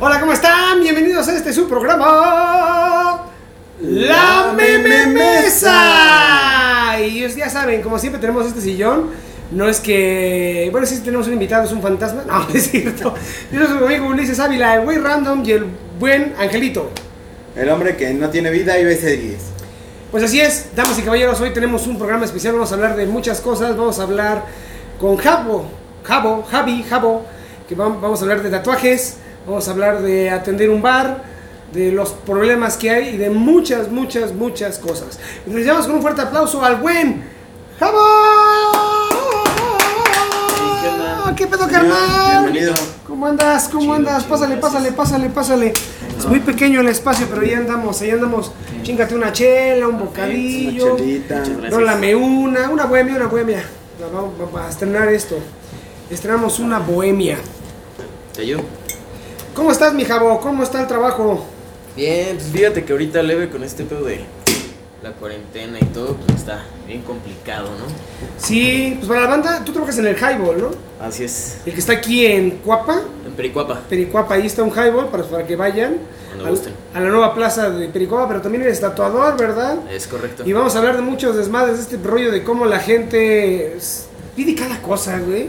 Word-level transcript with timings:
Hola, 0.00 0.20
¿cómo 0.20 0.32
están? 0.32 0.80
Bienvenidos 0.80 1.26
a 1.28 1.36
este 1.36 1.52
su 1.52 1.68
programa. 1.68 3.24
La 3.80 4.52
Meme 4.56 5.06
Mesa. 5.06 6.96
Y 7.00 7.18
ellos 7.18 7.34
ya 7.36 7.48
saben, 7.50 7.82
como 7.82 7.98
siempre 7.98 8.20
tenemos 8.20 8.46
este 8.46 8.60
sillón. 8.60 9.10
No 9.50 9.68
es 9.68 9.80
que. 9.80 10.68
Bueno, 10.70 10.86
sí 10.86 11.00
tenemos 11.00 11.26
un 11.26 11.32
invitado, 11.34 11.64
es 11.64 11.72
un 11.72 11.82
fantasma. 11.82 12.22
No, 12.26 12.40
no 12.40 12.48
es 12.54 12.70
cierto. 12.70 13.14
Yo 13.52 13.66
soy 13.66 13.78
su 13.78 13.84
amigo 13.84 14.06
Ulises 14.06 14.38
Ávila, 14.38 14.76
el 14.76 14.84
güey 14.84 14.98
random 14.98 15.42
y 15.44 15.52
el 15.52 15.66
buen 15.98 16.34
Angelito. 16.38 16.90
El 17.56 17.68
hombre 17.70 17.96
que 17.96 18.12
no 18.14 18.28
tiene 18.30 18.50
vida 18.50 18.78
y 18.78 18.84
ve 18.84 18.96
series. 18.96 19.38
Pues 20.12 20.22
así 20.24 20.40
es, 20.40 20.70
damas 20.74 20.98
y 20.98 21.02
caballeros, 21.02 21.38
hoy 21.40 21.50
tenemos 21.52 21.86
un 21.86 21.98
programa 21.98 22.24
especial, 22.24 22.54
vamos 22.54 22.70
a 22.72 22.76
hablar 22.76 22.96
de 22.96 23.04
muchas 23.04 23.42
cosas, 23.42 23.76
vamos 23.76 23.98
a 23.98 24.04
hablar 24.04 24.42
con 24.98 25.18
Jabo, 25.18 25.66
Jabo, 26.02 26.46
Javi, 26.50 26.82
Jabo, 26.88 27.26
que 27.68 27.76
vam- 27.76 28.00
vamos 28.00 28.18
a 28.20 28.22
hablar 28.22 28.42
de 28.42 28.48
tatuajes, 28.48 29.18
vamos 29.48 29.66
a 29.66 29.70
hablar 29.70 30.02
de 30.02 30.30
atender 30.30 30.70
un 30.70 30.82
bar, 30.82 31.22
de 31.72 31.90
los 31.92 32.10
problemas 32.10 32.76
que 32.76 32.90
hay 32.90 33.08
y 33.14 33.16
de 33.16 33.30
muchas, 33.30 33.90
muchas, 33.90 34.32
muchas 34.32 34.78
cosas. 34.78 35.18
Damos 35.46 35.86
con 35.86 35.96
un 35.96 36.02
fuerte 36.02 36.22
aplauso 36.22 36.62
al 36.64 36.76
buen 36.76 37.24
Jabo. 37.78 37.98
¿qué 41.36 41.46
pedo, 41.46 41.68
carnal? 41.68 42.42
Bienvenido. 42.42 42.74
¿Cómo 43.06 43.26
andas? 43.26 43.68
¿Cómo 43.68 43.80
Chido, 43.82 43.94
andas? 43.94 44.18
chido, 44.24 44.28
pásale, 44.30 44.56
pásale, 44.56 44.92
pásale, 44.92 45.28
pásale. 45.30 45.72
Es 46.18 46.26
muy 46.26 46.40
pequeño 46.40 46.80
el 46.80 46.88
espacio, 46.88 47.26
pero 47.30 47.42
ya 47.44 47.58
andamos, 47.58 48.00
ahí 48.02 48.10
andamos. 48.10 48.50
Chingate 48.82 49.14
una 49.14 49.32
chela, 49.32 49.86
un 49.88 49.98
bocadillo. 49.98 50.96
Una. 50.96 51.70
Rólame 51.70 52.14
una, 52.16 52.68
una 52.70 52.86
bohemia, 52.86 53.16
una 53.16 53.26
bohemia. 53.26 53.62
Va- 54.02 54.08
Vamos, 54.12 54.32
vamos 54.38 54.60
a 54.60 54.68
estrenar 54.68 55.08
esto. 55.08 55.36
Estrenamos 56.10 56.58
una 56.58 56.78
bohemia. 56.80 57.38
¿Te 58.34 58.42
ayudo? 58.42 58.62
¿Cómo 59.58 59.72
estás, 59.72 59.92
mi 59.92 60.04
jabo? 60.04 60.38
¿Cómo 60.40 60.62
está 60.62 60.80
el 60.82 60.86
trabajo? 60.86 61.44
Bien, 61.96 62.36
pues 62.36 62.44
fíjate 62.52 62.84
que 62.84 62.92
ahorita 62.92 63.20
leve 63.24 63.50
con 63.50 63.64
este 63.64 63.82
pedo 63.82 64.04
de 64.04 64.20
la 65.02 65.10
cuarentena 65.10 65.78
y 65.80 65.84
todo, 65.86 66.14
pues 66.14 66.38
está 66.38 66.62
bien 66.86 67.02
complicado, 67.02 67.64
¿no? 67.70 67.84
Sí, 68.40 68.94
pues 68.98 69.08
para 69.08 69.22
la 69.22 69.26
banda, 69.26 69.64
tú 69.64 69.72
trabajas 69.72 69.98
en 69.98 70.06
el 70.06 70.14
highball, 70.16 70.60
¿no? 70.60 70.70
Así 71.04 71.24
es, 71.24 71.58
El 71.66 71.72
que 71.72 71.80
está 71.80 71.94
aquí 71.94 72.24
en 72.24 72.50
Cuapa, 72.58 73.00
en 73.26 73.32
Pericuapa. 73.32 73.80
Pericuapa, 73.88 74.34
ahí 74.34 74.46
está 74.46 74.62
un 74.62 74.70
highball 74.70 75.08
para, 75.08 75.24
para 75.24 75.44
que 75.44 75.56
vayan 75.56 75.96
Cuando 76.28 76.44
al- 76.44 76.50
gusten. 76.52 76.74
a 76.94 77.00
la 77.00 77.08
nueva 77.08 77.34
plaza 77.34 77.68
de 77.68 77.88
Pericuapa, 77.88 78.28
pero 78.28 78.40
también 78.40 78.62
eres 78.62 78.78
tatuador, 78.80 79.36
¿verdad? 79.36 79.78
Es 79.90 80.06
correcto. 80.06 80.44
Y 80.46 80.52
vamos 80.52 80.76
a 80.76 80.78
hablar 80.78 80.94
de 80.94 81.02
muchos 81.02 81.34
desmadres, 81.36 81.78
de 81.78 81.82
este 81.96 82.08
rollo 82.08 82.30
de 82.30 82.44
cómo 82.44 82.64
la 82.64 82.78
gente 82.78 83.76
pide 84.36 84.54
cada 84.54 84.80
cosa, 84.80 85.18
güey. 85.18 85.48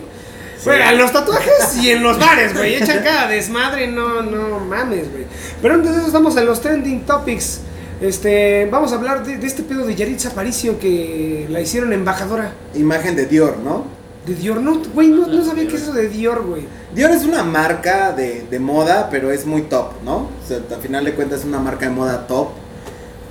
Bueno, 0.65 0.89
en 0.89 0.97
los 0.97 1.13
tatuajes 1.13 1.77
y 1.81 1.91
en 1.91 2.03
los 2.03 2.19
bares, 2.19 2.55
güey. 2.55 2.75
Echan 2.75 3.03
cada 3.03 3.27
desmadre, 3.27 3.87
no, 3.87 4.21
no 4.21 4.59
mames, 4.59 5.11
güey. 5.11 5.25
Pero 5.61 5.75
antes 5.75 5.91
de 5.91 5.97
eso 5.97 6.07
estamos 6.07 6.35
en 6.37 6.45
los 6.45 6.61
trending 6.61 7.05
topics. 7.05 7.61
Este, 8.01 8.67
vamos 8.71 8.91
a 8.93 8.95
hablar 8.95 9.25
de, 9.25 9.37
de 9.37 9.47
este 9.47 9.63
pedo 9.63 9.85
de 9.85 9.95
Yaritza 9.95 10.29
Aparicio 10.29 10.79
que 10.79 11.47
la 11.49 11.59
hicieron 11.59 11.91
embajadora 11.91 12.53
Imagen 12.73 13.15
de 13.15 13.25
Dior, 13.25 13.57
¿no? 13.57 13.99
de 14.25 14.35
Dior. 14.35 14.61
No, 14.61 14.81
güey, 14.93 15.09
no, 15.09 15.27
no 15.27 15.43
sabía 15.43 15.67
qué 15.67 15.75
es 15.75 15.83
eso 15.83 15.93
de 15.93 16.07
Dior, 16.07 16.45
güey. 16.45 16.63
Dior 16.93 17.11
es 17.11 17.23
una 17.23 17.43
marca 17.43 18.11
de, 18.11 18.45
de 18.49 18.59
moda, 18.59 19.09
pero 19.09 19.31
es 19.31 19.45
muy 19.45 19.63
top, 19.63 20.01
¿no? 20.03 20.17
O 20.17 20.47
sea, 20.47 20.57
al 20.57 20.81
final 20.81 21.05
de 21.05 21.13
cuentas 21.13 21.39
es 21.39 21.45
una 21.45 21.59
marca 21.59 21.85
de 21.87 21.91
moda 21.91 22.27
top 22.27 22.49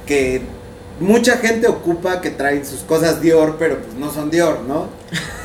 que 0.06 0.42
mucha 1.00 1.36
gente 1.38 1.66
ocupa 1.68 2.20
que 2.20 2.30
traen 2.30 2.64
sus 2.66 2.80
cosas 2.80 3.20
Dior, 3.20 3.56
pero 3.58 3.78
pues 3.78 3.94
no 3.96 4.12
son 4.12 4.30
Dior, 4.30 4.60
¿no? 4.66 4.88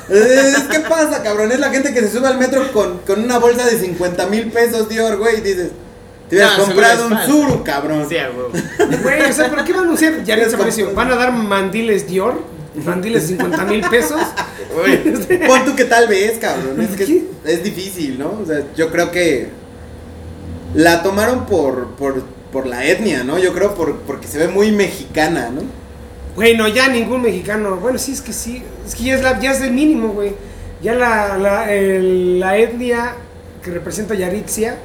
Es, 0.09 0.63
¿Qué 0.69 0.79
pasa, 0.81 1.23
cabrón? 1.23 1.51
Es 1.51 1.59
la 1.59 1.69
gente 1.69 1.93
que 1.93 2.01
se 2.01 2.09
sube 2.11 2.27
al 2.27 2.37
metro 2.37 2.71
con, 2.73 2.99
con 2.99 3.23
una 3.23 3.37
bolsa 3.39 3.65
de 3.65 3.79
50 3.79 4.27
mil 4.27 4.51
pesos 4.51 4.89
Dior, 4.89 5.17
güey, 5.17 5.37
y 5.37 5.41
dices, 5.41 5.69
te 6.29 6.35
hubieras 6.35 6.57
No, 6.57 6.65
comprado 6.65 7.07
un. 7.07 7.17
Zuru, 7.19 7.63
cabrón. 7.63 8.05
Sí, 8.09 8.15
huevo. 8.15 8.49
Güey, 9.01 9.21
o 9.29 9.33
sea, 9.33 9.49
¿pero 9.49 9.63
qué 9.63 9.73
va 9.73 9.81
a 9.81 9.93
Es 9.93 10.53
Aparicio? 10.53 10.85
como- 10.85 10.95
¿Van 10.97 11.11
a 11.11 11.15
dar 11.15 11.31
mandiles 11.31 12.07
Dior? 12.07 12.41
¿Mandiles 12.83 13.23
de 13.23 13.27
50 13.29 13.65
mil 13.65 13.81
pesos? 13.89 14.19
Güey, 14.73 15.03
Pon 15.47 15.63
tú 15.65 15.75
que 15.75 15.85
tal 15.85 16.07
vez, 16.07 16.39
cabrón. 16.39 16.81
Es 16.81 16.95
que 16.97 17.05
¿Qué? 17.05 17.25
es 17.45 17.63
difícil, 17.63 18.17
¿no? 18.17 18.39
O 18.41 18.45
sea, 18.45 18.63
yo 18.75 18.89
creo 18.89 19.11
que 19.11 19.49
la 20.73 21.03
tomaron 21.03 21.45
por, 21.45 21.89
por, 21.95 22.23
por 22.53 22.67
la 22.67 22.85
etnia, 22.85 23.23
¿no? 23.23 23.39
Yo 23.39 23.51
creo 23.51 23.73
por, 23.73 23.97
porque 24.01 24.27
se 24.27 24.37
ve 24.37 24.47
muy 24.47 24.71
mexicana, 24.71 25.49
¿no? 25.49 25.61
Bueno, 26.35 26.67
ya 26.67 26.87
ningún 26.87 27.23
mexicano. 27.23 27.77
Bueno, 27.77 27.97
sí, 27.97 28.13
es 28.13 28.21
que 28.21 28.31
sí. 28.31 28.63
Es 28.85 28.95
que 28.95 29.03
ya 29.03 29.15
es, 29.15 29.23
la, 29.23 29.39
ya 29.39 29.51
es 29.51 29.61
el 29.61 29.71
mínimo, 29.71 30.09
güey. 30.09 30.33
Ya 30.81 30.93
la, 30.93 31.37
la, 31.37 31.65
la 31.67 32.57
etnia 32.57 33.15
que 33.63 33.71
representa 33.71 34.13
Yaritzia 34.13 34.77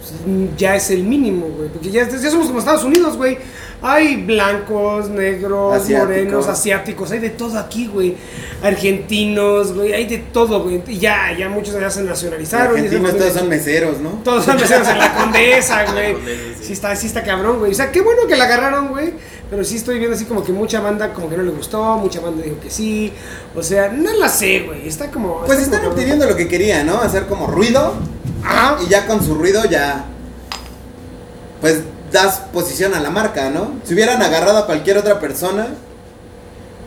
pues, 0.00 0.56
ya 0.56 0.74
es 0.74 0.90
el 0.90 1.04
mínimo, 1.04 1.46
güey. 1.46 1.68
Porque 1.68 1.90
ya, 1.90 2.08
ya 2.08 2.30
somos 2.30 2.48
como 2.48 2.58
Estados 2.58 2.84
Unidos, 2.84 3.16
güey. 3.16 3.38
Hay 3.86 4.16
blancos, 4.16 5.10
negros, 5.10 5.74
Asiáticos. 5.74 6.08
morenos, 6.08 6.48
asiáticos. 6.48 7.10
Hay 7.10 7.18
de 7.18 7.28
todo 7.30 7.58
aquí, 7.58 7.86
güey. 7.86 8.16
Argentinos, 8.62 9.74
güey. 9.74 9.92
Hay 9.92 10.06
de 10.06 10.16
todo, 10.18 10.62
güey. 10.62 10.82
Y 10.86 10.98
ya, 10.98 11.36
ya 11.38 11.50
muchos 11.50 11.78
ya 11.78 11.90
se 11.90 12.02
nacionalizaron. 12.02 12.76
Argentinos 12.76 13.14
todos 13.14 13.32
son 13.34 13.48
meseros, 13.50 14.00
¿no? 14.00 14.22
todos 14.24 14.44
son 14.46 14.56
meseros 14.56 14.88
en 14.88 14.98
la 14.98 15.14
condesa, 15.20 15.84
güey. 15.92 16.16
Sí. 16.62 16.72
Está, 16.72 16.96
sí 16.96 17.08
está 17.08 17.22
cabrón, 17.22 17.58
güey. 17.58 17.72
O 17.72 17.74
sea, 17.74 17.92
qué 17.92 18.00
bueno 18.00 18.26
que 18.26 18.36
la 18.36 18.44
agarraron, 18.44 18.88
güey. 18.88 19.12
Pero 19.50 19.62
sí 19.62 19.76
estoy 19.76 19.98
viendo 19.98 20.16
así 20.16 20.24
como 20.24 20.42
que 20.42 20.52
mucha 20.52 20.80
banda 20.80 21.12
como 21.12 21.28
que 21.28 21.36
no 21.36 21.42
le 21.42 21.50
gustó, 21.50 21.98
mucha 21.98 22.20
banda 22.20 22.42
dijo 22.42 22.58
que 22.60 22.70
sí. 22.70 23.12
O 23.54 23.62
sea, 23.62 23.88
no 23.88 24.14
la 24.14 24.30
sé, 24.30 24.60
güey. 24.60 24.88
Está 24.88 25.10
como. 25.10 25.40
Pues 25.40 25.58
está 25.58 25.64
están 25.64 25.80
como 25.80 25.90
obteniendo 25.92 26.26
lo 26.26 26.34
que 26.34 26.48
querían, 26.48 26.86
¿no? 26.86 27.02
Hacer 27.02 27.26
como 27.26 27.48
ruido 27.48 27.92
Ajá. 28.42 28.78
y 28.82 28.88
ya 28.88 29.06
con 29.06 29.22
su 29.22 29.34
ruido 29.34 29.62
ya 29.66 30.06
pues 31.60 31.80
das 32.14 32.38
posición 32.52 32.94
a 32.94 33.00
la 33.00 33.10
marca, 33.10 33.50
¿no? 33.50 33.72
Si 33.84 33.92
hubieran 33.94 34.22
agarrado 34.22 34.58
a 34.58 34.66
cualquier 34.66 34.96
otra 34.98 35.18
persona, 35.18 35.66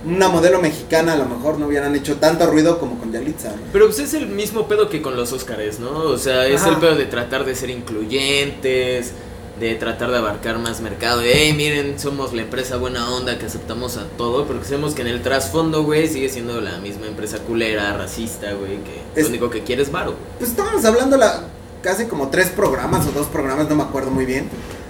una 0.05 0.29
modelo 0.29 0.61
mexicana 0.61 1.13
a 1.13 1.17
lo 1.17 1.25
mejor 1.25 1.59
no 1.59 1.67
hubieran 1.67 1.93
hecho 1.95 2.15
tanto 2.15 2.47
ruido 2.47 2.79
como 2.79 2.97
con 2.97 3.11
Yalitza, 3.11 3.49
¿no? 3.49 3.61
Pero 3.73 3.87
pues 3.87 3.99
es 3.99 4.13
el 4.13 4.27
mismo 4.27 4.67
pedo 4.67 4.89
que 4.89 5.01
con 5.01 5.17
los 5.17 5.33
Óscares, 5.33 5.79
¿no? 5.79 5.91
O 5.91 6.17
sea, 6.17 6.47
es 6.47 6.61
Ajá. 6.61 6.69
el 6.69 6.77
pedo 6.77 6.95
de 6.95 7.05
tratar 7.05 7.43
de 7.43 7.55
ser 7.55 7.69
incluyentes, 7.69 9.11
de 9.59 9.75
tratar 9.75 10.11
de 10.11 10.17
abarcar 10.17 10.59
más 10.59 10.79
mercado. 10.79 11.19
De, 11.19 11.31
hey, 11.33 11.53
miren, 11.57 11.99
somos 11.99 12.31
la 12.33 12.43
empresa 12.43 12.77
buena 12.77 13.09
onda 13.11 13.37
que 13.37 13.47
aceptamos 13.47 13.97
a 13.97 14.05
todo, 14.17 14.45
pero 14.47 14.59
que 14.59 14.65
sabemos 14.65 14.93
que 14.93 15.01
en 15.01 15.07
el 15.09 15.21
trasfondo, 15.23 15.83
güey, 15.83 16.07
sigue 16.07 16.29
siendo 16.29 16.61
la 16.61 16.77
misma 16.77 17.07
empresa 17.07 17.39
culera, 17.39 17.91
racista, 17.97 18.53
güey, 18.53 18.77
que 18.83 19.01
Es- 19.19 19.23
lo 19.25 19.29
único 19.31 19.49
que 19.49 19.63
quiere 19.63 19.81
es 19.81 19.91
varo. 19.91 20.13
Pues 20.37 20.51
estábamos 20.51 20.85
hablando 20.85 21.17
la, 21.17 21.41
casi 21.81 22.05
como 22.05 22.29
tres 22.29 22.47
programas 22.49 23.05
o 23.07 23.11
dos 23.11 23.27
programas, 23.27 23.67
no 23.67 23.75
me 23.75 23.83
acuerdo 23.83 24.11
muy 24.11 24.25
bien, 24.25 24.47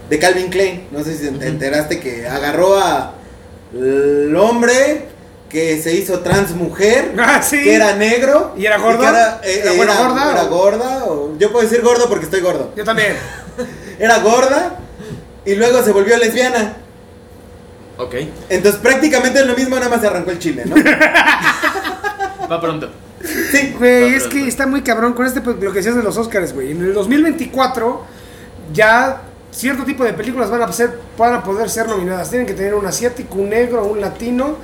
de 0.09 0.19
Calvin 0.19 0.49
Klein. 0.49 0.87
No 0.91 1.03
sé 1.03 1.17
si 1.17 1.29
te 1.29 1.47
enteraste 1.47 1.99
que 1.99 2.27
agarró 2.27 2.77
a 2.79 3.13
el 3.73 4.35
hombre 4.35 5.05
que 5.49 5.81
se 5.81 5.93
hizo 5.93 6.19
trans 6.19 6.51
mujer, 6.51 7.13
Ah, 7.19 7.41
sí. 7.41 7.61
que 7.63 7.75
era 7.75 7.93
negro. 7.95 8.53
¿Y 8.57 8.65
era 8.65 8.77
gordo? 8.77 8.99
que 8.99 9.07
era, 9.07 9.41
eh, 9.43 9.61
¿Era 9.63 9.73
era- 9.73 9.95
gorda 9.95 10.31
era 10.31 10.43
o- 10.43 10.49
gorda, 10.49 11.05
o- 11.05 11.37
yo 11.37 11.51
puedo 11.51 11.67
decir 11.67 11.81
gordo 11.83 12.07
porque 12.09 12.25
estoy 12.25 12.41
gordo. 12.41 12.73
Yo 12.75 12.83
también. 12.83 13.13
Era 13.99 14.19
gorda 14.19 14.77
y 15.43 15.55
luego 15.55 15.81
se 15.83 15.91
volvió 15.91 16.15
lesbiana. 16.17 16.75
Ok, 17.97 18.13
Entonces 18.49 18.79
prácticamente 18.79 19.39
es 19.39 19.47
lo 19.47 19.55
mismo, 19.55 19.75
nada 19.75 19.89
más 19.89 20.01
se 20.01 20.05
arrancó 20.07 20.29
el 20.29 20.37
chile, 20.37 20.63
¿no? 20.67 20.75
va 22.51 22.61
pronto. 22.61 22.91
sí. 23.51 23.73
Güey, 23.77 24.13
es 24.13 24.25
que 24.27 24.47
está 24.47 24.67
muy 24.67 24.81
cabrón 24.83 25.13
con 25.13 25.25
este, 25.25 25.41
pues, 25.41 25.57
lo 25.59 25.71
que 25.71 25.77
decías 25.79 25.95
de 25.95 26.03
los 26.03 26.15
Oscars, 26.17 26.53
güey. 26.53 26.71
En 26.71 26.81
el 26.81 26.93
2024 26.93 28.03
ya 28.71 29.21
cierto 29.57 29.83
tipo 29.83 30.03
de 30.03 30.13
películas 30.13 30.51
van 30.51 30.61
a, 30.61 30.71
ser, 30.71 30.99
van 31.17 31.33
a 31.33 31.43
poder 31.43 31.69
ser 31.69 31.87
nominadas. 31.87 32.29
Tienen 32.29 32.45
que 32.45 32.53
tener 32.53 32.75
un 32.75 32.85
asiático, 32.85 33.35
un 33.35 33.49
negro, 33.49 33.85
un 33.85 33.99
latino. 33.99 34.55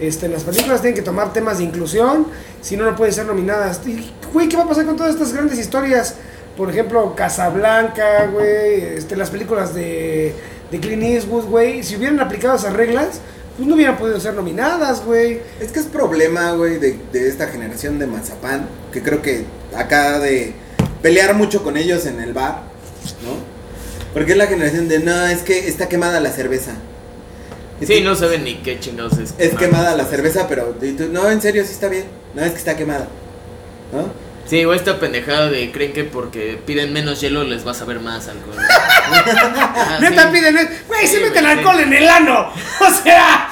Este, 0.00 0.28
las 0.28 0.42
películas 0.42 0.80
tienen 0.80 0.96
que 0.96 1.02
tomar 1.02 1.32
temas 1.32 1.58
de 1.58 1.64
inclusión, 1.64 2.26
si 2.60 2.76
no, 2.76 2.84
no 2.84 2.96
pueden 2.96 3.14
ser 3.14 3.26
nominadas. 3.26 3.80
Y, 3.86 4.12
güey, 4.32 4.48
¿qué 4.48 4.56
va 4.56 4.64
a 4.64 4.68
pasar 4.68 4.84
con 4.84 4.96
todas 4.96 5.14
estas 5.14 5.32
grandes 5.32 5.58
historias? 5.60 6.16
Por 6.56 6.70
ejemplo, 6.70 7.14
Casablanca, 7.14 8.26
güey, 8.32 8.96
este, 8.96 9.14
las 9.14 9.30
películas 9.30 9.74
de, 9.74 10.34
de 10.72 10.80
Clint 10.80 11.04
Eastwood, 11.04 11.44
güey. 11.44 11.84
Si 11.84 11.94
hubieran 11.94 12.18
aplicado 12.18 12.56
esas 12.56 12.72
reglas, 12.72 13.20
pues 13.56 13.68
no 13.68 13.76
hubieran 13.76 13.96
podido 13.96 14.18
ser 14.18 14.34
nominadas, 14.34 15.04
güey. 15.04 15.40
Es 15.60 15.70
que 15.70 15.78
es 15.78 15.86
problema, 15.86 16.52
güey, 16.52 16.78
de, 16.78 16.98
de 17.12 17.28
esta 17.28 17.46
generación 17.46 18.00
de 18.00 18.08
Mazapán, 18.08 18.66
que 18.92 19.02
creo 19.02 19.22
que 19.22 19.44
acaba 19.76 20.18
de 20.18 20.52
pelear 21.00 21.34
mucho 21.34 21.62
con 21.62 21.76
ellos 21.76 22.06
en 22.06 22.20
el 22.20 22.32
bar, 22.32 22.62
¿no? 23.22 23.41
Porque 24.12 24.32
es 24.32 24.38
la 24.38 24.46
generación 24.46 24.88
de, 24.88 24.98
no, 25.00 25.26
es 25.26 25.42
que 25.42 25.68
está 25.68 25.88
quemada 25.88 26.20
la 26.20 26.30
cerveza. 26.30 26.72
Es 27.80 27.88
Sí, 27.88 27.94
que 27.94 28.00
no 28.02 28.14
saben 28.14 28.44
ni 28.44 28.56
qué 28.56 28.78
chingados 28.78 29.18
es. 29.18 29.34
Es 29.38 29.54
quemada 29.54 29.96
la 29.96 30.04
cerveza, 30.04 30.46
pero 30.48 30.66
tú, 30.78 31.08
no, 31.10 31.30
en 31.30 31.40
serio, 31.40 31.64
sí 31.64 31.72
está 31.72 31.88
bien. 31.88 32.04
No, 32.34 32.42
es 32.44 32.52
que 32.52 32.58
está 32.58 32.76
quemada, 32.76 33.08
¿no? 33.92 34.12
Sí, 34.46 34.64
o 34.64 34.74
esta 34.74 34.98
pendejada 34.98 35.48
de 35.48 35.70
creen 35.72 35.92
que 35.92 36.02
porque 36.04 36.60
piden 36.66 36.92
menos 36.92 37.20
hielo 37.20 37.44
les 37.44 37.62
vas 37.64 37.80
a 37.80 37.84
ver 37.84 38.00
más 38.00 38.28
alcohol. 38.28 38.56
Ah, 39.14 39.98
Neta 40.00 40.22
sí. 40.24 40.28
piden, 40.32 40.54
güey, 40.88 41.06
se 41.06 41.16
Sí, 41.18 41.22
meten 41.22 41.44
güey, 41.44 41.58
alcohol 41.58 41.76
sí. 41.76 41.82
en 41.82 41.92
el 41.92 42.08
ano. 42.08 42.50
O 42.80 43.02
sea, 43.02 43.51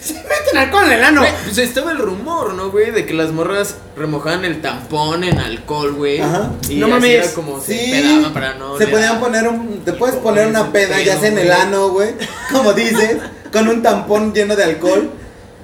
Se 0.00 0.14
meten 0.14 0.56
alcohol 0.56 0.84
en 0.86 0.92
el 0.92 1.04
ano. 1.04 1.20
Güey, 1.22 1.32
pues 1.44 1.58
estaba 1.58 1.90
el 1.92 1.98
rumor, 1.98 2.54
¿no, 2.54 2.70
güey? 2.70 2.90
De 2.92 3.04
que 3.04 3.14
las 3.14 3.32
morras 3.32 3.74
remojaban 3.96 4.44
el 4.44 4.60
tampón 4.62 5.24
en 5.24 5.38
alcohol, 5.38 5.92
güey. 5.94 6.20
Ajá. 6.20 6.50
Y 6.68 6.76
No 6.76 6.86
así 6.86 6.92
mames. 6.94 7.10
era 7.24 7.32
como 7.34 7.60
se 7.60 7.72
Sí, 7.78 7.90
pedaban 7.90 8.32
para 8.32 8.54
no. 8.54 8.78
se 8.78 8.86
podían 8.86 9.18
poner 9.20 9.48
un, 9.48 9.82
te 9.84 9.92
puedes 9.92 10.16
poner 10.16 10.46
una 10.46 10.70
peda 10.72 10.96
pedo, 10.96 11.04
ya 11.04 11.18
sea 11.18 11.28
en 11.30 11.38
el 11.38 11.50
ano, 11.50 11.88
güey, 11.90 12.10
como 12.52 12.72
dices, 12.74 13.16
con 13.52 13.66
un 13.68 13.82
tampón 13.82 14.32
lleno 14.32 14.54
de 14.56 14.64
alcohol. 14.64 15.10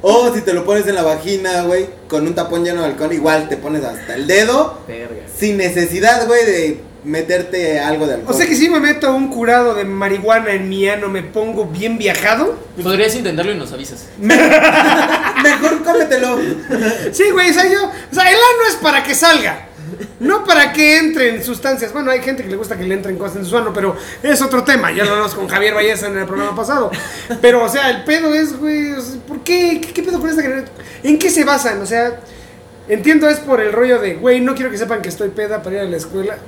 O 0.07 0.35
si 0.35 0.43
te 0.43 0.53
lo 0.53 0.67
pones 0.67 0.87
en 0.87 0.97
la 0.97 1.03
vagina, 1.03 1.63
güey, 1.63 1.89
con 2.09 2.27
un 2.27 2.35
tapón 2.35 2.63
lleno 2.63 2.83
de 2.83 2.89
alcohol, 2.89 3.11
igual 3.15 3.49
te 3.49 3.57
pones 3.57 3.83
hasta 3.85 4.15
el 4.17 4.27
dedo, 4.27 4.81
Verga. 4.87 5.23
sin 5.35 5.57
necesidad, 5.57 6.27
güey, 6.27 6.45
de 6.45 6.81
meterte 7.05 7.79
algo 7.79 8.07
de 8.07 8.15
O 8.15 8.17
alcohol. 8.17 8.35
sea 8.35 8.47
que 8.47 8.57
si 8.57 8.69
me 8.69 8.81
meto 8.81 9.15
un 9.15 9.29
curado 9.29 9.75
de 9.75 9.85
marihuana 9.85 10.53
en 10.53 10.69
mi 10.69 10.89
ano, 10.89 11.09
me 11.09 11.23
pongo 11.23 11.67
bien 11.67 11.99
viajado. 11.99 12.59
Podrías 12.83 13.15
intentarlo 13.15 13.53
y 13.53 13.57
nos 13.57 13.73
avisas. 13.73 14.07
Mejor 14.19 15.83
cómetelo. 15.85 16.39
Sí, 17.13 17.31
güey, 17.31 17.51
o 17.51 17.55
sea, 17.55 17.71
yo, 17.71 17.85
o 17.85 18.15
sea, 18.15 18.25
el 18.31 18.37
ano 18.37 18.69
es 18.69 18.77
para 18.77 19.03
que 19.03 19.15
salga. 19.15 19.69
No 20.19 20.45
para 20.45 20.73
que 20.73 20.99
entren 20.99 21.45
sustancias. 21.45 21.93
Bueno, 21.93 22.11
hay 22.11 22.21
gente 22.23 22.43
que 22.43 22.49
le 22.49 22.57
gusta 22.57 22.77
que 22.77 22.85
le 22.85 22.95
entren 22.95 23.17
cosas 23.17 23.37
en 23.37 23.45
su 23.45 23.57
ano, 23.57 23.73
pero 23.73 23.97
es 24.23 24.41
otro 24.43 24.65
tema. 24.65 24.91
Ya 24.91 25.05
lo 25.05 25.11
hablamos 25.11 25.35
con 25.35 25.47
Javier 25.47 25.75
Valleza 25.75 26.07
en 26.07 26.19
el 26.19 26.25
programa 26.25 26.57
pasado. 26.57 26.91
Pero, 27.41 27.63
o 27.63 27.69
sea, 27.69 27.91
el 27.91 28.03
pedo 28.05 28.35
es, 28.35 28.59
güey, 28.59 28.93
o 28.93 29.01
sea, 29.01 29.21
¿por 29.29 29.41
qué? 29.41 29.81
¿Qué, 29.81 29.93
qué 29.93 30.03
pedo 30.03 30.19
con 30.19 30.31
esta 30.31 30.43
generación? 30.43 30.73
¿En 31.03 31.19
qué 31.19 31.31
se 31.31 31.45
basan? 31.45 31.81
O 31.83 31.87
sea, 31.87 32.19
entiendo 32.89 33.29
es 33.29 33.39
por 33.41 33.61
el 33.61 33.73
rollo 33.73 34.01
de, 34.01 34.15
güey, 34.15 34.41
no 34.41 34.55
quiero 34.55 34.71
que 34.71 34.79
sepan 34.79 35.03
que 35.03 35.11
estoy 35.11 35.29
peda 35.29 35.63
para 35.63 35.77
ir 35.77 35.83
a 35.83 35.85
la 35.85 35.97
escuela. 35.97 36.39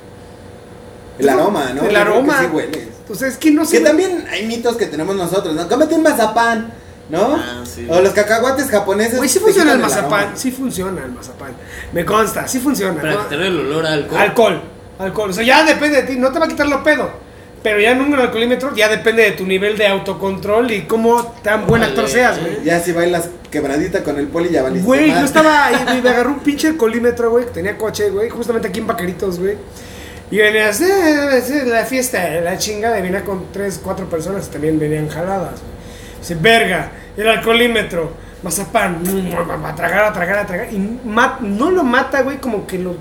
El 1.19 1.29
aroma, 1.29 1.71
¿no? 1.73 1.83
El 1.83 1.95
aroma. 1.95 2.39
Sí 2.39 2.45
hueles. 2.47 2.87
Sea, 3.13 3.27
es 3.27 3.37
que 3.37 3.51
no 3.51 3.65
sé. 3.65 3.79
Que 3.79 3.83
también 3.85 4.25
hay 4.29 4.45
mitos 4.45 4.75
que 4.75 4.85
tenemos 4.85 5.15
nosotros, 5.15 5.55
¿no? 5.55 5.67
Cómete 5.67 5.95
un 5.95 6.03
mazapán, 6.03 6.73
¿no? 7.09 7.35
Ah, 7.35 7.63
sí. 7.63 7.87
O 7.89 8.01
los 8.01 8.13
cacahuates 8.13 8.69
japoneses. 8.69 9.17
Güey, 9.17 9.29
sí 9.29 9.39
funciona 9.39 9.71
el 9.71 9.79
mazapán. 9.79 10.19
aroma. 10.21 10.35
Sí 10.35 10.51
funciona 10.51 11.03
el 11.03 11.11
mazapán. 11.11 11.53
Me 11.93 12.05
consta, 12.05 12.47
sí 12.47 12.59
funciona. 12.59 13.01
Para 13.01 13.13
¿no? 13.13 13.23
quitarle 13.23 13.47
el 13.47 13.59
olor 13.59 13.85
a 13.85 13.93
alcohol. 13.93 14.19
Alcohol, 14.19 14.61
alcohol. 14.99 15.29
O 15.29 15.33
sea, 15.33 15.43
ya 15.43 15.63
depende 15.63 16.01
de 16.01 16.07
ti, 16.07 16.15
no 16.17 16.31
te 16.31 16.39
va 16.39 16.45
a 16.45 16.49
quitar 16.49 16.67
lo 16.67 16.83
pedo. 16.83 17.27
Pero 17.63 17.79
ya 17.79 17.91
en 17.91 18.01
un 18.01 18.13
alcoholímetro 18.13 18.75
ya 18.75 18.87
depende 18.87 19.23
de 19.23 19.31
tu 19.31 19.45
nivel 19.45 19.77
de 19.77 19.87
autocontrol 19.87 20.69
y 20.71 20.83
cómo 20.83 21.35
tan 21.43 21.65
buen 21.65 21.83
actor 21.83 22.07
seas, 22.07 22.39
güey. 22.39 22.63
Ya 22.63 22.79
si 22.79 22.91
bailas 22.91 23.29
quebradita 23.51 24.03
con 24.03 24.17
el 24.17 24.27
poli 24.27 24.49
ya 24.49 24.63
valiste 24.63 24.85
Güey, 24.85 25.09
yo 25.09 25.25
estaba 25.25 25.65
ahí, 25.65 25.77
güey, 25.83 26.01
me 26.01 26.09
agarró 26.11 26.31
un 26.31 26.39
pinche 26.39 26.67
alcoholímetro, 26.67 27.31
güey, 27.31 27.45
que 27.45 27.51
tenía 27.51 27.77
coche, 27.77 28.09
güey, 28.09 28.29
justamente 28.29 28.67
aquí 28.67 28.79
en 28.79 28.87
Vaqueritos, 28.87 29.39
güey. 29.39 29.57
Y 30.29 30.37
venía 30.37 30.69
así, 30.69 30.83
eh, 30.83 31.63
la 31.65 31.85
fiesta, 31.85 32.29
la 32.41 32.57
chingada, 32.57 32.99
y 32.99 33.01
venía 33.01 33.23
con 33.23 33.45
tres, 33.53 33.79
cuatro 33.81 34.09
personas 34.09 34.47
que 34.47 34.53
también 34.53 34.77
venían 34.77 35.07
jaladas. 35.07 35.61
Dice, 36.19 36.35
verga, 36.35 36.91
el 37.15 37.27
alcoholímetro, 37.29 38.11
mazapán, 38.43 39.01
mm, 39.03 39.65
a 39.65 39.75
tragar, 39.75 40.03
a 40.05 40.13
tragar, 40.13 40.39
a 40.39 40.45
tragar. 40.45 40.73
Y 40.73 40.99
ma- 41.05 41.39
no 41.41 41.71
lo 41.71 41.83
mata, 41.83 42.21
güey, 42.23 42.37
como 42.41 42.67
que 42.67 42.77
lo 42.77 42.95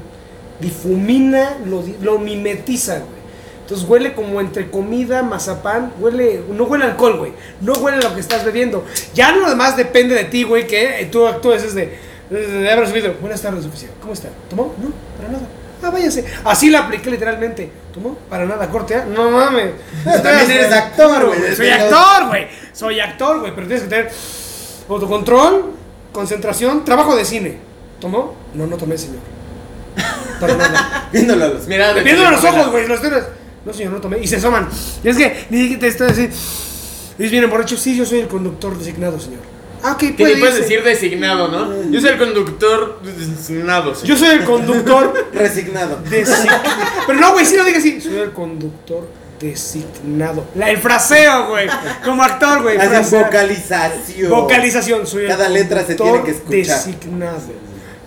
difumina, 0.61 1.56
lo, 1.67 1.82
lo 2.00 2.19
mimetiza, 2.19 2.99
güey. 2.99 3.17
Entonces 3.62 3.88
huele 3.88 4.14
como 4.14 4.40
entre 4.40 4.70
comida, 4.70 5.25
mazapán, 5.25 5.93
huele, 5.99 6.43
no 6.52 6.64
huele 6.64 6.84
alcohol, 6.84 7.19
güey. 7.19 7.32
No 7.61 7.72
huele 7.72 7.99
lo 8.00 8.14
que 8.14 8.20
estás 8.20 8.44
bebiendo. 8.44 8.84
Ya 9.12 9.32
lo 9.32 9.49
demás 9.49 9.76
depende 9.76 10.14
de 10.14 10.25
ti, 10.25 10.44
güey, 10.44 10.69
que 10.69 11.00
eh, 11.00 11.06
tú 11.06 11.26
actúes 11.26 11.62
desde, 11.62 11.99
desde 12.31 12.87
subido. 12.87 13.14
Buenas 13.20 13.43
tardes, 13.43 13.67
oficial. 13.67 13.90
¿Cómo 14.00 14.12
está? 14.12 14.29
¿Tomó? 14.49 14.72
No, 14.81 14.93
para 15.17 15.32
nada. 15.32 15.46
Ah, 15.82 15.90
váyase. 15.90 16.25
Así 16.44 16.70
la 16.70 16.81
apliqué 16.81 17.11
literalmente. 17.11 17.70
¿Tomó? 17.93 18.14
Para 18.28 18.44
nada, 18.46 18.69
corte. 18.69 18.94
¿ah? 18.94 19.05
No 19.08 19.31
mames. 19.31 19.73
También 20.05 20.50
eres 20.50 20.73
actor, 20.73 21.26
güey. 21.26 21.55
Soy 21.55 21.69
actor, 21.69 22.28
güey. 22.28 22.46
Soy 22.73 23.00
actor, 23.00 23.40
güey. 23.40 23.55
Pero 23.55 23.67
tienes 23.67 23.84
que 23.84 23.90
tener 23.90 24.11
autocontrol, 24.88 25.73
concentración, 26.12 26.84
trabajo 26.84 27.14
de 27.17 27.25
cine. 27.25 27.58
¿Tomó? 28.00 28.37
No, 28.55 28.67
no 28.67 28.76
tomé, 28.76 28.96
señor. 28.99 29.20
Para 30.40 30.56
nada. 30.56 31.08
Viéndolo 31.12 31.44
a 31.44 31.49
los. 31.49 31.67
Mira, 31.67 31.93
de 31.94 32.02
Viendo 32.02 32.31
los 32.31 32.44
ojos, 32.44 32.70
güey, 32.70 32.87
los 32.87 33.00
tienes. 33.00 33.25
No, 33.64 33.72
señor, 33.72 33.93
no 33.93 34.00
tomé. 34.00 34.19
Y 34.19 34.26
se 34.26 34.37
asoman. 34.37 34.69
Y 35.02 35.08
es 35.08 35.17
que, 35.17 35.46
ni 35.50 35.76
te 35.76 35.88
estoy 35.88 36.08
así. 36.08 36.29
Y 37.19 37.29
vienen 37.29 37.50
borrachos. 37.50 37.81
Sí, 37.81 37.96
yo 37.96 38.05
soy 38.05 38.20
el 38.20 38.29
conductor 38.29 38.76
designado, 38.79 39.19
señor. 39.19 39.56
Ah, 39.88 39.96
Que 39.96 40.08
puede 40.14 40.34
ni 40.34 40.40
puedes 40.40 40.56
decir 40.56 40.82
designado, 40.82 41.48
¿no? 41.48 41.90
Yo 41.90 42.00
soy 42.00 42.10
el 42.10 42.18
conductor 42.18 43.00
designado. 43.02 43.94
señor. 43.94 44.08
Yo 44.08 44.16
soy 44.16 44.28
el 44.36 44.44
conductor 44.44 45.28
Resignado. 45.32 45.98
designado. 46.10 46.60
Pero 47.06 47.20
no, 47.20 47.32
güey, 47.32 47.46
sí 47.46 47.56
lo 47.56 47.64
digas 47.64 47.80
así. 47.80 48.00
Soy 48.00 48.16
el 48.16 48.32
conductor 48.32 49.08
designado. 49.40 50.44
La, 50.54 50.70
el 50.70 50.78
fraseo, 50.78 51.48
güey. 51.50 51.68
Como 52.04 52.22
actor, 52.22 52.62
güey. 52.62 52.78
Hacen 52.78 53.20
vocalización. 53.22 54.30
Vocalización, 54.30 55.06
soy 55.06 55.22
el 55.24 55.28
Cada 55.28 55.48
letra 55.48 55.84
se 55.84 55.96
conductor 55.96 56.24
tiene 56.24 56.24
que 56.24 56.30
escuchar. 56.32 56.84
Designado. 56.84 57.40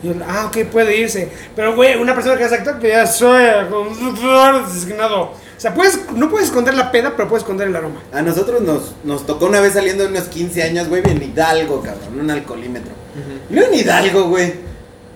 Y 0.02 0.10
ah, 0.28 0.46
ok, 0.48 0.66
puede 0.72 0.98
irse. 0.98 1.30
Pero, 1.56 1.76
güey, 1.76 1.96
una 1.98 2.14
persona 2.14 2.38
que 2.38 2.44
hace 2.46 2.56
actor, 2.56 2.80
que 2.80 2.90
ya 2.90 3.06
soy 3.06 3.44
el 3.44 3.68
conductor 3.68 4.68
designado. 4.68 5.34
O 5.60 5.62
sea, 5.62 5.74
puedes, 5.74 6.00
no 6.16 6.30
puedes 6.30 6.48
esconder 6.48 6.74
la 6.74 6.90
peda, 6.90 7.18
pero 7.18 7.28
puedes 7.28 7.44
esconder 7.44 7.68
el 7.68 7.76
aroma. 7.76 8.02
A 8.14 8.22
nosotros 8.22 8.62
nos, 8.62 8.94
nos 9.04 9.26
tocó 9.26 9.48
una 9.48 9.60
vez 9.60 9.74
saliendo 9.74 10.06
de 10.06 10.10
unos 10.10 10.30
15 10.30 10.64
años, 10.64 10.88
güey, 10.88 11.04
en 11.06 11.22
Hidalgo, 11.22 11.82
cabrón, 11.82 12.18
un 12.18 12.32
alcoholímetro. 12.32 12.94
Y 13.50 13.56
luego 13.56 13.74
en 13.74 13.80
Hidalgo, 13.80 14.30
güey. 14.30 14.54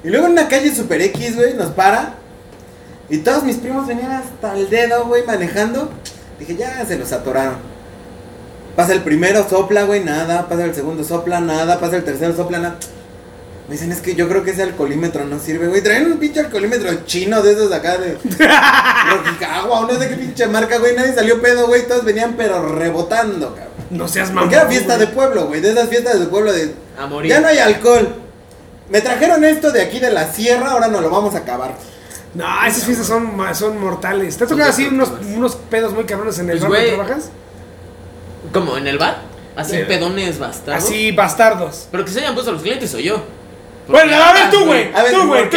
Y 0.04 0.10
luego 0.10 0.26
en 0.26 0.34
una 0.34 0.50
calle 0.50 0.76
super 0.76 1.02
X, 1.02 1.38
güey, 1.38 1.54
nos 1.54 1.72
para. 1.72 2.16
Y 3.10 3.20
todos 3.20 3.44
mis 3.44 3.56
primos 3.56 3.88
venían 3.88 4.12
hasta 4.12 4.58
el 4.58 4.70
dedo, 4.70 5.06
güey, 5.06 5.26
manejando. 5.26 5.90
Dije, 6.38 6.58
ya 6.58 6.86
se 6.86 6.98
los 6.98 7.14
atoraron. 7.14 7.56
Pasa 8.76 8.92
el 8.92 9.02
primero, 9.02 9.48
sopla, 9.48 9.84
güey, 9.84 10.04
nada. 10.04 10.50
Pasa 10.50 10.66
el 10.66 10.76
segundo, 10.76 11.06
sopla, 11.06 11.40
nada. 11.40 11.80
Pasa 11.80 11.96
el 11.96 12.04
tercero, 12.04 12.36
sopla, 12.36 12.60
nada. 12.60 12.76
Me 13.68 13.76
dicen, 13.76 13.92
es 13.94 14.02
que 14.02 14.14
yo 14.16 14.28
creo 14.28 14.44
que 14.44 14.52
ese 14.52 14.64
alcoholímetro 14.64 15.24
no 15.26 15.40
sirve, 15.40 15.68
güey. 15.68 15.82
Traen 15.82 16.06
un 16.12 16.18
pinche 16.18 16.42
alcoholímetro 16.42 17.06
chino 17.06 17.42
de 17.42 17.54
esos 17.54 17.72
acá 17.72 17.98
de 17.98 18.18
Rojicagua 19.10 19.80
o 19.80 19.88
no 19.92 19.98
sé 20.00 20.10
qué 20.10 20.16
pinche 20.18 20.48
marca, 20.48 20.78
güey. 20.80 20.96
Nadie 20.96 21.14
salió 21.14 21.42
pedo, 21.42 21.68
güey. 21.68 21.88
Todos 21.88 22.04
venían 22.04 22.34
pero 22.38 22.76
rebotando, 22.76 23.50
cabrón. 23.56 23.74
No 23.90 24.08
seas 24.08 24.30
mamón. 24.30 24.44
Porque 24.50 24.56
era 24.58 24.68
fiesta 24.68 24.96
güey. 24.96 25.08
de 25.08 25.14
pueblo, 25.14 25.46
güey. 25.48 25.62
De 25.62 25.72
esas 25.72 25.88
fiestas 25.90 26.20
de 26.20 26.26
pueblo 26.28 26.52
de. 26.52 26.74
A 27.00 27.06
morir. 27.08 27.30
Ya 27.32 27.40
no 27.40 27.48
hay 27.48 27.60
alcohol. 27.60 28.16
Me 28.90 29.00
trajeron 29.02 29.44
esto 29.46 29.72
de 29.72 29.82
aquí 29.82 30.00
de 30.00 30.12
la 30.12 30.32
sierra, 30.32 30.72
ahora 30.72 30.88
no 30.90 31.00
lo 31.00 31.10
vamos 31.10 31.34
a 31.36 31.40
acabar. 31.40 31.74
No, 32.34 32.46
esas 32.66 32.84
fiestas 32.84 33.08
son, 33.08 33.32
son 33.56 33.80
mortales. 33.80 34.38
¿Te 34.38 34.44
ha 34.44 34.48
Son 34.48 34.58
tocado 34.58 34.72
así 34.74 34.88
unos, 34.88 35.10
unos 35.36 35.56
pedos 35.56 35.94
muy 35.94 36.04
cabrones 36.04 36.38
en 36.40 36.50
el 36.50 36.60
Pues, 36.60 36.70
bar 36.70 36.72
donde 36.82 36.96
güey. 36.96 37.06
trabajas? 37.06 37.30
¿Cómo? 38.52 38.78
¿En 38.78 38.88
el 38.88 38.98
bar? 38.98 39.22
Así 39.56 39.78
pedones 39.88 40.40
bastardos. 40.40 40.84
Así, 40.84 41.12
bastardos. 41.12 41.88
Pero 41.92 42.04
que 42.04 42.12
se 42.12 42.20
hayan 42.20 42.34
puesto 42.34 42.52
los 42.52 42.62
clientes 42.62 42.94
o 42.96 43.00
yo. 43.00 43.24
Bueno, 43.88 44.16
a 44.16 44.34
ver 44.34 44.50
tú, 44.50 44.66
güey. 44.66 44.94
A 44.94 45.04
ver, 45.04 45.12
Tú, 45.14 45.28
güey, 45.28 45.50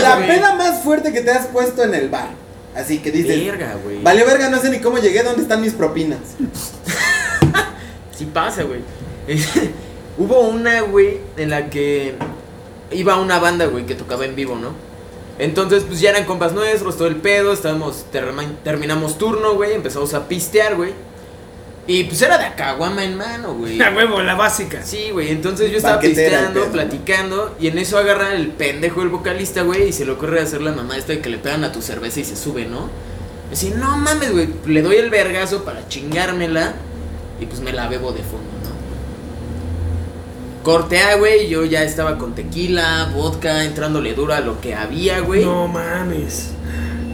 La 0.00 0.16
güey. 0.16 0.28
peda 0.28 0.54
más 0.54 0.82
fuerte 0.82 1.12
que 1.12 1.20
te 1.20 1.30
has 1.30 1.46
puesto 1.48 1.82
en 1.82 1.94
el 1.94 2.08
bar. 2.08 2.28
Así 2.76 2.98
que 2.98 3.10
dices. 3.10 3.44
Verga, 3.44 3.76
güey. 3.84 4.02
Vale, 4.02 4.24
verga, 4.24 4.48
no 4.48 4.60
sé 4.60 4.70
ni 4.70 4.78
cómo 4.80 4.98
llegué, 4.98 5.22
¿dónde 5.22 5.42
están 5.42 5.60
mis 5.60 5.74
propinas? 5.74 6.20
Sí 8.16 8.26
pasa, 8.26 8.62
güey. 8.62 8.80
Hubo 10.18 10.40
una, 10.42 10.82
güey, 10.82 11.18
en 11.36 11.50
la 11.50 11.70
que 11.70 12.14
iba 12.92 13.16
una 13.16 13.38
banda, 13.38 13.66
güey, 13.66 13.86
que 13.86 13.94
tocaba 13.94 14.24
en 14.26 14.36
vivo, 14.36 14.54
¿no? 14.56 14.74
Entonces, 15.38 15.84
pues 15.84 15.98
ya 16.00 16.10
eran 16.10 16.24
compas 16.24 16.52
nuestros, 16.52 16.96
todo 16.98 17.08
el 17.08 17.16
pedo, 17.16 17.52
estábamos, 17.52 18.04
terminamos 18.62 19.18
turno, 19.18 19.54
güey, 19.54 19.72
empezamos 19.72 20.12
a 20.14 20.28
pistear, 20.28 20.76
güey. 20.76 20.92
Y 21.86 22.04
pues 22.04 22.22
era 22.22 22.38
de 22.38 22.54
caguama 22.54 23.04
en 23.04 23.16
mano, 23.16 23.54
güey. 23.54 23.80
A 23.82 23.90
huevo, 23.90 24.20
la 24.22 24.34
básica. 24.36 24.82
Sí, 24.84 25.10
güey, 25.10 25.30
entonces 25.30 25.70
yo 25.70 25.78
estaba 25.78 25.98
pisteando, 26.00 26.66
platicando, 26.66 27.56
y 27.60 27.66
en 27.68 27.78
eso 27.78 27.98
agarra 27.98 28.34
el 28.34 28.48
pendejo 28.48 29.02
el 29.02 29.08
vocalista, 29.08 29.62
güey, 29.62 29.88
y 29.88 29.92
se 29.92 30.04
le 30.04 30.12
ocurre 30.12 30.40
hacer 30.40 30.62
la 30.62 30.72
mamá 30.72 30.96
esta 30.96 31.12
de 31.12 31.20
que 31.20 31.28
le 31.28 31.38
pegan 31.38 31.64
a 31.64 31.72
tu 31.72 31.82
cerveza 31.82 32.20
y 32.20 32.24
se 32.24 32.36
sube, 32.36 32.66
¿no? 32.66 32.88
Así, 33.52 33.70
no 33.76 33.96
mames, 33.96 34.32
güey, 34.32 34.48
le 34.66 34.80
doy 34.82 34.96
el 34.96 35.10
vergazo 35.10 35.64
para 35.64 35.88
chingármela, 35.88 36.74
y 37.40 37.46
pues 37.46 37.60
me 37.60 37.72
la 37.72 37.88
bebo 37.88 38.12
de 38.12 38.22
fondo, 38.22 38.38
¿no? 38.64 38.72
Corte 40.62 41.00
A, 41.00 41.16
güey, 41.16 41.48
yo 41.48 41.64
ya 41.64 41.82
estaba 41.82 42.16
con 42.18 42.34
tequila, 42.36 43.10
vodka, 43.12 43.64
entrándole 43.64 44.14
duro 44.14 44.32
a 44.34 44.40
lo 44.40 44.60
que 44.60 44.74
había, 44.76 45.18
güey. 45.20 45.44
No 45.44 45.66
mames. 45.66 46.50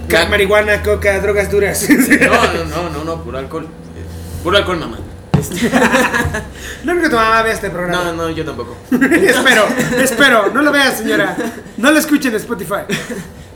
Ca- 0.09 0.27
Marihuana, 0.29 0.83
coca, 0.83 1.19
drogas 1.21 1.51
duras. 1.51 1.89
No, 1.89 2.53
no, 2.53 2.65
no, 2.69 2.91
no, 2.91 3.05
no, 3.05 3.25
puro 3.25 3.39
alcohol. 3.39 3.67
Puro 4.42 4.57
alcohol, 4.57 4.78
mamá. 4.78 4.99
Este, 5.38 5.71
No 6.85 6.92
creo 6.92 7.02
que 7.02 7.11
tu 7.11 7.16
mamá 7.16 7.42
vea 7.42 7.52
este 7.52 7.68
no, 7.68 7.75
programa. 7.75 8.12
no, 8.12 8.30
yo 8.30 8.45
tampoco. 8.45 8.76
espero, 8.90 9.66
espero. 10.00 10.50
No 10.52 10.62
lo 10.62 10.73
veas, 10.73 10.99
señora. 10.99 11.37
No 11.76 11.90
lo 11.90 11.99
escuchen 11.99 12.33
en 12.33 12.37
Spotify. 12.37 12.83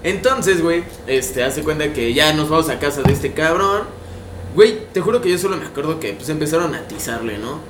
Entonces, 0.04 0.60
güey, 0.62 0.84
este, 1.06 1.44
hace 1.44 1.62
cuenta 1.62 1.92
que 1.92 2.12
ya 2.12 2.32
nos 2.32 2.48
vamos 2.48 2.68
a 2.68 2.78
casa 2.78 3.02
de 3.02 3.12
este 3.12 3.32
cabrón. 3.32 3.82
Güey, 4.54 4.86
te 4.92 5.00
juro 5.00 5.20
que 5.20 5.30
yo 5.30 5.38
solo 5.38 5.56
me 5.56 5.66
acuerdo 5.66 5.98
que 5.98 6.12
pues 6.12 6.28
empezaron 6.28 6.74
a 6.74 6.78
atizarle, 6.78 7.38
¿no? 7.38 7.60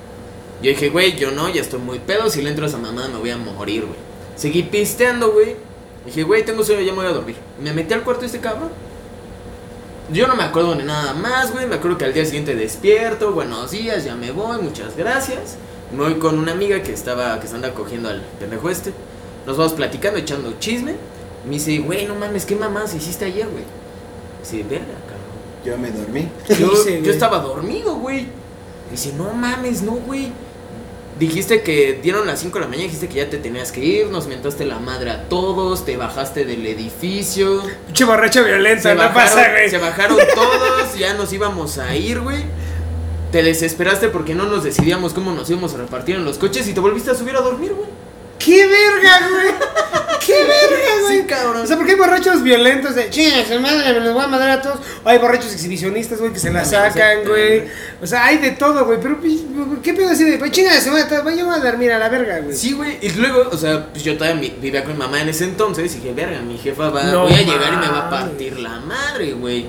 Yo 0.62 0.71
dije, 0.71 0.90
güey, 0.90 1.16
yo 1.16 1.31
no, 1.31 1.49
ya 1.49 1.61
estoy 1.61 1.81
muy 1.81 1.99
pedo, 1.99 2.31
si 2.31 2.40
le 2.40 2.50
entro 2.50 2.64
a 2.64 2.69
esa 2.69 2.78
mamá 2.78 3.09
me 3.09 3.19
voy 3.19 3.31
a 3.31 3.37
morir, 3.37 3.83
güey. 3.83 3.99
Seguí 4.37 4.62
pisteando, 4.62 5.33
güey. 5.33 5.57
Dije, 6.07 6.23
güey, 6.25 6.45
tengo 6.45 6.64
sueño, 6.64 6.81
ya 6.81 6.92
me 6.92 6.99
voy 6.99 7.07
a 7.07 7.12
dormir. 7.12 7.37
Me 7.62 7.73
metí 7.73 7.92
al 7.95 8.02
cuarto 8.02 8.23
de 8.23 8.26
este 8.26 8.40
cabrón. 8.40 8.71
Yo 10.11 10.27
no 10.27 10.35
me 10.35 10.43
acuerdo 10.43 10.75
de 10.75 10.85
nada 10.85 11.15
más, 11.15 11.53
güey. 11.53 11.67
Me 11.67 11.77
acuerdo 11.77 11.97
que 11.99 12.05
al 12.05 12.13
día 12.13 12.25
siguiente 12.25 12.55
despierto, 12.55 13.33
buenos 13.33 13.71
días, 13.71 14.05
ya 14.05 14.15
me 14.15 14.33
voy, 14.33 14.61
muchas 14.61 14.97
gracias. 14.97 15.57
Me 15.93 16.03
voy 16.03 16.15
con 16.15 16.39
una 16.39 16.53
amiga 16.53 16.83
que 16.83 16.93
estaba, 16.93 17.39
que 17.41 17.47
se 17.47 17.55
anda 17.55 17.73
cogiendo 17.73 18.09
al 18.09 18.21
pendejo 18.41 18.69
este. 18.69 18.93
Nos 19.47 19.57
vamos 19.57 19.73
platicando, 19.75 20.19
echando 20.19 20.55
chisme. 20.59 20.97
Me 21.45 21.53
dice, 21.53 21.79
güey, 21.79 22.07
no 22.07 22.15
mames, 22.15 22.47
¿qué 22.47 22.57
mamás 22.57 22.95
hiciste 22.95 23.27
ayer, 23.27 23.49
güey? 23.49 23.65
Dice, 24.41 24.63
verga, 24.65 24.87
cabrón. 25.07 25.65
Yo 25.65 25.79
me 25.79 25.91
dormí. 25.91 26.29
¿Qué 26.47 26.57
Yo, 26.57 26.71
yo 27.03 27.11
estaba 27.11 27.39
dormido, 27.39 27.97
güey. 27.97 28.27
Dice, 28.91 29.13
no 29.17 29.33
mames, 29.33 29.83
no, 29.83 29.93
güey. 29.93 30.33
Dijiste 31.19 31.62
que 31.62 32.00
dieron 32.02 32.26
las 32.26 32.40
5 32.40 32.54
de 32.59 32.64
la 32.64 32.69
mañana, 32.69 32.85
dijiste 32.85 33.09
que 33.09 33.16
ya 33.16 33.31
te 33.31 33.38
tenías 33.38 33.71
que 33.71 33.85
ir, 33.85 34.07
nos 34.09 34.26
mentaste 34.26 34.64
la 34.64 34.78
madre 34.78 35.11
a 35.11 35.28
todos, 35.28 35.85
te 35.85 35.97
bajaste 35.97 36.45
del 36.45 36.66
edificio. 36.66 37.62
Pinche 37.87 38.04
borracha 38.04 38.42
violenta, 38.42 38.83
Se 38.83 38.95
no 38.95 39.02
bajaron, 39.02 39.14
pasa, 39.23 39.50
güey. 39.50 39.71
se 39.71 39.78
bajaron 39.78 40.19
todos, 40.35 40.95
ya 40.99 41.14
nos 41.14 41.33
íbamos 41.33 41.78
a 41.78 41.95
ir, 41.95 42.21
güey. 42.21 42.42
Te 43.31 43.42
desesperaste 43.42 44.09
porque 44.09 44.35
no 44.35 44.45
nos 44.47 44.64
decidíamos 44.64 45.12
cómo 45.12 45.33
nos 45.33 45.49
íbamos 45.49 45.75
a 45.75 45.78
repartir 45.78 46.16
en 46.16 46.25
los 46.25 46.38
coches 46.38 46.66
y 46.66 46.73
te 46.75 46.81
volviste 46.81 47.11
a 47.11 47.14
subir 47.14 47.37
a 47.37 47.40
dormir, 47.40 47.73
güey. 47.75 47.88
¡Qué 48.45 48.67
verga, 48.67 49.29
güey! 49.31 49.55
¡Qué 50.27 50.33
verga, 50.33 51.01
güey! 51.03 51.19
Sí, 51.21 51.25
cabrón. 51.27 51.63
O 51.63 51.67
sea, 51.67 51.77
porque 51.77 51.93
hay 51.93 51.99
borrachos 51.99 52.43
violentos 52.43 52.95
de 52.95 53.11
chingas, 53.11 53.49
madre, 53.61 53.93
me 53.93 54.01
los 54.01 54.15
voy 54.15 54.25
a 54.25 54.27
madre 54.29 54.51
a 54.53 54.63
todos. 54.63 54.79
O 55.05 55.09
hay 55.09 55.19
borrachos 55.19 55.53
exhibicionistas, 55.53 56.19
güey, 56.19 56.33
que 56.33 56.39
se 56.41 56.51
la 56.51 56.65
sacan, 56.65 57.25
güey. 57.27 57.65
O 58.01 58.07
sea, 58.07 58.25
hay 58.27 58.39
de 58.39 58.53
todo, 58.53 58.85
güey. 58.85 58.99
Pero, 59.01 59.21
pues, 59.21 59.33
¿qué 59.83 59.93
pedo 59.95 60.11
así 60.11 60.25
de, 60.25 60.39
pues 60.39 60.51
chingas, 60.51 60.87
madre, 60.87 61.07
yo 61.37 61.47
voy 61.47 61.55
a 61.55 61.59
dormir 61.59 61.93
a 61.93 61.99
la 61.99 62.09
verga, 62.09 62.41
güey? 62.41 62.57
Sí, 62.57 62.73
güey. 62.73 62.99
Y 63.01 63.11
luego, 63.11 63.49
o 63.51 63.57
sea, 63.57 63.87
pues 63.93 64.03
yo 64.03 64.17
todavía 64.17 64.41
vi- 64.41 64.55
vivía 64.61 64.83
con 64.85 64.95
mi 64.95 64.99
mamá 64.99 65.21
en 65.21 65.29
ese 65.29 65.45
entonces 65.45 65.95
y 65.95 65.99
dije, 65.99 66.13
verga, 66.15 66.41
mi 66.41 66.59
jefa 66.59 66.91
va, 66.91 67.03
No 67.05 67.23
voy 67.25 67.35
a 67.35 67.43
llegar 67.43 67.73
y 67.73 67.77
me 67.77 67.89
va 67.89 68.07
a 68.07 68.11
partir 68.11 68.59
la 68.59 68.81
madre, 68.81 69.33
güey. 69.35 69.67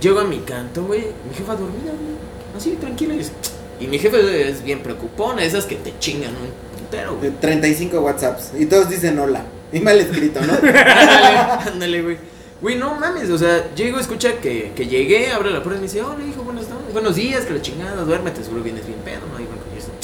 Llego 0.00 0.20
a 0.20 0.24
mi 0.24 0.38
canto, 0.40 0.84
güey, 0.84 1.00
mi 1.28 1.34
jefa 1.36 1.52
dormida, 1.52 1.90
güey. 1.90 2.16
Así, 2.56 2.70
tranquila. 2.80 3.14
Y, 3.14 3.84
y 3.84 3.86
mi 3.88 3.98
jefa 3.98 4.16
es 4.18 4.62
bien 4.62 4.80
preocupona, 4.80 5.42
esas 5.42 5.64
que 5.64 5.74
te 5.76 5.92
chingan 5.98 6.30
un 6.30 6.67
putero, 6.90 7.16
güey. 7.16 7.30
35 7.40 8.00
WhatsApps. 8.00 8.52
Y 8.58 8.66
todos 8.66 8.88
dicen 8.88 9.18
hola. 9.18 9.42
Y 9.72 9.80
mal 9.80 9.98
escrito, 9.98 10.40
¿no? 10.40 10.52
ándale, 10.54 11.36
ándale, 11.72 12.02
güey. 12.02 12.16
Güey, 12.60 12.76
no 12.76 12.94
mames, 12.96 13.30
o 13.30 13.38
sea, 13.38 13.72
llego, 13.76 14.00
escucha 14.00 14.38
que, 14.40 14.72
que 14.74 14.86
llegué, 14.86 15.30
abre 15.30 15.50
la 15.50 15.62
puerta 15.62 15.78
y 15.78 15.82
me 15.82 15.86
dice, 15.86 16.02
hola, 16.02 16.24
hijo, 16.28 16.42
buenas 16.42 16.68
noches, 16.68 16.92
buenos 16.92 17.14
días, 17.14 17.44
que 17.44 17.54
la 17.54 17.62
chingada, 17.62 18.02
duérmete, 18.02 18.42
seguro 18.42 18.64
vienes 18.64 18.84
bien 18.84 18.98
pedo, 19.04 19.20
¿no? 19.32 19.38
Y 19.38 19.44
bueno, 19.44 19.62
yo 19.72 19.78
estoy, 19.78 19.94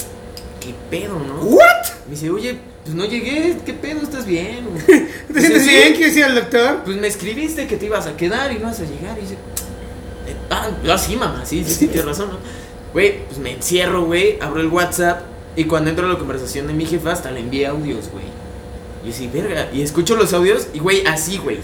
¿qué 0.60 0.74
pedo, 0.88 1.18
no? 1.18 1.34
¿What? 1.42 1.64
Me 2.06 2.12
dice, 2.12 2.30
oye, 2.30 2.56
pues 2.84 2.94
no 2.94 3.06
llegué, 3.06 3.56
¿qué 3.66 3.72
pedo? 3.72 4.02
¿Estás 4.02 4.24
bien? 4.24 4.68
¿Te 4.86 5.40
sientes 5.40 5.64
"Sí". 5.64 5.68
bien? 5.70 5.94
¿Quieres 5.94 6.16
ir 6.16 6.24
al 6.26 6.34
doctor? 6.36 6.82
Pues 6.84 6.96
me 6.96 7.08
escribiste 7.08 7.66
que 7.66 7.76
te 7.76 7.86
ibas 7.86 8.06
a 8.06 8.16
quedar 8.16 8.52
y 8.52 8.58
no 8.60 8.66
vas 8.66 8.78
a 8.78 8.84
llegar. 8.84 9.18
Y 9.18 9.22
dice, 9.22 9.34
"Eh, 9.34 10.36
ah, 10.50 10.68
ah, 10.90 10.98
sí, 10.98 11.16
mamá, 11.16 11.42
sí, 11.44 11.64
sí, 11.64 11.74
sí, 11.74 11.86
tienes 11.88 12.04
razón, 12.10 12.28
¿no? 12.28 12.38
Güey, 12.92 13.24
pues 13.26 13.38
me 13.38 13.50
encierro, 13.52 14.04
güey, 14.04 14.38
abro 14.40 14.60
el 14.60 14.68
WhatsApp 14.68 15.22
y 15.56 15.64
cuando 15.64 15.90
entro 15.90 16.06
a 16.06 16.12
la 16.12 16.18
conversación 16.18 16.66
de 16.66 16.73
mi 16.75 16.87
jefa 16.87 17.12
hasta 17.12 17.30
le 17.30 17.40
envié 17.40 17.66
audios, 17.66 18.08
güey. 18.11 18.25
Y 19.06 19.11
así, 19.11 19.28
verga, 19.28 19.68
y 19.73 19.82
escucho 19.82 20.16
los 20.16 20.32
audios 20.32 20.68
y, 20.73 20.78
güey, 20.78 21.06
así, 21.06 21.38
güey. 21.38 21.58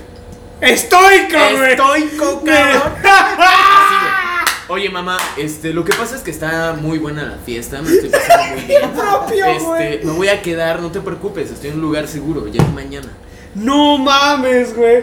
¡Estoico, 0.61 1.38
güey! 1.56 1.70
Estoico, 1.73 2.42
cabrón. 2.44 2.92
Así, 3.02 3.94
güey. 3.97 4.20
Oye, 4.68 4.88
mamá, 4.90 5.18
este, 5.37 5.73
lo 5.73 5.85
que 5.85 5.92
pasa 5.94 6.14
es 6.16 6.23
que 6.23 6.30
está 6.30 6.75
muy 6.80 6.99
buena 6.99 7.25
la 7.25 7.37
fiesta, 7.44 7.82
me 7.82 7.90
estoy 7.90 8.11
pasando 8.11 8.54
muy 8.54 8.64
bien. 8.66 8.90
propio. 8.92 9.47
Este, 9.47 10.06
me 10.06 10.12
voy 10.12 10.28
a 10.28 10.42
quedar, 10.42 10.80
no 10.80 10.90
te 10.92 11.00
preocupes, 11.00 11.50
estoy 11.50 11.70
en 11.70 11.76
un 11.76 11.82
lugar 11.82 12.06
seguro, 12.06 12.47
ya 12.47 12.62
es 12.62 12.73
mañana. 12.73 13.09
No 13.54 13.99
mames, 13.99 14.76
güey. 14.76 15.02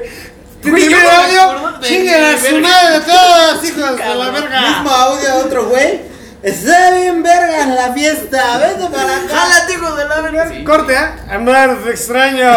¿Te 0.61 0.69
Güey, 0.71 0.83
yo 0.83 0.89
primer 0.89 1.03
no 1.03 1.09
me 1.09 1.17
audio? 1.25 1.41
acuerdo 1.41 1.79
de 1.79 1.87
¡Chingue 1.87 2.03
mi 2.17 2.25
a 2.25 2.37
su 2.37 2.43
verga. 2.43 2.59
madre 2.61 2.95
a 2.95 3.05
todos, 3.05 3.63
hijos 3.65 3.97
de 3.97 4.15
la 4.15 4.29
verga! 4.31 4.61
Mismo 4.69 4.89
audio 4.89 5.23
de 5.25 5.31
otro 5.43 5.65
güey. 5.69 5.99
Está 6.47 6.91
bien 6.91 7.21
verga 7.23 7.63
en 7.63 7.75
la 7.75 7.93
fiesta. 7.93 8.57
Vete 8.59 8.89
para 8.89 9.17
acá. 9.17 9.27
¡Jálate, 9.35 9.73
hijo 9.73 9.95
de 9.95 10.05
la 10.05 10.21
verga! 10.21 10.49
Sí. 10.49 10.63
Corte, 10.63 10.93
¿eh? 10.93 11.77
Te 11.83 11.89
extraño. 11.89 12.53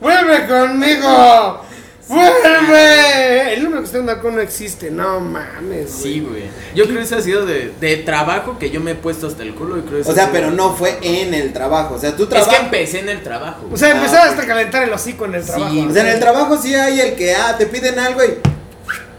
¡Vuelve 0.00 0.46
conmigo! 0.46 1.64
¡Vuelve! 2.08 3.54
El 3.54 3.62
número 3.64 3.80
que 3.80 3.86
usted 3.86 4.02
marcó 4.02 4.30
no 4.30 4.40
existe. 4.42 4.90
No 4.90 5.20
mames, 5.20 5.62
güey. 5.62 5.88
Sí, 5.88 6.20
güey. 6.20 6.42
Yo 6.74 6.84
creo 6.84 6.98
que 6.98 7.04
ese 7.04 7.14
ha 7.14 7.22
sido 7.22 7.46
de, 7.46 7.72
de 7.80 7.96
trabajo 7.98 8.58
que 8.58 8.68
yo 8.68 8.80
me 8.80 8.90
he 8.90 8.94
puesto 8.96 9.28
hasta 9.28 9.42
el 9.44 9.54
culo 9.54 9.78
y 9.78 9.82
creo 9.82 10.00
O 10.06 10.12
sea, 10.12 10.28
pero 10.30 10.50
no 10.50 10.74
fue 10.74 10.98
en 11.00 11.32
el 11.32 11.54
trabajo. 11.54 11.94
O 11.94 11.98
sea, 11.98 12.14
tú 12.14 12.24
Es 12.24 12.28
que 12.28 12.34
trabajas. 12.34 12.60
empecé 12.64 12.98
en 13.00 13.08
el 13.08 13.22
trabajo. 13.22 13.66
O 13.72 13.76
sea, 13.78 13.88
Ah, 13.88 13.92
empezaba 13.92 14.24
ok. 14.24 14.30
hasta 14.30 14.42
a 14.42 14.46
calentar 14.46 14.82
el 14.82 14.92
hocico 14.92 15.24
en 15.24 15.36
el 15.36 15.42
Sí, 15.42 15.52
trabajo. 15.52 15.74
O 15.88 15.92
sea, 15.92 16.02
en 16.02 16.08
el 16.08 16.20
trabajo 16.20 16.58
sí 16.60 16.74
hay 16.74 17.00
el 17.00 17.14
que, 17.14 17.34
ah, 17.34 17.56
te 17.56 17.64
piden 17.66 17.98
algo 17.98 18.22
y. 18.24 18.34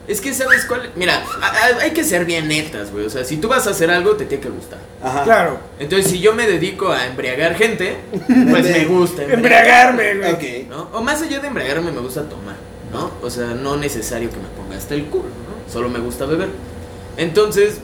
Es 0.08 0.20
que 0.20 0.34
sabes 0.34 0.66
cuál. 0.66 0.92
Mira, 0.96 1.24
a- 1.42 1.46
a- 1.48 1.82
hay 1.82 1.92
que 1.92 2.04
ser 2.04 2.26
bien 2.26 2.48
netas, 2.50 2.92
güey. 2.92 3.06
O 3.06 3.10
sea, 3.10 3.24
si 3.24 3.38
tú 3.38 3.48
vas 3.48 3.66
a 3.68 3.70
hacer 3.70 3.90
algo, 3.90 4.16
te 4.16 4.26
tiene 4.26 4.44
que 4.44 4.50
gustar. 4.50 4.80
Ajá. 5.02 5.24
Claro. 5.24 5.60
Entonces, 5.80 6.12
si 6.12 6.20
yo 6.20 6.34
me 6.34 6.46
dedico 6.46 6.90
a 6.92 7.06
embriagar 7.06 7.56
gente, 7.56 7.98
pues 8.50 8.64
me 8.70 8.86
gusta. 8.86 9.24
Embriagarme, 9.30 10.16
güey. 10.16 10.34
Ok. 10.34 10.70
¿no? 10.70 10.90
O 10.94 11.02
más 11.02 11.22
allá 11.22 11.40
de 11.40 11.48
embriagarme, 11.48 11.92
me 11.92 12.02
gusta 12.02 12.24
tomar, 12.28 12.56
¿no? 12.92 13.12
O 13.22 13.30
sea, 13.30 13.48
no 13.48 13.78
necesario 13.78 14.30
que 14.30 14.38
me 14.38 14.48
ponga 14.58 14.76
hasta 14.78 14.94
el 14.94 15.06
culo, 15.06 15.24
¿no? 15.26 15.72
Solo 15.72 15.88
me 15.90 16.00
gusta 16.00 16.26
beber. 16.26 16.50
Entonces, 17.16 17.78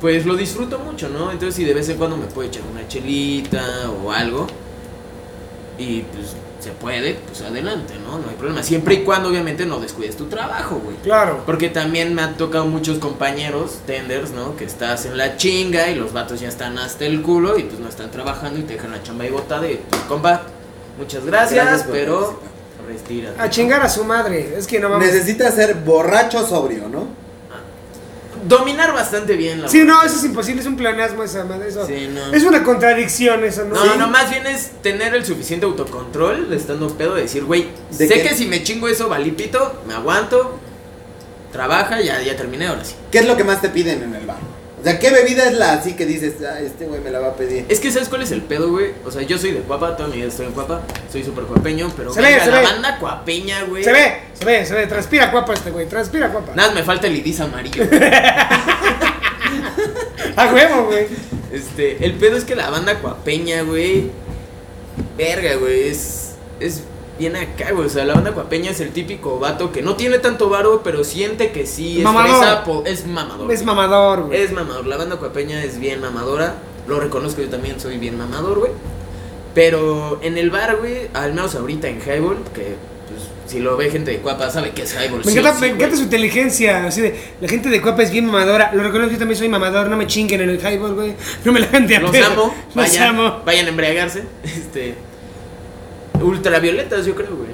pues 0.00 0.24
lo 0.24 0.36
disfruto 0.36 0.78
mucho, 0.78 1.08
¿no? 1.10 1.32
Entonces, 1.32 1.54
si 1.56 1.64
de 1.64 1.74
vez 1.74 1.88
en 1.90 1.98
cuando 1.98 2.16
me 2.16 2.26
puedo 2.26 2.48
echar 2.48 2.62
una 2.72 2.86
chelita 2.88 3.90
o 3.90 4.10
algo, 4.12 4.46
y 5.78 6.00
pues 6.02 6.34
se 6.60 6.70
puede, 6.70 7.14
pues 7.14 7.40
adelante, 7.42 7.94
¿no? 8.04 8.18
No 8.18 8.28
hay 8.28 8.34
problema. 8.36 8.62
Siempre 8.62 8.94
y 8.94 9.04
cuando, 9.04 9.28
obviamente, 9.28 9.64
no 9.66 9.78
descuides 9.78 10.16
tu 10.16 10.26
trabajo, 10.26 10.80
güey. 10.82 10.96
Claro. 10.96 11.42
Porque 11.46 11.68
también 11.68 12.14
me 12.14 12.22
han 12.22 12.36
tocado 12.36 12.66
muchos 12.66 12.98
compañeros, 12.98 13.78
tenders, 13.86 14.32
¿no? 14.32 14.56
Que 14.56 14.64
estás 14.64 15.06
en 15.06 15.16
la 15.16 15.36
chinga 15.36 15.88
y 15.88 15.94
los 15.94 16.12
vatos 16.12 16.40
ya 16.40 16.48
están 16.48 16.78
hasta 16.78 17.04
el 17.06 17.22
culo 17.22 17.58
y 17.58 17.62
pues 17.62 17.78
no 17.78 17.88
están 17.88 18.10
trabajando 18.10 18.58
y 18.60 18.62
te 18.62 18.74
dejan 18.74 18.90
la 18.90 19.02
chamba 19.02 19.24
ahí 19.24 19.30
botada 19.30 19.70
y 19.70 19.76
pues, 19.88 20.02
compa, 20.02 20.42
muchas 20.98 21.24
gracias, 21.24 21.86
pero 21.90 22.40
participar. 22.40 22.88
retírate. 22.88 23.40
A 23.40 23.50
chingar 23.50 23.82
a 23.82 23.88
su 23.88 24.04
madre. 24.04 24.54
Es 24.56 24.66
que 24.66 24.80
no 24.80 24.88
vamos. 24.88 25.06
Necesitas 25.06 25.54
ser 25.54 25.74
borracho 25.74 26.44
sobrio, 26.46 26.88
¿no? 26.88 27.27
Dominar 28.48 28.94
bastante 28.94 29.36
bien 29.36 29.60
la 29.60 29.68
Sí, 29.68 29.84
no, 29.84 30.02
eso 30.02 30.16
es 30.16 30.24
imposible. 30.24 30.62
Es 30.62 30.66
un 30.66 30.76
pleonasmo 30.76 31.22
esa 31.22 31.44
madre. 31.44 31.68
Eso. 31.68 31.86
Sí, 31.86 32.08
no. 32.12 32.32
Es 32.32 32.44
una 32.44 32.64
contradicción 32.64 33.44
eso, 33.44 33.64
¿no? 33.64 33.84
No, 33.84 33.96
no, 33.96 34.08
más 34.08 34.30
bien 34.30 34.46
es 34.46 34.70
tener 34.82 35.14
el 35.14 35.24
suficiente 35.24 35.66
autocontrol, 35.66 36.52
estando 36.52 36.88
pedo, 36.96 37.14
de 37.14 37.22
decir, 37.22 37.44
güey, 37.44 37.68
¿De 37.90 38.08
sé 38.08 38.14
qué? 38.14 38.22
que 38.22 38.34
si 38.34 38.46
me 38.46 38.62
chingo 38.62 38.88
eso, 38.88 39.08
valipito, 39.08 39.82
me 39.86 39.94
aguanto, 39.94 40.58
trabaja, 41.52 42.00
ya, 42.00 42.22
ya 42.22 42.36
terminé, 42.36 42.66
ahora 42.68 42.84
sí. 42.84 42.94
¿Qué 43.10 43.18
es 43.18 43.26
lo 43.26 43.36
que 43.36 43.44
más 43.44 43.60
te 43.60 43.68
piden 43.68 44.02
en 44.02 44.14
el 44.14 44.26
bar? 44.26 44.38
O 44.80 44.84
sea, 44.84 44.98
¿qué 45.00 45.10
bebida 45.10 45.44
es 45.48 45.54
la 45.54 45.72
así 45.72 45.94
que 45.94 46.06
dices, 46.06 46.34
ah, 46.48 46.60
este 46.60 46.86
güey 46.86 47.00
me 47.00 47.10
la 47.10 47.18
va 47.18 47.28
a 47.28 47.34
pedir? 47.34 47.64
Es 47.68 47.80
que, 47.80 47.90
¿sabes 47.90 48.08
cuál 48.08 48.22
es 48.22 48.30
el 48.30 48.42
pedo, 48.42 48.70
güey? 48.70 48.92
O 49.04 49.10
sea, 49.10 49.22
yo 49.22 49.36
soy 49.36 49.50
de 49.50 49.60
Cuapa, 49.60 49.96
toda 49.96 50.08
mi 50.08 50.16
vida 50.16 50.28
estoy 50.28 50.46
en 50.46 50.52
Cuapa, 50.52 50.82
soy 51.10 51.24
súper 51.24 51.44
cuapeño, 51.44 51.92
pero 51.96 52.12
Se 52.12 52.20
ve, 52.20 52.38
se 52.40 52.50
la 52.50 52.60
ve. 52.60 52.64
banda 52.64 52.98
cuapeña, 52.98 53.64
güey. 53.64 53.82
Se 53.82 53.92
ve, 53.92 54.20
se 54.34 54.44
ve, 54.44 54.64
se 54.64 54.74
ve. 54.74 54.86
Transpira 54.86 55.30
guapa 55.32 55.54
este 55.54 55.70
güey. 55.72 55.86
Transpira 55.88 56.28
guapa. 56.28 56.52
Nada, 56.54 56.72
me 56.72 56.84
falta 56.84 57.08
el 57.08 57.16
iris 57.16 57.40
amarillo. 57.40 57.84
A 60.36 60.52
huevo, 60.52 60.86
güey. 60.86 61.06
este, 61.52 62.04
el 62.04 62.12
pedo 62.14 62.36
es 62.36 62.44
que 62.44 62.54
la 62.54 62.70
banda 62.70 63.00
cuapeña, 63.00 63.62
güey, 63.62 64.10
verga, 65.16 65.56
güey, 65.56 65.88
es, 65.88 66.34
es 66.60 66.82
bien 67.18 67.36
acá, 67.36 67.72
güey. 67.72 67.86
O 67.86 67.90
sea, 67.90 68.04
la 68.04 68.14
banda 68.14 68.32
cuapeña 68.32 68.70
es 68.70 68.80
el 68.80 68.90
típico 68.90 69.38
vato 69.38 69.72
que 69.72 69.82
no 69.82 69.96
tiene 69.96 70.18
tanto 70.18 70.48
varo, 70.48 70.82
pero 70.82 71.04
siente 71.04 71.50
que 71.50 71.66
sí 71.66 71.98
es 71.98 72.04
Mamador. 72.04 72.64
fresa, 72.64 72.90
es 72.90 73.06
mamador. 73.06 73.52
Es 73.52 73.64
mamador, 73.64 74.22
güey. 74.24 74.40
Es 74.40 74.52
mamador, 74.52 74.86
la 74.86 74.96
banda 74.96 75.16
cuapeña 75.16 75.62
es 75.62 75.78
bien 75.80 76.00
mamadora. 76.00 76.54
Lo 76.86 77.00
reconozco, 77.00 77.42
yo 77.42 77.48
también 77.48 77.78
soy 77.80 77.98
bien 77.98 78.16
mamador, 78.16 78.58
güey. 78.60 78.72
Pero 79.54 80.20
en 80.22 80.38
el 80.38 80.50
bar, 80.50 80.76
güey, 80.76 81.08
al 81.14 81.34
menos 81.34 81.54
ahorita 81.54 81.88
en 81.88 82.00
Highball, 82.00 82.36
que 82.54 82.76
pues, 83.08 83.22
si 83.46 83.58
lo 83.58 83.76
ve 83.76 83.90
gente 83.90 84.12
de 84.12 84.18
Cuapa 84.18 84.50
sabe 84.50 84.70
que 84.70 84.82
es 84.82 84.94
Highball. 84.94 85.24
Me 85.24 85.32
sí 85.32 85.38
encanta, 85.38 85.58
sí, 85.58 85.60
me 85.62 85.68
encanta 85.72 85.96
su 85.96 86.02
inteligencia, 86.04 86.86
así 86.86 87.00
de, 87.00 87.18
la 87.40 87.48
gente 87.48 87.68
de 87.68 87.82
Cuapa 87.82 88.02
es 88.02 88.10
bien 88.10 88.26
mamadora, 88.26 88.70
lo 88.72 88.82
reconozco, 88.82 89.12
yo 89.12 89.18
también 89.18 89.38
soy 89.38 89.48
mamador, 89.48 89.88
no 89.88 89.96
me 89.96 90.06
chinguen 90.06 90.42
en 90.42 90.50
el 90.50 90.60
highball, 90.60 90.94
güey, 90.94 91.14
no 91.44 91.52
me 91.52 91.60
la 91.60 91.66
de 91.66 91.96
a 91.96 92.00
Los 92.00 92.10
pedo. 92.10 92.26
amo, 92.26 92.54
los 92.74 92.74
vayan, 92.74 93.44
vayan 93.44 93.66
a 93.66 93.68
embriagarse. 93.70 94.22
Este. 94.44 95.07
Ultravioletas, 96.22 97.06
yo 97.06 97.14
creo, 97.14 97.36
güey. 97.36 97.50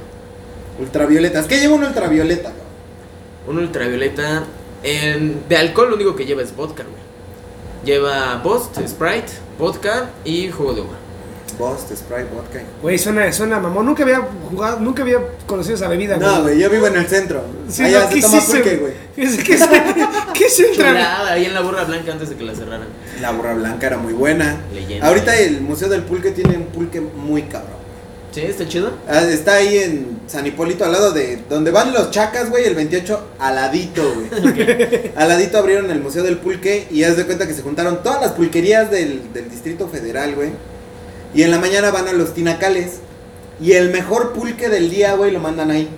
Ultravioletas. 0.81 1.47
¿Qué 1.47 1.59
lleva 1.61 1.75
un 1.75 1.85
ultravioleta? 1.85 2.53
Un 3.47 3.59
ultravioleta. 3.59 4.45
en- 4.87 5.49
de 5.49 5.57
alcohol, 5.57 5.89
lo 5.91 5.97
único 5.97 6.15
que 6.15 6.27
lleva 6.27 6.43
es 6.43 6.55
vodka, 6.55 6.83
güey. 6.83 7.03
Lleva 7.87 8.37
Bost, 8.45 8.77
Sprite, 8.87 9.33
vodka 9.59 10.11
y 10.27 10.51
jugo 10.51 10.75
de 10.75 10.81
uva. 10.83 10.93
Bost, 11.59 11.91
Sprite, 11.97 12.27
vodka. 12.35 12.61
Güey, 12.83 12.99
suena, 12.99 13.33
suena 13.33 13.59
mamón, 13.61 13.87
nunca 13.87 14.03
había 14.03 14.21
jugado, 14.51 14.81
nunca 14.81 15.03
había 15.03 15.19
conocido 15.47 15.77
esa 15.77 15.89
bebida, 15.89 16.17
No, 16.19 16.43
güey, 16.43 16.59
yo 16.59 16.69
vivo 16.69 16.87
en 16.89 16.97
el 16.97 17.07
centro. 17.07 17.43
Sí, 17.69 17.83
Allá 17.85 18.01
no, 18.01 18.09
se 18.09 18.15
¿qué 18.15 18.21
toma 18.23 18.41
pulque, 18.43 18.77
güey? 18.77 18.79
güey. 18.81 18.95
¿Qué 19.17 19.23
es, 19.25 19.43
qué 19.45 19.55
es, 19.55 19.63
qué 20.35 20.45
es 20.47 20.59
ultra? 20.71 20.89
Chulada, 20.89 21.33
ahí 21.33 21.45
en 21.47 21.55
la 21.55 21.61
borra 21.63 21.85
blanca 21.85 22.13
antes 22.13 22.29
de 22.29 22.37
que 22.37 22.45
la 22.45 22.55
cerraran. 22.55 22.89
La 23.23 23.31
burra 23.33 23.55
blanca 23.55 23.87
era 23.87 23.97
muy 23.97 24.13
buena. 24.13 24.57
Leyenda. 24.75 25.07
Ahorita 25.07 25.35
el 25.39 25.61
Museo 25.63 25.89
del 25.89 26.03
Pulque 26.03 26.31
tiene 26.33 26.57
un 26.59 26.67
pulque 26.67 27.01
muy 27.01 27.43
cabrón. 27.43 27.84
Sí, 28.35 28.41
está 28.41 28.67
chido. 28.67 28.91
Ah, 29.09 29.23
Está 29.23 29.55
ahí 29.55 29.79
en 29.79 30.19
San 30.27 30.45
Hipólito, 30.45 30.85
al 30.85 30.91
lado 30.91 31.13
de 31.13 31.39
donde 31.49 31.71
van 31.71 31.93
los 31.93 32.11
chacas, 32.11 32.51
güey, 32.51 32.65
el 32.65 32.75
28, 32.75 33.29
aladito, 33.39 34.03
güey. 34.13 35.13
Aladito 35.17 35.57
abrieron 35.57 35.89
el 35.93 36.01
Museo 36.01 36.25
del 36.25 36.39
Pulque 36.39 36.89
y 36.91 37.05
haz 37.05 37.17
de 37.17 37.27
cuenta 37.27 37.47
que 37.47 37.55
se 37.55 37.63
juntaron 37.63 38.03
todas 38.03 38.21
las 38.21 38.33
pulquerías 38.33 38.91
del, 38.91 39.33
del 39.33 39.49
Distrito 39.49 39.87
Federal, 39.87 40.35
güey. 40.35 40.51
Y 41.33 41.43
en 41.45 41.53
la 41.53 41.59
mañana 41.61 41.93
van 41.93 42.09
a 42.09 42.13
los 42.13 42.35
tinacales. 42.35 42.95
Y 43.61 43.73
el 43.75 43.91
mejor 43.91 44.33
pulque 44.33 44.69
del 44.69 44.91
día, 44.91 45.15
güey, 45.15 45.31
lo 45.31 45.39
mandan 45.39 45.71
ahí. 45.71 45.89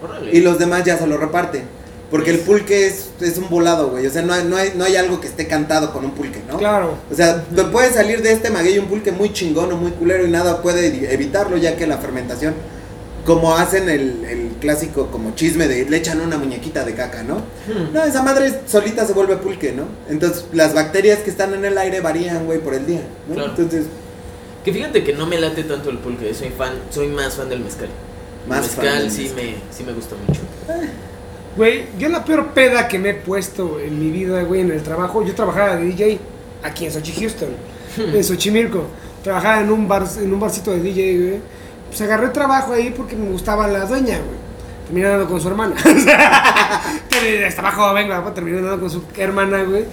Órale. 0.00 0.30
Y 0.32 0.42
los 0.42 0.60
demás 0.60 0.84
ya 0.84 0.96
se 0.96 1.08
lo 1.08 1.16
reparten. 1.16 1.64
Porque 2.10 2.30
el 2.30 2.38
pulque 2.38 2.86
es, 2.86 3.10
es 3.20 3.36
un 3.36 3.48
volado, 3.48 3.88
güey. 3.90 4.06
O 4.06 4.10
sea, 4.10 4.22
no 4.22 4.32
hay, 4.32 4.44
no, 4.44 4.56
hay, 4.56 4.72
no 4.76 4.84
hay 4.84 4.94
algo 4.96 5.20
que 5.20 5.26
esté 5.26 5.48
cantado 5.48 5.92
con 5.92 6.04
un 6.04 6.12
pulque, 6.12 6.40
¿no? 6.48 6.56
Claro. 6.56 6.96
O 7.10 7.14
sea, 7.14 7.42
te 7.42 7.64
puede 7.64 7.92
salir 7.92 8.22
de 8.22 8.30
este 8.32 8.50
maguey 8.50 8.78
un 8.78 8.86
pulque 8.86 9.10
muy 9.10 9.32
chingón 9.32 9.72
o 9.72 9.76
muy 9.76 9.90
culero 9.90 10.24
y 10.24 10.30
nada 10.30 10.62
puede 10.62 11.12
evitarlo 11.12 11.56
ya 11.56 11.76
que 11.76 11.86
la 11.86 11.98
fermentación, 11.98 12.54
como 13.24 13.56
hacen 13.56 13.88
el, 13.88 14.24
el 14.24 14.50
clásico 14.60 15.08
como 15.08 15.34
chisme 15.34 15.66
de 15.66 15.84
le 15.84 15.96
echan 15.96 16.20
una 16.20 16.38
muñequita 16.38 16.84
de 16.84 16.94
caca, 16.94 17.24
¿no? 17.24 17.38
Hmm. 17.66 17.92
No, 17.92 18.04
esa 18.04 18.22
madre 18.22 18.60
solita 18.68 19.04
se 19.04 19.12
vuelve 19.12 19.36
pulque, 19.38 19.72
¿no? 19.72 19.86
Entonces 20.08 20.44
las 20.52 20.74
bacterias 20.74 21.18
que 21.20 21.30
están 21.30 21.54
en 21.54 21.64
el 21.64 21.76
aire 21.76 22.00
varían, 22.00 22.46
güey, 22.46 22.60
por 22.60 22.74
el 22.74 22.86
día, 22.86 23.02
¿no? 23.28 23.34
Claro. 23.34 23.50
Entonces, 23.50 23.86
Que 24.64 24.72
fíjate 24.72 25.02
que 25.02 25.12
no 25.12 25.26
me 25.26 25.38
late 25.40 25.64
tanto 25.64 25.90
el 25.90 25.98
pulque, 25.98 26.32
soy 26.34 26.50
fan, 26.50 26.74
soy 26.90 27.08
más 27.08 27.34
fan 27.34 27.48
del 27.48 27.60
mezcal. 27.60 27.88
Más 28.46 28.64
el 28.64 28.70
fan 28.70 28.84
mezcal 28.84 29.10
sí 29.10 29.22
mezcal. 29.22 29.44
me, 29.44 29.54
sí 29.76 29.84
me 29.84 29.92
gusta 29.92 30.14
mucho. 30.24 30.40
Güey, 31.56 31.86
yo 31.98 32.08
la 32.10 32.24
peor 32.24 32.48
peda 32.48 32.86
que 32.86 32.98
me 32.98 33.10
he 33.10 33.14
puesto 33.14 33.80
en 33.80 33.98
mi 33.98 34.10
vida, 34.10 34.42
güey, 34.42 34.60
en 34.60 34.70
el 34.70 34.82
trabajo, 34.82 35.24
yo 35.24 35.34
trabajaba 35.34 35.76
de 35.76 35.86
DJ 35.86 36.18
aquí 36.62 36.84
en 36.84 36.92
Sochi, 36.92 37.12
Houston, 37.12 37.48
en 37.96 38.24
Xochimilco. 38.24 38.84
Trabajaba 39.22 39.62
en 39.62 39.70
un 39.70 39.88
bar, 39.88 40.04
en 40.20 40.32
un 40.32 40.38
barcito 40.38 40.70
de 40.70 40.80
DJ, 40.80 41.18
güey. 41.18 41.40
Pues 41.88 42.00
agarré 42.02 42.28
trabajo 42.28 42.72
ahí 42.72 42.92
porque 42.96 43.16
me 43.16 43.30
gustaba 43.30 43.66
la 43.68 43.86
dueña, 43.86 44.18
güey. 44.18 44.46
Terminé 44.86 45.08
dando 45.08 45.26
con 45.26 45.40
su 45.40 45.48
hermana. 45.48 45.74
Estaba 47.46 47.72
joven, 47.72 48.06
güey, 48.06 48.34
terminé 48.34 48.60
dando 48.60 48.78
con 48.78 48.90
su 48.90 49.02
hermana, 49.16 49.62
güey. 49.64 49.84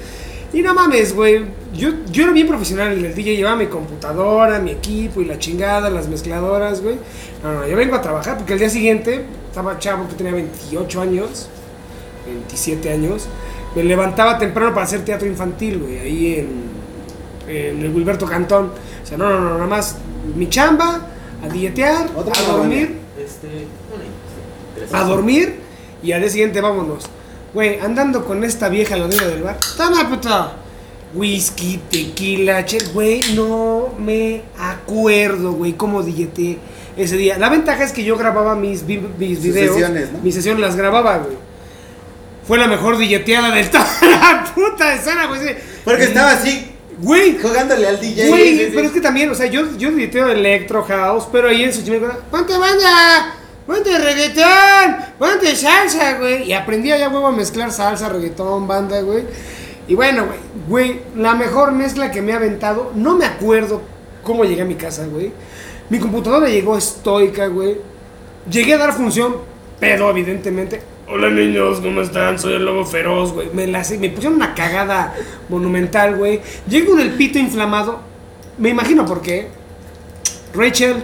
Y 0.54 0.62
no 0.62 0.74
mames, 0.76 1.16
güey. 1.16 1.46
Yo, 1.74 1.90
yo 2.12 2.24
era 2.24 2.32
bien 2.32 2.48
profesional 2.48 2.92
en 2.94 3.06
el 3.06 3.16
DJ, 3.16 3.38
llevaba 3.38 3.56
mi 3.56 3.66
computadora, 3.66 4.60
mi 4.60 4.72
equipo 4.72 5.20
y 5.22 5.26
la 5.26 5.40
chingada, 5.40 5.90
las 5.90 6.08
mezcladoras, 6.08 6.82
güey. 6.82 6.98
No, 7.42 7.54
no, 7.54 7.68
yo 7.68 7.76
vengo 7.76 7.96
a 7.96 8.02
trabajar 8.02 8.38
porque 8.38 8.54
el 8.54 8.60
día 8.60 8.70
siguiente 8.70 9.26
estaba 9.48 9.80
chavo 9.80 10.08
que 10.08 10.14
tenía 10.14 10.34
28 10.34 11.02
años, 11.02 11.50
27 12.26 12.90
años. 12.92 13.28
Me 13.76 13.84
levantaba 13.84 14.38
temprano 14.38 14.74
para 14.74 14.86
hacer 14.86 15.04
teatro 15.04 15.28
infantil, 15.28 15.80
güey, 15.80 16.00
ahí 16.00 16.36
en, 16.36 17.54
en 17.56 17.82
el 17.84 17.94
Wilberto 17.94 18.26
Cantón. 18.26 18.72
O 19.04 19.06
sea, 19.06 19.18
no, 19.18 19.30
no, 19.30 19.40
no, 19.40 19.54
nada 19.56 19.68
más 19.68 19.98
mi 20.36 20.48
chamba, 20.50 21.08
a 21.42 21.48
Otra 22.16 22.34
a 22.40 22.52
dormir, 22.54 22.96
Este, 23.18 23.48
a 24.92 25.04
dormir 25.04 25.56
y 26.02 26.12
al 26.12 26.22
día 26.22 26.30
siguiente 26.30 26.62
vámonos. 26.62 27.06
Güey, 27.54 27.80
andando 27.80 28.26
con 28.26 28.44
esta 28.44 28.70
vieja 28.70 28.96
la 28.98 29.06
orilla 29.06 29.28
del 29.28 29.44
bar. 29.44 29.58
Toma, 29.78 30.10
puta. 30.10 30.54
Whisky, 31.16 31.80
tequila, 31.92 32.66
che, 32.66 32.80
güey, 32.94 33.22
no 33.36 33.90
me 34.00 34.42
acuerdo, 34.58 35.52
güey, 35.54 35.74
cómo 35.74 36.02
dieté 36.02 36.58
ese 36.98 37.18
día. 37.18 37.38
La 37.38 37.50
ventaja 37.50 37.84
es 37.84 37.92
que 37.92 38.04
yo 38.04 38.18
grababa 38.18 38.56
mis, 38.56 38.86
vi- 38.88 39.00
mis 39.20 39.42
videos. 39.44 39.74
sesiones, 39.76 40.12
¿no? 40.12 40.20
Mis 40.24 40.34
sesiones 40.34 40.60
las 40.62 40.76
grababa, 40.76 41.20
güey. 41.20 41.38
Fue 42.48 42.58
la 42.58 42.68
mejor 42.68 42.98
dilleteada 42.98 43.52
del 43.52 43.70
toda 43.70 43.88
la 44.02 44.44
puta 44.54 44.94
escena, 44.94 45.28
güey. 45.28 45.48
sí. 45.48 45.54
porque 45.84 46.04
estaba 46.04 46.32
así 46.32 46.74
Güey, 47.00 47.38
jugándole 47.38 47.88
al 47.88 48.00
DJ. 48.00 48.30
Güey, 48.30 48.44
sí, 48.44 48.58
sí, 48.58 48.66
sí. 48.66 48.72
pero 48.76 48.88
es 48.88 48.94
que 48.94 49.02
también, 49.02 49.30
o 49.30 49.36
sea, 49.36 49.48
yo, 49.48 49.76
yo 49.78 49.90
editeo 49.90 50.30
electro 50.30 50.84
house, 50.84 51.28
pero 51.32 51.50
ahí 51.50 51.64
en 51.64 51.74
Xochimilco, 51.74 52.08
ponte 52.30 52.58
banda, 52.58 53.36
ponte 53.66 53.98
reggaetón, 53.98 54.96
ponte 55.18 55.56
salsa, 55.56 56.18
güey. 56.20 56.44
Y 56.44 56.54
aprendí 56.54 56.92
allá, 56.92 57.10
huevo, 57.10 57.28
a 57.28 57.32
mezclar 57.32 57.72
salsa, 57.72 58.10
reggaetón, 58.10 58.68
banda, 58.68 59.02
güey. 59.02 59.24
Y 59.88 59.96
bueno, 59.96 60.28
güey, 60.28 60.40
güey, 60.68 61.02
la 61.18 61.36
mejor 61.36 61.74
mezcla 61.74 62.10
que 62.12 62.22
me 62.22 62.32
ha 62.32 62.38
aventado, 62.38 62.92
no 62.96 63.18
me 63.18 63.26
acuerdo 63.26 63.82
cómo 64.24 64.46
llegué 64.46 64.62
a 64.62 64.66
mi 64.66 64.76
casa, 64.76 65.06
güey. 65.06 65.32
Mi 65.90 66.00
computadora 66.00 66.48
llegó 66.48 66.78
estoica, 66.78 67.48
güey. 67.48 67.78
Llegué 68.50 68.76
a 68.76 68.78
dar 68.78 68.94
función, 68.94 69.36
pero 69.80 70.10
evidentemente. 70.10 70.93
Hola 71.16 71.30
niños, 71.30 71.80
¿cómo 71.80 72.02
están? 72.02 72.40
Soy 72.40 72.54
el 72.54 72.66
lobo 72.66 72.84
feroz, 72.88 73.34
güey. 73.34 73.48
Me, 73.54 73.68
la, 73.68 73.86
me 74.00 74.10
pusieron 74.10 74.34
una 74.34 74.56
cagada 74.56 75.14
monumental, 75.48 76.16
güey. 76.16 76.42
Llego 76.68 76.94
con 76.94 77.02
el 77.02 77.12
pito 77.12 77.38
inflamado. 77.38 78.00
Me 78.58 78.70
imagino 78.70 79.06
por 79.06 79.22
qué. 79.22 79.48
Rachel, 80.56 81.04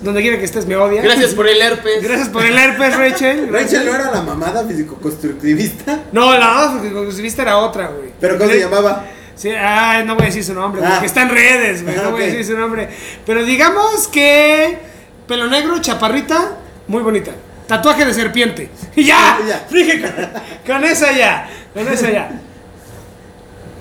donde 0.00 0.22
quiera 0.22 0.38
que 0.38 0.46
estés, 0.46 0.64
me 0.64 0.76
odia. 0.76 1.02
Gracias 1.02 1.34
por 1.34 1.46
el 1.46 1.60
herpes. 1.60 2.02
Gracias 2.02 2.30
por 2.30 2.46
el 2.46 2.56
herpes, 2.56 2.96
Rachel. 2.96 3.52
Rachel 3.52 3.84
no 3.84 3.94
era 3.94 4.10
la 4.10 4.22
mamada 4.22 4.64
físico-constructivista, 4.64 6.04
No, 6.10 6.32
la 6.38 6.72
porque 6.80 7.20
viste 7.20 7.42
era 7.42 7.58
otra, 7.58 7.88
güey. 7.88 8.08
pero 8.18 8.38
¿cómo 8.38 8.48
se 8.48 8.58
llamaba? 8.60 9.04
Sí, 9.36 9.50
ay, 9.50 10.06
no 10.06 10.14
voy 10.14 10.22
a 10.22 10.26
decir 10.28 10.44
su 10.44 10.54
nombre, 10.54 10.80
Ah. 10.82 10.92
porque 10.92 11.06
está 11.08 11.20
en 11.24 11.28
redes, 11.28 11.82
güey. 11.82 11.94
Ah, 11.98 12.02
No 12.04 12.12
voy 12.12 12.22
a 12.22 12.26
decir 12.28 12.46
su 12.46 12.56
nombre. 12.56 12.88
Pero 13.26 13.44
digamos 13.44 14.08
que. 14.08 14.78
Pelo 15.28 15.46
negro, 15.48 15.78
chaparrita, 15.82 16.52
muy 16.88 17.02
bonita. 17.02 17.32
Tatuaje 17.66 18.04
de 18.04 18.14
serpiente. 18.14 18.70
Y 18.96 19.04
ya. 19.04 19.38
Ya. 19.46 19.66
Dije, 19.70 20.00
con, 20.00 20.10
con 20.66 20.84
esa 20.84 21.12
ya. 21.12 21.48
Con 21.72 21.88
esa 21.88 22.10
ya. 22.10 22.30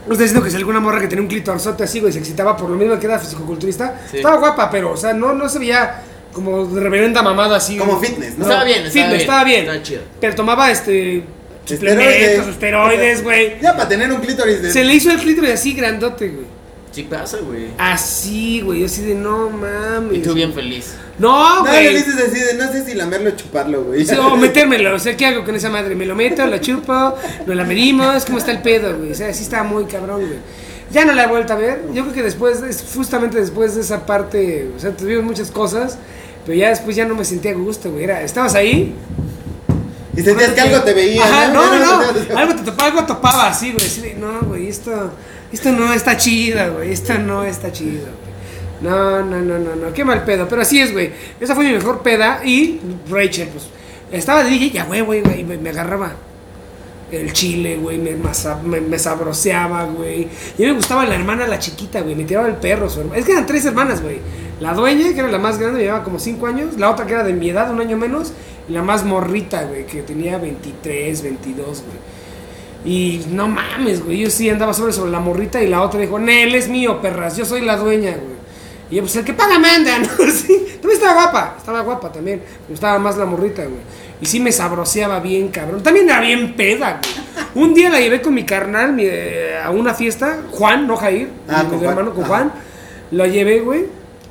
No 0.06 0.12
estoy 0.12 0.26
diciendo 0.26 0.44
que 0.44 0.52
si 0.52 0.58
alguna 0.58 0.82
morra 0.82 1.00
que 1.00 1.08
tenía 1.08 1.22
un 1.22 1.30
clitorzote 1.30 1.86
así, 1.86 2.02
güey, 2.02 2.12
se 2.12 2.20
excitaba 2.20 2.58
por 2.58 2.70
lo 2.70 2.76
mismo 2.76 3.00
que 3.00 3.06
era 3.06 3.18
fisicoculturista. 3.20 4.02
Sí. 4.12 4.18
Estaba 4.18 4.36
guapa, 4.36 4.70
pero, 4.70 4.92
o 4.92 4.98
sea, 4.98 5.14
no, 5.14 5.34
no 5.34 5.48
se 5.48 5.60
veía 5.60 6.02
como 6.34 6.66
de 6.66 6.82
reverenda 6.82 7.22
mamada 7.22 7.56
así. 7.56 7.78
Como 7.78 7.98
fitness, 8.02 8.38
¿no? 8.38 8.44
Estaba 8.44 8.66
bien, 8.66 8.80
estaba 8.80 8.92
Fitness, 8.92 9.10
bien. 9.10 9.22
estaba 9.22 9.44
bien. 9.46 9.60
Estaba 9.62 9.82
chido. 9.82 10.02
Pero 10.20 10.36
tomaba 10.36 10.72
este. 10.72 11.24
Esteroides. 11.66 11.96
Suplementos, 11.96 12.48
esteroides, 12.48 13.24
güey. 13.24 13.62
Ya 13.62 13.72
para 13.78 13.88
tener 13.88 14.12
un 14.12 14.20
clítoris 14.20 14.62
de... 14.62 14.72
Se 14.74 14.84
le 14.84 14.94
hizo 14.94 15.10
el 15.10 15.20
clítoris 15.20 15.52
así 15.52 15.74
grandote, 15.74 16.28
güey. 16.28 16.48
Sí 16.94 17.04
pasa, 17.04 17.38
güey. 17.40 17.68
Así, 17.78 18.62
güey. 18.62 18.82
Yo 18.82 18.86
así 18.86 19.02
de 19.02 19.16
no 19.16 19.50
mames. 19.50 20.18
Y 20.18 20.22
tú 20.22 20.34
bien 20.34 20.54
feliz. 20.54 20.94
No, 21.18 21.64
No, 21.64 21.72
le 21.72 21.72
güey. 21.84 21.96
dices 21.98 22.16
así 22.16 22.40
de 22.40 22.54
no 22.56 22.72
sé 22.72 22.86
si 22.86 22.94
lamerlo 22.94 23.30
o 23.32 23.34
chuparlo, 23.34 23.84
güey. 23.84 24.06
Sí, 24.06 24.16
o 24.16 24.36
metérmelo, 24.38 24.96
o 24.96 25.00
sea, 25.00 25.16
¿qué 25.18 25.26
hago 25.28 25.44
con 25.44 25.56
esa 25.56 25.70
madre? 25.70 25.96
¿Me 25.96 26.06
lo 26.06 26.16
meto, 26.16 26.46
lo 26.46 26.58
chupo, 26.60 27.16
nos 27.46 27.56
la 27.56 27.64
medimos? 27.64 28.26
¿Cómo 28.26 28.38
está 28.38 28.52
el 28.52 28.62
pedo, 28.62 28.96
güey? 28.98 29.12
O 29.12 29.16
sea, 29.16 29.34
sí 29.34 29.44
estaba 29.44 29.64
muy 29.64 29.86
cabrón, 29.86 30.22
güey. 30.22 30.40
Ya 30.92 31.06
no 31.06 31.14
la 31.14 31.24
he 31.24 31.28
vuelto 31.28 31.54
a 31.54 31.56
ver. 31.56 31.82
Yo 31.94 32.04
creo 32.04 32.14
que 32.14 32.24
después, 32.24 32.62
es 32.62 32.84
justamente 32.96 33.40
después 33.40 33.74
de 33.76 33.82
esa 33.82 34.06
parte, 34.06 34.70
o 34.76 34.80
sea, 34.80 34.92
tuvimos 34.96 35.24
muchas 35.24 35.50
cosas, 35.52 35.98
pero 36.46 36.58
ya 36.58 36.70
después 36.70 36.96
ya 36.96 37.06
no 37.06 37.16
me 37.16 37.26
sentía 37.26 37.52
a 37.52 37.56
gusto, 37.56 37.92
güey. 37.92 38.04
Era, 38.04 38.22
¿Estabas 38.22 38.54
ahí? 38.56 38.94
Y 40.16 40.22
sentías 40.22 40.52
que 40.52 40.62
algo 40.62 40.82
te 40.84 40.94
veía, 40.94 41.24
Ajá, 41.24 41.48
no, 41.48 41.64
no, 41.80 42.04
sentías- 42.04 42.30
no. 42.30 42.38
Algo 42.38 42.56
te 42.56 42.62
topaba, 42.64 42.90
algo 42.90 43.04
topaba 43.06 43.48
así, 43.50 43.72
güey. 43.72 43.86
Así 43.86 44.02
de, 44.02 44.14
no, 44.16 44.42
güey, 44.42 44.68
esto, 44.68 45.12
esto 45.54 45.72
no 45.72 45.94
está 45.94 46.18
chido, 46.18 46.74
güey. 46.74 46.92
Esto 46.92 47.18
no 47.20 47.44
está 47.44 47.72
chido. 47.72 48.08
No, 48.82 49.22
no, 49.22 49.40
no, 49.40 49.60
no, 49.60 49.76
no. 49.76 49.94
Qué 49.94 50.04
mal 50.04 50.24
pedo. 50.24 50.48
Pero 50.50 50.64
así 50.64 50.82
es, 50.82 50.92
güey. 50.92 51.12
Esa 51.40 51.54
fue 51.54 51.66
mi 51.66 51.74
mejor 51.74 52.02
peda. 52.02 52.42
Y 52.44 52.80
Rachel, 53.08 53.50
pues, 53.50 53.66
estaba 54.12 54.44
de 54.44 54.50
DJ 54.50 54.72
y 54.74 54.78
a 54.80 54.86
güey, 54.86 55.02
güey, 55.02 55.22
güey. 55.22 55.44
Me, 55.44 55.70
agarraba 55.70 56.14
el 57.12 57.32
chile, 57.34 57.78
güey. 57.78 58.00
Me, 58.00 58.16
me, 58.16 59.00
sabroseaba, 59.00 59.86
güey. 59.86 60.28
Y 60.58 60.64
me 60.64 60.72
gustaba 60.72 61.06
la 61.06 61.14
hermana, 61.14 61.48
la 61.48 61.60
chiquita, 61.60 62.02
güey. 62.02 62.16
Me 62.16 62.24
tiraba 62.24 62.48
el 62.48 62.56
perro, 62.56 62.90
su 62.90 63.02
hermana. 63.02 63.20
Es 63.20 63.26
que 63.26 63.34
eran 63.34 63.46
tres 63.46 63.64
hermanas, 63.66 64.02
güey. 64.02 64.18
La 64.60 64.74
dueña, 64.74 65.14
que 65.14 65.20
era 65.20 65.30
la 65.30 65.38
más 65.38 65.60
grande, 65.60 65.82
llevaba 65.82 66.04
como 66.04 66.18
cinco 66.18 66.48
años. 66.48 66.80
La 66.80 66.90
otra, 66.90 67.06
que 67.06 67.14
era 67.14 67.24
de 67.24 67.34
mi 67.34 67.52
edad, 67.52 67.72
un 67.72 67.80
año 67.80 67.96
menos. 67.96 68.34
Y 68.68 68.74
la 68.74 68.82
más 68.82 69.06
morrita, 69.06 69.66
güey, 69.66 69.86
que 69.86 70.02
tenía 70.02 70.40
23, 70.40 71.22
22, 71.22 71.66
güey. 71.66 72.13
Y 72.86 73.26
no 73.30 73.48
mames, 73.48 74.04
güey. 74.04 74.20
Yo 74.20 74.30
sí 74.30 74.50
andaba 74.50 74.74
sobre, 74.74 74.92
sobre 74.94 75.12
la 75.12 75.20
morrita 75.20 75.62
y 75.62 75.68
la 75.68 75.82
otra 75.82 76.00
dijo, 76.02 76.20
Nel, 76.20 76.54
es 76.56 76.68
mío, 76.68 77.02
perras. 77.02 77.38
Yo 77.38 77.46
soy 77.46 77.62
la 77.62 77.78
dueña, 77.78 78.12
güey. 78.12 78.34
Y 78.92 78.96
yo, 78.98 79.02
pues 79.04 79.16
el 79.16 79.24
que 79.24 79.34
paga 79.34 79.58
manda, 79.58 79.98
¿no? 80.00 80.08
Sí. 80.32 80.66
También 80.82 80.92
estaba 81.02 81.14
guapa. 81.14 81.56
Estaba 81.58 81.82
guapa 81.82 82.12
también. 82.12 82.40
Me 82.68 82.72
gustaba 82.72 83.00
más 83.00 83.18
la 83.18 83.26
morrita, 83.26 83.64
güey. 83.64 83.80
Y 84.22 84.26
sí 84.26 84.40
me 84.40 84.52
sabroseaba 84.52 85.20
bien, 85.20 85.48
cabrón. 85.50 85.82
También 85.82 86.10
era 86.10 86.20
bien 86.22 86.56
peda, 86.56 87.00
güey. 87.02 87.66
Un 87.66 87.74
día 87.74 87.90
la 87.90 88.00
llevé 88.00 88.22
con 88.22 88.34
mi 88.34 88.44
carnal 88.46 88.94
mi, 88.94 89.04
eh, 89.06 89.58
a 89.64 89.70
una 89.72 89.94
fiesta. 89.94 90.40
Juan, 90.52 90.86
no 90.88 90.98
Jair. 90.98 91.30
Ah, 91.48 91.64
mi 91.64 91.70
con 91.70 91.80
mi 91.80 91.86
Juan. 91.86 91.98
hermano, 91.98 92.14
con 92.14 92.24
Ajá. 92.26 92.30
Juan. 92.34 92.54
La 93.12 93.28
llevé, 93.28 93.60
güey. 93.62 93.86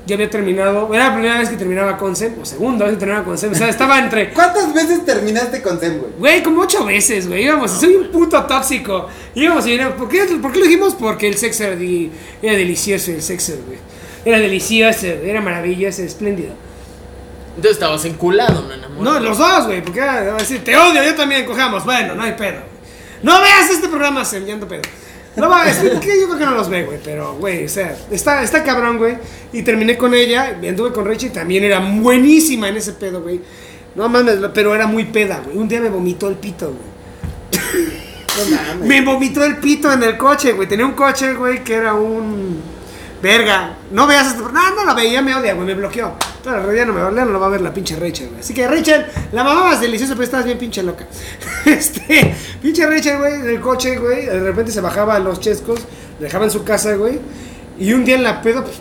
Ya 0.05 0.17
había 0.17 0.29
terminado. 0.29 0.93
Era 0.93 1.09
la 1.09 1.15
primera 1.15 1.39
vez 1.39 1.49
que 1.49 1.57
terminaba 1.57 1.97
con 1.97 2.17
Sem. 2.17 2.35
O 2.41 2.45
segunda 2.45 2.85
vez 2.87 2.95
que 2.95 3.01
terminaba 3.01 3.25
con 3.25 3.39
Sem. 3.39 3.53
O 3.53 3.55
sea, 3.55 3.69
estaba 3.69 3.99
entre. 4.01 4.31
¿Cuántas 4.35 4.75
veces 4.75 5.05
terminaste 5.05 5.63
con 5.63 5.79
Zen, 5.79 5.99
güey? 5.99 6.11
Güey, 6.19 6.43
como 6.43 6.63
ocho 6.63 6.85
veces, 6.85 7.29
güey. 7.29 7.45
Íbamos, 7.45 7.71
soy 7.71 7.95
un 7.95 8.09
puto 8.11 8.43
tóxico. 8.45 9.09
Íbamos 9.35 9.65
y. 9.67 9.79
¿Por 9.79 10.09
qué, 10.09 10.25
¿Por 10.43 10.51
qué 10.53 10.59
lo 10.59 10.65
dijimos? 10.65 10.95
Porque 10.99 11.29
el 11.29 11.37
sexo 11.39 11.65
era, 11.65 11.77
di- 11.77 12.11
era 12.43 12.55
delicioso, 12.57 13.13
el 13.13 13.23
sexo, 13.23 13.53
güey. 13.67 13.79
Era 14.25 14.39
delicioso, 14.41 15.07
era 15.07 15.41
maravilloso, 15.41 16.03
espléndido. 16.03 16.53
Entonces 17.57 17.73
estabas 17.73 18.05
enculado, 18.05 18.63
no 18.63 18.73
enamorado. 18.73 19.21
No, 19.21 19.21
los 19.29 19.39
dos, 19.39 19.67
güey, 19.67 19.83
porque 19.83 20.01
era- 20.01 20.23
era 20.23 20.35
decir, 20.35 20.65
te 20.65 20.77
odio, 20.77 21.03
yo 21.05 21.15
también 21.15 21.45
cojamos. 21.45 21.85
Bueno, 21.85 22.15
no 22.15 22.23
hay 22.23 22.33
pedo. 22.33 22.53
güey. 22.61 22.73
No 23.23 23.41
veas 23.41 23.71
este 23.71 23.89
programa, 23.89 24.25
Sem, 24.25 24.45
ya 24.47 24.55
ando 24.55 24.67
pedo. 24.67 24.83
No 25.35 25.49
mames, 25.49 25.77
que 25.79 26.21
yo 26.21 26.27
creo 26.27 26.39
que 26.39 26.45
no 26.45 26.51
los 26.51 26.69
ve, 26.69 26.85
güey, 26.85 26.99
pero, 27.03 27.37
güey, 27.37 27.65
o 27.65 27.69
sea, 27.69 27.97
está, 28.11 28.43
está 28.43 28.63
cabrón, 28.63 28.99
güey. 28.99 29.17
Y 29.53 29.63
terminé 29.63 29.97
con 29.97 30.13
ella, 30.13 30.59
anduve 30.69 30.93
con 30.93 31.07
Rachel, 31.07 31.33
también 31.33 31.65
era 31.65 31.81
buenísima 31.81 32.69
en 32.69 32.77
ese 32.77 32.93
pedo, 32.93 33.23
güey. 33.23 33.41
No 33.95 34.09
mames, 34.09 34.39
pero 34.53 34.75
era 34.75 34.87
muy 34.87 35.05
peda, 35.05 35.41
güey. 35.45 35.57
Un 35.57 35.69
día 35.69 35.81
me 35.81 35.89
vomitó 35.89 36.29
el 36.29 36.37
pito, 36.37 36.67
güey. 36.67 38.03
No 38.33 38.57
mames. 38.57 38.89
Me 38.89 39.03
vomitó 39.03 39.45
el 39.45 39.59
pito 39.59 39.93
en 39.93 40.03
el 40.03 40.17
coche, 40.17 40.53
güey. 40.53 40.67
Tenía 40.67 40.87
un 40.87 40.93
coche, 40.93 41.35
güey, 41.35 41.63
que 41.63 41.75
era 41.75 41.93
un. 41.93 42.63
Verga. 43.23 43.77
No 43.91 44.07
veas 44.07 44.29
esto. 44.29 44.49
No, 44.51 44.75
no 44.75 44.87
la 44.87 44.95
veía, 44.95 45.21
me 45.21 45.35
odia, 45.35 45.53
güey. 45.53 45.67
Me 45.67 45.75
bloqueó. 45.75 46.15
Pero 46.43 46.57
en 46.57 46.63
realidad 46.65 46.87
no 46.87 46.93
me 46.93 47.03
odia, 47.03 47.25
no 47.25 47.33
lo 47.33 47.41
va 47.41 47.47
a 47.47 47.51
ver 47.51 47.61
la 47.61 47.73
pinche 47.73 47.95
Rachel, 47.97 48.29
güey. 48.29 48.41
Así 48.41 48.53
que 48.53 48.67
Rachel, 48.67 49.07
la 49.33 49.45
mamá 49.45 49.75
es 49.75 49.81
deliciosa, 49.81 50.15
pero 50.15 50.25
estabas 50.25 50.47
bien 50.47 50.59
pinche 50.59 50.83
loca. 50.83 51.07
Este. 51.67 52.35
Pinche 52.61 52.87
Rachel, 52.87 53.19
güey, 53.19 53.35
en 53.35 53.49
el 53.49 53.61
coche, 53.61 53.97
güey. 53.97 54.27
De 54.27 54.41
repente 54.41 54.73
se 54.73 54.81
bajaba 54.81 55.15
a 55.15 55.19
los 55.21 55.41
chescos, 55.41 55.81
le 56.19 56.27
dejaba 56.27 56.45
en 56.45 56.51
su 56.51 56.65
casa, 56.65 56.95
güey. 56.97 57.21
Y 57.79 57.93
un 57.93 58.05
día 58.05 58.17
en 58.17 58.25
la 58.25 58.43
pedo, 58.43 58.65
pues. 58.65 58.81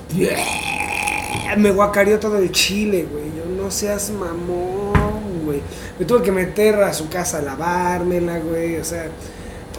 Me 1.58 1.72
guacareó 1.72 2.20
todo 2.20 2.38
el 2.38 2.52
chile, 2.52 3.08
güey. 3.12 3.26
Yo 3.38 3.46
no 3.62 3.70
seas 3.70 4.10
mamón, 4.10 5.46
güey. 5.46 5.62
Me 6.00 6.06
tuve 6.06 6.24
que 6.24 6.32
meter 6.32 6.76
a 6.82 6.94
su 6.94 7.10
casa 7.10 7.40
a 7.40 7.42
lavármela, 7.42 8.40
güey. 8.40 8.78
O 8.78 8.84
sea, 8.84 9.08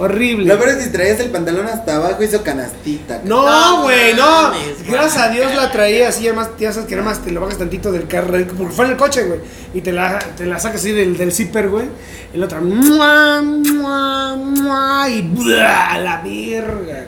horrible. 0.03 0.47
Lo 0.47 0.57
peor 0.59 0.71
es 0.71 0.77
que 0.77 0.85
si 0.85 0.91
traías 0.91 1.21
el 1.21 1.31
pantalón 1.31 1.67
hasta 1.67 1.97
abajo 1.97 2.23
hizo 2.23 2.43
canastita. 2.43 3.21
No, 3.25 3.45
No 3.45 3.83
güey, 3.83 4.15
no. 4.15 4.23
mames, 4.23 4.87
Gracias 4.87 5.17
a. 5.23 5.29
Dios 5.31 5.55
la 5.55 5.71
traía 5.71 6.09
así, 6.09 6.27
además, 6.27 6.51
ya 6.59 6.73
sabes 6.73 6.89
que 6.89 6.97
nada 6.97 7.09
más 7.09 7.25
te 7.25 7.31
lo 7.31 7.41
bajas 7.41 7.59
tantito 7.59 7.91
del 7.93 8.07
carro, 8.07 8.33
porque 8.57 8.73
fue 8.75 8.85
en 8.87 8.91
el 8.93 8.97
coche, 8.97 9.25
güey. 9.25 9.41
Y 9.75 9.81
te 9.81 9.93
la, 9.93 10.19
te 10.37 10.47
la 10.47 10.59
sacas 10.59 10.81
así 10.81 10.93
del, 10.93 11.17
del 11.17 11.33
zipper, 11.33 11.69
güey. 11.69 11.87
Y 12.35 12.39
la 12.39 12.47
otra, 12.47 12.61
¡mua, 12.61 13.43
mua, 13.43 14.37
mua! 14.37 15.09
Y 15.09 15.23
¡bua! 15.23 15.99
la 15.99 16.23
verga, 16.25 17.07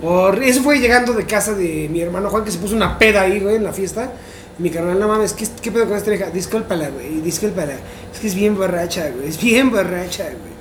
güey. 0.00 0.48
Eso 0.48 0.62
fue 0.62 0.78
llegando 0.78 1.12
de 1.12 1.24
casa 1.24 1.54
de 1.54 1.88
mi 1.90 2.00
hermano 2.00 2.28
Juan, 2.30 2.44
que 2.44 2.50
se 2.50 2.58
puso 2.58 2.76
una 2.76 2.98
peda 2.98 3.22
ahí, 3.22 3.40
güey, 3.40 3.56
en 3.56 3.64
la 3.64 3.72
fiesta. 3.72 4.12
Mi 4.58 4.70
carnal, 4.70 4.98
no 4.98 5.08
mames, 5.08 5.32
¿qué, 5.34 5.46
qué 5.60 5.70
pedo 5.70 5.86
con 5.86 5.96
esta 5.96 6.10
vieja? 6.10 6.30
Discúlpala, 6.30 6.88
güey, 6.88 7.20
discúlpala. 7.20 7.74
Es 8.12 8.20
que 8.20 8.26
es 8.28 8.34
bien 8.34 8.56
borracha, 8.56 9.10
güey, 9.10 9.28
es 9.28 9.40
bien 9.40 9.70
borracha, 9.70 10.24
güey. 10.24 10.55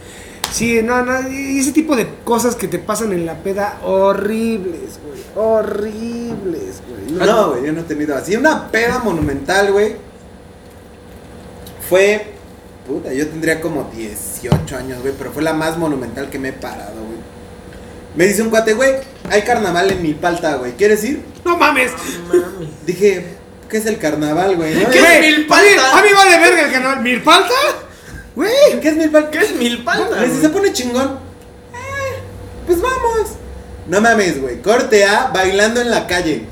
Sí, 0.51 0.81
no, 0.81 1.03
no, 1.03 1.29
y 1.29 1.60
ese 1.60 1.71
tipo 1.73 1.95
de 1.95 2.08
cosas 2.23 2.55
que 2.55 2.67
te 2.67 2.79
pasan 2.79 3.12
en 3.12 3.25
la 3.25 3.36
peda 3.36 3.79
horribles, 3.84 4.99
güey. 5.05 5.21
Horribles, 5.36 6.81
güey. 6.88 7.27
No, 7.27 7.51
güey, 7.51 7.65
yo 7.65 7.73
no 7.73 7.81
he 7.81 7.84
tenido 7.84 8.15
así. 8.15 8.36
Una 8.36 8.71
peda 8.71 8.99
monumental, 8.99 9.71
güey. 9.73 9.95
Fue. 11.89 12.34
Puta, 12.88 13.12
yo 13.13 13.27
tendría 13.27 13.60
como 13.62 13.91
18 13.95 14.77
años, 14.77 15.01
güey. 15.01 15.13
Pero 15.17 15.31
fue 15.31 15.43
la 15.43 15.53
más 15.53 15.77
monumental 15.77 16.29
que 16.29 16.39
me 16.39 16.49
he 16.49 16.53
parado, 16.53 17.03
güey. 17.03 17.19
Me 18.15 18.25
dice 18.25 18.41
un 18.41 18.49
cuate, 18.49 18.73
güey. 18.73 18.93
Hay 19.29 19.41
carnaval 19.41 19.91
en 19.91 20.01
Milpalta, 20.01 20.55
güey. 20.55 20.73
¿Quieres 20.73 21.03
ir? 21.03 21.23
No 21.43 21.58
mames. 21.58 21.91
Mami. 22.27 22.73
Dije, 22.86 23.25
¿qué 23.69 23.77
es 23.77 23.86
el 23.88 23.97
carnaval, 23.97 24.55
güey? 24.55 24.75
¿no? 24.75 24.89
¿Qué 24.89 24.99
es 24.99 25.38
Milpalta? 25.38 25.97
A 25.97 26.01
mí, 26.01 26.08
a 26.08 26.10
mí 26.10 26.10
vale 26.15 26.39
verga 26.39 26.65
el 26.65 26.71
canal. 26.71 27.01
¿Milpalta? 27.01 27.53
Güey. 28.36 28.80
¿Qué 28.82 28.89
es 28.89 28.95
Milpalta? 28.98 29.32
¿Qué 29.32 29.39
es 29.39 29.56
milpalta? 29.56 30.19
Le 30.19 30.28
dice, 30.28 30.41
se 30.41 30.50
pone 30.50 30.74
chingón. 30.74 31.19
Eh, 31.74 32.19
pues 32.67 32.82
vamos. 32.82 33.30
No 33.88 34.02
mames, 34.02 34.41
güey. 34.41 34.62
Corte 34.62 35.06
A, 35.06 35.28
bailando 35.34 35.80
en 35.82 35.89
la 35.91 36.06
calle. 36.08 36.45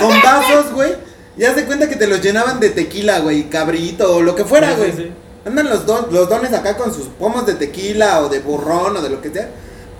Con 0.00 0.22
vasos, 0.22 0.72
güey. 0.72 0.94
Ya 1.36 1.54
se 1.54 1.64
cuenta 1.66 1.88
que 1.88 1.96
te 1.96 2.06
los 2.06 2.22
llenaban 2.22 2.60
de 2.60 2.70
tequila, 2.70 3.18
güey. 3.20 3.50
Cabrito 3.50 4.16
o 4.16 4.22
lo 4.22 4.34
que 4.36 4.44
fuera, 4.44 4.70
Sí, 4.70 4.76
güey. 4.76 4.90
sí, 4.92 4.96
sí. 4.98 5.12
Andan 5.44 5.68
los, 5.68 5.86
don- 5.86 6.06
los 6.12 6.28
dones 6.28 6.52
acá 6.52 6.76
con 6.76 6.92
sus 6.94 7.06
pomos 7.06 7.46
de 7.46 7.54
tequila 7.54 8.20
o 8.22 8.28
de 8.28 8.40
burrón 8.40 8.96
o 8.96 9.02
de 9.02 9.10
lo 9.10 9.20
que 9.22 9.30
sea. 9.30 9.48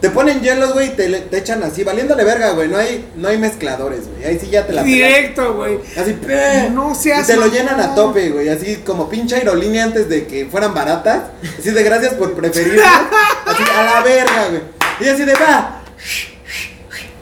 Te 0.01 0.11
ponen 0.11 0.43
hielos, 0.43 0.75
güey, 0.75 0.89
y 0.89 0.91
te, 0.91 1.09
te 1.09 1.39
echan 1.39 1.63
así, 1.63 1.83
valiéndole 1.83 2.23
verga, 2.23 2.51
güey. 2.51 2.69
No 2.69 2.77
hay, 2.77 3.09
no 3.17 3.29
hay 3.29 3.39
mezcladores, 3.39 4.01
güey. 4.09 4.25
Ahí 4.27 4.39
sí 4.39 4.49
ya 4.51 4.67
te 4.67 4.75
la. 4.75 4.83
Directo, 4.83 5.55
güey. 5.55 5.79
Así, 5.97 6.13
¡pe! 6.13 6.69
No 6.71 6.93
Y 6.93 6.95
seas 6.95 7.27
te 7.27 7.37
lo 7.37 7.47
llenan 7.47 7.81
a 7.81 7.95
tope, 7.95 8.29
güey. 8.29 8.51
Así 8.51 8.77
como 8.85 9.09
pinche 9.09 9.37
aerolínea 9.37 9.85
antes 9.85 10.09
de 10.11 10.27
que 10.27 10.47
fueran 10.47 10.75
baratas. 10.75 11.23
Así 11.59 11.71
de 11.71 11.83
gracias 11.83 12.13
por 12.15 12.35
preferirme. 12.35 12.83
Así 13.47 13.63
a 13.75 13.83
la 13.85 14.01
verga, 14.03 14.49
güey. 14.51 14.63
Y 15.01 15.09
así 15.09 15.25
de 15.25 15.35
va. 15.35 15.83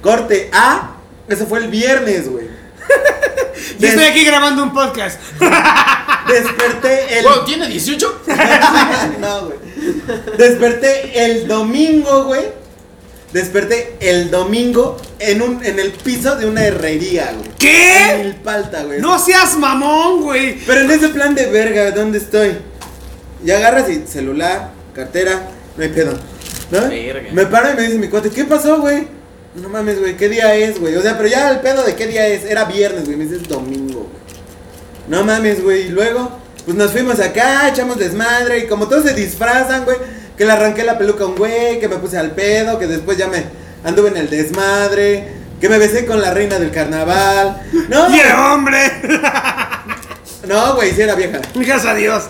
Corte 0.02 0.50
A. 0.52 0.96
Eso 1.28 1.46
fue 1.46 1.58
el 1.60 1.68
viernes, 1.68 2.28
güey. 2.28 2.46
Yo 3.78 3.78
Des- 3.78 3.90
estoy 3.90 4.04
aquí 4.06 4.24
grabando 4.24 4.62
un 4.64 4.72
podcast. 4.72 5.20
Desperté 6.28 7.18
el. 7.18 7.24
Wow, 7.24 7.44
¿tiene 7.44 7.68
18? 7.68 8.22
no, 9.20 9.46
güey. 9.46 9.58
Desperté 10.38 11.24
el 11.24 11.46
domingo, 11.48 12.24
güey. 12.24 12.63
Desperté 13.34 13.96
el 13.98 14.30
domingo 14.30 14.96
en 15.18 15.42
un 15.42 15.64
en 15.64 15.80
el 15.80 15.90
piso 15.90 16.36
de 16.36 16.46
una 16.46 16.64
herrería, 16.64 17.32
güey. 17.36 17.48
En 17.48 17.54
¿Qué? 17.58 18.22
Milpalta, 18.22 18.84
güey. 18.84 19.00
No 19.00 19.18
seas 19.18 19.58
mamón, 19.58 20.22
güey. 20.22 20.60
Pero 20.64 20.82
en 20.82 20.90
ese 20.92 21.08
plan 21.08 21.34
de 21.34 21.46
verga, 21.46 21.90
¿dónde 21.90 22.18
estoy? 22.18 22.52
Y 23.44 23.50
agarras 23.50 23.90
y 23.90 24.06
celular, 24.06 24.70
cartera, 24.94 25.48
no 25.76 25.82
hay 25.82 25.88
pedo. 25.88 26.16
¿No? 26.70 26.88
Verga. 26.88 27.30
Me 27.32 27.46
paro 27.46 27.72
y 27.72 27.74
me 27.74 27.82
dice 27.82 27.98
mi 27.98 28.06
cuate, 28.06 28.30
¿qué 28.30 28.44
pasó, 28.44 28.80
güey? 28.80 29.08
No 29.56 29.68
mames, 29.68 29.98
güey, 29.98 30.16
¿qué 30.16 30.28
día 30.28 30.54
es, 30.54 30.78
güey? 30.78 30.94
O 30.94 31.02
sea, 31.02 31.16
pero 31.16 31.28
ya 31.28 31.50
el 31.50 31.58
pedo 31.58 31.82
de 31.82 31.96
qué 31.96 32.06
día 32.06 32.28
es, 32.28 32.44
era 32.44 32.66
viernes, 32.66 33.04
güey, 33.04 33.16
me 33.16 33.24
dice 33.24 33.42
es 33.42 33.48
domingo, 33.48 34.08
güey. 34.10 34.24
No 35.08 35.24
mames, 35.24 35.60
güey, 35.60 35.86
y 35.86 35.88
luego, 35.88 36.38
pues 36.64 36.76
nos 36.76 36.92
fuimos 36.92 37.18
acá, 37.18 37.68
echamos 37.68 37.98
desmadre, 37.98 38.60
y 38.60 38.66
como 38.68 38.86
todos 38.86 39.04
se 39.04 39.12
disfrazan, 39.12 39.84
güey, 39.84 39.96
que 40.36 40.44
le 40.44 40.52
arranqué 40.52 40.84
la 40.84 40.98
peluca 40.98 41.24
a 41.24 41.26
un 41.28 41.36
güey, 41.36 41.78
que 41.80 41.88
me 41.88 41.96
puse 41.96 42.18
al 42.18 42.32
pedo, 42.32 42.78
que 42.78 42.86
después 42.86 43.16
ya 43.16 43.28
me 43.28 43.44
anduve 43.84 44.08
en 44.08 44.16
el 44.16 44.30
desmadre, 44.30 45.28
que 45.60 45.68
me 45.68 45.78
besé 45.78 46.04
con 46.06 46.20
la 46.20 46.32
reina 46.32 46.58
del 46.58 46.70
carnaval. 46.70 47.62
No, 47.88 48.08
¡Y 48.14 48.20
hombre! 48.32 48.78
no, 50.46 50.74
güey, 50.74 50.92
si 50.92 51.02
era 51.02 51.14
vieja. 51.14 51.40
Gracias 51.54 51.86
a 51.86 51.94
Dios. 51.94 52.24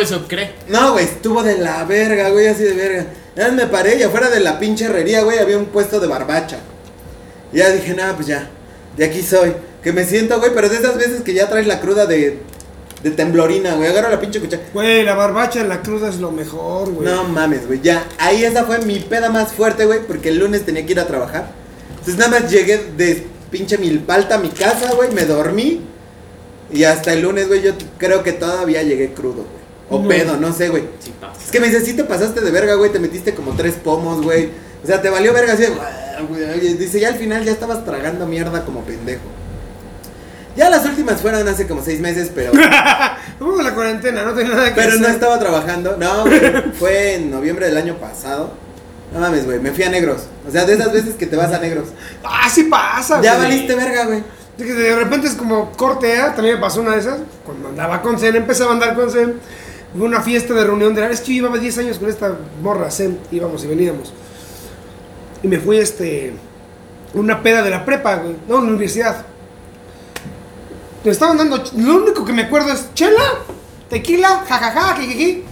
Eso 0.00 0.26
cree. 0.28 0.54
No, 0.68 0.92
güey, 0.92 1.04
estuvo 1.04 1.42
de 1.42 1.58
la 1.58 1.84
verga, 1.84 2.30
güey, 2.30 2.46
así 2.46 2.62
de 2.62 2.74
verga. 2.74 3.06
Ya 3.36 3.50
me 3.50 3.66
paré 3.66 3.96
y 3.96 4.02
afuera 4.02 4.30
de 4.30 4.40
la 4.40 4.58
pinche 4.58 4.84
herrería, 4.84 5.22
güey, 5.22 5.38
había 5.38 5.58
un 5.58 5.66
puesto 5.66 5.98
de 5.98 6.06
barbacha. 6.06 6.58
Y 7.52 7.58
ya 7.58 7.70
dije, 7.70 7.94
nada, 7.94 8.14
pues 8.14 8.28
ya, 8.28 8.48
de 8.96 9.04
aquí 9.04 9.22
soy. 9.22 9.54
Que 9.82 9.92
me 9.92 10.04
siento, 10.04 10.38
güey, 10.38 10.52
pero 10.54 10.68
de 10.68 10.76
esas 10.76 10.96
veces 10.96 11.22
que 11.22 11.34
ya 11.34 11.48
traes 11.48 11.66
la 11.66 11.80
cruda 11.80 12.06
de, 12.06 12.38
de 13.04 13.10
temblorina, 13.12 13.74
güey. 13.74 13.88
Agarro 13.88 14.10
la 14.10 14.18
pinche 14.20 14.40
cuchara. 14.40 14.62
Güey, 14.72 15.04
la 15.04 15.14
barbacha 15.14 15.60
en 15.60 15.68
la 15.68 15.82
cruda 15.82 16.08
es 16.08 16.16
lo 16.18 16.32
mejor, 16.32 16.90
güey. 16.90 17.06
No 17.06 17.22
mames, 17.24 17.66
güey, 17.66 17.80
ya. 17.82 18.04
Ahí 18.18 18.42
esa 18.44 18.64
fue 18.64 18.78
mi 18.80 18.98
peda 18.98 19.28
más 19.30 19.52
fuerte, 19.52 19.84
güey, 19.86 20.00
porque 20.06 20.30
el 20.30 20.38
lunes 20.38 20.64
tenía 20.64 20.84
que 20.84 20.92
ir 20.92 21.00
a 21.00 21.06
trabajar. 21.06 21.52
Entonces 21.90 22.16
nada 22.16 22.40
más 22.40 22.50
llegué 22.50 22.78
de 22.96 23.26
pinche 23.50 23.78
milpalta 23.78 24.34
a 24.36 24.38
mi 24.38 24.48
casa, 24.48 24.92
güey, 24.94 25.12
me 25.12 25.24
dormí. 25.26 25.82
Y 26.72 26.84
hasta 26.84 27.12
el 27.12 27.20
lunes, 27.20 27.46
güey, 27.46 27.62
yo 27.62 27.72
creo 27.98 28.22
que 28.22 28.32
todavía 28.32 28.82
llegué 28.82 29.12
crudo, 29.12 29.44
güey. 29.44 29.64
O 29.90 30.02
No. 30.02 30.08
pedo, 30.08 30.36
no 30.38 30.52
sé, 30.54 30.70
güey. 30.70 30.84
Sí, 30.98 31.12
pasa. 31.20 31.38
Es 31.44 31.50
que 31.50 31.60
me 31.60 31.66
dice, 31.68 31.84
sí 31.84 31.92
te 31.92 32.04
pasaste 32.04 32.40
de 32.40 32.50
verga, 32.50 32.74
güey, 32.74 32.90
te 32.90 32.98
metiste 32.98 33.34
como 33.34 33.54
tres 33.54 33.74
pomos, 33.74 34.22
güey. 34.22 34.48
O 34.82 34.86
sea, 34.86 35.00
te 35.02 35.10
valió 35.10 35.32
verga 35.34 35.52
así 35.52 35.62
de, 35.62 35.68
"Guau, 35.70 36.26
güey". 36.30 36.74
Dice, 36.78 36.98
ya 37.00 37.08
al 37.08 37.16
final 37.16 37.44
ya 37.44 37.52
estabas 37.52 37.84
tragando 37.84 38.26
mierda 38.26 38.64
como 38.64 38.80
pendejo. 38.82 39.20
Ya 40.56 40.70
las 40.70 40.84
últimas 40.86 41.20
fueron 41.20 41.46
hace 41.48 41.66
como 41.66 41.82
seis 41.82 42.00
meses, 42.00 42.30
pero, 42.34 42.52
Vamos 43.40 43.58
a 43.60 43.62
la 43.64 43.74
cuarentena, 43.74 44.22
no 44.22 44.32
tengo 44.34 44.54
nada 44.54 44.68
que 44.72 44.80
pero 44.80 44.94
no 44.96 45.00
hacer. 45.02 45.10
estaba 45.14 45.38
trabajando. 45.38 45.96
No, 45.98 46.22
güey, 46.22 46.72
fue 46.78 47.14
en 47.16 47.30
noviembre 47.30 47.66
del 47.66 47.76
año 47.76 47.96
pasado. 47.96 48.50
No 49.12 49.20
mames, 49.20 49.44
güey, 49.44 49.58
me 49.60 49.72
fui 49.72 49.84
a 49.84 49.90
negros. 49.90 50.22
O 50.46 50.50
sea, 50.50 50.64
de 50.64 50.74
esas 50.74 50.92
veces 50.92 51.14
que 51.14 51.26
te 51.26 51.36
vas 51.36 51.52
a 51.52 51.58
negros. 51.58 51.88
Ah, 52.22 52.48
sí 52.48 52.64
pasa, 52.64 53.20
Ya 53.20 53.36
güey. 53.36 53.48
valiste 53.48 53.74
verga, 53.74 54.04
güey. 54.06 54.22
De 54.56 54.64
de 54.72 54.94
repente 54.96 55.26
es 55.26 55.34
como 55.34 55.72
corte 55.72 56.16
A, 56.20 56.32
también 56.34 56.54
me 56.56 56.60
pasó 56.60 56.80
una 56.80 56.92
de 56.92 57.00
esas. 57.00 57.18
Cuando 57.44 57.68
andaba 57.70 58.00
con 58.02 58.18
Zen, 58.18 58.36
empezaba 58.36 58.70
a 58.70 58.74
andar 58.74 58.94
con 58.94 59.10
Zen. 59.10 59.34
Hubo 59.96 60.04
una 60.04 60.20
fiesta 60.22 60.54
de 60.54 60.64
reunión 60.64 60.94
de 60.94 61.00
la. 61.00 61.10
Es 61.10 61.20
que 61.20 61.34
yo 61.34 61.42
llevaba 61.42 61.58
10 61.60 61.78
años 61.78 61.98
con 61.98 62.08
esta 62.08 62.32
morra, 62.62 62.90
Zen. 62.90 63.18
Íbamos 63.32 63.64
y 63.64 63.66
veníamos. 63.66 64.12
Y 65.42 65.48
me 65.48 65.58
fui 65.58 65.78
este. 65.78 66.32
Una 67.14 67.42
peda 67.42 67.62
de 67.62 67.70
la 67.70 67.84
prepa, 67.84 68.16
güey. 68.16 68.36
No, 68.48 68.58
en 68.58 68.64
la 68.64 68.70
universidad. 68.70 69.24
Me 71.04 71.10
estaban 71.10 71.36
dando. 71.36 71.62
Lo 71.76 71.96
único 71.96 72.24
que 72.24 72.32
me 72.32 72.42
acuerdo 72.42 72.72
es 72.72 72.92
chela, 72.94 73.22
tequila, 73.90 74.44
jajaja, 74.48 74.96
jijiji. 74.96 75.44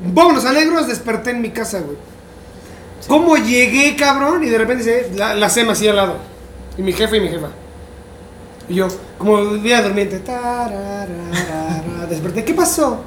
Vámonos 0.00 0.44
a 0.44 0.52
negros, 0.52 0.88
desperté 0.88 1.30
en 1.30 1.40
mi 1.40 1.50
casa, 1.50 1.80
güey. 1.80 1.96
¿Cómo 3.06 3.36
llegué, 3.36 3.96
cabrón? 3.96 4.42
Y 4.44 4.48
de 4.48 4.58
repente 4.58 4.84
dice, 4.84 5.10
la, 5.14 5.34
la 5.34 5.48
SEM 5.48 5.70
así 5.70 5.86
al 5.86 5.96
lado. 5.96 6.16
Y 6.76 6.82
mi 6.82 6.92
jefe 6.92 7.16
y 7.16 7.20
mi 7.20 7.28
jefa. 7.28 7.48
Y 8.68 8.74
yo, 8.74 8.88
como 9.18 9.56
día 9.56 9.82
durmiente, 9.82 10.22
desperté. 12.08 12.44
¿Qué 12.44 12.54
pasó? 12.54 13.02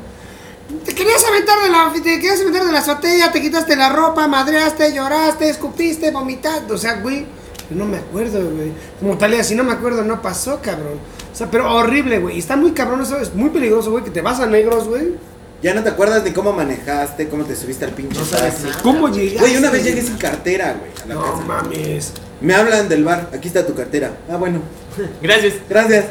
Te 0.84 0.96
querías 0.96 1.24
aventar 1.26 1.62
de 1.62 1.70
la, 1.70 1.92
te 1.94 2.02
querías 2.02 2.42
aventar 2.42 2.66
de 2.66 2.72
la 2.72 2.80
azotea, 2.80 3.32
te 3.32 3.42
quitaste 3.42 3.76
la 3.76 3.90
ropa, 3.90 4.28
madreaste, 4.28 4.94
lloraste, 4.94 5.50
escupiste, 5.50 6.12
vomitaste. 6.12 6.74
O 6.74 6.78
sea, 6.78 6.96
güey, 7.02 7.26
no 7.70 7.86
me 7.86 7.98
acuerdo, 7.98 8.40
güey. 8.50 8.72
Como 9.00 9.18
tal, 9.18 9.44
si 9.44 9.56
no 9.56 9.64
me 9.64 9.74
acuerdo, 9.74 10.04
no 10.04 10.22
pasó, 10.22 10.60
cabrón. 10.62 11.00
O 11.36 11.38
sea, 11.38 11.52
pero 11.52 11.70
horrible, 11.76 12.20
güey. 12.20 12.38
Y 12.38 12.40
está 12.40 12.56
muy 12.56 12.72
cabrón 12.72 13.02
eso, 13.02 13.20
es 13.20 13.36
muy 13.36 13.50
peligroso, 13.50 13.92
güey, 13.92 14.06
que 14.06 14.10
te 14.10 14.22
vas 14.22 14.40
a 14.40 14.46
negros, 14.46 14.88
güey. 14.88 15.16
Ya 15.62 15.74
no 15.74 15.84
te 15.84 15.90
acuerdas 15.90 16.24
ni 16.24 16.32
cómo 16.32 16.54
manejaste, 16.54 17.28
cómo 17.28 17.44
te 17.44 17.56
subiste 17.58 17.84
al 17.84 17.92
pinche 17.92 18.18
No 18.18 18.24
sabes 18.26 18.54
taxi. 18.54 18.68
nada. 18.70 18.82
¿Cómo 18.82 19.10
llegaste? 19.10 19.40
Güey, 19.42 19.58
una 19.58 19.70
vez 19.70 19.84
llegué 19.84 20.02
sin 20.02 20.16
cartera, 20.18 20.78
güey, 20.80 20.92
a 21.04 21.08
la 21.08 21.16
No 21.16 21.22
casa. 21.34 21.44
mames. 21.46 22.12
Me 22.40 22.54
hablan 22.56 22.88
del 22.88 23.04
bar, 23.04 23.30
aquí 23.34 23.50
está 23.50 23.66
tu 23.68 23.74
cartera. 23.76 24.12
Ah, 24.32 24.38
bueno, 24.38 24.62
Gracias. 25.22 25.56
gracias. 25.70 26.06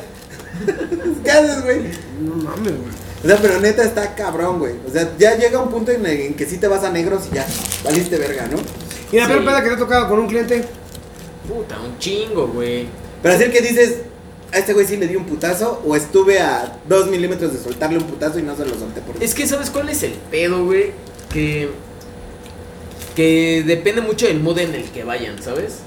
¿Qué 1.24 1.30
haces, 1.30 1.62
güey? 1.64 1.78
No 2.20 2.34
mames, 2.37 2.72
güey. 2.76 3.04
O 3.24 3.26
sea, 3.26 3.38
pero 3.40 3.58
neta 3.60 3.82
está 3.82 4.14
cabrón, 4.14 4.58
güey. 4.58 4.74
O 4.87 4.92
sea, 4.92 5.10
ya 5.18 5.37
llega 5.37 5.58
un 5.58 5.70
punto 5.70 5.90
en 5.90 6.04
el 6.04 6.20
en 6.20 6.34
que 6.34 6.44
sí 6.44 6.58
te 6.58 6.68
vas 6.68 6.84
a 6.84 6.90
negros 6.90 7.22
y 7.32 7.34
ya, 7.34 7.46
valiste 7.82 8.18
verga, 8.18 8.46
¿no? 8.50 8.58
Y 9.10 9.16
la 9.18 9.24
Sí. 9.26 9.32
peor 9.32 9.44
peda 9.46 9.62
que 9.62 9.68
te 9.70 9.74
ha 9.74 9.78
tocado 9.78 10.08
con 10.08 10.18
un 10.18 10.26
cliente. 10.28 10.64
Puta, 11.48 11.80
un 11.80 11.98
chingo, 11.98 12.48
güey. 12.48 12.87
Pero 13.22 13.34
así 13.34 13.44
que 13.50 13.60
dices, 13.62 13.94
a 14.54 14.58
este 14.58 14.72
güey 14.72 14.86
sí 14.86 14.96
le 14.96 15.08
di 15.08 15.16
un 15.16 15.24
putazo 15.24 15.82
o 15.84 15.96
estuve 15.96 16.38
a 16.38 16.78
dos 16.88 17.08
milímetros 17.08 17.52
de 17.52 17.58
soltarle 17.58 17.98
un 17.98 18.04
putazo 18.04 18.38
y 18.38 18.42
no 18.42 18.56
se 18.56 18.64
lo 18.64 18.78
solté 18.78 19.00
por 19.00 19.20
Es 19.20 19.34
que, 19.34 19.48
¿sabes 19.48 19.68
cuál 19.68 19.88
es 19.88 20.02
el 20.04 20.12
pedo, 20.30 20.64
güey? 20.64 20.92
Que. 21.32 21.70
Que 23.16 23.64
depende 23.66 24.00
mucho 24.00 24.26
del 24.26 24.40
mood 24.40 24.58
en 24.58 24.74
el 24.74 24.84
que 24.84 25.02
vayan, 25.02 25.42
¿sabes? 25.42 25.78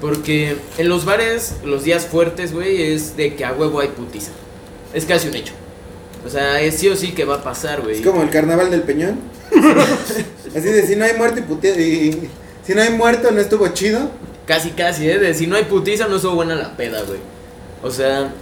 Porque 0.00 0.56
en 0.76 0.88
los 0.90 1.06
bares, 1.06 1.56
los 1.64 1.84
días 1.84 2.06
fuertes, 2.06 2.52
güey, 2.52 2.92
es 2.92 3.16
de 3.16 3.34
que 3.34 3.46
a 3.46 3.52
huevo 3.52 3.80
hay 3.80 3.88
putiza. 3.88 4.32
Es 4.92 5.06
casi 5.06 5.28
un 5.28 5.34
hecho. 5.34 5.54
O 6.26 6.28
sea, 6.28 6.60
es 6.60 6.76
sí 6.76 6.88
o 6.88 6.96
sí 6.96 7.12
que 7.12 7.24
va 7.24 7.36
a 7.36 7.42
pasar, 7.42 7.80
güey. 7.80 7.96
Es 7.96 8.06
como 8.06 8.22
el 8.22 8.30
carnaval 8.30 8.70
del 8.70 8.82
peñón. 8.82 9.20
Así 10.56 10.68
de 10.68 10.86
si 10.86 10.96
no 10.96 11.06
hay 11.06 11.14
muerto 11.14 11.40
y 11.40 11.80
y 11.80 12.30
si 12.66 12.74
no 12.74 12.82
hay 12.82 12.90
muerto 12.90 13.30
no 13.30 13.40
estuvo 13.40 13.68
chido. 13.68 14.10
Casi, 14.46 14.70
casi, 14.70 15.08
¿eh? 15.08 15.18
De 15.18 15.32
si 15.32 15.46
no 15.46 15.56
hay 15.56 15.64
putiza, 15.64 16.08
no 16.08 16.16
estuvo 16.16 16.34
buena 16.34 16.54
la 16.54 16.76
peda, 16.76 17.02
güey. 17.04 17.31
O 17.82 17.90
sea, 17.90 18.32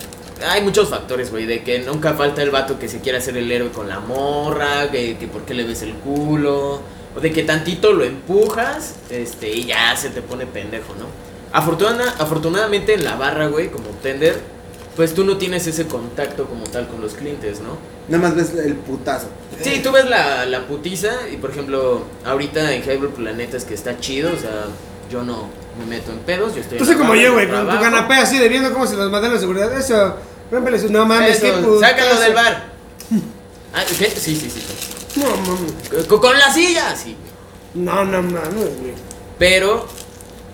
hay 0.48 0.62
muchos 0.62 0.88
factores, 0.88 1.30
güey. 1.30 1.46
De 1.46 1.62
que 1.62 1.80
nunca 1.80 2.14
falta 2.14 2.42
el 2.42 2.50
vato 2.50 2.78
que 2.78 2.88
se 2.88 3.00
quiere 3.00 3.18
hacer 3.18 3.36
el 3.36 3.50
héroe 3.50 3.70
con 3.70 3.88
la 3.88 4.00
morra, 4.00 4.90
que, 4.90 5.16
que 5.16 5.26
por 5.26 5.42
qué 5.42 5.54
le 5.54 5.64
ves 5.64 5.82
el 5.82 5.94
culo. 5.94 6.80
O 7.16 7.20
de 7.20 7.32
que 7.32 7.42
tantito 7.42 7.92
lo 7.92 8.04
empujas, 8.04 8.94
este, 9.10 9.50
y 9.52 9.64
ya 9.64 9.96
se 9.96 10.10
te 10.10 10.22
pone 10.22 10.46
pendejo, 10.46 10.94
¿no? 10.94 11.06
Afortuna- 11.52 12.14
afortunadamente 12.18 12.94
en 12.94 13.02
la 13.02 13.16
barra, 13.16 13.48
güey, 13.48 13.68
como 13.68 13.86
tender, 14.00 14.38
pues 14.94 15.12
tú 15.14 15.24
no 15.24 15.36
tienes 15.36 15.66
ese 15.66 15.86
contacto 15.88 16.44
como 16.44 16.62
tal 16.64 16.86
con 16.86 17.00
los 17.00 17.14
clientes, 17.14 17.58
¿no? 17.60 17.76
Nada 18.08 18.28
más 18.28 18.36
ves 18.36 18.54
el 18.64 18.74
putazo. 18.76 19.26
Sí, 19.60 19.80
tú 19.82 19.90
ves 19.90 20.08
la, 20.08 20.46
la 20.46 20.66
putiza 20.68 21.28
y 21.32 21.36
por 21.38 21.50
ejemplo, 21.50 22.02
ahorita 22.24 22.72
en 22.74 22.82
Hybrid 22.84 23.10
Planeta 23.10 23.56
es 23.56 23.64
que 23.64 23.74
está 23.74 23.98
chido, 23.98 24.32
o 24.32 24.36
sea, 24.38 24.66
yo 25.10 25.24
no 25.24 25.48
me 25.80 25.96
meto 25.96 26.12
en 26.12 26.18
pedos, 26.20 26.54
yo 26.54 26.60
estoy 26.60 26.78
en 26.78 26.82
Entonces 26.82 26.96
la 26.96 27.02
como 27.02 27.14
yo, 27.14 27.32
güey, 27.32 27.48
con 27.48 27.68
tu 27.68 27.80
canapé 27.80 28.14
así 28.14 28.38
de 28.38 28.48
viendo 28.48 28.72
cómo 28.72 28.86
se 28.86 28.96
los 28.96 29.10
mandan 29.10 29.32
la 29.34 29.40
seguridad. 29.40 29.76
Eso, 29.78 30.16
rómpele 30.50 30.78
su 30.78 30.90
no 30.90 31.06
mames, 31.06 31.36
Eso, 31.42 31.46
qué 31.56 31.62
puto. 31.62 31.80
sácalo 31.80 32.20
del 32.20 32.34
bar. 32.34 32.64
Ah, 33.72 33.82
¿qué? 33.98 34.10
Sí, 34.10 34.36
sí, 34.36 34.50
sí. 34.50 34.62
No 35.16 35.26
mames. 35.36 36.06
Con, 36.08 36.18
con 36.20 36.38
la 36.38 36.52
silla, 36.52 36.94
sí. 36.96 37.16
güey. 37.18 37.84
No, 37.84 38.04
no 38.04 38.22
mames, 38.22 38.54
güey. 38.80 38.94
Pero 39.38 39.86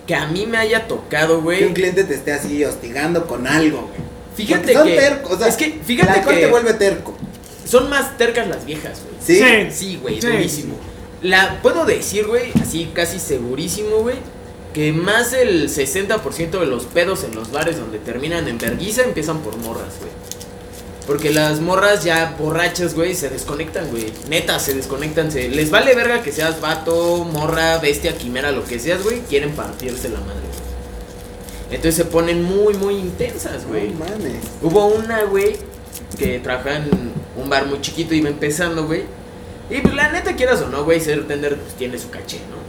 que 0.06 0.14
a 0.14 0.26
mí 0.26 0.46
me 0.46 0.58
haya 0.58 0.86
tocado, 0.86 1.34
Que 1.34 1.38
un 1.38 1.44
güey. 1.44 1.74
cliente 1.74 2.04
te 2.04 2.14
esté 2.14 2.32
así 2.32 2.64
hostigando 2.64 3.26
con 3.26 3.46
algo, 3.46 3.82
güey. 3.82 4.06
Fíjate 4.36 4.74
son 4.74 4.86
que 4.86 4.96
tercos, 4.96 5.32
o 5.32 5.38
sea, 5.38 5.48
es 5.48 5.56
que 5.56 5.80
fíjate 5.84 6.20
que 6.20 6.34
te 6.36 6.46
vuelve 6.48 6.74
terco. 6.74 7.16
son 7.64 7.88
más 7.88 8.18
tercas 8.18 8.46
las 8.48 8.66
viejas, 8.66 9.00
güey. 9.02 9.16
¿Sí? 9.24 9.42
Sí. 9.42 9.70
Sí, 9.74 9.98
güey, 10.00 10.20
Sí. 10.20 10.26
durísimo. 10.26 10.74
La 11.22 11.58
puedo 11.62 11.86
decir, 11.86 12.26
güey, 12.26 12.52
así 12.62 12.90
casi 12.94 13.18
segurísimo, 13.18 13.96
güey, 14.00 14.16
que 14.76 14.92
más 14.92 15.30
del 15.30 15.70
60% 15.70 16.60
de 16.60 16.66
los 16.66 16.84
pedos 16.84 17.24
en 17.24 17.34
los 17.34 17.50
bares 17.50 17.78
donde 17.78 17.98
terminan 17.98 18.46
en 18.46 18.58
verguiza 18.58 19.04
empiezan 19.04 19.38
por 19.38 19.56
morras, 19.56 19.94
güey. 20.00 20.12
Porque 21.06 21.32
las 21.32 21.60
morras 21.60 22.04
ya 22.04 22.36
borrachas, 22.38 22.94
güey, 22.94 23.14
se 23.14 23.30
desconectan, 23.30 23.88
güey. 23.90 24.12
Neta, 24.28 24.58
se 24.58 24.74
desconectan. 24.74 25.32
Se... 25.32 25.48
Les 25.48 25.70
vale 25.70 25.94
verga 25.94 26.22
que 26.22 26.30
seas 26.30 26.60
vato, 26.60 27.24
morra, 27.24 27.78
bestia, 27.78 28.18
quimera, 28.18 28.52
lo 28.52 28.64
que 28.64 28.78
seas, 28.78 29.02
güey. 29.02 29.20
Quieren 29.20 29.52
partirse 29.52 30.10
la 30.10 30.20
madre, 30.20 30.42
güey. 30.42 31.70
Entonces 31.70 31.94
se 31.94 32.04
ponen 32.04 32.42
muy, 32.42 32.74
muy 32.74 32.96
intensas, 32.96 33.66
güey. 33.66 33.92
No 33.92 34.00
mames. 34.00 34.42
Hubo 34.60 34.88
una, 34.88 35.22
güey, 35.22 35.56
que 36.18 36.38
trabajaba 36.40 36.76
en 36.76 36.90
un 37.42 37.48
bar 37.48 37.64
muy 37.64 37.80
chiquito, 37.80 38.14
iba 38.14 38.28
empezando, 38.28 38.86
güey. 38.86 39.04
Y 39.70 39.80
pues 39.80 39.94
la 39.94 40.12
neta, 40.12 40.36
quieras 40.36 40.60
o 40.60 40.68
no, 40.68 40.84
güey, 40.84 41.00
ser 41.00 41.26
tender 41.26 41.56
pues 41.56 41.72
tiene 41.76 41.98
su 41.98 42.10
caché, 42.10 42.40
¿no? 42.50 42.65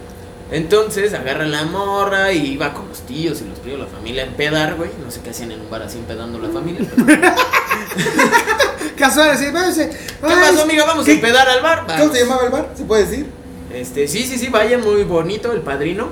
Entonces 0.52 1.14
agarra 1.14 1.46
la 1.46 1.66
morra 1.66 2.32
y 2.32 2.54
iba 2.54 2.74
con 2.74 2.88
los 2.88 3.02
tíos 3.02 3.42
y 3.42 3.46
los 3.50 3.60
primos, 3.60 3.82
la 3.82 3.88
familia 3.88 4.24
a 4.24 4.28
empedar, 4.28 4.76
güey. 4.76 4.90
No 5.04 5.12
sé 5.12 5.20
qué 5.22 5.32
hacían 5.32 5.52
en 5.52 5.60
un 5.62 5.70
bar 5.70 5.82
así 5.84 5.98
empedando 5.98 6.40
la 6.40 6.50
familia. 6.50 6.88
pero- 7.06 7.06
¿Qué 7.18 8.94
Casual, 8.98 9.32
así, 9.32 9.46
váyase. 9.52 9.92
pasó, 10.22 10.62
amiga? 10.64 10.86
Vamos 10.86 11.04
a 11.04 11.06
¿Qué? 11.06 11.14
empedar 11.14 11.48
al 11.50 11.62
bar. 11.62 11.86
¿Cómo 11.86 12.08
Va. 12.08 12.14
se 12.14 12.20
llamaba 12.24 12.44
el 12.46 12.50
bar? 12.52 12.70
¿Se 12.78 12.84
puede 12.84 13.06
decir? 13.06 13.26
Este, 13.74 14.08
sí, 14.08 14.24
sí, 14.26 14.38
sí, 14.38 14.48
vayan, 14.48 14.82
muy 14.82 15.04
bonito, 15.04 15.52
el 15.52 15.62
padrino. 15.62 16.10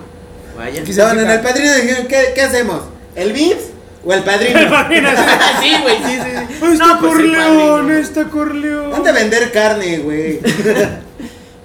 Vayan. 0.57 0.85
Estaban 0.85 1.17
en 1.19 1.29
el 1.29 1.41
padrino 1.41 1.71
y 1.77 1.81
dijeron, 1.81 2.07
¿qué, 2.07 2.31
qué 2.35 2.41
hacemos? 2.41 2.81
¿El 3.15 3.31
Vips 3.33 3.63
o 4.05 4.13
el 4.13 4.23
padrino? 4.23 4.59
sí, 5.61 5.73
güey, 5.81 5.97
sí, 5.97 6.19
sí, 6.21 6.29
sí. 6.59 6.73
Está 6.73 6.85
No, 6.87 6.99
pues, 6.99 7.11
el 7.13 7.17
Corleón, 7.17 7.57
padrino. 7.85 7.93
está 7.99 8.23
Corleón. 8.25 8.93
Han 8.93 9.03
de 9.03 9.11
vender 9.13 9.51
carne, 9.51 9.97
güey. 9.99 10.39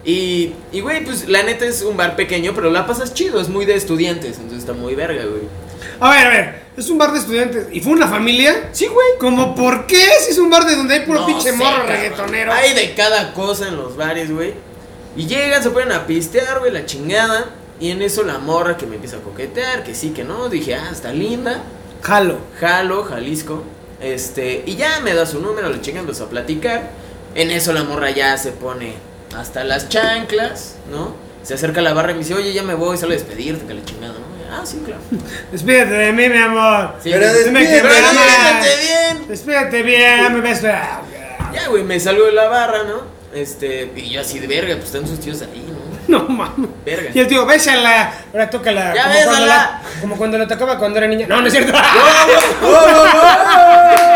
Y, 0.04 0.54
y, 0.72 0.80
güey, 0.80 1.04
pues 1.04 1.28
la 1.28 1.42
neta 1.42 1.66
es 1.66 1.82
un 1.82 1.96
bar 1.96 2.16
pequeño, 2.16 2.52
pero 2.54 2.70
la 2.70 2.86
pasas 2.86 3.12
chido, 3.12 3.40
es 3.40 3.48
muy 3.48 3.66
de 3.66 3.74
estudiantes, 3.74 4.36
entonces 4.36 4.60
está 4.60 4.72
muy 4.72 4.94
verga, 4.94 5.24
güey. 5.24 5.42
A 6.00 6.10
ver, 6.10 6.26
a 6.26 6.30
ver, 6.30 6.62
es 6.76 6.88
un 6.88 6.96
bar 6.96 7.12
de 7.12 7.18
estudiantes. 7.18 7.66
¿Y 7.72 7.80
fue 7.80 7.92
una 7.92 8.08
familia? 8.08 8.70
Sí, 8.72 8.86
güey. 8.86 9.06
¿Como 9.18 9.54
por 9.54 9.86
qué? 9.86 10.02
Si 10.24 10.30
es 10.32 10.38
un 10.38 10.48
bar 10.48 10.64
de 10.64 10.76
donde 10.76 10.94
hay 10.94 11.00
puro 11.00 11.20
No 11.20 11.26
pinche 11.26 11.50
sé, 11.50 11.56
morro 11.56 11.70
cabrón. 11.70 11.88
reggaetonero. 11.88 12.52
Hay 12.52 12.72
de 12.74 12.94
cada 12.94 13.34
cosa 13.34 13.68
en 13.68 13.76
los 13.76 13.96
bares, 13.96 14.32
güey. 14.32 14.54
Y 15.16 15.26
llegan, 15.26 15.62
se 15.62 15.70
ponen 15.70 15.92
a 15.92 16.06
pistear, 16.06 16.60
güey, 16.60 16.72
la 16.72 16.86
chingada. 16.86 17.50
Y 17.78 17.90
en 17.90 18.00
eso 18.00 18.22
la 18.22 18.38
morra 18.38 18.76
que 18.78 18.86
me 18.86 18.94
empieza 18.96 19.18
a 19.18 19.20
coquetear, 19.20 19.84
que 19.84 19.94
sí, 19.94 20.10
que 20.10 20.24
no. 20.24 20.48
Dije, 20.48 20.74
ah, 20.74 20.88
está 20.90 21.12
linda. 21.12 21.62
Jalo. 22.02 22.38
Jalo, 22.58 23.04
Jalisco. 23.04 23.62
Este, 24.00 24.62
y 24.64 24.76
ya 24.76 25.00
me 25.00 25.12
da 25.12 25.26
su 25.26 25.40
número, 25.40 25.68
le 25.68 25.80
chingan, 25.82 26.04
empezó 26.04 26.24
a 26.24 26.30
platicar. 26.30 26.90
En 27.34 27.50
eso 27.50 27.72
la 27.74 27.84
morra 27.84 28.10
ya 28.10 28.36
se 28.38 28.52
pone 28.52 28.94
hasta 29.36 29.64
las 29.64 29.88
chanclas, 29.88 30.76
¿no? 30.90 31.14
Se 31.42 31.54
acerca 31.54 31.80
a 31.80 31.82
la 31.82 31.92
barra 31.94 32.10
y 32.12 32.14
me 32.14 32.20
dice, 32.20 32.34
oye, 32.34 32.52
ya 32.52 32.62
me 32.62 32.74
voy, 32.74 32.96
sale 32.96 33.14
a 33.14 33.18
despedirte, 33.18 33.66
que 33.66 33.74
la 33.74 33.84
chingada, 33.84 34.14
¿no? 34.14 34.30
Ah, 34.52 34.62
sí, 34.64 34.82
claro. 34.84 35.00
Despídete 35.52 35.92
de 35.92 36.12
mí, 36.12 36.28
mi 36.28 36.38
amor. 36.38 36.94
Sí, 37.02 37.10
Pero 37.12 37.32
despídete, 37.32 37.82
bien. 37.82 39.28
Despídete 39.28 39.82
bien, 39.82 40.34
me 40.34 40.40
ves. 40.40 40.62
Ya, 40.62 41.68
güey, 41.68 41.84
me 41.84 41.98
salgo 42.00 42.26
de 42.26 42.32
la 42.32 42.48
barra, 42.48 42.82
¿no? 42.84 43.02
Este, 43.32 43.92
y 43.94 44.10
yo 44.10 44.20
así 44.20 44.40
de 44.40 44.48
verga, 44.48 44.74
pues 44.74 44.86
están 44.86 45.06
sus 45.06 45.20
tíos 45.20 45.40
ahí, 45.42 45.64
¿no? 45.68 45.80
No 46.10 46.24
mames. 46.24 46.68
Verga. 46.84 47.10
Y 47.14 47.20
el 47.20 47.28
tío, 47.28 47.46
bésala. 47.46 48.12
Ahora 48.32 48.50
tócala. 48.50 48.92
Ya 48.92 49.04
como, 49.04 49.14
bésala. 49.14 49.30
cuando 49.30 49.46
la, 49.46 49.82
como 50.00 50.16
cuando 50.16 50.38
la 50.38 50.48
tocaba 50.48 50.78
cuando 50.78 50.98
era 50.98 51.06
niña. 51.06 51.26
No, 51.28 51.40
no 51.40 51.46
es 51.46 51.52
cierto. 51.52 51.72
No, 52.62 54.09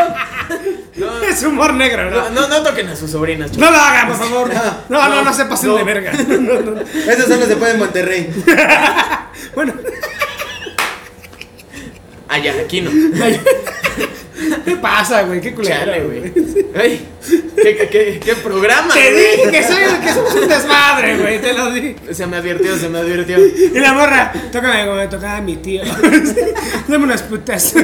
es 1.35 1.42
humor 1.42 1.75
negro, 1.75 2.11
no, 2.11 2.49
¿no? 2.49 2.62
toquen 2.62 2.88
a 2.88 2.97
sus 2.97 3.11
sobrinas, 3.11 3.57
No 3.57 3.70
lo 3.70 3.77
hagan, 3.77 4.09
por 4.09 4.16
favor. 4.16 4.51
No, 4.88 4.99
no, 4.99 5.09
no, 5.09 5.23
no, 5.23 5.35
se 5.35 5.44
pasen 5.44 5.75
de 5.75 5.85
verga. 5.85 6.12
Eso 7.09 7.29
solo 7.29 7.47
se 7.47 7.57
puede 7.57 7.73
en 7.73 7.79
Monterrey. 7.79 8.31
Bueno, 9.55 9.75
Allá, 12.29 12.55
aquí 12.64 12.81
no. 12.81 12.90
¿qué 14.64 14.77
pasa, 14.77 15.23
güey? 15.23 15.40
Qué 15.40 15.51
güey. 15.51 16.33
Ay, 16.75 17.07
¿qué, 17.57 17.77
qué, 17.77 17.88
qué, 17.88 18.20
qué 18.25 18.35
programa, 18.37 18.92
Te 18.94 19.12
güey? 19.12 19.37
dije 19.37 19.51
que 19.51 19.62
soy 19.62 19.83
que 20.05 20.12
somos 20.12 20.35
un 20.35 20.49
desmadre, 20.49 21.18
güey. 21.18 21.40
Te 21.40 21.53
lo 21.53 21.70
dije. 21.70 21.97
Se 22.12 22.27
me 22.27 22.38
advirtió, 22.38 22.77
se 22.77 22.88
me 22.88 22.99
advirtió. 22.99 23.38
Y 23.38 23.79
la 23.79 23.92
morra, 23.92 24.33
tócame 24.51 24.85
como 24.85 24.97
me 24.97 25.09
tocaba 25.09 25.40
mi 25.40 25.57
tío. 25.57 25.83
Dame 26.88 27.05
unas 27.05 27.23
putas. 27.23 27.75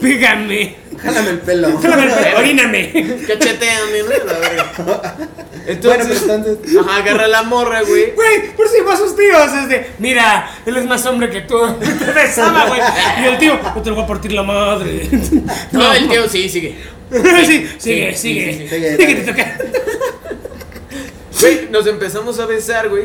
Pígame. 0.00 0.76
Jálame 1.02 1.30
el 1.30 1.38
pelo. 1.38 1.68
Oríname. 2.38 3.18
Cacheteame, 3.26 4.02
¿no? 4.02 4.24
La 4.24 4.38
verga. 4.38 4.72
Bueno, 4.78 5.00
Entonces, 5.66 6.22
pero 6.26 6.34
entonces. 6.34 6.76
ajá, 6.76 6.96
agarra 6.96 7.26
la 7.28 7.42
morra, 7.42 7.82
güey. 7.82 8.12
Güey, 8.12 8.54
por 8.56 8.68
si 8.68 8.78
a 8.78 8.96
sus 8.96 9.16
tíos. 9.16 9.52
Es 9.62 9.68
de, 9.68 9.86
mira, 9.98 10.50
él 10.66 10.76
es 10.76 10.84
más 10.84 11.04
hombre 11.06 11.30
que 11.30 11.42
tú. 11.42 11.56
Te 11.80 12.12
besaba, 12.12 12.66
güey. 12.66 12.80
Y 13.22 13.26
el 13.26 13.38
tío, 13.38 13.58
no 13.74 13.82
te 13.82 13.90
lo 13.90 13.96
voy 13.96 14.04
a 14.04 14.06
partir 14.06 14.32
la 14.32 14.42
madre. 14.42 15.08
No, 15.72 15.92
el 15.92 16.08
tío 16.08 16.28
sí, 16.28 16.48
sigue. 16.48 16.76
sí, 17.10 17.18
sigue, 17.78 17.78
Sí, 17.78 17.78
sigue. 17.78 18.16
sí, 18.16 18.16
sí, 18.16 18.68
sí. 18.68 18.96
Sigue, 18.96 19.14
te 19.14 19.32
toca. 19.32 19.58
Güey, 21.40 21.68
nos 21.70 21.86
empezamos 21.86 22.38
a 22.38 22.46
besar, 22.46 22.88
güey. 22.88 23.04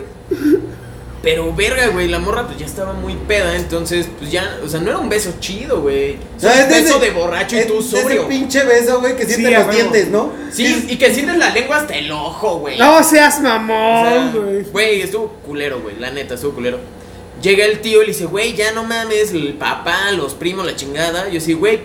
Pero 1.22 1.54
verga, 1.54 1.88
güey, 1.88 2.08
la 2.08 2.18
morra 2.20 2.46
pues 2.48 2.58
ya 2.58 2.66
estaba 2.66 2.94
muy 2.94 3.14
peda, 3.28 3.54
entonces 3.58 4.08
pues 4.18 4.32
ya, 4.32 4.58
o 4.64 4.70
sea, 4.70 4.80
no 4.80 4.90
era 4.92 5.00
un 5.00 5.10
beso 5.10 5.34
chido, 5.42 5.82
güey. 5.82 6.14
No, 6.42 6.50
un 6.50 6.70
beso 6.70 6.96
ese- 6.96 7.00
de 7.00 7.12
borracho 7.12 7.58
y 7.60 7.66
tú 7.66 7.74
de 7.74 7.80
ese 7.80 8.02
sobrio. 8.02 8.28
pinche 8.30 8.64
beso, 8.64 9.02
güey, 9.02 9.18
que 9.18 9.26
Sí, 9.26 9.34
siente 9.34 9.54
a 9.56 9.60
los 9.60 9.68
huevo. 9.68 9.80
dientes, 9.80 10.08
¿no? 10.10 10.32
Sí, 10.50 10.86
y 10.88 10.96
que 10.96 11.14
sientes 11.14 11.36
la 11.36 11.50
lengua 11.50 11.78
hasta 11.78 11.96
el 11.98 12.10
ojo, 12.10 12.60
güey. 12.60 12.78
No 12.78 13.04
seas 13.04 13.38
O 13.40 13.42
sea, 13.42 13.60
mamón, 13.60 14.32
güey. 14.32 14.64
Güey, 14.72 15.02
estuvo 15.02 15.28
culero, 15.46 15.82
güey, 15.82 15.98
la 16.00 16.10
neta, 16.10 16.36
estuvo 16.36 16.54
culero. 16.54 16.80
Llega 17.42 17.66
el 17.66 17.80
tío 17.82 18.02
y 18.02 18.06
le 18.06 18.12
dice, 18.14 18.26
güey, 18.26 18.54
ya 18.56 18.72
no 18.72 18.86
mames, 18.86 19.32
el 19.34 19.56
papá, 19.56 20.12
los 20.12 20.34
primos, 20.36 20.66
la 20.66 20.76
chingada. 20.78 21.28
Yo 21.30 21.42
sí, 21.42 21.52
güey, 21.54 21.80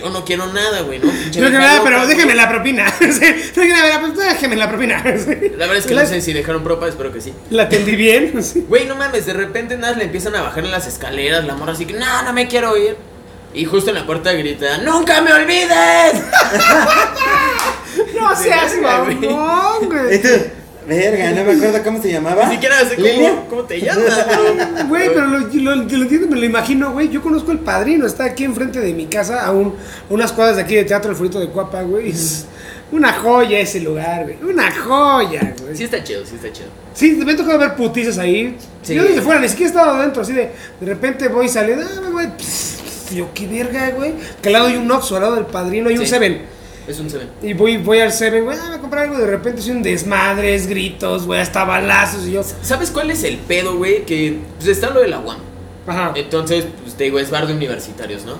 yo 0.00 0.10
no 0.10 0.24
quiero 0.24 0.46
nada, 0.46 0.80
güey, 0.82 0.98
¿no? 0.98 1.06
No 1.06 1.12
quiero 1.30 1.50
nada, 1.50 1.80
pero 1.84 2.06
déjeme 2.06 2.34
la 2.34 2.48
propina. 2.48 2.86
No 2.86 3.14
quiero 3.54 3.76
nada, 3.76 4.00
pero 4.00 4.16
déjeme 4.16 4.56
la 4.56 4.68
propina. 4.68 5.02
La 5.04 5.66
verdad 5.66 5.76
es 5.76 5.86
que 5.86 5.94
la, 5.94 6.02
no 6.02 6.08
sé 6.08 6.20
si 6.20 6.32
dejaron 6.32 6.64
propa, 6.64 6.88
espero 6.88 7.12
que 7.12 7.20
sí. 7.20 7.32
La 7.50 7.64
atendí 7.64 7.96
bien. 7.96 8.42
sí. 8.42 8.64
Güey, 8.68 8.86
no 8.86 8.96
mames, 8.96 9.26
de 9.26 9.32
repente 9.32 9.76
nada, 9.76 9.96
le 9.96 10.04
empiezan 10.04 10.34
a 10.36 10.42
bajar 10.42 10.64
en 10.64 10.70
las 10.70 10.86
escaleras, 10.86 11.44
la 11.44 11.54
morra 11.54 11.72
así 11.72 11.86
que, 11.86 11.94
no, 11.94 12.22
no 12.22 12.32
me 12.32 12.48
quiero 12.48 12.76
ir. 12.76 12.96
Y 13.52 13.64
justo 13.64 13.90
en 13.90 13.96
la 13.96 14.06
puerta 14.06 14.32
grita, 14.32 14.78
¡Nunca 14.78 15.20
me 15.20 15.32
olvides! 15.32 16.14
No 18.14 18.36
seas 18.36 18.76
mamón, 18.80 19.88
güey. 19.88 20.22
Verga, 20.96 21.30
no 21.32 21.44
me 21.44 21.52
acuerdo 21.52 21.82
cómo 21.82 22.02
se 22.02 22.12
llamaba. 22.12 22.46
Ni 22.46 22.54
siquiera 22.54 22.76
sé 22.80 22.96
cómo, 22.96 23.46
cómo 23.48 23.62
te 23.64 23.80
llamas. 23.80 24.26
Güey, 24.88 25.08
pero 25.14 25.26
lo, 25.26 25.38
lo, 25.38 25.76
lo 25.76 26.02
entiendo, 26.02 26.26
me 26.28 26.36
lo 26.36 26.44
imagino, 26.44 26.92
güey. 26.92 27.08
Yo 27.08 27.22
conozco 27.22 27.52
el 27.52 27.60
padrino, 27.60 28.06
está 28.06 28.24
aquí 28.24 28.44
enfrente 28.44 28.80
de 28.80 28.92
mi 28.92 29.06
casa, 29.06 29.44
a, 29.44 29.52
un- 29.52 29.74
a 30.08 30.12
unas 30.12 30.32
cuadras 30.32 30.56
de 30.56 30.62
aquí 30.62 30.74
de 30.74 30.84
Teatro 30.84 31.10
El 31.10 31.16
Frito 31.16 31.38
de 31.40 31.48
Cuapa, 31.48 31.82
güey. 31.82 32.10
Es 32.10 32.46
una 32.92 33.12
joya 33.12 33.60
ese 33.60 33.80
lugar, 33.80 34.24
güey. 34.24 34.36
Una 34.52 34.70
joya, 34.72 35.54
güey. 35.62 35.76
Sí 35.76 35.84
está 35.84 36.02
chido, 36.02 36.24
sí 36.26 36.34
está 36.36 36.52
chido. 36.52 36.68
Sí, 36.92 37.12
me 37.24 37.34
tocado 37.34 37.58
ver 37.58 37.74
putizas 37.76 38.18
ahí. 38.18 38.56
Sí. 38.82 38.94
Yo 38.94 39.04
desde 39.04 39.20
fuera, 39.22 39.40
ni 39.40 39.48
siquiera 39.48 39.68
he 39.70 39.74
estado 39.76 39.90
adentro, 39.96 40.22
así 40.22 40.32
de, 40.32 40.50
de 40.80 40.86
repente 40.86 41.28
voy 41.28 41.48
saliendo, 41.48 41.84
ah, 41.86 42.08
güey, 42.10 42.26
pss, 42.36 42.80
pss, 42.84 43.14
yo 43.14 43.28
qué 43.32 43.46
verga, 43.46 43.90
güey. 43.90 44.14
Que 44.42 44.48
al 44.48 44.52
lado 44.54 44.66
hay 44.66 44.76
un 44.76 44.90
Oxxo, 44.90 45.14
al 45.16 45.22
lado 45.22 45.34
del 45.36 45.46
padrino 45.46 45.88
hay 45.88 45.96
un 45.98 46.04
Sí. 46.04 46.08
Seven. 46.10 46.42
Es 46.90 46.98
un 46.98 47.08
seven. 47.08 47.28
Y 47.40 47.52
voy, 47.52 47.76
voy 47.76 48.00
al 48.00 48.12
Seven, 48.12 48.44
güey, 48.44 48.56
ah, 48.60 48.64
voy 48.66 48.76
a 48.76 48.80
comprar 48.80 49.04
algo, 49.04 49.16
de 49.18 49.26
repente 49.26 49.62
soy 49.62 49.70
un 49.72 49.82
desmadres, 49.82 50.66
gritos, 50.66 51.24
güey, 51.26 51.40
hasta 51.40 51.64
balazos 51.64 52.26
y 52.26 52.32
yo, 52.32 52.42
¿Sabes 52.62 52.90
cuál 52.90 53.10
es 53.12 53.22
el 53.22 53.36
pedo, 53.36 53.76
güey? 53.76 54.04
Que 54.04 54.38
pues 54.56 54.68
está 54.68 54.90
lo 54.90 55.00
de 55.00 55.08
la 55.08 55.20
UAM. 55.20 55.38
ajá. 55.86 56.12
Entonces, 56.16 56.64
pues 56.82 56.94
te 56.96 57.04
digo, 57.04 57.18
es 57.20 57.30
bar 57.30 57.46
de 57.46 57.54
universitarios, 57.54 58.24
¿no? 58.24 58.34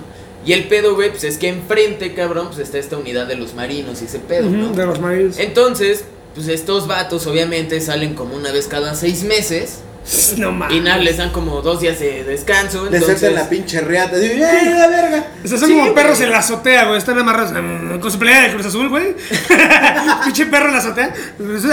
Y 0.45 0.53
el 0.53 0.65
pedo, 0.67 0.95
güey, 0.95 1.11
pues 1.11 1.23
es 1.23 1.37
que 1.37 1.47
enfrente, 1.47 2.13
cabrón, 2.13 2.47
pues 2.47 2.59
está 2.59 2.77
esta 2.79 2.97
unidad 2.97 3.27
de 3.27 3.35
los 3.35 3.53
marinos 3.53 4.01
y 4.01 4.05
ese 4.05 4.19
pedo, 4.19 4.47
Ujú, 4.47 4.57
¿no? 4.57 4.69
de 4.73 4.85
los 4.85 4.99
marinos. 4.99 5.37
Entonces, 5.39 6.03
pues 6.35 6.47
estos 6.47 6.87
vatos 6.87 7.27
obviamente 7.27 7.79
salen 7.79 8.15
como 8.15 8.35
una 8.35 8.51
vez 8.51 8.67
cada 8.67 8.95
seis 8.95 9.23
meses 9.23 9.79
No 10.37 10.51
mames. 10.51 10.77
y 10.77 10.79
nada, 10.79 10.97
les 10.97 11.17
dan 11.17 11.29
como 11.31 11.61
dos 11.61 11.79
días 11.79 11.99
de 11.99 12.23
descanso. 12.23 12.89
Le 12.89 12.97
Entonces, 12.97 13.31
la 13.33 13.47
pinche 13.49 13.81
reata. 13.81 14.17
Digo, 14.17 14.33
¡eh, 14.45 14.73
la 14.75 14.87
verga! 14.87 15.25
O 15.43 15.47
sea, 15.47 15.57
son 15.57 15.67
Sí, 15.67 15.73
como 15.73 15.83
güey. 15.91 15.95
perros 15.95 16.19
en 16.21 16.31
la 16.31 16.39
azotea, 16.39 16.85
güey. 16.85 16.97
Están 16.97 17.19
amarrados 17.19 17.51
mm, 17.53 17.99
con 17.99 18.11
su 18.11 18.17
pelea 18.19 18.41
de 18.41 18.53
Cruz 18.53 18.65
Azul, 18.65 18.89
güey. 18.89 19.15
Pinche 20.25 20.45
perro 20.47 20.67
en 20.67 20.73
la 20.73 20.79
azotea. 20.79 21.13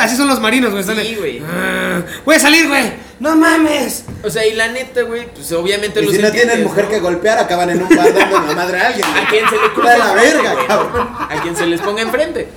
Así 0.00 0.16
son 0.16 0.28
los 0.28 0.40
marinos, 0.40 0.70
güey. 0.70 0.80
Están 0.82 0.98
Sí, 0.98 1.14
güey. 1.16 1.42
"Ah, 1.46 2.02
voy 2.24 2.34
a 2.36 2.38
salir, 2.38 2.68
güey. 2.68 2.92
No 3.20 3.34
mames. 3.34 4.04
O 4.22 4.30
sea, 4.30 4.46
y 4.46 4.54
la 4.54 4.68
neta, 4.68 5.02
güey, 5.02 5.26
pues 5.32 5.50
obviamente 5.52 6.00
Y 6.00 6.04
los 6.04 6.14
si 6.14 6.22
no 6.22 6.30
tienen 6.30 6.62
mujer 6.62 6.84
¿no? 6.84 6.90
que 6.90 7.00
golpear, 7.00 7.38
acaban 7.38 7.70
en 7.70 7.82
un 7.82 7.88
bar 7.88 8.12
dando 8.14 8.40
la 8.46 8.54
madre 8.54 8.78
a 8.80 8.86
alguien. 8.88 9.06
güey. 9.10 9.24
A 9.24 9.28
quien 9.28 9.48
se 9.48 9.56
le 9.56 9.72
cruza 9.74 9.96
la 9.98 10.12
verga, 10.14 10.52
güey, 10.54 10.66
cabrón. 10.66 10.92
¿no? 10.94 11.26
A 11.28 11.40
quien 11.42 11.56
se 11.56 11.66
les 11.66 11.80
ponga 11.80 12.02
enfrente. 12.02 12.48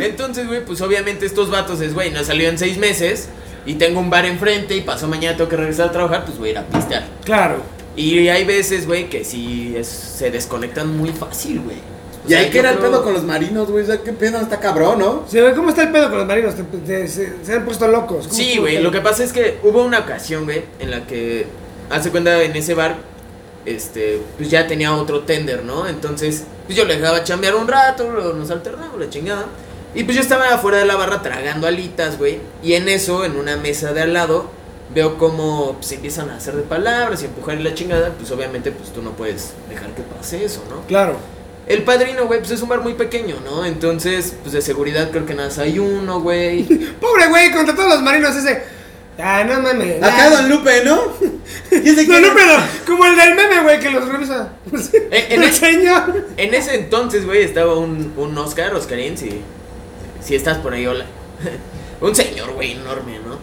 Entonces, 0.00 0.46
güey, 0.46 0.64
pues 0.64 0.80
obviamente 0.82 1.24
estos 1.24 1.50
vatos 1.50 1.80
es, 1.80 1.94
güey, 1.94 2.10
no 2.10 2.22
salió 2.24 2.48
en 2.48 2.58
seis 2.58 2.76
meses 2.78 3.28
y 3.66 3.74
tengo 3.74 4.00
un 4.00 4.10
bar 4.10 4.26
enfrente 4.26 4.74
y 4.76 4.80
pasó 4.82 5.06
mañana 5.08 5.36
tengo 5.36 5.48
que 5.50 5.56
regresar 5.56 5.88
a 5.88 5.92
trabajar, 5.92 6.24
pues 6.24 6.38
voy 6.38 6.48
a 6.48 6.52
ir 6.52 6.58
a 6.58 6.62
pistear. 6.66 7.04
Claro. 7.24 7.56
Y 7.96 8.28
hay 8.28 8.44
veces, 8.44 8.86
güey, 8.86 9.08
que 9.10 9.24
sí 9.24 9.74
es- 9.76 9.86
se 9.88 10.30
desconectan 10.30 10.96
muy 10.96 11.10
fácil, 11.10 11.60
güey. 11.60 11.76
O 12.24 12.26
Y 12.26 12.30
sea, 12.30 12.40
ahí 12.40 12.50
que 12.50 12.58
era 12.58 12.70
el 12.72 12.78
pedo 12.78 13.02
con 13.02 13.14
los 13.14 13.24
marinos, 13.24 13.70
güey. 13.70 13.82
O 13.82 13.86
sea, 13.86 13.98
qué 14.02 14.12
pedo, 14.12 14.38
está 14.40 14.60
cabrón, 14.60 14.98
¿no? 14.98 15.24
Sí, 15.28 15.40
güey, 15.40 15.54
¿Cómo 15.54 15.70
está 15.70 15.82
el 15.82 15.90
pedo 15.90 16.08
con 16.08 16.18
los 16.18 16.26
marinos? 16.26 16.54
Te- 16.54 16.62
te- 16.62 17.08
se, 17.08 17.32
se 17.42 17.52
han 17.54 17.64
puesto 17.64 17.88
locos. 17.88 18.26
¿Cómo 18.28 18.38
Sí, 18.38 18.58
güey, 18.58 18.80
lo 18.82 18.90
que 18.90 19.00
pasa 19.00 19.24
es 19.24 19.32
que 19.32 19.58
hubo 19.62 19.82
una 19.82 20.00
ocasión, 20.00 20.44
güey, 20.44 20.62
en 20.78 20.90
la 20.90 21.06
que, 21.06 21.46
hace 21.90 22.10
cuenta, 22.10 22.42
en 22.42 22.54
ese 22.54 22.74
bar, 22.74 22.96
este, 23.66 24.20
pues 24.38 24.50
ya 24.50 24.66
tenía 24.66 24.94
otro 24.94 25.20
tender, 25.20 25.64
¿no? 25.64 25.86
Entonces, 25.86 26.44
pues 26.66 26.76
yo 26.78 26.84
le 26.84 26.96
dejaba 26.98 27.24
chambear 27.24 27.54
un 27.56 27.68
rato, 27.68 28.10
luego 28.10 28.32
nos 28.34 28.50
alternamos, 28.50 28.98
la 28.98 29.08
chingada. 29.10 29.46
Y 29.94 30.04
pues 30.04 30.16
yo 30.16 30.22
estaba 30.22 30.54
afuera 30.54 30.78
de 30.78 30.84
la 30.84 30.96
barra 30.96 31.20
tragando 31.22 31.66
alitas, 31.66 32.16
güey. 32.18 32.38
Y 32.62 32.74
en 32.74 32.88
eso, 32.88 33.24
en 33.24 33.36
una 33.36 33.56
mesa 33.56 33.92
de 33.92 34.02
al 34.02 34.12
lado, 34.12 34.50
veo 34.94 35.18
como 35.18 35.76
se 35.80 35.96
empiezan 35.96 36.30
a 36.30 36.36
hacer 36.36 36.54
de 36.54 36.62
palabras 36.62 37.22
y 37.22 37.26
empujar 37.26 37.58
y 37.58 37.62
la 37.64 37.74
chingada. 37.74 38.10
Pues 38.18 38.30
obviamente, 38.30 38.70
pues 38.70 38.92
tú 38.92 39.02
no 39.02 39.10
puedes 39.12 39.52
dejar 39.68 39.90
que 39.94 40.02
pase 40.02 40.44
eso, 40.44 40.62
¿no? 40.70 40.82
Claro. 40.86 41.16
El 41.66 41.82
padrino, 41.82 42.26
güey, 42.26 42.40
pues 42.40 42.50
es 42.52 42.62
un 42.62 42.68
bar 42.68 42.80
muy 42.80 42.94
pequeño, 42.94 43.36
¿no? 43.44 43.64
Entonces, 43.64 44.34
pues 44.42 44.52
de 44.52 44.62
seguridad 44.62 45.10
creo 45.10 45.26
que 45.26 45.34
nada 45.34 45.48
más 45.48 45.58
hay 45.58 45.78
uno, 45.78 46.20
güey. 46.20 46.62
Pobre 47.00 47.28
güey, 47.28 47.50
contra 47.52 47.74
todos 47.74 47.88
los 47.90 48.02
marinos 48.02 48.34
ese. 48.36 48.62
Ah, 49.18 49.44
no 49.44 49.60
mames. 49.60 50.02
Acá 50.02 50.26
ah. 50.26 50.30
Don 50.30 50.48
Lupe, 50.48 50.82
¿no? 50.84 51.00
¿Y 51.72 51.88
ese 51.90 52.06
No, 52.06 52.20
no, 52.20 52.28
pero 52.34 52.54
como 52.86 53.04
el 53.06 53.16
del 53.16 53.34
meme, 53.34 53.62
güey, 53.62 53.78
que 53.78 53.90
los 53.90 54.08
revisa. 54.08 54.52
En- 54.72 55.32
en 55.32 55.32
el 55.42 55.48
el- 55.48 55.52
señor. 55.54 56.26
En 56.36 56.54
ese 56.54 56.74
entonces, 56.76 57.26
güey, 57.26 57.42
estaba 57.42 57.74
un, 57.76 58.14
un 58.16 58.38
Oscar, 58.38 58.74
Oscarín, 58.74 59.16
si 60.22 60.34
estás 60.34 60.58
por 60.58 60.72
ahí, 60.74 60.86
hola. 60.86 61.04
un 62.00 62.14
señor, 62.14 62.52
güey, 62.52 62.72
enorme, 62.72 63.18
¿no? 63.26 63.38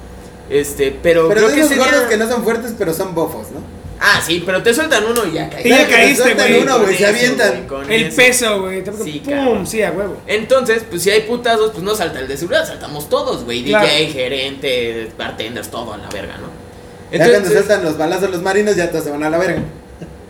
Este, 0.50 0.98
pero, 1.04 1.28
Pero 1.28 1.42
creo 1.42 1.54
que 1.54 1.60
esos 1.62 1.72
ese 1.72 1.80
gordos 1.80 2.04
que 2.04 2.18
no 2.18 2.28
son 2.30 2.44
fuertes, 2.44 2.74
pero 2.78 2.94
son 2.94 3.14
bofos, 3.14 3.52
¿no? 3.52 3.60
Ah, 4.00 4.22
sí, 4.26 4.44
pero 4.46 4.62
te 4.62 4.74
sueltan 4.74 5.04
uno 5.06 5.26
y 5.26 5.32
ya 5.34 5.50
Y 5.64 5.70
ya 5.70 5.78
caíste. 5.78 5.92
caíste, 5.92 6.24
sueltan 6.24 6.48
güey. 6.50 6.62
uno, 6.62 6.80
güey, 6.82 6.96
se 6.98 7.06
avientan. 7.08 7.68
El 7.90 8.04
eso. 8.04 8.16
peso, 8.16 8.62
güey. 8.62 8.84
te- 8.84 8.94
Sí, 9.04 9.24
Pum, 9.26 9.66
sí, 9.66 9.82
a 9.82 9.92
huevo. 9.92 10.18
Entonces, 10.28 10.84
pues 10.88 11.02
si 11.02 11.10
hay 11.10 11.22
putazos, 11.22 11.72
pues 11.72 11.84
no 11.84 11.96
salta 11.96 12.20
el 12.20 12.28
de 12.28 12.38
seguridad, 12.38 12.66
saltamos 12.66 13.10
todos, 13.10 13.44
güey. 13.44 13.64
Claro. 13.66 13.86
DJ, 13.88 14.08
gerente, 14.12 15.12
bartenders, 15.18 15.70
todo 15.70 15.94
a 15.94 15.98
la 15.98 16.10
verga, 16.10 16.38
¿no? 16.38 16.48
Ya 17.12 17.18
cuando 17.18 17.26
Entonces, 17.38 17.54
sueltan 17.54 17.84
los 17.84 17.98
balazos 17.98 18.30
los 18.30 18.42
marinos, 18.44 18.76
ya 18.76 18.92
todos 18.92 19.04
se 19.06 19.12
van 19.12 19.24
a 19.24 19.30
la 19.32 19.38
verga. 19.40 19.64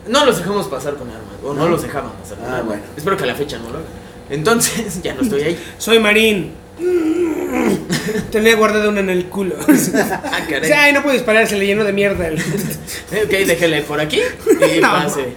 no 0.07 0.25
los 0.25 0.37
dejamos 0.37 0.67
pasar 0.67 0.93
con 0.95 1.09
armas, 1.09 1.23
o 1.43 1.53
no, 1.53 1.63
¿No? 1.65 1.67
los 1.69 1.81
dejaban 1.81 2.11
pasar 2.13 2.37
con 2.37 2.45
Ah, 2.45 2.49
armas. 2.59 2.65
bueno. 2.67 2.83
Espero 2.95 3.17
que 3.17 3.23
a 3.25 3.27
la 3.27 3.35
fecha 3.35 3.57
no 3.57 3.63
lo 3.65 3.79
hagan. 3.79 4.06
Entonces, 4.29 5.01
ya 5.03 5.13
no 5.13 5.21
estoy 5.21 5.41
ahí. 5.41 5.59
Soy 5.77 5.99
marín. 5.99 6.53
Tenía 8.31 8.55
guardada 8.55 8.89
una 8.89 8.99
en 8.99 9.09
el 9.09 9.25
culo. 9.29 9.55
Ah, 10.23 10.45
caray. 10.49 10.71
Ay, 10.71 10.93
no 10.93 11.01
puedo 11.01 11.13
disparar, 11.13 11.47
se 11.47 11.57
le 11.57 11.65
llenó 11.65 11.83
de 11.83 11.93
mierda. 11.93 12.27
el- 12.27 12.37
Ok, 13.23 13.29
déjele 13.29 13.81
por 13.81 13.99
aquí 13.99 14.19
y 14.75 14.79
No. 14.79 14.91
pase. 14.91 15.33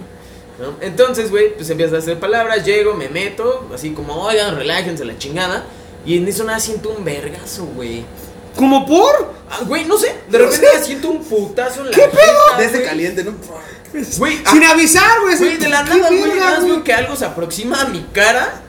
¿no? 0.59 0.75
Entonces, 0.81 1.31
güey, 1.31 1.55
pues 1.55 1.69
empiezas 1.69 1.95
a 1.95 1.97
hacer 1.99 2.19
palabras, 2.19 2.63
llego, 2.65 2.93
me 2.93 3.09
meto, 3.09 3.67
así 3.73 3.91
como, 3.91 4.13
oigan, 4.15 4.55
relájense 4.55 5.05
la 5.05 5.17
chingada. 5.17 5.63
Y 6.05 6.17
en 6.17 6.27
eso 6.27 6.43
nada 6.43 6.59
siento 6.59 6.89
un 6.89 7.03
vergazo, 7.03 7.65
güey. 7.75 8.03
¿Como 8.55 8.85
por? 8.85 9.33
Ah, 9.49 9.59
güey, 9.65 9.85
no 9.85 9.97
sé, 9.97 10.13
de 10.29 10.37
No 10.37 10.45
repente 10.45 10.67
sé. 10.79 10.83
siento 10.85 11.09
un 11.09 11.23
putazo 11.23 11.81
en 11.81 11.85
la 11.87 11.91
¿Qué 11.91 12.01
pedo? 12.03 12.57
De 12.57 12.65
ese 12.65 12.83
caliente, 12.83 13.23
¿no? 13.23 13.33
Güey, 14.17 14.37
Sin 14.49 14.63
ah, 14.63 14.71
avisar, 14.71 15.19
güey. 15.21 15.37
Güey, 15.37 15.57
de 15.57 15.67
la 15.67 15.83
¿Qué 15.83 15.95
nada, 15.95 16.07
güey, 16.09 16.39
nada 16.39 16.51
más 16.51 16.65
veo 16.65 16.83
que 16.83 16.93
algo 16.93 17.15
se 17.15 17.25
aproxima 17.25 17.81
a 17.81 17.85
mi 17.85 18.05
cara 18.13 18.61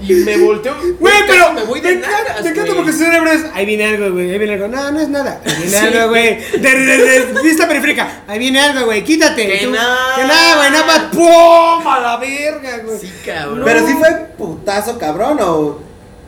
y 0.00 0.12
me 0.14 0.36
volteo. 0.38 0.74
Güey, 0.98 1.14
pero 1.26 1.52
me 1.52 1.62
voy 1.62 1.80
de 1.80 1.96
nalgas, 1.96 2.42
me 2.42 2.50
encanta 2.50 2.74
porque 2.74 2.92
su 2.92 2.98
cerebro 2.98 3.30
es, 3.30 3.44
ahí 3.54 3.66
viene 3.66 3.84
algo, 3.86 4.10
güey, 4.12 4.30
ahí 4.32 4.38
viene 4.38 4.54
algo. 4.54 4.68
No, 4.68 4.90
no 4.90 5.00
es 5.00 5.08
nada. 5.08 5.40
Ahí 5.44 5.54
viene 5.62 5.70
Sí. 5.70 5.76
algo, 5.76 6.08
güey. 6.08 6.40
De, 6.58 6.58
de, 6.58 7.26
de 7.26 7.42
vista 7.42 7.68
periférica. 7.68 8.22
Ahí 8.26 8.38
viene 8.38 8.60
algo, 8.60 8.86
güey. 8.86 9.04
Quítate. 9.04 9.46
Que 9.60 9.66
nada. 9.68 10.16
Que 10.16 10.24
nada, 10.24 10.56
güey. 10.56 10.70
Nada 10.72 10.86
más. 10.86 11.00
¡Pum! 11.12 11.86
A 11.88 12.00
la 12.00 12.16
verga, 12.16 12.78
güey. 12.84 12.98
Sí, 12.98 13.12
cabrón. 13.24 13.62
Pero 13.64 13.86
sí 13.86 13.94
fue 13.94 14.10
putazo, 14.36 14.98
cabrón, 14.98 15.38
o. 15.40 15.78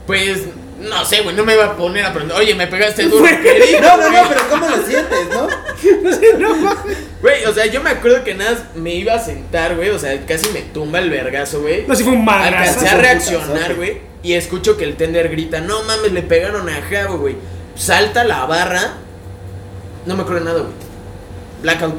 Pues, 0.07 0.39
no 0.81 1.05
sé, 1.05 1.23
güey, 1.23 1.35
no 1.35 1.45
me 1.45 1.55
iba 1.55 1.65
a 1.65 1.77
poner 1.77 2.05
a 2.05 2.09
aprender. 2.09 2.37
Oye, 2.37 2.55
me 2.55 2.67
pegaste 2.67 3.05
duro, 3.09 3.21
Güey. 3.21 3.43
querido. 3.43 3.81
No, 3.81 3.97
no, 3.97 4.11
güey. 4.11 4.23
no, 4.23 4.29
pero 4.29 4.41
¿cómo 4.51 4.69
lo 4.69 4.77
sientes, 4.87 5.29
no? 5.31 5.49
No 6.39 6.57
mames. 6.57 6.97
Güey, 7.21 7.45
o 7.45 7.53
sea, 7.55 7.67
yo 7.67 7.83
me 7.83 7.91
acuerdo 7.91 8.25
que 8.25 8.35
nada 8.35 8.71
me 8.75 8.95
iba 8.95 9.15
a 9.15 9.19
sentar, 9.19 9.77
güey. 9.77 9.91
O 9.91 9.99
sea, 9.99 10.25
casi 10.27 10.51
me 10.51 10.61
tumba 10.63 10.99
el 10.99 11.11
vergazo, 11.11 11.61
güey. 11.61 11.87
No, 11.87 11.95
si 11.95 12.03
fue 12.05 12.13
un 12.13 12.25
madrazo. 12.25 12.81
Alcancé 12.81 12.89
a 12.89 12.99
reaccionar, 12.99 13.75
güey. 13.75 13.99
Y 14.23 14.35
escucho 14.35 14.77
que 14.77 14.85
el 14.85 14.97
tender 14.97 15.29
grita: 15.29 15.61
No 15.61 15.83
mames, 15.83 16.13
le 16.13 16.23
pegaron 16.23 16.69
a 16.69 16.81
Javo, 16.83 17.19
güey. 17.19 17.37
Salta 17.75 18.25
la 18.25 18.45
barra. 18.47 18.95
No 20.07 20.15
me 20.17 20.23
acuerdo 20.23 20.41
de 20.41 20.47
nada, 20.47 20.61
güey. 20.61 20.73
Blackout. 21.63 21.95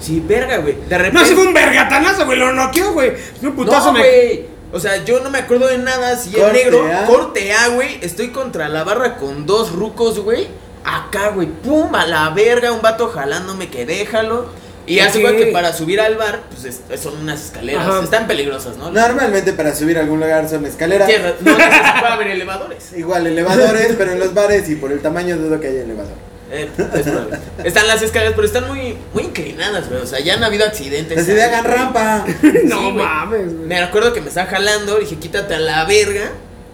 Sí, 0.00 0.22
verga, 0.26 0.58
güey. 0.58 0.76
De 0.88 0.98
repente. 0.98 1.18
No, 1.20 1.24
si 1.26 1.34
fue 1.34 1.46
un 1.46 1.54
vergatanazo, 1.54 2.26
güey. 2.26 2.38
Lo 2.38 2.52
noqueó, 2.52 2.92
güey. 2.92 3.12
Un 3.42 3.54
putazo 3.56 3.92
no, 3.92 3.98
me. 3.98 4.53
O 4.74 4.80
sea, 4.80 5.04
yo 5.04 5.20
no 5.20 5.30
me 5.30 5.38
acuerdo 5.38 5.68
de 5.68 5.78
nada. 5.78 6.16
Si 6.16 6.34
el 6.34 6.42
Corte 6.42 6.52
negro, 6.64 6.84
A. 6.92 7.06
corte 7.06 7.52
A, 7.52 7.68
güey. 7.68 7.98
Estoy 8.02 8.28
contra 8.30 8.68
la 8.68 8.82
barra 8.84 9.16
con 9.16 9.46
dos 9.46 9.72
rucos, 9.72 10.18
güey. 10.20 10.48
Acá, 10.84 11.28
güey. 11.28 11.46
Pum, 11.48 11.94
a 11.94 12.04
la 12.06 12.28
verga. 12.30 12.72
Un 12.72 12.82
vato 12.82 13.08
jalándome 13.08 13.68
que 13.70 13.86
déjalo. 13.86 14.46
Y 14.86 14.98
hace 14.98 15.22
que 15.22 15.46
para 15.46 15.72
subir 15.72 15.98
al 15.98 16.16
bar, 16.16 16.42
pues 16.50 16.64
es- 16.66 17.00
son 17.00 17.16
unas 17.18 17.42
escaleras. 17.42 17.86
Ajá. 17.88 18.02
Están 18.04 18.26
peligrosas, 18.26 18.76
¿no? 18.76 18.90
Normalmente 18.90 19.54
para 19.54 19.74
subir 19.74 19.96
a 19.96 20.00
algún 20.02 20.20
lugar 20.20 20.46
son 20.46 20.66
escaleras. 20.66 21.08
Tierra- 21.08 21.32
No, 21.40 21.52
no 21.52 21.56
sé 21.56 21.64
si 21.64 22.00
puede 22.00 22.12
haber 22.12 22.26
elevadores. 22.28 22.92
Igual 22.96 23.26
elevadores, 23.26 23.94
pero 23.96 24.12
en 24.12 24.18
los 24.20 24.34
bares 24.34 24.68
y 24.68 24.74
por 24.76 24.92
el 24.92 25.00
tamaño 25.00 25.38
dudo 25.38 25.58
que 25.58 25.68
haya 25.68 25.82
elevador. 25.82 26.12
Eh, 26.54 26.68
es. 26.94 27.66
Están 27.66 27.86
las 27.88 28.02
escaleras, 28.02 28.34
pero 28.34 28.46
están 28.46 28.66
muy, 28.68 28.96
muy 29.12 29.24
inclinadas, 29.24 29.88
güey. 29.88 30.00
O 30.00 30.06
sea, 30.06 30.20
ya 30.20 30.34
han 30.34 30.44
habido 30.44 30.64
accidentes. 30.64 31.18
Así 31.18 31.32
de 31.32 31.42
hagan 31.42 31.64
rampa. 31.64 32.24
No 32.64 32.78
Sí, 32.78 32.82
güey. 32.84 32.92
mames, 32.92 33.54
güey. 33.54 33.66
Me 33.66 33.78
acuerdo 33.80 34.12
que 34.12 34.20
me 34.20 34.28
estaba 34.28 34.48
jalando, 34.48 34.96
dije, 34.98 35.16
quítate 35.16 35.54
a 35.54 35.58
la 35.60 35.84
verga. 35.84 36.30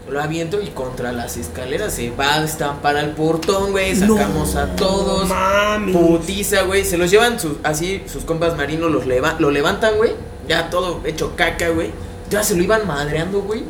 Lo 0.09 0.21
aviento 0.21 0.61
y 0.61 0.67
contra 0.69 1.13
las 1.13 1.37
escaleras 1.37 1.95
se 1.95 2.11
va 2.11 2.35
a 2.35 2.43
destampar 2.43 2.97
al 2.97 3.11
portón, 3.13 3.71
güey. 3.71 3.95
Sacamos 3.95 4.57
a 4.57 4.75
todos. 4.75 5.29
Mami. 5.29 5.93
Putiza, 5.93 6.63
güey. 6.63 6.85
Se 6.85 6.99
los 6.99 7.11
llevan 7.13 7.39
sus, 7.39 7.53
así, 7.63 8.03
sus 8.13 8.25
compas 8.25 8.57
marinos 8.57 8.91
los 8.91 9.07
leva- 9.07 9.37
lo 9.39 9.51
levantan, 9.53 9.97
güey. 9.99 10.13
Ya 10.49 10.69
todo 10.69 11.01
hecho 11.05 11.35
caca, 11.37 11.69
güey. 11.69 11.93
Ya 12.29 12.43
se 12.43 12.57
lo 12.57 12.63
iban 12.65 12.87
madreando, 12.89 13.41
güey. 13.43 13.63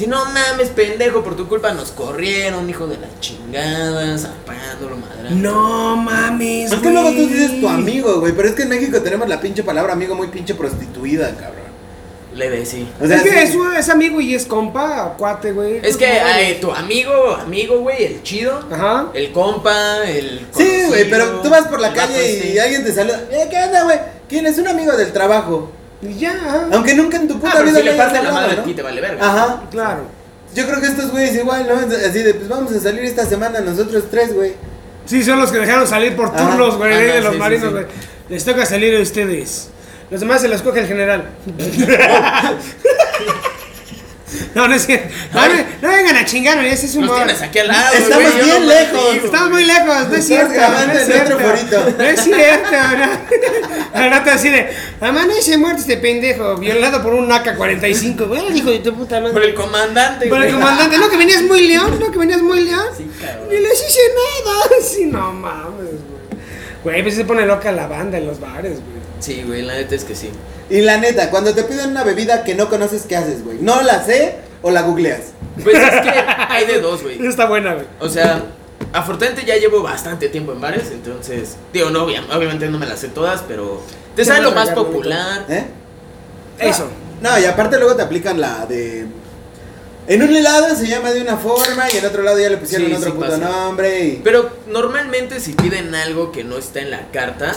Si 0.00 0.06
no 0.06 0.24
mames, 0.24 0.70
pendejo, 0.70 1.22
por 1.22 1.36
tu 1.36 1.46
culpa 1.46 1.74
nos 1.74 1.90
corrieron, 1.90 2.70
hijo 2.70 2.86
de 2.86 2.96
la 2.96 3.06
chingada, 3.20 4.16
zapándolo, 4.16 4.96
madrando. 4.96 5.38
No 5.38 5.94
mames, 5.94 6.72
Es 6.72 6.78
que 6.78 6.88
luego 6.88 7.10
tú 7.10 7.26
dices 7.26 7.60
tu 7.60 7.68
amigo, 7.68 8.18
güey. 8.18 8.32
Pero 8.32 8.48
es 8.48 8.54
que 8.54 8.62
en 8.62 8.70
México 8.70 9.02
tenemos 9.02 9.28
la 9.28 9.38
pinche 9.42 9.62
palabra 9.62 9.92
amigo 9.92 10.14
muy 10.14 10.28
pinche 10.28 10.54
prostituida, 10.54 11.36
cabrón. 11.36 11.66
Le 12.34 12.48
decí. 12.48 12.88
O 12.98 13.06
sea, 13.06 13.18
es 13.18 13.22
que 13.24 13.46
sí. 13.46 13.58
es, 13.76 13.90
amigo 13.90 14.22
y 14.22 14.34
es 14.34 14.46
compa, 14.46 15.16
cuate, 15.18 15.52
güey. 15.52 15.80
Es 15.82 15.98
que 15.98 16.56
tu 16.62 16.72
amigo, 16.72 17.34
amigo, 17.34 17.80
güey, 17.80 18.02
el 18.02 18.22
chido, 18.22 18.58
Ajá. 18.72 19.10
el 19.12 19.32
compa, 19.32 20.08
el. 20.08 20.46
Sí, 20.56 20.64
güey, 20.88 21.10
conocido, 21.10 21.10
pero 21.10 21.40
tú 21.42 21.50
vas 21.50 21.68
por 21.68 21.78
la 21.78 21.92
calle 21.92 22.22
y 22.22 22.36
este. 22.36 22.60
alguien 22.62 22.84
te 22.84 22.94
saluda. 22.94 23.20
Eh, 23.30 23.48
¿Qué 23.50 23.56
onda, 23.58 23.82
güey? 23.84 23.98
¿Quién 24.30 24.46
es 24.46 24.56
un 24.56 24.66
amigo 24.66 24.96
del 24.96 25.12
trabajo? 25.12 25.70
Y 26.02 26.14
ya, 26.14 26.32
ajá. 26.32 26.68
Aunque 26.72 26.94
nunca 26.94 27.16
en 27.18 27.28
tu 27.28 27.34
puta 27.38 27.50
Ah, 27.50 27.54
pero 27.58 27.66
vida 27.70 27.78
si 27.78 27.84
le 27.84 27.92
parte 27.94 28.22
la 28.22 28.32
madre 28.32 28.56
¿no? 28.56 28.62
a 28.62 28.64
ti, 28.64 28.74
te 28.74 28.82
vale 28.82 29.00
verga. 29.00 29.26
Ajá. 29.26 29.62
Claro. 29.70 30.02
Yo 30.54 30.66
creo 30.66 30.80
que 30.80 30.86
estos 30.86 31.10
güeyes 31.10 31.34
igual, 31.36 31.66
¿no? 31.68 31.74
Así 31.96 32.22
de, 32.22 32.34
pues 32.34 32.48
vamos 32.48 32.72
a 32.72 32.80
salir 32.80 33.04
esta 33.04 33.24
semana 33.26 33.60
nosotros 33.60 34.04
tres, 34.10 34.34
güey. 34.34 34.54
Sí, 35.04 35.22
son 35.22 35.38
los 35.40 35.52
que 35.52 35.58
dejaron 35.58 35.86
salir 35.86 36.16
por 36.16 36.34
turnos, 36.34 36.76
güey, 36.76 36.92
Ajá, 36.92 37.14
de 37.14 37.20
los 37.20 37.32
sí, 37.34 37.38
marinos, 37.38 37.66
sí. 37.68 37.72
güey. 37.72 37.86
Les 38.28 38.44
toca 38.44 38.66
salir 38.66 38.96
a 38.96 39.02
ustedes. 39.02 39.68
Los 40.10 40.20
demás 40.20 40.40
se 40.40 40.48
los 40.48 40.62
coge 40.62 40.80
el 40.80 40.86
general. 40.86 41.30
no, 44.54 44.68
no 44.68 44.74
es 44.74 44.86
cierto. 44.86 45.08
No, 45.32 45.48
no, 45.48 45.54
no 45.82 45.88
vengan 45.88 46.16
a 46.16 46.24
chingar, 46.24 46.64
ese 46.64 46.86
es 46.86 46.94
un 46.94 47.06
Nos 47.06 47.16
tienes 47.16 47.42
aquí 47.42 47.58
al 47.58 47.68
lado. 47.68 47.94
Estamos 47.94 48.32
güey, 48.32 48.44
bien 48.44 48.68
lejos. 48.68 49.00
contigo. 49.04 49.26
Estamos 49.26 49.50
muy 49.50 49.64
lejos, 49.64 50.08
no 50.08 50.14
es 50.16 50.26
cierto. 50.26 50.54
no 50.86 50.92
es 50.92 51.06
cierto. 51.06 51.38
No 51.98 52.04
es 52.04 52.20
cierto, 52.20 52.76
¿no? 52.98 54.00
Al 54.00 54.10
rato 54.10 54.30
así 54.30 54.48
de, 54.48 54.70
amanece 55.00 55.58
muerto 55.58 55.80
este 55.80 55.96
pendejo, 55.96 56.56
violado 56.56 57.02
por 57.02 57.14
un 57.14 57.30
AK-45. 57.30 58.26
Bueno, 58.28 58.54
hijo 58.54 58.70
de 58.70 58.78
tu 58.80 58.94
puta 58.94 59.20
Por 59.20 59.32
madre. 59.32 59.48
el 59.48 59.54
comandante, 59.54 60.26
Por 60.26 60.38
el 60.42 60.50
güey. 60.52 60.54
comandante, 60.60 60.98
no, 60.98 61.08
que 61.10 61.16
venías 61.16 61.42
muy 61.42 61.66
león, 61.66 61.98
no, 61.98 62.10
que 62.10 62.18
venías 62.18 62.42
muy 62.42 62.62
león. 62.62 62.86
Sí, 62.96 63.10
cabrón. 63.20 63.48
Ni 63.48 63.58
les 63.58 63.72
hice 63.74 64.00
nada. 64.14 64.60
Sí, 64.82 65.06
no 65.06 65.32
mames, 65.32 65.90
güey. 65.90 66.20
Güey, 66.82 67.02
pues 67.02 67.14
se 67.14 67.24
pone 67.24 67.44
loca 67.44 67.70
la 67.72 67.86
banda 67.86 68.16
en 68.18 68.26
los 68.26 68.40
bares, 68.40 68.74
güey. 68.80 68.99
Sí, 69.20 69.42
güey, 69.46 69.62
la 69.62 69.74
neta 69.74 69.94
es 69.94 70.04
que 70.04 70.14
sí. 70.14 70.30
Y 70.68 70.80
la 70.80 70.96
neta, 70.98 71.30
cuando 71.30 71.54
te 71.54 71.62
piden 71.64 71.90
una 71.90 72.04
bebida 72.04 72.42
que 72.44 72.54
no 72.54 72.68
conoces, 72.68 73.02
¿qué 73.02 73.16
haces, 73.16 73.44
güey? 73.44 73.58
¿No 73.60 73.82
la 73.82 74.04
sé 74.04 74.36
o 74.62 74.70
la 74.70 74.82
googleas? 74.82 75.20
Pues 75.62 75.76
es 75.76 76.00
que 76.00 76.10
hay 76.48 76.66
de 76.66 76.80
dos, 76.80 77.02
güey. 77.02 77.18
Esa 77.20 77.28
está 77.28 77.46
buena, 77.46 77.74
güey. 77.74 77.86
O 78.00 78.08
sea, 78.08 78.42
afortunadamente 78.92 79.46
ya 79.50 79.56
llevo 79.58 79.82
bastante 79.82 80.28
tiempo 80.28 80.52
en 80.52 80.60
bares, 80.60 80.90
entonces, 80.92 81.56
digo, 81.72 81.90
no, 81.90 82.04
obvia- 82.06 82.24
obviamente 82.34 82.68
no 82.68 82.78
me 82.78 82.86
las 82.86 83.00
sé 83.00 83.08
todas, 83.08 83.42
pero 83.46 83.80
te 84.16 84.24
sale 84.24 84.42
lo 84.42 84.52
más 84.52 84.70
popular. 84.70 85.44
¿Eh? 85.48 85.64
Eso. 86.58 86.88
No, 87.20 87.38
y 87.38 87.44
aparte 87.44 87.78
luego 87.78 87.94
te 87.96 88.02
aplican 88.02 88.40
la 88.40 88.64
de... 88.66 89.06
En 90.08 90.22
un 90.22 90.42
lado 90.42 90.74
se 90.74 90.86
llama 90.88 91.12
de 91.12 91.20
una 91.20 91.36
forma 91.36 91.88
y 91.92 91.98
en 91.98 92.06
otro 92.06 92.22
lado 92.22 92.38
ya 92.40 92.48
le 92.48 92.56
pusieron 92.56 92.88
Sí, 92.88 92.94
otro 92.94 93.10
sí 93.10 93.12
puto 93.16 93.26
pasa. 93.28 93.38
nombre 93.38 94.04
y... 94.04 94.20
Pero 94.24 94.50
normalmente 94.66 95.38
si 95.38 95.52
piden 95.52 95.94
algo 95.94 96.32
que 96.32 96.42
no 96.42 96.56
está 96.56 96.80
en 96.80 96.90
la 96.90 97.08
carta 97.12 97.52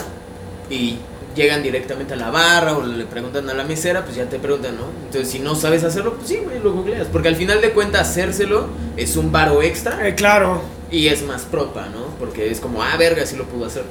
y 0.70 0.98
llegan 1.34 1.62
directamente 1.62 2.14
a 2.14 2.16
la 2.16 2.30
barra 2.30 2.76
o 2.76 2.82
le 2.84 3.04
preguntan 3.06 3.48
a 3.50 3.54
la 3.54 3.64
mesera, 3.64 4.04
pues 4.04 4.16
ya 4.16 4.24
te 4.28 4.38
preguntan, 4.38 4.76
¿no? 4.76 4.84
Entonces 5.06 5.30
si 5.30 5.38
no 5.40 5.54
sabes 5.54 5.84
hacerlo, 5.84 6.14
pues 6.14 6.28
sí, 6.28 6.38
güey, 6.44 6.60
lo 6.60 6.72
googleas. 6.72 7.06
Porque 7.08 7.28
al 7.28 7.36
final 7.36 7.60
de 7.60 7.70
cuentas 7.72 8.08
hacérselo 8.08 8.66
es 8.96 9.16
un 9.16 9.32
varo 9.32 9.62
extra 9.62 10.06
Eh, 10.06 10.14
claro. 10.14 10.62
y 10.90 11.08
es 11.08 11.22
más 11.22 11.42
propa, 11.42 11.86
¿no? 11.88 12.06
Porque 12.18 12.50
es 12.50 12.60
como, 12.60 12.82
ah, 12.82 12.96
verga, 12.96 13.26
sí 13.26 13.36
lo 13.36 13.44
pudo 13.44 13.66
hacer. 13.66 13.84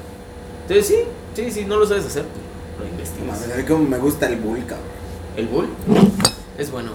Entonces 0.68 0.88
sí, 0.88 0.96
sí, 1.36 1.52
si 1.52 1.66
no 1.66 1.78
lo 1.78 1.86
sabes 1.86 2.06
hacer, 2.06 2.24
pues 2.78 2.88
lo 2.88 2.94
investigas. 2.94 3.52
A 3.54 3.58
mí 3.58 3.64
como 3.64 3.84
me 3.84 3.98
gusta 3.98 4.28
el 4.28 4.38
bull, 4.38 4.60
cabrón. 4.66 4.88
¿El 5.36 5.48
bull? 5.48 5.68
Es 6.58 6.72
bueno. 6.72 6.92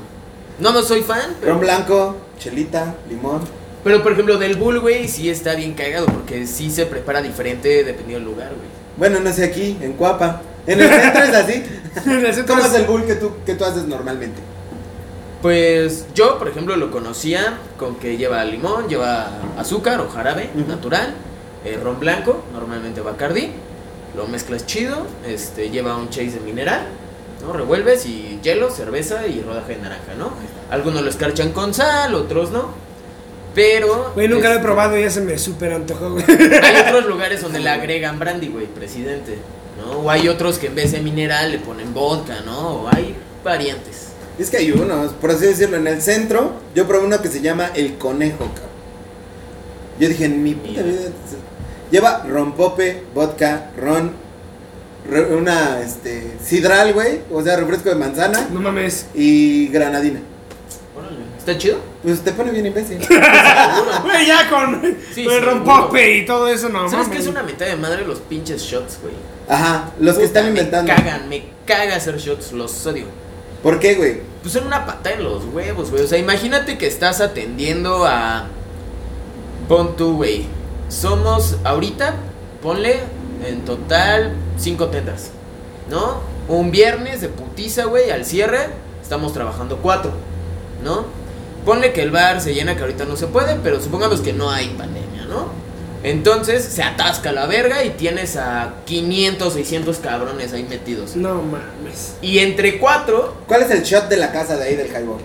No, 0.58 0.72
no 0.72 0.82
soy 0.82 1.02
fan, 1.02 1.36
pero... 1.40 1.52
Ron 1.52 1.60
blanco, 1.60 2.16
chelita, 2.38 2.94
limón. 3.08 3.42
Pero 3.84 4.02
por 4.02 4.12
ejemplo, 4.12 4.38
del 4.38 4.56
bull, 4.56 4.80
güey, 4.80 5.06
sí 5.08 5.30
está 5.30 5.54
bien 5.54 5.74
cagado 5.74 6.06
porque 6.06 6.46
sí 6.46 6.70
se 6.70 6.86
prepara 6.86 7.22
diferente 7.22 7.84
dependiendo 7.84 8.24
del 8.24 8.34
lugar, 8.34 8.48
güey. 8.48 8.77
Bueno, 8.98 9.20
no 9.20 9.32
sé 9.32 9.44
aquí, 9.44 9.78
en 9.80 9.92
Cuapa. 9.94 10.42
En 10.66 10.80
el 10.80 10.88
centro 10.90 11.22
es 11.22 11.34
así. 11.34 11.62
¿Cómo 12.46 12.60
es- 12.66 12.74
el 12.74 12.84
bull 12.84 13.04
que 13.06 13.14
tú, 13.14 13.32
que 13.46 13.54
tú 13.54 13.64
haces 13.64 13.84
normalmente? 13.86 14.40
Pues 15.40 16.06
yo, 16.14 16.36
por 16.38 16.48
ejemplo, 16.48 16.76
lo 16.76 16.90
conocía 16.90 17.58
con 17.78 17.94
que 17.96 18.16
lleva 18.16 18.44
limón, 18.44 18.88
lleva 18.88 19.28
azúcar 19.56 20.00
o 20.00 20.08
jarabe 20.08 20.50
natural, 20.66 21.14
eh, 21.64 21.78
ron 21.82 22.00
blanco, 22.00 22.42
normalmente 22.52 23.00
Bacardi, 23.00 23.50
lo 24.16 24.26
mezclas 24.26 24.66
chido, 24.66 25.06
este, 25.26 25.70
lleva 25.70 25.96
un 25.96 26.10
chase 26.10 26.32
de 26.32 26.40
mineral, 26.40 26.80
¿no? 27.46 27.52
Revuelves 27.52 28.04
y 28.06 28.40
hielo, 28.42 28.68
cerveza 28.70 29.28
y 29.28 29.40
rodaja 29.40 29.68
de 29.68 29.76
naranja, 29.76 30.14
¿no? 30.18 30.30
Algunos 30.70 31.02
lo 31.02 31.08
escarchan 31.10 31.52
con 31.52 31.72
sal, 31.72 32.16
otros 32.16 32.50
no. 32.50 32.70
Pero. 33.58 34.12
Güey, 34.14 34.28
nunca 34.28 34.44
lo 34.48 34.54
he 34.54 34.56
este, 34.56 34.64
probado 34.64 34.96
y 34.98 35.02
ya 35.02 35.10
se 35.10 35.20
me 35.20 35.36
súper 35.38 35.72
antojó, 35.72 36.12
güey. 36.12 36.24
Hay 36.28 36.86
otros 36.86 37.06
lugares 37.06 37.42
donde 37.42 37.58
le 37.60 37.68
agregan 37.68 38.18
brandy, 38.18 38.48
güey, 38.48 38.66
presidente, 38.66 39.38
¿no? 39.80 39.98
O 39.98 40.10
hay 40.10 40.28
otros 40.28 40.58
que 40.58 40.68
en 40.68 40.74
vez 40.74 40.92
de 40.92 41.00
mineral 41.00 41.50
le 41.52 41.58
ponen 41.58 41.92
vodka, 41.92 42.40
¿no? 42.46 42.82
O 42.82 42.88
hay 42.88 43.14
variantes. 43.44 44.08
Es 44.38 44.50
que 44.50 44.58
hay 44.58 44.70
unos, 44.70 45.12
por 45.14 45.32
así 45.32 45.46
decirlo, 45.46 45.76
en 45.78 45.86
el 45.88 46.00
centro, 46.00 46.52
yo 46.74 46.86
probé 46.86 47.06
uno 47.06 47.20
que 47.20 47.28
se 47.28 47.40
llama 47.40 47.70
el 47.74 47.96
conejo, 47.98 48.44
cabrón. 48.44 48.68
Yo 49.98 50.08
dije, 50.08 50.26
en 50.26 50.42
mi 50.44 50.54
puta 50.54 50.82
vida. 50.82 51.00
Lleva 51.90 52.22
rompope, 52.28 53.02
vodka, 53.14 53.70
ron, 53.76 54.12
re- 55.10 55.34
una, 55.34 55.80
este, 55.80 56.36
sidral, 56.44 56.92
güey, 56.92 57.20
o 57.32 57.42
sea, 57.42 57.56
refresco 57.56 57.88
de 57.88 57.96
manzana 57.96 58.46
No 58.52 58.60
mames. 58.60 59.06
y 59.14 59.66
granadina. 59.68 60.20
¿Está 61.48 61.58
chido? 61.58 61.78
Pues 62.02 62.20
te 62.20 62.32
pone 62.32 62.50
bien 62.50 62.66
imbécil. 62.66 62.98
Güey, 63.08 64.26
ya 64.26 64.50
con, 64.50 64.82
Sí, 65.14 65.24
el 65.24 65.30
sí, 65.30 65.38
rompope 65.40 66.18
y 66.18 66.26
todo 66.26 66.46
eso, 66.46 66.68
no 66.68 66.90
¿Sabes 66.90 67.06
mames. 67.06 67.08
qué 67.08 67.18
es 67.22 67.26
una 67.26 67.42
mitad 67.42 67.64
de 67.64 67.76
madre 67.76 68.06
los 68.06 68.18
pinches 68.18 68.60
shots, 68.60 68.98
güey? 69.00 69.14
Ajá, 69.48 69.92
los 69.98 70.16
que 70.16 70.26
Puta, 70.26 70.40
están 70.40 70.48
inventando. 70.48 70.92
Me 70.92 70.98
cagan, 70.98 71.28
me 71.30 71.44
caga 71.64 71.96
hacer 71.96 72.18
shots, 72.18 72.52
los 72.52 72.86
odio. 72.86 73.06
¿Por 73.62 73.80
qué, 73.80 73.94
güey? 73.94 74.20
Pues 74.42 74.52
son 74.52 74.66
una 74.66 74.84
patada 74.84 75.16
en 75.16 75.24
los 75.24 75.42
huevos, 75.46 75.90
güey. 75.90 76.02
O 76.02 76.06
sea, 76.06 76.18
imagínate 76.18 76.76
que 76.76 76.86
estás 76.86 77.22
atendiendo 77.22 78.04
a. 78.04 78.48
Pon 79.68 79.96
tú, 79.96 80.16
güey. 80.16 80.44
Somos 80.90 81.56
ahorita, 81.64 82.14
ponle 82.62 83.00
en 83.46 83.64
total 83.64 84.34
cinco 84.58 84.88
tendas, 84.88 85.30
¿no? 85.88 86.20
Un 86.46 86.70
viernes 86.70 87.22
de 87.22 87.28
putiza, 87.30 87.84
güey, 87.86 88.10
al 88.10 88.26
cierre, 88.26 88.68
estamos 89.02 89.32
trabajando 89.32 89.78
cuatro, 89.78 90.12
¿no? 90.84 91.17
Ponle 91.68 91.92
que 91.92 92.00
el 92.00 92.10
bar 92.10 92.40
se 92.40 92.54
llena, 92.54 92.74
que 92.76 92.80
ahorita 92.80 93.04
no 93.04 93.14
se 93.14 93.26
puede, 93.26 93.56
pero 93.62 93.78
supongamos 93.78 94.22
que 94.22 94.32
no 94.32 94.50
hay 94.50 94.68
pandemia, 94.68 95.26
¿no? 95.28 95.52
Entonces 96.02 96.64
se 96.64 96.82
atasca 96.82 97.30
la 97.30 97.44
verga 97.44 97.84
y 97.84 97.90
tienes 97.90 98.36
a 98.36 98.76
500, 98.86 99.52
600 99.52 99.98
cabrones 99.98 100.54
ahí 100.54 100.62
metidos. 100.62 101.14
No 101.14 101.42
mames. 101.42 102.14
Y 102.22 102.38
entre 102.38 102.78
cuatro, 102.78 103.34
¿Cuál 103.46 103.64
es 103.64 103.70
el 103.70 103.82
shot 103.82 104.08
de 104.08 104.16
la 104.16 104.32
casa 104.32 104.56
de 104.56 104.64
ahí 104.64 104.76
del 104.76 104.86
highball? 104.86 105.18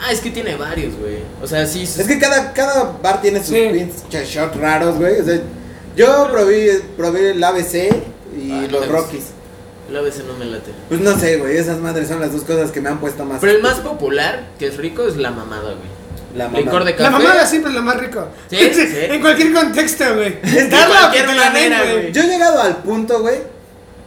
ah, 0.00 0.12
es 0.12 0.20
que 0.20 0.30
tiene 0.30 0.54
varios, 0.54 0.94
güey. 0.96 1.16
O 1.42 1.46
sea, 1.48 1.66
sí. 1.66 1.82
Es 1.82 2.06
que 2.06 2.20
cada, 2.20 2.52
cada 2.52 2.96
bar 3.02 3.20
tiene 3.20 3.40
sus 3.40 3.48
Sí. 3.56 3.68
pinches 3.72 4.28
shots 4.28 4.56
raros, 4.56 4.96
güey. 4.98 5.20
O 5.20 5.24
sea, 5.24 5.40
yo 5.96 6.28
probé, 6.30 6.80
probé 6.96 7.32
el 7.32 7.42
ABC 7.42 7.88
y 8.40 8.52
Ah, 8.52 8.68
los. 8.70 8.86
Rockies. 8.86 9.24
La 9.90 10.00
veces 10.02 10.24
no 10.26 10.34
me 10.34 10.44
late. 10.44 10.70
Pues 10.88 11.00
no 11.00 11.18
sé, 11.18 11.36
güey. 11.38 11.56
Esas 11.56 11.78
madres 11.78 12.08
son 12.08 12.20
las 12.20 12.32
dos 12.32 12.42
cosas 12.42 12.70
que 12.70 12.80
me 12.80 12.90
han 12.90 12.98
puesto 13.00 13.24
más. 13.24 13.40
Pero 13.40 13.52
el 13.54 13.62
más 13.62 13.76
popular, 13.80 14.44
que 14.58 14.66
es 14.66 14.76
rico, 14.76 15.06
es 15.06 15.16
la 15.16 15.30
mamada, 15.30 15.62
güey. 15.74 15.98
La 16.36 16.44
mamá. 16.48 16.58
Licor 16.58 16.84
de 16.84 16.90
La 16.90 16.96
café. 16.96 17.10
mamada 17.10 17.46
siempre 17.46 17.70
es 17.70 17.76
lo 17.76 17.82
más 17.82 17.96
rico. 17.98 18.28
Sí, 18.50 18.58
sí. 18.74 18.86
En 18.92 19.20
cualquier 19.22 19.52
contexto, 19.52 20.04
güey. 20.14 20.40
de 20.42 20.68
Darla 20.68 21.00
la 21.02 21.10
den, 21.10 21.26
manera, 21.38 21.82
güey. 21.92 22.12
Yo 22.12 22.22
he 22.22 22.26
llegado 22.26 22.60
al 22.60 22.76
punto, 22.82 23.20
güey, 23.22 23.38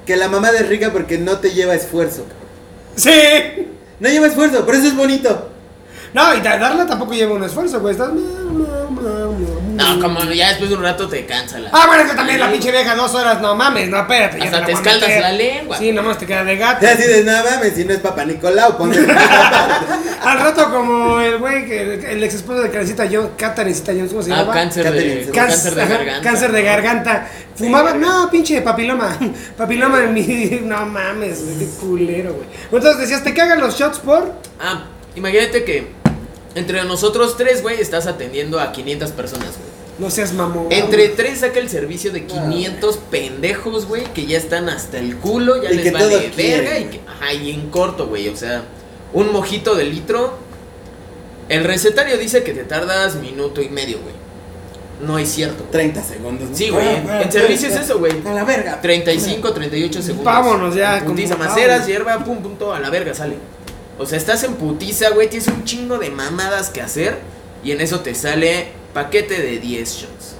que 0.05 0.15
la 0.15 0.27
mamada 0.27 0.59
es 0.59 0.69
rica 0.69 0.91
porque 0.91 1.17
no 1.17 1.37
te 1.39 1.51
lleva 1.51 1.73
esfuerzo. 1.73 2.25
Sí. 2.95 3.09
No 3.99 4.07
lleva 4.09 4.27
esfuerzo, 4.27 4.63
pero 4.65 4.77
eso 4.77 4.87
es 4.87 4.95
bonito. 4.95 5.49
No, 6.13 6.35
y 6.35 6.41
da- 6.41 6.57
darla 6.59 6.85
tampoco 6.85 7.13
lleva 7.13 7.33
un 7.33 7.43
esfuerzo, 7.43 7.79
güey. 7.79 7.93
Estás. 7.93 8.09
No, 9.81 9.99
como 10.01 10.23
ya 10.31 10.49
después 10.49 10.69
de 10.69 10.75
un 10.75 10.83
rato 10.83 11.07
te 11.07 11.25
cansa 11.25 11.59
la. 11.59 11.69
Ah, 11.73 11.85
bueno, 11.87 12.03
es 12.03 12.09
que 12.11 12.15
también 12.15 12.39
la 12.39 12.51
pinche 12.51 12.71
vieja 12.71 12.95
dos 12.95 13.13
horas, 13.13 13.41
no 13.41 13.55
mames, 13.55 13.89
no, 13.89 13.99
espérate. 13.99 14.37
ya 14.39 14.45
Hasta 14.45 14.65
te 14.65 14.71
a 14.71 14.75
escaldas 14.75 15.07
meter. 15.09 15.21
la 15.21 15.31
lengua. 15.33 15.77
Sí, 15.77 15.91
nomás 15.91 16.17
te 16.17 16.25
queda 16.25 16.43
de 16.43 16.57
gato. 16.57 16.85
Y 16.85 16.89
así 16.89 17.03
de 17.07 17.23
nada 17.23 17.51
mames, 17.51 17.73
si 17.75 17.85
no 17.85 17.93
es 17.93 17.99
Papa 17.99 18.25
Nicolau, 18.25 18.77
ponte. 18.77 18.99
Al 20.23 20.39
rato 20.39 20.69
como 20.71 21.19
el 21.19 21.37
güey, 21.39 21.65
que 21.65 21.93
el 22.11 22.23
ex 22.23 22.35
esposo 22.35 22.61
de 22.61 22.69
Carecita 22.69 23.05
Jones, 23.11 23.31
Catarecita 23.37 23.91
Jones, 23.91 24.11
¿cómo 24.11 24.21
se 24.21 24.31
Ah, 24.33 24.37
llama? 24.41 24.53
cáncer 24.53 24.91
de, 24.91 25.29
Cáncer, 25.33 25.73
cáncer 25.73 25.75
de 25.75 25.85
garganta. 25.87 26.21
Cáncer 26.29 26.51
de 26.51 26.61
garganta. 26.63 27.27
Fumaba, 27.55 27.93
no, 27.93 28.29
pinche 28.29 28.61
papiloma. 28.61 29.17
Papiloma 29.57 30.03
en 30.03 30.13
mi. 30.13 30.21
No 30.63 30.85
mames, 30.85 31.43
güey, 31.43 31.57
qué 31.59 31.65
culero, 31.79 32.33
güey. 32.33 32.47
Entonces 32.71 32.99
decías, 33.01 33.23
¿te 33.23 33.33
cagan 33.33 33.59
los 33.59 33.75
shots 33.77 33.99
por? 33.99 34.31
Ah, 34.59 34.83
imagínate 35.15 35.63
que 35.63 35.87
entre 36.55 36.83
nosotros 36.83 37.35
tres, 37.37 37.61
güey, 37.63 37.79
estás 37.81 38.07
atendiendo 38.07 38.59
a 38.59 38.71
500 38.71 39.11
personas, 39.11 39.57
güey. 39.57 39.70
No 39.99 40.09
seas 40.09 40.33
mamón. 40.33 40.67
Entre 40.71 41.09
tres 41.09 41.39
saca 41.39 41.59
el 41.59 41.69
servicio 41.69 42.11
de 42.11 42.25
500 42.25 42.97
pendejos, 43.11 43.85
güey, 43.87 44.05
que 44.13 44.25
ya 44.25 44.37
están 44.37 44.69
hasta 44.69 44.97
el 44.97 45.17
culo, 45.17 45.61
ya 45.61 45.71
Y 45.71 45.75
les 45.75 45.83
que 45.83 45.91
vale 45.91 46.31
verga 46.35 46.79
y 46.79 46.85
que, 46.85 47.01
ajá, 47.07 47.33
y 47.33 47.51
en 47.51 47.69
corto, 47.69 48.07
güey, 48.07 48.27
o 48.29 48.35
sea, 48.35 48.63
Un 49.13 49.31
mojito 49.31 49.75
de 49.75 49.83
litro. 49.85 50.37
El 51.49 51.65
recetario 51.65 52.17
dice 52.17 52.43
que 52.43 52.53
te 52.53 52.63
tardas 52.63 53.15
minuto 53.15 53.61
y 53.61 53.69
medio, 53.69 53.99
güey. 54.01 54.15
No 55.05 55.17
es 55.17 55.29
cierto. 55.29 55.65
30 55.71 56.03
segundos. 56.03 56.49
¿no? 56.49 56.55
Sí, 56.55 56.69
güey. 56.69 56.87
Ah, 56.87 57.17
En, 57.17 57.21
en 57.23 57.31
servicio 57.31 57.67
es 57.67 57.75
eso, 57.75 57.99
güey. 57.99 58.13
A 58.25 58.33
la 58.33 58.43
verga. 58.43 58.79
35, 58.79 59.51
38 59.51 60.01
segundos. 60.01 60.25
Vámonos 60.25 60.75
ya, 60.75 61.03
Putiza, 61.05 61.35
maceras, 61.35 61.85
hierba, 61.87 62.23
pum, 62.23 62.37
pum, 62.41 62.55
todo, 62.55 62.73
a 62.73 62.79
la 62.79 62.89
verga 62.89 63.13
sale. 63.13 63.35
O 63.99 64.05
sea, 64.05 64.17
estás 64.17 64.43
en 64.43 64.53
putiza, 64.53 65.09
güey. 65.09 65.29
Tienes 65.29 65.47
un 65.47 65.63
chingo 65.65 65.97
de 65.97 66.09
mamadas 66.09 66.69
que 66.69 66.81
hacer. 66.81 67.17
Y 67.63 67.71
en 67.71 67.81
eso 67.81 67.99
te 67.99 68.15
sale 68.15 68.69
paquete 68.93 69.41
de 69.41 69.59
10 69.59 69.89
shots. 69.89 70.35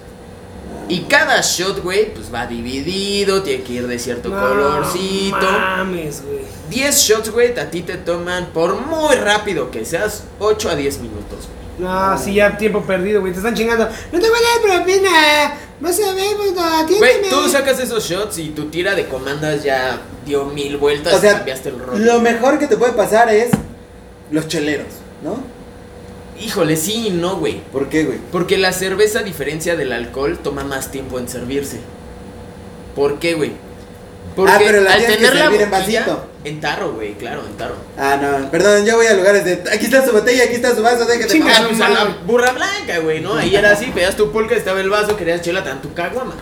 Y 0.90 1.02
cada 1.02 1.40
shot, 1.42 1.82
güey, 1.84 2.14
pues 2.14 2.34
va 2.34 2.46
dividido. 2.48 3.42
Tiene 3.44 3.64
que 3.64 3.74
ir 3.74 3.88
de 3.88 3.98
cierto 3.98 4.30
No 4.30 4.40
colorcito. 4.40 5.36
mames, 5.40 6.22
güey. 6.26 6.42
10 6.70 6.96
shots, 6.98 7.30
güey, 7.32 7.58
a 7.58 7.70
ti 7.70 7.82
te 7.82 7.96
toman, 7.98 8.48
por 8.54 8.76
muy 8.76 9.16
rápido 9.16 9.72
que 9.72 9.86
seas, 9.86 10.24
8 10.40 10.70
a 10.70 10.76
10 10.76 11.00
minutos, 11.00 11.48
güey. 11.48 11.62
No, 11.90 12.18
sí, 12.18 12.36
ya 12.36 12.58
tiempo 12.58 12.82
perdido, 12.84 13.22
güey. 13.22 13.32
Te 13.34 13.40
están 13.40 13.56
chingando. 13.56 13.86
No 14.12 14.20
te 14.20 14.30
voy 14.30 14.38
a 14.38 14.70
dar 14.70 14.80
propina. 14.84 15.54
Vas 15.80 16.00
a 16.00 16.14
ver, 16.14 16.36
puto. 16.36 16.62
Güey, 16.62 16.84
atiéndeme. 16.84 17.30
tú 17.30 17.50
sacas 17.50 17.80
esos 17.80 18.04
shots 18.04 18.38
y 18.38 18.50
tu 18.50 18.66
tira 18.66 18.94
de 18.94 19.08
comandas 19.08 19.64
ya 19.64 20.00
dio 20.26 20.46
mil 20.46 20.78
vueltas 20.78 21.14
O 21.14 21.18
y 21.18 21.22
sea, 21.22 21.34
cambiaste 21.38 21.70
el 21.70 21.80
rol. 21.80 22.06
lo 22.06 22.20
mejor 22.20 22.60
que 22.60 22.68
te 22.68 22.78
puede 22.78 22.92
pasar 22.94 23.30
es 23.30 23.50
los 24.30 24.48
cheleros, 24.48 24.88
¿no? 25.24 25.40
Híjole, 26.42 26.76
sí 26.76 27.08
y 27.08 27.10
no, 27.12 27.38
güey. 27.38 27.60
¿Por 27.72 27.88
qué, 27.90 28.04
güey? 28.04 28.18
Porque 28.32 28.58
la 28.58 28.74
cerveza, 28.74 29.20
a 29.20 29.24
diferencia 29.24 29.76
del 29.76 29.94
alcohol, 29.94 30.40
toma 30.44 30.64
más 30.64 30.92
tiempo 30.92 31.20
en 31.20 31.30
servirse. 31.30 31.80
¿Por 32.96 33.20
qué, 33.20 33.36
güey? 33.36 33.52
Porque 34.36 34.52
Ah, 34.54 34.60
pero 34.64 34.82
la 34.82 34.94
al 34.94 35.00
tienes 35.00 35.18
que 35.18 35.24
la 35.36 35.44
servir 35.44 35.62
en 35.62 35.72
vasito. 35.72 36.26
en 36.46 36.60
tarro, 36.62 36.94
güey, 36.94 37.14
claro, 37.16 37.44
en 37.46 37.58
tarro. 37.58 37.76
Ah, 37.98 38.18
no, 38.22 38.50
perdón, 38.50 38.86
yo 38.86 38.96
voy 38.96 39.06
a 39.08 39.14
lugares 39.14 39.44
de. 39.46 39.62
Aquí 39.72 39.86
está 39.86 40.06
su 40.06 40.12
botella, 40.14 40.46
aquí 40.46 40.54
está 40.56 40.74
su 40.74 40.82
vaso, 40.82 41.06
déjate 41.06 41.28
Chinga 41.34 41.48
Ah, 41.58 41.62
mamar. 41.62 41.70
su 41.72 41.78
pues 41.78 41.82
a 41.82 41.90
la 41.90 42.18
burra 42.26 42.52
blanca, 42.54 43.00
güey, 43.00 43.20
¿no? 43.20 43.36
Ahí 43.36 43.56
era 43.56 43.72
así, 43.72 43.88
pedías 43.88 44.16
tu 44.16 44.32
pulca, 44.32 44.56
estaba 44.56 44.80
el 44.80 44.90
vaso, 44.90 45.18
querías 45.18 45.42
chela, 45.42 45.64
tan 45.64 45.82
tu 45.82 45.94
caguama. 45.94 46.36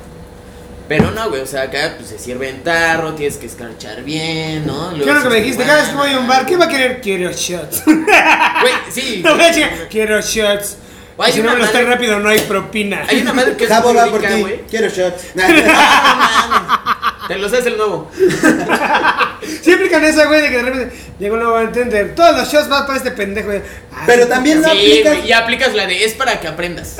Pero 0.89 1.11
no, 1.11 1.29
güey, 1.29 1.41
o 1.41 1.45
sea, 1.45 1.61
acá 1.63 1.93
pues 1.97 2.09
se 2.09 2.17
sirve 2.19 2.49
en 2.49 2.63
tarro, 2.63 3.13
tienes 3.13 3.37
que 3.37 3.45
escarchar 3.45 4.03
bien, 4.03 4.65
¿no? 4.65 4.91
¿Qué 4.95 5.01
es 5.01 5.15
lo 5.15 5.21
que 5.23 5.29
me 5.29 5.35
dijiste? 5.35 5.63
Cada 5.63 5.81
vez 5.81 5.89
que 5.89 5.95
voy 5.95 6.11
a 6.11 6.19
un 6.19 6.27
bar, 6.27 6.45
¿qué 6.47 6.57
va 6.57 6.65
a 6.65 6.67
querer? 6.67 6.99
Quiero 6.99 7.31
shots. 7.31 7.83
Güey, 7.85 8.73
sí. 8.91 9.21
No 9.23 9.35
voy 9.35 9.45
a. 9.45 9.87
Quiero 9.89 10.19
shots. 10.19 10.77
Hay 11.19 11.31
si 11.33 11.39
no 11.41 11.49
una 11.51 11.59
me 11.59 11.65
madre- 11.65 11.83
rápido, 11.85 12.19
no 12.19 12.29
hay 12.29 12.39
propina. 12.41 13.03
Hay 13.07 13.21
una 13.21 13.33
madre 13.33 13.55
que 13.55 13.65
es 13.65 13.69
Jabo 13.69 13.93
va 13.93 14.05
por 14.07 14.21
ti. 14.21 14.27
güey. 14.41 14.61
Quiero 14.69 14.87
shots. 14.89 15.27
Te 17.27 17.37
los 17.37 17.53
hace 17.53 17.69
el 17.69 17.77
nuevo. 17.77 18.09
Sí 19.63 19.71
aplican 19.71 20.03
esa, 20.03 20.25
güey, 20.25 20.41
de 20.41 20.49
que 20.49 20.57
de 20.57 20.63
repente 20.63 20.95
llegó 21.19 21.35
un 21.35 21.41
nuevo 21.41 21.55
a 21.57 21.61
entender. 21.63 22.13
Todos 22.15 22.35
los 22.37 22.51
shots 22.51 22.67
van 22.69 22.85
para 22.85 22.97
este 22.97 23.11
pendejo. 23.11 23.47
güey. 23.47 23.61
Ah, 23.93 24.03
Pero 24.05 24.23
sí, 24.23 24.29
también 24.29 24.61
no 24.61 24.69
Sí, 24.69 24.77
aplicas. 24.77 25.15
güey, 25.15 25.27
y 25.27 25.31
aplicas 25.33 25.73
la 25.75 25.85
de 25.87 26.03
es 26.05 26.13
para 26.13 26.39
que 26.39 26.47
aprendas. 26.47 26.95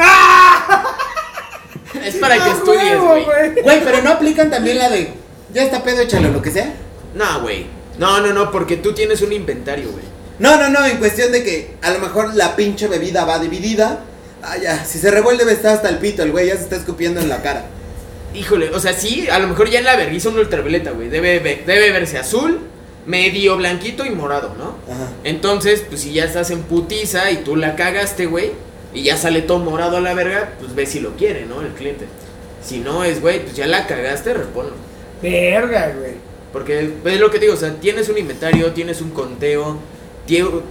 Es 2.03 2.15
para 2.15 2.35
que 2.35 2.49
¡Ah, 2.49 2.53
estudies, 2.53 2.99
güey. 2.99 3.25
Güey, 3.63 3.83
pero 3.83 4.01
no 4.01 4.11
aplican 4.11 4.49
también 4.49 4.77
la 4.77 4.89
de. 4.89 5.13
Ya 5.53 5.63
está 5.63 5.83
pedo, 5.83 6.01
échale 6.01 6.31
lo 6.31 6.41
que 6.41 6.51
sea. 6.51 6.73
No, 7.15 7.41
güey. 7.41 7.65
No, 7.97 8.21
no, 8.21 8.31
no, 8.31 8.51
porque 8.51 8.77
tú 8.77 8.93
tienes 8.93 9.21
un 9.21 9.33
inventario, 9.33 9.91
güey. 9.91 10.03
No, 10.39 10.57
no, 10.57 10.69
no, 10.69 10.85
en 10.85 10.97
cuestión 10.97 11.31
de 11.31 11.43
que 11.43 11.75
a 11.81 11.91
lo 11.91 11.99
mejor 11.99 12.35
la 12.35 12.55
pinche 12.55 12.87
bebida 12.87 13.25
va 13.25 13.39
dividida. 13.39 13.99
Ah, 14.41 14.57
ya, 14.57 14.85
si 14.85 14.99
se 14.99 15.11
revuelve 15.11 15.51
está 15.51 15.73
hasta 15.73 15.89
el 15.89 15.97
pito, 15.97 16.23
el 16.23 16.31
güey 16.31 16.47
ya 16.47 16.55
se 16.55 16.63
está 16.63 16.77
escupiendo 16.77 17.19
en 17.19 17.27
la 17.27 17.41
cara. 17.41 17.65
Híjole, 18.33 18.69
o 18.69 18.79
sea, 18.79 18.93
sí, 18.93 19.27
a 19.29 19.39
lo 19.39 19.47
mejor 19.47 19.69
ya 19.69 19.79
en 19.79 19.85
la 19.85 19.97
vergüenza 19.97 20.29
un 20.29 20.37
ultravioleta, 20.37 20.91
güey. 20.91 21.09
Debe, 21.09 21.39
debe 21.65 21.91
verse 21.91 22.19
azul, 22.19 22.61
medio 23.05 23.57
blanquito 23.57 24.05
y 24.05 24.11
morado, 24.11 24.55
¿no? 24.57 24.75
Ajá. 24.93 25.11
Entonces, 25.23 25.83
pues 25.87 26.01
si 26.01 26.13
ya 26.13 26.23
estás 26.23 26.51
en 26.51 26.61
putiza 26.61 27.31
y 27.31 27.37
tú 27.37 27.57
la 27.57 27.75
cagaste, 27.75 28.27
güey, 28.27 28.51
y 28.93 29.03
ya 29.03 29.17
sale 29.17 29.41
todo 29.41 29.59
morado 29.59 29.97
a 29.97 30.01
la 30.01 30.13
verga, 30.13 30.53
pues 30.59 30.73
ve 30.75 30.85
si 30.85 30.99
lo 30.99 31.11
quiere, 31.15 31.45
¿no? 31.45 31.61
El 31.61 31.69
cliente. 31.73 32.05
Si 32.63 32.79
no 32.79 33.03
es, 33.03 33.21
güey, 33.21 33.43
pues 33.43 33.55
ya 33.55 33.67
la 33.67 33.87
cagaste, 33.87 34.33
reponlo. 34.33 34.71
Verga, 35.21 35.93
güey. 35.97 36.13
Porque 36.51 36.91
es 37.05 37.19
lo 37.19 37.29
que 37.29 37.39
digo, 37.39 37.53
o 37.53 37.57
sea, 37.57 37.73
tienes 37.75 38.09
un 38.09 38.17
inventario, 38.17 38.71
tienes 38.73 39.01
un 39.01 39.11
conteo, 39.11 39.77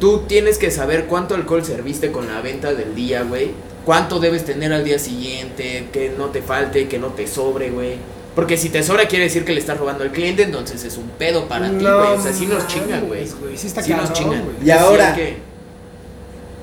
tú 0.00 0.24
tienes 0.26 0.58
que 0.58 0.70
saber 0.70 1.04
cuánto 1.06 1.34
alcohol 1.34 1.64
serviste 1.64 2.10
con 2.12 2.26
la 2.26 2.40
venta 2.40 2.74
del 2.74 2.94
día, 2.94 3.22
güey. 3.22 3.50
Cuánto 3.84 4.18
debes 4.20 4.44
tener 4.44 4.72
al 4.72 4.84
día 4.84 4.98
siguiente, 4.98 5.88
que 5.92 6.10
no 6.16 6.26
te 6.26 6.42
falte, 6.42 6.88
que 6.88 6.98
no 6.98 7.08
te 7.08 7.26
sobre, 7.26 7.70
güey. 7.70 7.96
Porque 8.34 8.56
si 8.56 8.68
te 8.68 8.82
sobra 8.82 9.08
quiere 9.08 9.24
decir 9.24 9.44
que 9.44 9.52
le 9.52 9.60
estás 9.60 9.78
robando 9.78 10.04
al 10.04 10.12
cliente, 10.12 10.42
entonces 10.42 10.84
es 10.84 10.96
un 10.96 11.08
pedo 11.10 11.48
para 11.48 11.68
ti, 11.70 11.84
güey. 11.84 11.88
O 12.18 12.20
sea, 12.22 12.32
sí 12.32 12.46
nos 12.46 12.66
chingan, 12.66 13.06
güey. 13.06 13.26
sí 13.56 13.66
está 13.66 13.82
Sí 13.82 13.92
nos 13.94 14.12
chingan. 14.12 14.44
güey. 14.44 14.56
Y 14.64 14.70
ahora- 14.70 15.14
que- 15.14 15.36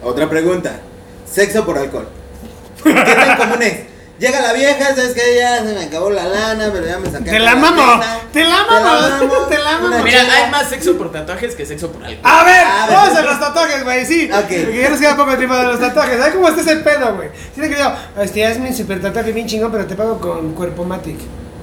Otra 0.03 0.29
pregunta. 0.29 0.81
Sexo 1.29 1.65
por 1.65 1.77
alcohol. 1.77 2.07
¿Qué 2.83 2.93
tan 2.93 3.37
común 3.37 3.61
es? 3.61 3.79
Llega 4.17 4.39
la 4.39 4.53
vieja, 4.53 4.95
sabes 4.95 5.13
que 5.13 5.35
ya 5.35 5.57
se 5.57 5.73
me 5.73 5.83
acabó 5.83 6.09
la 6.09 6.23
lana, 6.25 6.69
pero 6.71 6.85
ya 6.87 6.97
me 6.99 7.11
saqué. 7.11 7.31
Te 7.31 7.39
la 7.39 7.53
mamo, 7.55 7.99
te 8.31 8.45
la 8.45 8.63
mamo, 8.63 9.33
te 9.49 9.57
la 9.57 9.77
mamo. 9.79 10.03
Mira, 10.03 10.21
hay 10.21 10.49
más 10.49 10.69
sexo 10.69 10.97
por 10.97 11.11
tatuajes 11.11 11.53
que 11.53 11.65
sexo 11.65 11.91
por 11.91 12.01
alcohol. 12.05 12.21
A 12.23 12.43
ver, 12.45 12.65
A 12.65 12.85
ver. 12.87 12.95
vamos 12.95 13.17
a 13.17 13.21
los 13.23 13.39
tatuajes, 13.41 13.83
güey, 13.83 14.05
sí. 14.05 14.29
Ok. 14.31 14.45
Porque 14.47 14.79
ya 14.81 14.89
nos 14.89 14.99
queda 15.01 15.17
poco 15.17 15.35
tiempo 15.35 15.53
de 15.57 15.63
los 15.63 15.79
tatuajes. 15.81 16.17
¿Sabes 16.17 16.33
cómo 16.35 16.47
está 16.47 16.61
ese 16.61 16.77
pedo, 16.77 17.13
güey? 17.17 17.29
Tiene 17.53 17.69
que 17.69 17.77
yo, 17.77 17.93
este, 18.21 18.45
hazme 18.45 18.69
un 18.69 18.73
super 18.75 19.01
tatuaje 19.01 19.33
bien 19.33 19.47
chingón, 19.47 19.69
pero 19.71 19.85
te 19.85 19.95
pago 19.95 20.17
con 20.21 20.53
cuerpo 20.53 20.85
matic. 20.85 21.17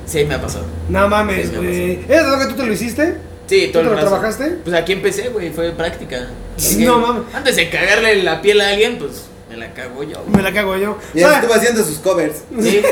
Sí, 0.04 0.24
me 0.26 0.34
ha 0.34 0.40
pasado. 0.42 0.66
No 0.90 1.08
mames, 1.08 1.56
güey. 1.56 2.00
¿Ese 2.04 2.14
tatuaje 2.22 2.46
tú 2.48 2.54
te 2.56 2.66
lo 2.66 2.72
hiciste? 2.74 3.16
Sí, 3.46 3.68
¿Tú 3.68 3.72
todo 3.72 3.82
te 3.82 3.84
el 3.84 3.86
lo 3.86 3.92
brazo. 3.92 4.08
trabajaste? 4.10 4.44
Pues 4.62 4.76
aquí 4.76 4.92
empecé, 4.92 5.28
güey, 5.30 5.50
fue 5.52 5.70
práctica. 5.70 6.26
Sí, 6.58 6.76
no 6.84 6.98
mames. 6.98 7.22
Antes 7.34 7.56
de 7.56 7.70
cagarle 7.70 8.22
la 8.22 8.42
piel 8.42 8.60
a 8.60 8.68
alguien, 8.68 8.98
pues 8.98 9.22
me 9.52 9.56
la 9.58 9.72
cago 9.74 10.02
yo. 10.02 10.16
güey. 10.22 10.36
Me 10.36 10.42
la 10.42 10.52
cago 10.52 10.76
yo. 10.76 10.98
Ya 11.14 11.22
¿Sabes? 11.28 11.38
estuvo 11.38 11.54
haciendo 11.54 11.84
sus 11.84 11.98
covers. 11.98 12.36
Sí, 12.60 12.70
sí, 12.70 12.82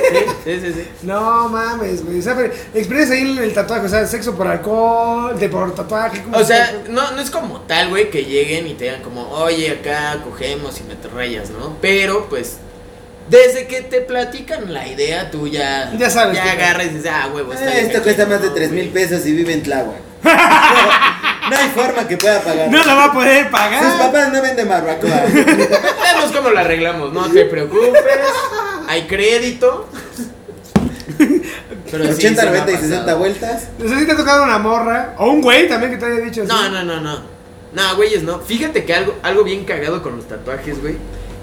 sí, 0.45 0.61
sí, 0.61 0.73
sí. 0.75 0.89
No 1.03 1.49
mames, 1.49 2.05
güey. 2.05 2.19
O 2.19 2.23
sea, 2.23 2.37
experiencia 2.75 3.17
ahí 3.17 3.31
en 3.31 3.39
el 3.39 3.53
tatuaje, 3.55 3.87
o 3.87 3.89
sea, 3.89 4.07
sexo 4.07 4.35
por 4.37 4.47
alcohol, 4.47 5.39
de 5.39 5.49
por 5.49 5.75
tatuaje. 5.75 6.23
¿cómo 6.23 6.37
O 6.37 6.45
sea, 6.45 6.67
se- 6.85 6.91
no, 6.93 7.11
no 7.13 7.21
es 7.21 7.31
como 7.31 7.61
tal, 7.63 7.89
güey, 7.89 8.11
que 8.11 8.25
lleguen 8.25 8.67
y 8.67 8.75
te 8.75 8.85
digan 8.85 9.03
como, 9.03 9.29
oye, 9.31 9.71
acá 9.71 10.19
cogemos 10.23 10.79
y 10.81 10.85
me 10.85 10.95
te 10.97 11.09
rayas, 11.09 11.51
¿no? 11.51 11.77
Pero, 11.81 12.27
pues, 12.29 12.59
desde 13.29 13.67
que 13.67 13.83
te 13.83 14.01
platican 14.01 14.73
la 14.73 14.87
idea, 14.89 15.31
tú 15.31 15.47
ya... 15.49 15.93
Ya 15.97 16.11
sabes 16.11 16.37
Ya 16.37 16.53
agarras 16.53 16.87
y 16.87 16.89
dices, 16.91 17.11
ah, 17.13 17.31
huevo, 17.33 17.53
está 17.53 17.71
Eh, 17.71 17.75
bien 17.75 17.87
esto 17.87 18.03
cuesta 18.03 18.27
más 18.27 18.43
de 18.43 18.49
¿no, 18.49 18.55
3 18.55 18.71
mil 18.73 18.89
pesos 18.89 19.25
y 19.27 19.33
vive 19.33 19.53
en 19.53 19.63
Tláhuac. 19.63 19.97
no 21.51 21.57
hay 21.57 21.69
forma 21.71 22.09
que 22.09 22.17
pueda 22.17 22.41
pagar. 22.41 22.71
no 22.71 22.85
lo 22.85 22.97
va 22.97 23.05
a 23.07 23.13
poder 23.13 23.43
Sus 23.45 23.51
pagar. 23.53 23.99
papás 23.99 24.33
no 24.33 24.43
venden 24.43 24.69
barbacoa. 24.69 25.23
Vemos 25.27 26.33
cómo 26.35 26.51
la 26.51 26.61
arreglamos, 26.61 27.13
no 27.13 27.29
te 27.31 27.45
preocupes. 27.47 27.93
Hay 28.89 29.07
crédito. 29.07 29.89
Pero 31.91 32.05
sí, 32.07 32.13
80, 32.27 32.43
se 32.43 32.51
me 32.51 32.59
ha 32.59 32.61
90 32.61 32.71
y 32.73 32.75
60 32.77 32.99
pasado. 33.01 33.19
vueltas. 33.19 33.69
No 33.79 33.89
sé 33.89 33.99
si 34.01 34.07
te 34.07 34.13
ha 34.13 34.17
tocado 34.17 34.45
una 34.45 34.59
morra. 34.59 35.15
O 35.19 35.31
un 35.31 35.41
güey 35.43 35.69
también 35.69 35.93
que 35.93 35.99
te 35.99 36.07
haya 36.07 36.21
dicho 36.25 36.43
así. 36.43 36.49
No, 36.49 36.69
no, 36.71 36.83
no, 36.85 37.01
no. 37.01 37.21
No, 37.73 37.97
güeyes, 37.97 38.23
no. 38.23 38.39
Fíjate 38.41 38.85
que 38.85 38.95
algo, 38.95 39.17
algo 39.23 39.45
bien 39.45 39.65
cagado 39.65 40.03
con 40.03 40.17
los 40.17 40.27
tatuajes, 40.29 40.81
güey. 40.81 40.97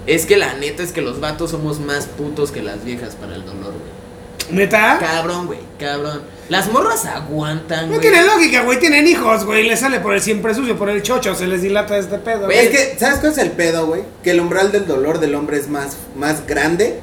Es 0.06 0.24
que 0.26 0.36
la 0.36 0.54
neta 0.54 0.82
es 0.82 0.92
que 0.92 1.02
los 1.02 1.20
vatos 1.20 1.50
somos 1.50 1.80
más 1.80 2.06
putos 2.06 2.50
que 2.50 2.62
las 2.62 2.84
viejas 2.84 3.14
para 3.14 3.34
el 3.34 3.44
dolor, 3.44 3.72
güey. 3.72 4.50
¿Neta? 4.58 4.98
Cabrón, 4.98 5.46
güey, 5.46 5.58
cabrón. 5.78 6.22
Las 6.48 6.72
morras 6.72 7.04
aguantan, 7.04 7.82
No 7.86 7.96
güey. 7.96 8.00
tiene 8.00 8.22
lógica, 8.24 8.62
güey. 8.62 8.78
Tienen 8.78 9.06
hijos, 9.06 9.44
güey. 9.44 9.68
Les 9.68 9.80
sale 9.80 10.00
por 10.00 10.14
el 10.14 10.22
siempre 10.22 10.54
sucio, 10.54 10.78
por 10.78 10.88
el 10.88 11.02
chocho. 11.02 11.34
Se 11.34 11.46
les 11.46 11.60
dilata 11.62 11.98
este 11.98 12.18
pedo. 12.18 12.46
Güey, 12.46 12.58
Es 12.58 12.68
que, 12.70 12.98
¿sabes 12.98 13.18
cuál 13.18 13.32
es 13.32 13.38
el 13.38 13.50
pedo, 13.50 13.86
güey? 13.86 14.02
Que 14.22 14.30
el 14.30 14.40
umbral 14.40 14.72
del 14.72 14.86
dolor 14.86 15.20
del 15.20 15.34
hombre 15.34 15.58
es 15.58 15.68
más, 15.68 15.96
más 16.16 16.46
grande 16.46 17.00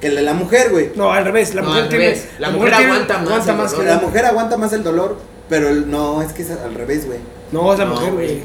que 0.00 0.06
el 0.08 0.14
de 0.16 0.22
la 0.22 0.32
mujer, 0.34 0.70
güey. 0.70 0.90
No, 0.96 1.12
al 1.12 1.24
revés. 1.24 1.54
La 1.54 1.60
No, 1.62 1.68
mujer 1.68 1.82
al 1.84 1.88
tiene. 1.90 2.04
revés. 2.06 2.26
La 2.38 2.50
mujer 2.50 2.74
aguanta 2.74 3.18
más 3.18 3.46
el 3.48 3.56
dolor. 3.56 3.76
que 3.76 3.84
La 3.84 3.98
mujer 4.00 4.24
aguanta 4.26 4.56
más 4.56 4.72
el 4.72 4.82
dolor, 4.82 5.18
pero 5.50 5.68
el- 5.68 5.90
no, 5.90 6.22
es 6.22 6.32
que 6.32 6.42
es 6.42 6.50
al 6.50 6.74
revés, 6.74 7.06
güey. 7.06 7.18
No, 7.52 7.72
es 7.72 7.78
la 7.78 7.84
No, 7.84 7.94
mujer, 7.94 8.12
güey. 8.12 8.26
güey. 8.26 8.42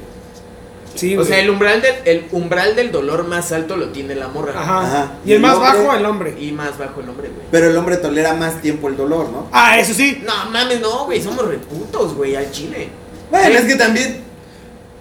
Sí, 0.97 1.13
O 1.15 1.17
güey. 1.19 1.27
sea, 1.29 1.39
el 1.39 1.49
umbral, 1.49 1.81
del, 1.81 1.95
el 2.05 2.25
umbral 2.31 2.75
del 2.75 2.91
dolor 2.91 3.25
más 3.27 3.51
alto 3.51 3.77
lo 3.77 3.89
tiene 3.89 4.15
la 4.15 4.27
morra. 4.27 4.53
Ajá. 4.59 4.81
Ajá. 4.81 5.11
Y 5.25 5.33
el 5.33 5.39
más 5.39 5.55
hombre- 5.55 5.69
bajo, 5.83 5.93
el 5.95 6.05
hombre. 6.05 6.35
Y 6.39 6.51
más 6.51 6.77
bajo 6.77 6.99
el 7.01 7.09
hombre, 7.09 7.29
güey. 7.29 7.47
Pero 7.51 7.69
el 7.69 7.77
hombre 7.77 7.97
tolera 7.97 8.33
más 8.33 8.61
tiempo 8.61 8.87
el 8.89 8.97
dolor, 8.97 9.29
¿no? 9.29 9.47
Ah, 9.51 9.79
eso 9.79 9.93
sí. 9.93 10.21
No 10.25 10.49
mames, 10.51 10.81
no, 10.81 11.05
güey. 11.05 11.21
Somos 11.21 11.47
reputos, 11.47 12.13
güey, 12.15 12.35
al 12.35 12.51
chile. 12.51 12.89
Bueno, 13.29 13.45
Güey, 13.49 13.57
es 13.57 13.65
que 13.65 13.75
también. 13.75 14.23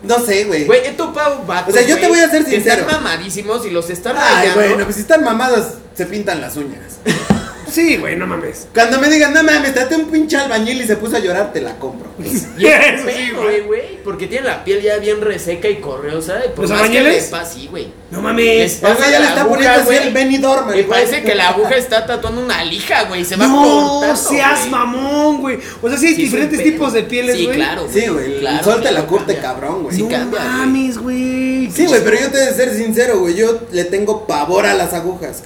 No 0.02 0.18
sé, 0.20 0.44
güey. 0.44 0.66
Güey, 0.66 0.86
he 0.86 0.92
topado 0.92 1.42
vatos. 1.46 1.74
O 1.74 1.76
sea, 1.76 1.86
yo 1.86 1.98
te 1.98 2.06
voy 2.06 2.18
a 2.20 2.28
ser 2.30 2.44
que 2.44 2.50
sincero. 2.52 2.82
Están 2.82 3.02
mamadísimos 3.02 3.64
y 3.66 3.70
los 3.70 3.88
están 3.90 4.14
Ay, 4.16 4.48
rayando. 4.50 4.60
bueno, 4.60 4.84
pues 4.84 4.96
si 4.96 5.00
están 5.02 5.24
mamados, 5.24 5.66
se 5.94 6.06
pintan 6.06 6.40
las 6.40 6.56
uñas. 6.56 6.98
Sí, 7.76 7.96
güey, 7.98 8.16
no 8.16 8.26
mames. 8.26 8.68
Cuando 8.72 8.98
me 8.98 9.08
digan, 9.10 9.34
no 9.34 9.42
mames, 9.42 9.74
date 9.74 9.96
un 9.96 10.06
pinche 10.06 10.36
albañil 10.38 10.80
y 10.80 10.86
se 10.86 10.96
puso 10.96 11.16
a 11.16 11.18
llorar, 11.18 11.52
te 11.52 11.60
la 11.60 11.78
compro. 11.78 12.08
Y 12.18 12.26
es 12.26 12.34
Eso 12.58 13.06
sí, 13.06 13.30
güey. 13.32 13.32
güey, 13.34 13.60
güey, 13.60 14.02
porque 14.02 14.26
tiene 14.26 14.46
la 14.46 14.64
piel 14.64 14.80
ya 14.80 14.96
bien 14.96 15.20
reseca 15.20 15.68
y 15.68 15.76
correosa. 15.76 16.40
Y 16.46 16.48
por 16.56 16.60
¿Los 16.62 16.70
más 16.70 16.88
que 16.88 16.98
albañiles? 16.98 17.30
le 17.30 17.44
sí, 17.44 17.66
güey. 17.70 17.92
No 18.10 18.18
Les 18.18 18.22
mames. 18.22 18.80
Güey 18.80 18.94
ya 18.98 19.06
le 19.06 19.18
la 19.18 19.28
está 19.28 19.40
aguja, 19.42 19.54
poniendo 19.56 19.78
así 19.80 19.84
güey, 19.84 19.98
el 20.08 20.14
Benidorm. 20.14 20.68
el 20.70 20.78
Y 20.78 20.82
güey. 20.84 20.88
parece 20.88 21.22
que 21.22 21.34
la 21.34 21.48
aguja 21.50 21.74
está 21.76 22.06
tatuando 22.06 22.40
una 22.40 22.64
lija, 22.64 23.02
güey. 23.04 23.24
Se 23.26 23.36
va 23.36 23.46
No 23.46 23.62
cortando. 24.00 24.16
seas 24.16 24.58
güey. 24.60 24.70
mamón, 24.70 25.40
güey. 25.42 25.58
O 25.82 25.88
sea, 25.90 25.98
sí 25.98 26.06
hay 26.06 26.14
Sí, 26.14 26.22
es 26.22 26.28
un 26.28 26.32
diferentes 26.32 26.60
pedo. 26.62 26.70
tipos 26.72 26.92
de 26.94 27.02
pieles, 27.02 27.36
Sí, 27.36 27.44
güey. 27.44 27.56
claro. 27.56 27.86
Sí, 27.92 28.06
güey, 28.08 28.32
el 28.34 28.40
claro, 28.40 28.64
sol 28.64 28.76
te 28.78 28.84
la 28.84 28.90
claro, 28.90 29.06
curte 29.06 29.34
cambia. 29.34 29.42
cabrón, 29.42 29.82
güey. 29.82 29.96
Sí, 29.96 30.02
no 30.02 30.08
cambia, 30.08 30.40
güey. 30.40 30.52
mames, 30.52 30.98
güey. 30.98 31.70
Sí, 31.70 31.84
güey, 31.86 32.02
pero 32.02 32.18
yo 32.20 32.30
te 32.30 32.38
he 32.38 32.46
de 32.46 32.54
ser 32.54 32.74
sincero, 32.74 33.18
güey. 33.20 33.34
Yo 33.34 33.60
le 33.70 33.84
tengo 33.84 34.26
pavor 34.26 34.64
a 34.64 34.72
las 34.72 34.94
agujas. 34.94 35.42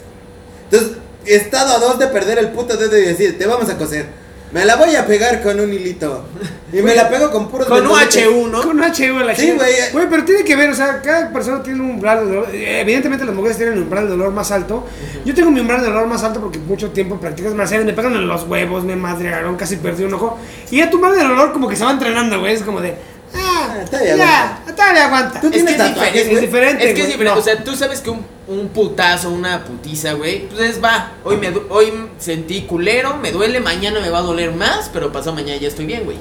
Entonces, 0.71 0.97
he 1.27 1.35
estado 1.37 1.73
a 1.75 1.79
dos 1.79 1.99
de 1.99 2.07
perder 2.09 2.39
el 2.39 2.49
puto 2.49 2.77
dedo 2.77 2.97
y 2.99 3.03
decir, 3.03 3.39
te 3.39 3.47
vamos 3.47 3.69
a 3.69 3.77
coser. 3.77 4.07
Me 4.53 4.65
la 4.65 4.75
voy 4.75 4.97
a 4.97 5.07
pegar 5.07 5.41
con 5.43 5.61
un 5.61 5.73
hilito. 5.73 6.25
Y 6.73 6.83
me 6.83 6.93
la 6.97 7.09
pego 7.09 7.31
con 7.31 7.49
puros 7.49 7.69
Con 7.69 7.87
un 7.87 7.97
vendones. 7.97 8.17
H1, 8.17 8.51
¿no? 8.51 8.63
Con 8.63 8.83
H, 8.83 9.11
güey, 9.13 9.25
la 9.25 9.35
Sí, 9.37 9.43
chingada. 9.43 9.69
güey. 9.69 9.93
Güey, 9.93 10.07
pero 10.11 10.25
tiene 10.25 10.43
que 10.45 10.57
ver, 10.57 10.71
o 10.71 10.75
sea, 10.75 11.01
cada 11.03 11.33
persona 11.33 11.63
tiene 11.63 11.81
un 11.81 11.91
umbral 11.91 12.19
de 12.21 12.25
dolor. 12.35 12.49
Evidentemente 12.53 13.25
las 13.25 13.35
mujeres 13.35 13.57
tienen 13.57 13.77
un 13.77 13.85
umbral 13.85 14.05
de 14.07 14.11
dolor 14.11 14.33
más 14.33 14.51
alto. 14.51 14.85
Yo 15.25 15.35
tengo 15.37 15.53
mi 15.53 15.61
umbral 15.61 15.81
de 15.83 15.87
dolor 15.87 16.09
más 16.09 16.25
alto 16.25 16.41
porque 16.41 16.59
mucho 16.59 16.91
tiempo 16.91 17.21
practicas 17.21 17.55
marciales, 17.55 17.87
me 17.87 17.93
pegan 17.93 18.15
en 18.17 18.27
los 18.27 18.43
huevos, 18.43 18.83
me 18.83 18.97
madrearon, 18.97 19.55
casi 19.57 19.77
perdí 19.77 20.03
un 20.03 20.15
ojo. 20.15 20.37
Y 20.73 20.79
ya 20.79 20.91
tu 20.91 20.97
umbral 20.97 21.15
de 21.17 21.23
dolor 21.23 21.53
como 21.53 21.69
que 21.69 21.77
se 21.77 21.85
va 21.85 21.93
entrenando, 21.93 22.41
güey. 22.41 22.55
Es 22.55 22.63
como 22.63 22.81
de, 22.81 22.97
ah, 23.35 23.77
Ah, 23.81 23.85
todavía 23.85 24.17
ya, 24.17 24.43
aguanta. 24.55 24.75
todavía 24.77 25.07
aguanta. 25.07 25.41
Tú 25.41 25.47
Es 25.49 25.53
tienes 25.53 25.75
que 25.77 25.83
es 25.83 25.89
tatuajes, 25.89 26.13
diferente, 26.15 26.35
Es 26.35 26.41
diferente, 26.41 26.89
Es 26.89 26.95
que 26.95 27.01
es 27.01 27.07
güey. 27.07 27.13
diferente. 27.13 27.35
No. 27.35 27.41
O 27.41 27.43
sea, 27.43 27.65
tú 27.65 27.77
sabes 27.77 28.01
que 28.01 28.11
un, 28.11 28.25
un 28.49 28.69
putazo, 28.69 29.31
una 29.31 29.65
putiza, 29.65 30.13
güey, 30.15 30.49
pues 30.49 30.61
es 30.61 30.83
va. 30.83 31.13
Hoy, 31.25 31.37
me, 31.37 31.53
hoy 31.69 31.93
sentí 32.19 32.63
culero, 32.63 33.17
me 33.17 33.33
duele, 33.33 33.61
mañana 33.61 34.01
me 34.01 34.11
va 34.11 34.19
a 34.19 34.23
doler 34.23 34.53
más, 34.53 34.91
pero 34.93 35.13
pasado 35.13 35.35
mañana 35.35 35.61
ya 35.61 35.69
estoy 35.69 35.87
bien, 35.87 36.05
güey. 36.05 36.17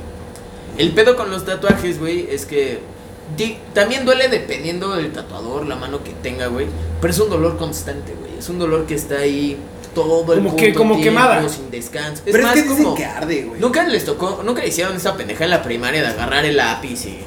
El 0.77 0.91
pedo 0.93 1.15
con 1.15 1.29
los 1.31 1.45
tatuajes, 1.45 1.99
güey, 1.99 2.27
es 2.31 2.45
que 2.45 2.79
di- 3.35 3.57
también 3.73 4.05
duele 4.05 4.27
dependiendo 4.29 4.95
del 4.95 5.11
tatuador, 5.11 5.65
la 5.67 5.75
mano 5.75 6.03
que 6.03 6.11
tenga, 6.11 6.47
güey. 6.47 6.67
Pero 7.01 7.11
es 7.13 7.19
un 7.19 7.29
dolor 7.29 7.57
constante, 7.57 8.13
güey. 8.19 8.37
Es 8.37 8.47
un 8.49 8.59
dolor 8.59 8.85
que 8.85 8.95
está 8.95 9.15
ahí 9.19 9.57
todo 9.93 10.33
el 10.33 10.43
Como 10.43 10.55
que- 10.55 10.73
como 10.73 10.95
tiempo, 10.95 11.03
quemada. 11.21 11.49
sin 11.49 11.69
descanso. 11.71 12.21
Pero 12.25 12.37
es, 12.39 12.43
más 12.43 12.53
que 12.53 12.63
dicen 12.63 12.83
como- 12.83 12.95
que 12.95 13.05
arde, 13.05 13.43
güey. 13.43 13.59
Nunca 13.59 13.83
les 13.87 14.05
tocó, 14.05 14.41
nunca 14.45 14.61
le 14.61 14.67
hicieron 14.69 14.95
esa 14.95 15.15
pendeja 15.17 15.43
en 15.43 15.49
la 15.49 15.61
primaria 15.63 16.01
de 16.01 16.07
agarrar 16.07 16.45
el 16.45 16.57
lápiz 16.57 17.05
y 17.05 17.19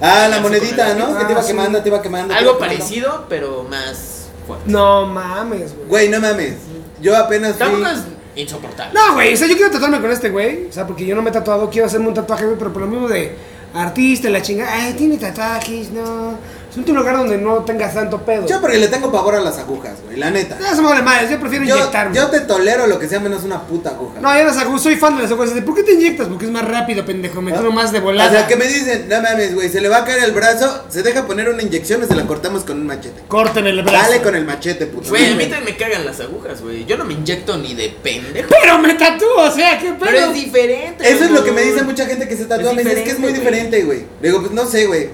Ah, 0.00 0.28
la 0.30 0.40
monedita, 0.40 0.94
¿no? 0.94 1.18
que 1.18 1.24
te 1.24 1.32
iba 1.32 1.40
Ah, 1.40 1.42
sí. 1.42 1.48
quemando, 1.48 1.82
te 1.82 1.88
iba 1.88 2.00
quemando. 2.02 2.32
algo 2.34 2.50
iba 2.50 2.58
quemando. 2.58 2.78
parecido, 2.78 3.26
pero 3.28 3.64
más 3.68 4.28
fuerte. 4.46 4.70
No 4.70 5.06
mames, 5.06 5.74
güey. 5.74 5.88
Güey, 5.88 6.08
no 6.08 6.20
mames. 6.20 6.54
Yo 7.00 7.16
apenas 7.16 7.56
es 7.60 7.98
insoportable. 8.36 8.94
No, 8.94 9.14
güey, 9.14 9.34
o 9.34 9.36
sea, 9.36 9.48
yo 9.48 9.56
quiero 9.56 9.70
tatuarme 9.72 10.00
con 10.00 10.10
este 10.12 10.30
güey. 10.30 10.66
O 10.66 10.72
sea, 10.72 10.86
porque 10.86 11.04
yo 11.04 11.16
no 11.16 11.22
me 11.22 11.30
he 11.30 11.32
tatuado, 11.32 11.68
quiero 11.70 11.86
hacerme 11.86 12.08
un 12.08 12.14
tatuaje, 12.14 12.44
güey, 12.44 12.56
pero 12.58 12.72
por 12.72 12.82
lo 12.82 12.88
mismo 12.88 13.08
de 13.08 13.34
artista, 13.74 14.28
la 14.30 14.40
chingada. 14.40 14.72
Ay, 14.72 14.94
tiene 14.94 15.16
tatuajes, 15.18 15.90
no. 15.90 16.38
Es 16.82 16.88
un 16.88 16.96
lugar 16.96 17.16
donde 17.16 17.36
no 17.38 17.56
tengas 17.64 17.94
tanto 17.94 18.18
pedo. 18.22 18.46
Yo 18.46 18.60
porque 18.60 18.78
le 18.78 18.88
tengo 18.88 19.10
pavor 19.12 19.34
a 19.34 19.40
las 19.40 19.58
agujas, 19.58 19.94
güey, 20.04 20.16
la 20.18 20.30
neta. 20.30 20.56
No, 20.60 20.74
se 20.74 20.80
me 20.82 20.88
vale 20.88 21.02
madres, 21.02 21.30
yo 21.30 21.38
prefiero 21.40 21.64
Yo, 21.64 21.76
inyectarme. 21.76 22.14
yo 22.16 22.28
te 22.28 22.40
tolero 22.40 22.86
lo 22.86 22.98
que 22.98 23.08
sea 23.08 23.20
menos 23.20 23.42
una 23.44 23.62
puta 23.62 23.90
aguja. 23.90 24.20
No, 24.20 24.36
yo 24.36 24.44
las 24.44 24.56
agujas, 24.56 24.82
soy 24.82 24.96
fan 24.96 25.16
de 25.16 25.22
las 25.22 25.32
agujas. 25.32 25.50
¿Por 25.62 25.74
qué 25.74 25.82
te 25.82 25.92
inyectas? 25.92 26.28
Porque 26.28 26.46
es 26.46 26.50
más 26.50 26.66
rápido, 26.66 27.04
pendejo. 27.04 27.42
Me 27.42 27.50
¿No? 27.50 27.58
tiro 27.58 27.72
más 27.72 27.92
de 27.92 27.98
O 27.98 28.02
volada. 28.02 28.30
sea, 28.30 28.46
que 28.46 28.56
me 28.56 28.66
dicen, 28.66 29.06
no 29.08 29.20
mames, 29.22 29.54
güey, 29.54 29.68
se 29.68 29.80
le 29.80 29.88
va 29.88 29.98
a 29.98 30.04
caer 30.04 30.24
el 30.24 30.32
brazo, 30.32 30.84
se 30.88 31.02
deja 31.02 31.26
poner 31.26 31.48
una 31.48 31.62
inyección 31.62 32.02
o 32.02 32.06
se 32.06 32.14
la 32.14 32.26
cortamos 32.26 32.64
con 32.64 32.78
un 32.80 32.86
machete. 32.86 33.22
Corten 33.28 33.66
el 33.66 33.82
brazo. 33.82 34.08
Dale 34.10 34.22
con 34.22 34.34
el 34.36 34.44
machete, 34.44 34.86
puto. 34.86 35.08
Güey, 35.10 35.32
a 35.32 35.36
mí 35.36 35.44
también 35.46 35.64
me 35.64 35.76
cagan 35.76 36.04
las 36.06 36.20
agujas, 36.20 36.60
güey. 36.62 36.84
Yo 36.84 36.96
no 36.96 37.04
me 37.04 37.14
inyecto 37.14 37.56
ni 37.58 37.74
de 37.74 37.88
pendejo. 38.02 38.48
Pero 38.60 38.78
me 38.78 38.94
tatúo, 38.94 39.36
o 39.42 39.50
sea, 39.50 39.78
qué 39.78 39.92
pedo. 39.92 39.98
Pero 40.00 40.18
es 40.26 40.34
diferente. 40.34 41.08
Eso 41.10 41.24
es 41.24 41.30
lo 41.30 41.44
que 41.44 41.52
me 41.52 41.62
dice 41.62 41.82
mucha 41.82 42.06
gente 42.06 42.28
que 42.28 42.36
se 42.36 42.44
tatúa. 42.44 42.72
Me 42.72 42.82
dice, 42.82 42.98
es 42.98 43.04
que 43.04 43.10
es 43.10 43.18
muy 43.18 43.32
diferente, 43.32 43.76
diferente, 43.78 43.84
güey. 43.84 44.04
Le 44.20 44.28
Digo, 44.28 44.40
pues 44.40 44.52
no 44.52 44.66
sé, 44.66 44.86
güey. 44.86 45.08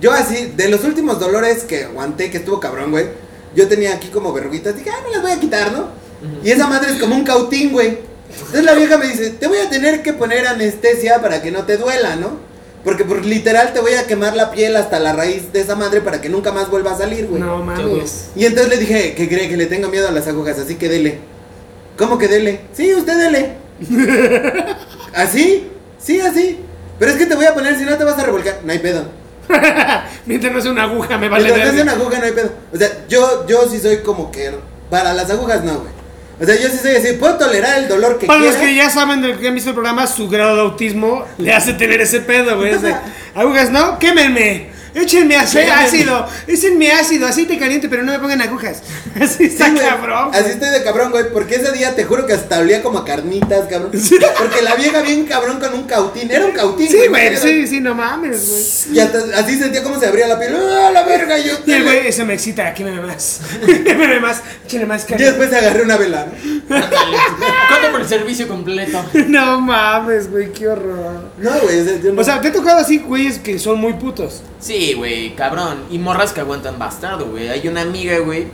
Yo 0.00 0.12
así, 0.12 0.52
de 0.56 0.68
los 0.68 0.84
últimos 0.84 1.20
dolores 1.20 1.64
que 1.64 1.84
aguanté, 1.84 2.30
que 2.30 2.38
estuvo 2.38 2.58
cabrón, 2.60 2.90
güey. 2.90 3.06
Yo 3.54 3.68
tenía 3.68 3.94
aquí 3.94 4.08
como 4.08 4.32
verruguitas. 4.32 4.76
Dije, 4.76 4.90
ah, 4.90 5.00
me 5.04 5.10
las 5.10 5.22
voy 5.22 5.32
a 5.32 5.40
quitar, 5.40 5.72
¿no? 5.72 5.88
Y 6.44 6.50
esa 6.50 6.66
madre 6.66 6.92
es 6.92 6.98
como 6.98 7.14
un 7.14 7.24
cautín, 7.24 7.72
güey. 7.72 7.98
Entonces 8.30 8.64
la 8.64 8.74
vieja 8.74 8.96
me 8.98 9.08
dice, 9.08 9.30
te 9.30 9.46
voy 9.46 9.58
a 9.58 9.68
tener 9.68 10.02
que 10.02 10.12
poner 10.12 10.46
anestesia 10.46 11.20
para 11.20 11.42
que 11.42 11.50
no 11.50 11.64
te 11.64 11.76
duela, 11.76 12.16
¿no? 12.16 12.38
Porque 12.84 13.04
por 13.04 13.24
literal 13.24 13.72
te 13.72 13.80
voy 13.80 13.94
a 13.94 14.06
quemar 14.06 14.36
la 14.36 14.50
piel 14.50 14.76
hasta 14.76 14.98
la 15.00 15.12
raíz 15.12 15.52
de 15.52 15.60
esa 15.60 15.74
madre 15.74 16.00
para 16.00 16.20
que 16.20 16.28
nunca 16.28 16.52
más 16.52 16.70
vuelva 16.70 16.92
a 16.92 16.98
salir, 16.98 17.26
güey. 17.26 17.42
No 17.42 17.62
mames. 17.62 18.28
Y 18.36 18.46
entonces 18.46 18.70
le 18.70 18.78
dije, 18.78 19.14
que 19.14 19.28
cree 19.28 19.48
que 19.48 19.56
le 19.56 19.66
tengo 19.66 19.88
miedo 19.88 20.08
a 20.08 20.12
las 20.12 20.26
agujas, 20.28 20.58
así 20.58 20.76
que 20.76 20.88
dele. 20.88 21.18
¿Cómo 21.98 22.16
que 22.16 22.28
dele? 22.28 22.60
Sí, 22.72 22.94
usted 22.94 23.18
dele. 23.18 23.56
¿Así? 25.14 25.68
Sí, 25.98 26.20
así. 26.20 26.58
Pero 26.98 27.12
es 27.12 27.18
que 27.18 27.26
te 27.26 27.34
voy 27.34 27.44
a 27.44 27.54
poner, 27.54 27.76
si 27.76 27.84
no 27.84 27.98
te 27.98 28.04
vas 28.04 28.18
a 28.18 28.24
revolcar. 28.24 28.60
No 28.64 28.72
hay 28.72 28.78
pedo. 28.78 29.19
Mientras 30.26 30.52
no 30.52 30.58
es 30.58 30.66
una 30.66 30.84
aguja, 30.84 31.18
me 31.18 31.28
vale 31.28 31.44
Mientras 31.44 31.68
no 31.68 31.74
sea 31.74 31.82
una 31.82 31.92
aguja, 31.92 32.18
no 32.18 32.24
hay 32.24 32.32
pedo. 32.32 32.52
O 32.72 32.76
sea, 32.76 32.88
yo, 33.08 33.46
yo 33.46 33.68
sí 33.68 33.78
soy 33.78 33.98
como 33.98 34.30
que. 34.30 34.52
Para 34.88 35.14
las 35.14 35.30
agujas, 35.30 35.62
no, 35.62 35.80
güey. 35.80 35.92
O 36.40 36.44
sea, 36.44 36.56
yo 36.56 36.68
sí 36.68 36.78
soy 36.78 36.96
así. 36.96 37.12
Puedo 37.14 37.36
tolerar 37.36 37.78
el 37.78 37.88
dolor 37.88 38.18
que 38.18 38.26
Para 38.26 38.40
los 38.40 38.56
que 38.56 38.74
ya 38.74 38.90
saben 38.90 39.20
del 39.22 39.38
que 39.38 39.48
han 39.48 39.54
visto 39.54 39.70
el 39.70 39.74
programa, 39.74 40.06
su 40.06 40.28
grado 40.28 40.56
de 40.56 40.62
autismo 40.62 41.24
le 41.38 41.52
hace 41.52 41.74
tener 41.74 42.00
ese 42.00 42.20
pedo, 42.20 42.56
güey. 42.56 42.72
Agujas, 43.34 43.70
¿no? 43.70 43.98
Quémenme. 43.98 44.70
Échenme 44.94 45.36
ácido. 45.36 46.26
Échenme 46.46 46.90
ácido, 46.92 47.26
aceite 47.26 47.58
caliente, 47.58 47.88
pero 47.88 48.02
no 48.02 48.12
me 48.12 48.18
pongan 48.18 48.40
agujas. 48.42 48.82
Así 49.20 49.44
está 49.44 49.66
Sí, 49.66 49.72
güey. 49.72 49.86
cabrón. 49.86 50.28
Así 50.32 50.40
güey. 50.42 50.52
estoy 50.54 50.70
de 50.70 50.82
cabrón, 50.82 51.10
güey. 51.10 51.24
Porque 51.32 51.56
ese 51.56 51.72
día 51.72 51.94
te 51.94 52.04
juro 52.04 52.26
que 52.26 52.32
hasta 52.32 52.58
olía 52.60 52.82
como 52.82 52.98
a 52.98 53.04
carnitas, 53.04 53.66
cabrón. 53.68 53.90
Porque 54.38 54.62
la 54.62 54.74
vieja 54.76 55.02
bien 55.02 55.24
cabrón 55.26 55.58
con 55.60 55.74
un 55.74 55.84
cautín. 55.84 56.30
Era 56.30 56.44
un 56.46 56.52
cautín, 56.52 56.88
Sí, 56.88 57.06
güey, 57.08 57.26
era- 57.26 57.38
sí, 57.40 57.66
sí, 57.66 57.80
no 57.80 57.94
mames, 57.94 58.48
güey. 58.48 58.96
Y 58.96 59.00
hasta- 59.00 59.38
así 59.38 59.56
sentía 59.58 59.82
como 59.82 59.98
se 59.98 60.06
abría 60.06 60.26
la 60.26 60.38
piel. 60.38 60.54
¡Ah, 60.56 60.90
la 60.92 61.02
verga! 61.04 61.38
Yo, 61.38 61.52
Y 61.66 61.72
el 61.72 61.84
güey, 61.84 62.06
eso 62.06 62.24
me 62.26 62.34
excita, 62.34 62.72
quémeme 62.74 63.00
más. 63.02 63.40
Quémeme 63.84 64.20
más, 64.20 64.42
échenle 64.66 64.86
más 64.86 65.06
Y 65.08 65.14
después 65.14 65.52
agarré 65.52 65.82
una 65.82 65.96
vela. 65.96 66.26
¿Cuánto 66.68 67.90
por 67.92 68.00
el 68.00 68.08
servicio 68.08 68.48
completo? 68.48 69.04
No 69.30 69.60
mames, 69.60 70.30
güey, 70.30 70.52
qué 70.52 70.68
horror. 70.68 71.30
No, 71.38 71.50
güey. 71.62 71.84
No- 72.12 72.20
O 72.20 72.24
sea, 72.24 72.40
te 72.40 72.48
he 72.48 72.50
tocado 72.50 72.78
así, 72.80 72.98
güeyes 72.98 73.38
que 73.38 73.58
son 73.58 73.78
muy 73.80 73.92
putos. 73.94 74.42
Sí, 74.60 74.79
güey, 74.94 75.34
cabrón. 75.36 75.84
Y 75.90 75.98
morras 75.98 76.32
que 76.32 76.40
aguantan 76.40 76.78
bastardo, 76.78 77.26
güey. 77.26 77.48
Hay 77.48 77.66
una 77.68 77.82
amiga, 77.82 78.18
güey, 78.18 78.46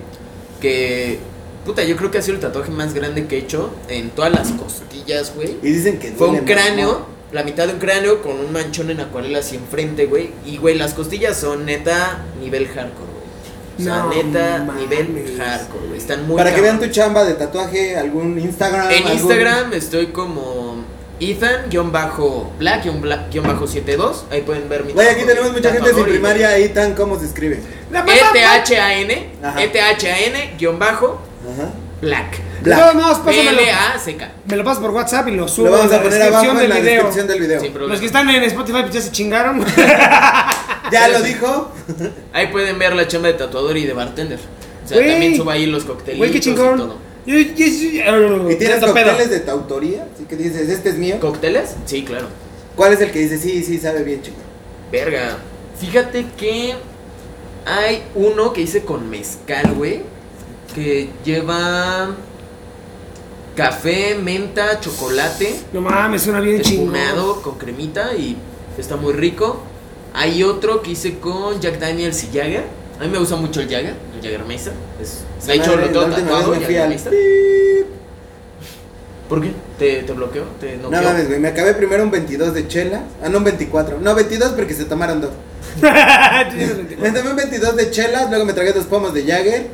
que. 0.61 1.19
Puta, 1.65 1.83
yo 1.83 1.97
creo 1.97 2.11
que 2.13 2.19
ha 2.19 2.23
sido 2.23 2.35
el 2.37 2.41
tatuaje 2.41 2.71
más 2.71 2.95
grande 2.95 3.27
que 3.27 3.37
he 3.37 3.39
hecho 3.41 3.71
en 3.89 4.11
todas 4.11 4.33
las 4.33 4.53
costillas, 4.53 5.33
güey. 5.35 5.57
y 5.63 5.73
dicen 5.73 5.99
que 5.99 6.13
Fue 6.13 6.29
un 6.29 6.35
más, 6.37 6.45
cráneo, 6.45 6.93
¿no? 6.93 7.07
la 7.33 7.43
mitad 7.43 7.67
de 7.67 7.73
un 7.73 7.81
cráneo 7.81 8.23
con 8.23 8.39
un 8.39 8.53
manchón 8.53 8.89
en 8.91 9.01
acuarela 9.01 9.41
así 9.41 9.57
enfrente, 9.57 10.07
güey. 10.07 10.31
Y, 10.45 10.59
güey, 10.59 10.77
las 10.77 10.95
costillas 10.95 11.37
son 11.37 11.65
neta 11.67 12.25
nivel 12.41 12.69
hardcore, 12.69 13.11
güey. 13.11 13.27
O 13.81 13.83
sea, 13.83 14.05
No 14.05 14.11
neta 14.11 14.63
mames. 14.65 14.83
nivel 14.89 15.35
hardcore, 15.39 15.87
güey. 15.89 15.99
Están 15.99 16.27
muy 16.29 16.37
Para 16.37 16.55
que 16.55 16.61
vean 16.61 16.79
tu 16.79 16.87
chamba 16.87 17.25
de 17.25 17.35
tatuaje, 17.35 17.97
algún 17.97 18.39
Instagram. 18.39 18.89
En 18.93 18.97
algún- 19.03 19.13
Instagram 19.13 19.73
estoy 19.73 20.07
como 20.09 20.85
Ethan-Black-72. 21.21 24.15
Ahí 24.31 24.43
pueden 24.43 24.69
ver 24.69 24.85
mi 24.85 24.93
Güey, 24.93 25.09
aquí 25.09 25.25
tenemos 25.25 25.53
mucha 25.53 25.73
gente 25.73 25.93
sin 25.95 26.05
primaria. 26.05 26.51
Ahí 26.51 26.69
tan 26.71 26.95
cómo 26.95 27.19
se 27.19 27.27
escribe. 27.27 27.61
E-T-H-A-N, 27.93 29.31
Ajá. 29.43 29.63
E-T-H-A-N-Black. 29.63 31.01
Black. 32.63 32.79
todos 32.79 32.95
modos, 32.95 33.19
pásamelo. 33.19 33.61
Me 34.47 34.57
lo 34.57 34.65
pasas 34.65 34.83
por 34.83 34.91
WhatsApp 34.91 35.29
y 35.29 35.33
lo 35.33 35.47
subo 35.49 35.67
Lo 35.67 35.73
vamos 35.73 35.87
en 35.87 35.93
a 35.95 35.97
la 35.97 36.03
poner 36.03 36.19
descripción 36.19 36.57
abajo 36.57 36.61
del 36.61 36.65
en 36.65 36.71
la 36.71 36.77
video. 36.77 36.93
descripción 36.95 37.27
del 37.29 37.41
video. 37.41 37.61
Sin 37.61 37.73
problema. 37.73 37.93
Los 37.93 38.01
que 38.01 38.07
están 38.07 38.31
en 38.31 38.43
Spotify 38.45 38.79
pues 38.83 38.95
ya 38.95 39.01
se 39.01 39.11
chingaron. 39.13 39.65
Ya 40.93 41.09
lo 41.09 41.21
dijo. 41.21 41.73
Ahí 42.33 42.47
pueden 42.47 42.79
ver 42.79 42.95
la 42.95 43.09
chamba 43.09 43.27
de 43.27 43.35
tatuador 43.35 43.77
y 43.77 43.87
de 43.87 43.93
bartender. 43.93 44.39
O 44.85 44.89
sea, 44.89 44.99
también 44.99 45.37
subo 45.37 45.51
ahí 45.51 45.67
los 45.67 45.85
coctelitos 45.85 46.37
y 46.37 46.41
chingón. 46.41 46.77
todo. 46.79 46.99
¿Y 47.27 47.45
tienes 47.47 48.79
pedo. 48.81 48.93
cócteles 48.93 49.31
de 49.31 49.41
tu 49.41 49.51
autoría? 49.51 50.07
Así 50.15 50.25
que 50.25 50.37
dices, 50.37 50.69
este 50.69 50.91
es 50.91 50.97
mío. 50.97 51.17
¿Cócteles? 51.21 51.75
Sí, 51.85 52.05
claro. 52.05 52.27
¿Cuál 52.77 52.93
es 52.93 53.01
el 53.01 53.11
que 53.11 53.21
dice, 53.21 53.39
sí, 53.39 53.65
sí, 53.65 53.79
sabe 53.79 54.03
bien, 54.05 54.23
chico? 54.23 54.37
Verga. 54.93 55.39
Fíjate 55.79 56.27
que 56.39 56.75
hay 57.65 58.03
uno 58.15 58.53
que 58.53 58.63
hice 58.63 58.83
con 58.83 59.11
mezcal, 59.11 59.75
güey. 59.75 60.03
Que 60.75 61.09
lleva 61.25 62.15
café, 63.57 64.15
menta, 64.15 64.79
chocolate, 64.81 65.57
No 65.73 65.81
mames, 65.81 66.23
suena 66.23 66.41
bien 66.41 66.61
chingón. 66.61 66.95
espumado 66.95 67.43
con 67.43 67.57
cremita 67.59 68.15
y 68.15 68.37
está 68.79 68.97
muy 68.97 69.15
rico. 69.15 69.63
Hay 70.15 70.43
otro 70.43 70.83
que 70.83 70.91
hice 70.93 71.19
con 71.19 71.61
Jack 71.61 71.79
Daniels 71.79 72.23
y 72.25 72.27
Jagger. 72.27 72.65
A 73.01 73.05
mí 73.05 73.09
me 73.11 73.19
gusta 73.19 73.37
mucho 73.37 73.61
el 73.61 73.69
Jagger, 73.69 73.95
Es, 75.01 75.25
de 75.47 75.55
hecho, 75.55 75.77
lo 75.77 75.89
tengo 75.89 76.07
tatuado, 76.07 76.53
pip. 76.53 76.67
¿Por 79.29 79.43
qué? 79.43 79.53
¿Te, 79.79 80.03
te 80.05 80.13
bloqueó? 80.13 80.45
¿Te 80.61 80.77
No 80.77 80.91
mames, 80.91 81.27
güey, 81.29 81.41
me 81.41 81.49
acabé 81.49 81.75
primero 81.75 82.05
un 82.05 82.11
22 82.11 82.55
de 82.55 82.69
chela. 82.69 83.03
Ah, 83.23 83.29
no, 83.29 83.39
un 83.39 83.45
24. 83.45 83.99
No, 84.01 84.15
22 84.15 84.53
porque 84.53 84.75
se 84.75 84.85
tomaron 84.85 85.21
dos. 85.21 85.31
Me 85.81 87.11
tomé 87.11 87.31
un 87.31 87.37
22 87.37 87.77
de 87.77 87.91
chelas, 87.91 88.31
luego 88.31 88.45
me 88.47 88.55
tragué 88.55 88.73
dos 88.73 88.87
pomos 88.87 89.13
de 89.13 89.25
Jagger. 89.25 89.67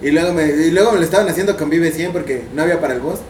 Y 0.00 0.10
luego 0.10 0.32
me, 0.32 0.46
y 0.46 0.70
luego 0.70 0.92
me 0.92 0.98
lo 0.98 1.04
estaban 1.04 1.28
haciendo 1.28 1.56
con 1.56 1.68
Vive 1.70 1.92
100 1.92 2.12
porque 2.12 2.42
no 2.54 2.62
había 2.62 2.80
para 2.80 2.94
el 2.94 3.00
boss. 3.00 3.20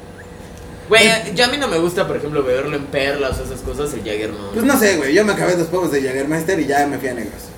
Güey, 0.88 1.34
ya 1.34 1.46
a 1.46 1.48
mí 1.48 1.58
no 1.58 1.68
me 1.68 1.78
gusta, 1.78 2.06
por 2.06 2.16
ejemplo, 2.16 2.42
beberlo 2.42 2.76
en 2.76 2.86
perlas 2.86 3.38
o 3.40 3.44
esas 3.44 3.60
cosas, 3.60 3.92
el 3.94 4.00
Jagger 4.00 4.30
no. 4.30 4.50
Pues 4.52 4.64
no 4.64 4.78
sé, 4.78 4.96
güey. 4.96 5.14
Yo 5.14 5.24
me 5.24 5.32
acabé 5.32 5.56
dos 5.56 5.68
pomos 5.68 5.90
de 5.90 6.00
Jägermeister 6.00 6.58
y 6.60 6.66
ya 6.66 6.86
me 6.86 6.98
fui 6.98 7.08
a 7.08 7.14
negros. 7.14 7.51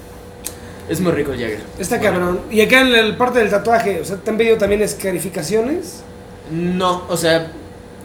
Es 0.88 1.00
muy 1.00 1.12
rico 1.12 1.32
el 1.32 1.40
Jagger. 1.40 1.60
Está 1.78 1.96
Bueno. 1.98 2.12
cabrón. 2.12 2.40
Y 2.50 2.60
acá 2.60 2.80
en 2.82 2.88
el 2.94 3.16
parte 3.16 3.38
del 3.38 3.50
tatuaje, 3.50 4.00
o 4.00 4.04
sea, 4.04 4.16
¿te 4.16 4.30
han 4.30 4.36
pedido 4.36 4.56
también 4.58 4.82
escarificaciones? 4.82 6.02
No, 6.50 7.04
o 7.08 7.16
sea, 7.16 7.52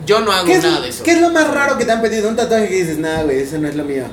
yo 0.06 0.22
no 0.22 0.32
hago 0.32 0.46
¿Qué 0.46 0.54
es, 0.54 0.64
nada 0.64 0.80
de 0.82 0.90
eso. 0.90 1.04
¿Qué 1.04 1.12
es 1.12 1.22
lo 1.22 1.30
más 1.30 1.54
raro 1.54 1.78
que 1.78 1.84
te 1.86 1.92
han 1.92 2.02
pedido? 2.02 2.30
Un 2.30 2.36
tatuaje 2.36 2.70
que 2.70 2.76
dices, 2.76 2.98
nada, 2.98 3.24
güey, 3.24 3.40
eso 3.42 3.58
no 3.58 3.68
es 3.68 3.76
lo 3.76 3.84
mío. 3.84 4.04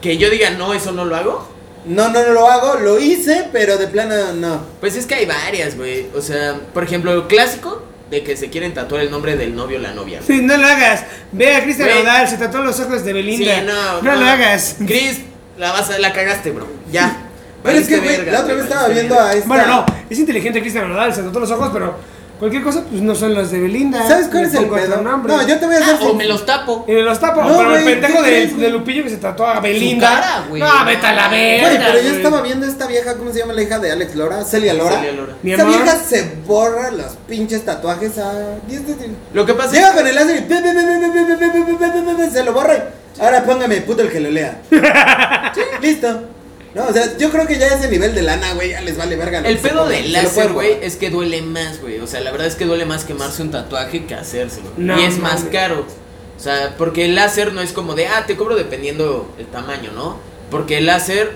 Que 0.00 0.16
yo 0.18 0.28
diga, 0.28 0.50
no, 0.50 0.74
eso 0.74 0.92
no 0.92 1.04
lo 1.04 1.14
hago. 1.16 1.48
No, 1.86 2.08
no, 2.08 2.22
no 2.24 2.32
lo 2.32 2.50
hago, 2.50 2.80
lo 2.80 2.98
hice, 2.98 3.48
pero 3.52 3.76
de 3.76 3.86
plano 3.86 4.14
no. 4.34 4.60
Pues 4.80 4.96
es 4.96 5.06
que 5.06 5.14
hay 5.14 5.26
varias, 5.26 5.76
güey. 5.76 6.06
O 6.16 6.20
sea, 6.20 6.58
por 6.72 6.82
ejemplo, 6.82 7.12
el 7.12 7.26
clásico 7.26 7.82
de 8.10 8.22
que 8.24 8.36
se 8.36 8.48
quieren 8.50 8.74
tatuar 8.74 9.02
el 9.02 9.10
nombre 9.10 9.36
del 9.36 9.54
novio 9.54 9.78
o 9.78 9.80
la 9.82 9.92
novia. 9.92 10.20
Sí, 10.26 10.40
no 10.40 10.56
lo 10.56 10.66
hagas. 10.66 11.04
Ve 11.32 11.54
a 11.54 11.62
Cristian. 11.62 11.90
Nodal, 11.90 12.26
se 12.28 12.38
tatuó 12.38 12.60
los 12.62 12.78
ojos 12.80 13.04
de 13.04 13.12
Belinda. 13.12 13.54
Sí, 13.54 13.62
no, 13.66 14.02
no, 14.02 14.14
lo 14.20 14.26
hagas. 14.26 14.76
Chris, 14.86 15.20
la, 15.58 15.72
vas 15.72 15.90
a- 15.90 15.98
la 15.98 16.12
cagaste, 16.12 16.50
bro. 16.50 16.66
Ya. 16.90 17.20
Pero 17.64 17.78
es 17.78 17.88
que, 17.88 17.98
güey, 17.98 18.26
la 18.26 18.40
otra 18.40 18.54
vez 18.54 18.64
estaba 18.64 18.88
viendo 18.88 19.18
a 19.18 19.32
esta... 19.32 19.48
Bueno, 19.48 19.66
no, 19.66 19.86
es 20.10 20.18
inteligente 20.18 20.60
Cristian 20.60 20.86
Nodal, 20.86 21.14
se 21.14 21.22
notó 21.22 21.40
los 21.40 21.50
ojos, 21.50 21.70
pero 21.72 21.94
cualquier 22.38 22.62
cosa, 22.62 22.84
pues 22.90 23.00
no 23.00 23.14
son 23.14 23.32
las 23.32 23.50
de 23.50 23.58
Belinda. 23.58 24.06
¿Sabes 24.06 24.28
cuál 24.28 24.44
es 24.44 24.52
el 24.52 24.66
pedo? 24.66 25.00
No, 25.00 25.48
yo 25.48 25.58
te 25.58 25.64
voy 25.64 25.76
a 25.76 25.78
hacer... 25.78 25.96
Ah, 25.98 26.04
o 26.04 26.14
me 26.14 26.26
los 26.26 26.44
tapo. 26.44 26.84
Y 26.86 26.92
me 26.92 27.00
los 27.00 27.18
tapo, 27.18 27.42
no, 27.42 27.56
pero 27.56 27.70
wey, 27.70 27.78
el 27.78 27.84
pendejo 27.84 28.22
de, 28.22 28.46
de, 28.48 28.68
Lupillo 28.68 29.02
que 29.02 29.08
se 29.08 29.16
trató 29.16 29.46
a 29.46 29.60
Belinda. 29.60 30.10
Cara, 30.10 30.44
no, 30.46 30.84
vete 30.84 31.06
a 31.06 31.12
la 31.14 31.28
verga, 31.28 31.68
Güey, 31.68 31.78
pero 31.78 32.02
yo 32.02 32.14
estaba 32.16 32.42
viendo 32.42 32.66
esta 32.66 32.86
vieja, 32.86 33.14
¿cómo 33.16 33.32
se 33.32 33.38
llama 33.38 33.54
la 33.54 33.62
hija 33.62 33.78
de 33.78 33.92
Alex 33.92 34.14
Lora? 34.14 34.44
Celia 34.44 34.74
Lora. 34.74 34.96
Celia 34.96 35.12
Lora. 35.12 35.32
Esa 35.42 35.64
vieja 35.64 35.96
se 35.96 36.34
borra 36.46 36.90
los 36.90 37.12
pinches 37.26 37.64
tatuajes 37.64 38.18
a... 38.18 38.58
Lo 39.32 39.46
que 39.46 39.54
pasa 39.54 39.72
Llega 39.72 39.94
con 39.94 40.06
el 40.06 40.14
láser 40.14 40.46
y... 40.46 42.30
Se 42.30 42.44
lo 42.44 42.52
borra. 42.52 42.90
Ahora 43.18 43.42
póngame 43.42 43.80
puto 43.80 44.02
el 44.02 44.10
que 44.10 44.20
lo 44.20 44.28
lea. 44.30 44.60
¿Sí? 45.54 45.60
Listo. 45.80 46.33
No, 46.74 46.86
o 46.88 46.92
sea, 46.92 47.16
yo 47.16 47.30
creo 47.30 47.46
que 47.46 47.58
ya 47.58 47.68
ese 47.68 47.88
nivel 47.88 48.14
de 48.14 48.22
lana, 48.22 48.52
güey, 48.54 48.70
ya 48.70 48.80
les 48.80 48.96
vale 48.96 49.16
verga. 49.16 49.38
El 49.40 49.58
pedo 49.58 49.86
del 49.86 50.12
láser, 50.12 50.52
güey, 50.52 50.78
es 50.82 50.96
que 50.96 51.08
duele 51.08 51.40
más, 51.40 51.80
güey. 51.80 52.00
O 52.00 52.06
sea, 52.06 52.20
la 52.20 52.32
verdad 52.32 52.48
es 52.48 52.56
que 52.56 52.64
duele 52.64 52.84
más 52.84 53.04
quemarse 53.04 53.42
un 53.42 53.52
tatuaje 53.52 54.06
que 54.06 54.14
hacérselo. 54.14 54.70
No 54.76 54.98
y 54.98 55.04
es 55.04 55.18
más 55.18 55.44
caro. 55.44 55.86
O 56.36 56.40
sea, 56.40 56.74
porque 56.76 57.04
el 57.04 57.14
láser 57.14 57.52
no 57.52 57.60
es 57.60 57.72
como 57.72 57.94
de, 57.94 58.08
ah, 58.08 58.26
te 58.26 58.36
cobro 58.36 58.56
dependiendo 58.56 59.32
el 59.38 59.46
tamaño, 59.46 59.92
¿no? 59.92 60.18
Porque 60.50 60.78
el 60.78 60.86
láser 60.86 61.32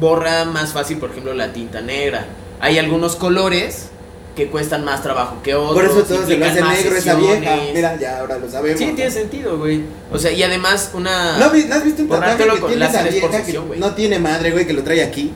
borra 0.00 0.46
más 0.46 0.72
fácil, 0.72 0.96
por 0.96 1.10
ejemplo, 1.10 1.34
la 1.34 1.52
tinta 1.52 1.82
negra. 1.82 2.26
Hay 2.60 2.78
algunos 2.78 3.14
colores 3.14 3.90
que 4.38 4.46
cuestan 4.46 4.84
más 4.84 5.02
trabajo 5.02 5.42
que 5.42 5.52
otros. 5.56 5.74
Por 5.74 5.84
eso 5.84 6.04
todo 6.04 6.24
se 6.24 6.36
lo 6.36 6.46
hace 6.46 6.62
negro 6.62 6.96
esa 6.96 7.14
vieja. 7.16 7.34
sesiones. 7.40 7.74
Mira, 7.74 7.96
ya 7.96 8.20
ahora 8.20 8.38
lo 8.38 8.48
sabemos. 8.48 8.78
Sí, 8.78 8.92
tiene 8.94 9.10
sentido, 9.10 9.58
güey. 9.58 9.82
O 10.12 10.18
sea, 10.18 10.30
y 10.30 10.40
además 10.44 10.92
una... 10.94 11.38
¿No, 11.38 11.52
¿no 11.52 11.74
has 11.74 11.84
visto 11.84 12.02
un 12.02 12.08
tatuaje 12.08 12.44
que 12.44 12.60
con 12.60 12.70
tiene 12.70 12.86
esa 12.86 13.02
vieja 13.02 13.42
que 13.42 13.58
güey. 13.58 13.80
no 13.80 13.94
tiene 13.94 14.20
madre, 14.20 14.52
güey, 14.52 14.64
que 14.64 14.74
lo 14.74 14.84
trae 14.84 15.02
aquí? 15.02 15.34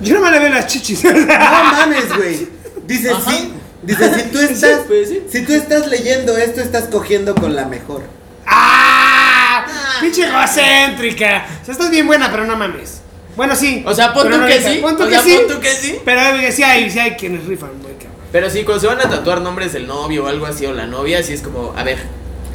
Yo 0.00 0.14
no 0.14 0.20
me 0.20 0.30
le 0.30 0.38
veo 0.38 0.50
las 0.50 0.68
chichis. 0.68 1.02
No 1.02 1.12
mames, 1.36 2.16
güey. 2.16 2.48
Dice, 2.86 3.10
Ajá. 3.10 3.28
sí. 3.28 3.52
Dice, 3.82 4.14
si 4.14 4.22
tú 4.30 4.38
estás... 4.48 4.70
Sí, 4.70 4.84
pues, 4.86 5.08
sí. 5.08 5.22
Si 5.28 5.44
tú 5.44 5.52
estás 5.52 5.88
leyendo 5.88 6.36
esto, 6.36 6.60
estás 6.60 6.84
cogiendo 6.84 7.34
con 7.34 7.56
la 7.56 7.64
mejor. 7.64 8.02
¡Ah! 8.46 9.66
¡Pinche 10.00 10.28
egocéntrica! 10.28 11.44
O 11.60 11.64
sea, 11.64 11.72
estás 11.72 11.90
bien 11.90 12.06
buena, 12.06 12.30
pero 12.30 12.44
no 12.44 12.56
mames. 12.56 13.00
Bueno, 13.36 13.54
sí. 13.56 13.82
O 13.86 13.94
sea, 13.94 14.12
pon 14.12 14.24
pero 14.24 14.36
tú 14.36 14.42
no 14.42 14.48
que 14.48 14.60
sí. 14.60 14.78
Pon 14.82 14.96
tú 14.96 15.04
o 15.04 15.06
que 15.06 15.12
sea, 15.12 15.22
sí. 15.22 15.36
pon 15.36 15.56
tú 15.56 15.60
que 15.60 15.70
sí. 15.70 15.98
Pero 16.04 16.20
eh, 16.20 16.52
sí 16.52 16.62
hay, 16.62 16.90
sí 16.90 16.98
hay 16.98 17.12
quienes 17.12 17.44
rifan, 17.46 17.70
muy 17.78 17.92
cabrón. 17.92 18.10
Pero 18.32 18.50
sí, 18.50 18.64
cuando 18.64 18.80
se 18.80 18.86
van 18.86 19.00
a 19.00 19.08
tatuar 19.08 19.40
nombres 19.40 19.72
del 19.72 19.86
novio 19.86 20.24
o 20.24 20.28
algo 20.28 20.46
así, 20.46 20.66
o 20.66 20.72
la 20.72 20.86
novia, 20.86 21.22
sí 21.22 21.32
es 21.32 21.42
como, 21.42 21.74
a 21.76 21.82
ver, 21.82 21.98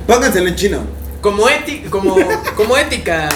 Pónganselo 0.07 0.47
en 0.47 0.55
chino. 0.55 0.79
como, 1.21 1.49
ética 1.49 1.89
como, 1.89 2.15
como 2.55 2.77
ética 2.77 3.29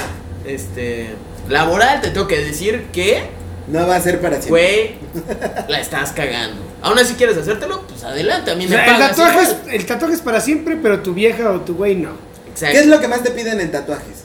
este, 0.46 1.10
laboral, 1.48 2.02
te 2.02 2.12
tengo 2.12 2.28
que 2.28 2.38
decir 2.38 2.86
que, 2.94 3.24
No 3.68 3.88
va 3.88 3.96
a 3.96 4.02
ser 4.02 4.22
para 4.22 4.42
siempre. 4.42 4.98
güey, 5.14 5.28
la 5.68 5.80
estás 5.80 6.12
cagando. 6.12 6.62
Aún 6.82 6.98
así 6.98 7.16
quieres 7.16 7.38
hacértelo, 7.38 7.82
pues 7.88 8.04
adelante, 8.04 8.52
a 8.52 8.56
mí 8.56 8.66
O 8.66 8.70
me 8.70 8.76
sea, 8.76 8.86
el, 8.86 9.00
tatuaje 9.00 9.42
es, 9.42 9.56
el 9.74 9.86
tatuaje 9.86 10.14
es 10.14 10.22
para 10.22 10.40
siempre, 10.40 10.78
pero 10.82 11.02
tu 11.02 11.14
vieja 11.14 11.52
o 11.52 11.62
tu 11.62 11.76
güey 11.76 11.96
no. 11.96 12.12
Exacto. 12.48 12.74
¿Qué 12.74 12.80
es 12.80 12.88
lo 12.88 13.00
que 13.00 13.08
más 13.08 13.24
te 13.24 13.32
piden 13.32 13.60
en 13.60 13.72
tatuajes? 13.72 14.24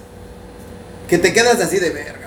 Que 1.09 1.19
te 1.19 1.33
quedas 1.33 1.61
así 1.61 1.79
de 1.79 1.91
verga. 1.91 2.24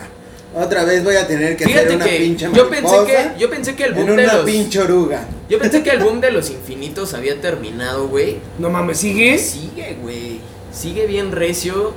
Otra 0.56 0.86
vez 0.86 1.04
voy 1.04 1.16
a 1.16 1.28
tener 1.28 1.56
que 1.58 1.66
hacer 1.66 1.78
Fíjate 1.78 1.96
una 1.96 2.06
que 2.06 2.18
pinche 2.18 2.50
yo 2.54 2.70
pensé 2.70 2.96
que, 3.06 3.40
yo 3.40 3.50
pensé 3.50 3.76
que 3.76 3.84
el 3.84 3.90
en 3.92 3.96
boom 3.96 4.08
de 4.16 4.24
una 4.24 4.34
los... 4.34 4.46
pinche 4.46 4.80
oruga. 4.80 5.26
Yo 5.50 5.60
pensé 5.60 5.84
que 5.84 5.90
el 5.92 6.00
boom 6.00 6.20
de 6.22 6.32
los 6.32 6.50
infinitos 6.50 7.14
había 7.14 7.40
terminado, 7.42 8.08
güey. 8.08 8.40
No 8.58 8.70
mames, 8.70 8.98
¿sigue? 8.98 9.38
Sigue, 9.38 9.98
güey. 10.02 10.40
Sigue 10.72 11.06
bien 11.06 11.32
recio. 11.32 11.94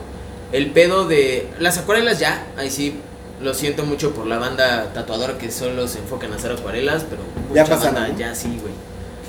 El 0.53 0.71
pedo 0.73 1.07
de. 1.07 1.49
Las 1.59 1.79
acuarelas 1.79 2.19
ya. 2.19 2.47
Ahí 2.57 2.71
sí. 2.71 2.97
Lo 3.41 3.55
siento 3.55 3.85
mucho 3.87 4.13
por 4.13 4.27
la 4.27 4.37
banda 4.39 4.93
tatuadora 4.93 5.39
que 5.39 5.51
solo 5.51 5.89
se 5.89 5.99
enfocan 6.01 6.33
a 6.33 6.37
hacer 6.37 6.53
acuarelas. 6.53 7.05
Pero 7.09 7.23
Ya 7.55 7.63
mucha 7.63 7.75
pasaron, 7.77 7.95
banda 7.95 8.09
¿no? 8.13 8.19
ya 8.19 8.35
sí, 8.35 8.49
güey. 8.61 8.75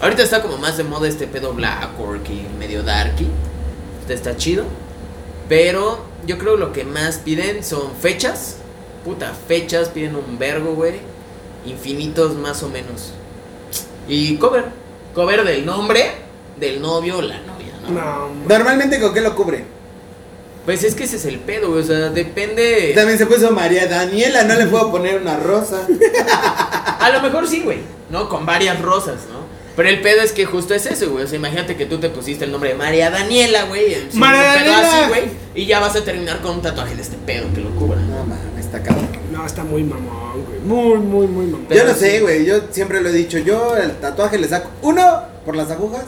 Ahorita 0.01 0.23
está 0.23 0.41
como 0.41 0.57
más 0.57 0.77
de 0.77 0.83
moda 0.83 1.07
este 1.07 1.27
pedo 1.27 1.53
black 1.53 1.89
y 2.29 2.57
medio 2.59 2.83
darky. 2.83 3.27
Este 4.01 4.15
está 4.15 4.35
chido. 4.35 4.65
Pero 5.47 6.03
yo 6.25 6.37
creo 6.37 6.57
lo 6.57 6.73
que 6.73 6.83
más 6.83 7.17
piden 7.19 7.63
son 7.63 7.93
fechas. 8.01 8.57
Puta, 9.03 9.33
fechas. 9.47 9.89
Piden 9.89 10.15
un 10.15 10.37
vergo, 10.37 10.73
güey. 10.75 10.99
Infinitos 11.65 12.35
más 12.35 12.63
o 12.63 12.69
menos. 12.69 13.11
Y 14.07 14.35
cover. 14.37 14.65
Cover 15.13 15.43
del 15.43 15.65
nombre 15.65 16.11
del 16.59 16.81
novio 16.81 17.17
o 17.17 17.21
la 17.21 17.39
novia, 17.39 17.73
¿no? 17.83 17.89
No. 17.91 18.29
Normalmente 18.47 18.99
con 18.99 19.13
qué 19.13 19.21
lo 19.21 19.35
cubre. 19.35 19.65
Pues 20.65 20.83
es 20.83 20.93
que 20.93 21.05
ese 21.05 21.15
es 21.15 21.25
el 21.25 21.39
pedo, 21.39 21.69
güey. 21.71 21.81
O 21.81 21.85
sea, 21.85 22.09
depende. 22.09 22.93
También 22.95 23.17
se 23.17 23.25
puso 23.25 23.51
María 23.51 23.87
Daniela, 23.87 24.43
no 24.43 24.53
le 24.55 24.67
puedo 24.67 24.91
poner 24.91 25.19
una 25.19 25.37
rosa. 25.37 25.87
A 26.99 27.09
lo 27.09 27.21
mejor 27.21 27.47
sí, 27.47 27.61
güey. 27.61 27.79
¿No? 28.09 28.29
Con 28.29 28.45
varias 28.45 28.79
rosas, 28.81 29.21
¿no? 29.31 29.41
Pero 29.75 29.89
el 29.89 30.01
pedo 30.01 30.21
es 30.21 30.33
que 30.33 30.45
justo 30.45 30.75
es 30.75 30.85
eso, 30.85 31.09
güey. 31.09 31.23
O 31.23 31.27
sea, 31.27 31.37
imagínate 31.37 31.75
que 31.75 31.85
tú 31.85 31.97
te 31.97 32.09
pusiste 32.09 32.45
el 32.45 32.51
nombre 32.51 32.71
de 32.71 32.75
María 32.75 33.09
Daniela, 33.09 33.63
güey. 33.63 33.97
María 34.13 34.53
pedo 34.53 34.71
Daniela. 34.71 34.99
así, 35.01 35.09
güey. 35.09 35.23
Y 35.55 35.65
ya 35.65 35.79
vas 35.79 35.95
a 35.95 36.03
terminar 36.03 36.41
con 36.41 36.51
un 36.55 36.61
tatuaje 36.61 36.95
de 36.95 37.01
este 37.01 37.17
pedo 37.17 37.47
que 37.55 37.61
lo 37.61 37.69
cubra. 37.71 37.99
No 38.01 38.23
mames, 38.25 38.37
está 38.71 38.81
cabrón. 38.81 39.09
No, 39.31 39.45
está 39.45 39.63
muy 39.63 39.83
mamón, 39.83 40.45
güey. 40.45 40.59
Muy, 40.61 40.99
muy, 40.99 41.27
muy 41.27 41.45
mamón. 41.47 41.67
Yo 41.69 41.83
no 41.83 41.93
sé, 41.93 42.21
güey. 42.21 42.45
Yo 42.45 42.61
siempre 42.71 43.01
lo 43.01 43.09
he 43.09 43.13
dicho. 43.13 43.37
Yo 43.37 43.75
el 43.75 43.91
tatuaje 43.97 44.37
le 44.37 44.47
saco. 44.47 44.69
Uno, 44.81 45.23
por 45.45 45.55
las 45.55 45.69
agujas. 45.71 46.03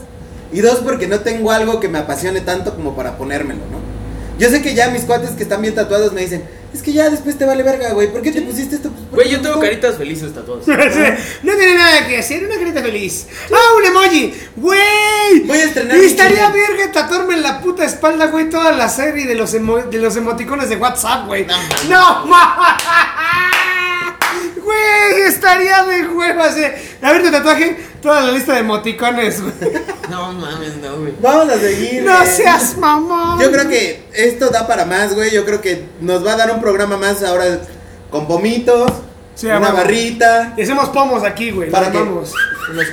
Y 0.53 0.61
dos, 0.61 0.79
porque 0.79 1.07
no 1.07 1.19
tengo 1.19 1.51
algo 1.51 1.79
que 1.79 1.89
me 1.89 1.97
apasione 1.99 2.41
tanto 2.41 2.73
como 2.75 2.95
para 2.95 3.17
ponérmelo, 3.17 3.61
¿no? 3.71 3.92
Yo 4.39 4.49
sé 4.49 4.61
que 4.61 4.73
ya 4.73 4.89
mis 4.89 5.03
cuates 5.03 5.31
que 5.31 5.43
están 5.43 5.61
bien 5.61 5.75
tatuados 5.75 6.11
me 6.13 6.21
dicen, 6.21 6.43
es 6.73 6.81
que 6.81 6.91
ya 6.91 7.07
después 7.09 7.37
te 7.37 7.45
vale 7.45 7.61
verga, 7.61 7.93
güey. 7.93 8.11
¿Por 8.11 8.21
qué 8.23 8.31
te 8.31 8.41
pusiste 8.41 8.75
esto? 8.77 8.89
Pues, 8.89 9.01
Güey, 9.03 9.11
porque 9.11 9.29
yo 9.29 9.41
tengo 9.41 9.55
gustó". 9.55 9.67
caritas 9.69 9.95
felices 9.97 10.33
tatuadas. 10.33 10.67
no 11.43 11.53
tiene 11.55 11.75
nada 11.75 12.07
que 12.07 12.17
hacer, 12.17 12.43
una 12.45 12.55
carita 12.55 12.81
feliz. 12.81 13.27
¡Ah, 13.51 13.77
un 13.77 13.85
emoji! 13.85 14.33
¡Güey! 14.55 15.39
Voy 15.45 15.57
a 15.59 15.63
estrenar 15.65 15.97
Y 15.97 16.05
estaría 16.05 16.51
chile. 16.51 16.63
verga 16.67 16.91
tatuarme 16.91 17.35
en 17.35 17.43
la 17.43 17.61
puta 17.61 17.85
espalda, 17.85 18.25
güey, 18.27 18.49
toda 18.49 18.71
la 18.71 18.89
serie 18.89 19.27
de 19.27 19.35
los, 19.35 19.53
emo- 19.53 19.83
de 19.87 19.99
los 19.99 20.15
emoticones 20.15 20.67
de 20.69 20.77
WhatsApp, 20.77 21.27
güey. 21.27 21.45
No. 21.45 22.25
¡No! 22.25 22.35
Güey, 24.63 25.21
estaría 25.27 25.83
de 25.83 26.07
huevas, 26.07 26.55
eh. 26.57 26.73
A 27.01 27.11
ver 27.11 27.23
tu 27.23 27.31
tatuaje, 27.31 27.77
toda 28.01 28.21
la 28.21 28.31
lista 28.31 28.53
de 28.53 28.59
emoticones, 28.59 29.41
güey. 29.41 29.53
No 30.09 30.31
mames, 30.33 30.75
no, 30.77 30.97
güey. 30.99 31.13
Vamos 31.21 31.49
a 31.49 31.57
seguir. 31.59 32.03
No 32.03 32.15
güey. 32.17 32.27
seas 32.29 32.77
mamón. 32.77 33.39
Yo 33.39 33.51
creo 33.51 33.67
que 33.67 34.05
esto 34.13 34.49
da 34.49 34.65
para 34.67 34.85
más, 34.85 35.13
güey. 35.13 35.31
Yo 35.31 35.45
creo 35.45 35.59
que 35.61 35.85
nos 36.01 36.25
va 36.25 36.33
a 36.33 36.37
dar 36.37 36.51
un 36.51 36.61
programa 36.61 36.97
más 36.97 37.23
ahora 37.23 37.59
con 38.09 38.27
pomitos, 38.27 38.91
Sí, 39.35 39.47
una 39.47 39.71
barrita. 39.71 40.53
Y 40.55 40.61
hacemos 40.61 40.89
pomos 40.89 41.23
aquí, 41.23 41.49
güey. 41.49 41.71
¿Para 41.71 41.89
vamos. 41.89 42.05
Unos 42.05 42.29
¿Sabes? 42.29 42.69
unos 42.69 42.85
que 42.85 42.91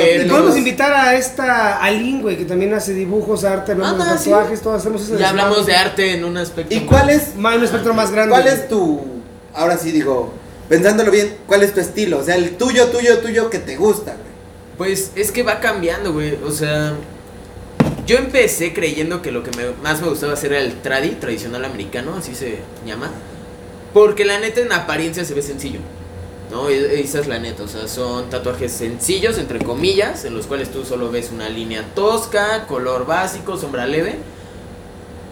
cócteles. 0.00 0.30
Podemos 0.30 0.56
invitar 0.56 0.92
a 0.92 1.14
esta 1.16 1.82
Aline, 1.82 2.22
güey, 2.22 2.36
que 2.38 2.44
también 2.44 2.72
hace 2.72 2.94
dibujos, 2.94 3.42
arte, 3.44 3.72
hablamos 3.72 3.98
de 4.08 4.18
sí. 4.18 4.30
tatuajes, 4.30 4.60
todos 4.60 4.80
hacemos 4.80 5.02
eso. 5.02 5.18
Ya 5.18 5.30
hablamos 5.30 5.66
de 5.66 5.74
arte 5.74 6.14
en 6.14 6.24
un 6.24 6.36
aspecto. 6.38 6.72
¿Y 6.74 6.80
más- 6.80 6.88
cuál 6.88 7.10
es, 7.10 7.34
Más 7.36 7.56
un 7.56 7.64
espectro 7.64 7.92
más 7.94 8.10
grande. 8.12 8.30
cuál 8.30 8.46
es 8.46 8.68
tu, 8.68 9.00
ahora 9.52 9.76
sí 9.76 9.90
digo, 9.90 10.32
pensándolo 10.70 11.10
bien, 11.10 11.36
cuál 11.46 11.62
es 11.62 11.74
tu 11.74 11.80
estilo? 11.80 12.18
O 12.18 12.24
sea, 12.24 12.36
el 12.36 12.56
tuyo, 12.56 12.86
tuyo, 12.86 13.18
tuyo 13.18 13.50
que 13.50 13.58
te 13.58 13.76
gusta, 13.76 14.12
güey. 14.12 14.30
Pues 14.78 15.12
es 15.16 15.30
que 15.32 15.42
va 15.42 15.60
cambiando, 15.60 16.14
güey. 16.14 16.38
O 16.42 16.50
sea, 16.50 16.94
yo 18.06 18.16
empecé 18.16 18.72
creyendo 18.72 19.20
que 19.20 19.30
lo 19.32 19.42
que 19.42 19.50
más 19.82 20.00
me 20.00 20.08
gustaba 20.08 20.32
hacer 20.32 20.52
era 20.54 20.62
el 20.62 20.80
tradi, 20.80 21.10
tradicional 21.10 21.66
americano, 21.66 22.14
así 22.16 22.34
se 22.34 22.60
llama. 22.86 23.10
Porque 23.92 24.24
la 24.24 24.38
neta 24.38 24.60
en 24.62 24.72
apariencia 24.72 25.24
se 25.26 25.34
ve 25.34 25.42
sencillo. 25.42 25.80
¿No? 26.50 26.68
E- 26.70 27.00
Esa 27.00 27.20
es 27.20 27.26
la 27.26 27.38
neta. 27.38 27.62
O 27.64 27.68
sea, 27.68 27.86
son 27.88 28.30
tatuajes 28.30 28.72
sencillos, 28.72 29.36
entre 29.38 29.58
comillas, 29.58 30.24
en 30.24 30.34
los 30.34 30.46
cuales 30.46 30.70
tú 30.70 30.84
solo 30.84 31.10
ves 31.10 31.30
una 31.32 31.48
línea 31.48 31.84
tosca, 31.94 32.66
color 32.66 33.04
básico, 33.06 33.58
sombra 33.58 33.86
leve. 33.86 34.16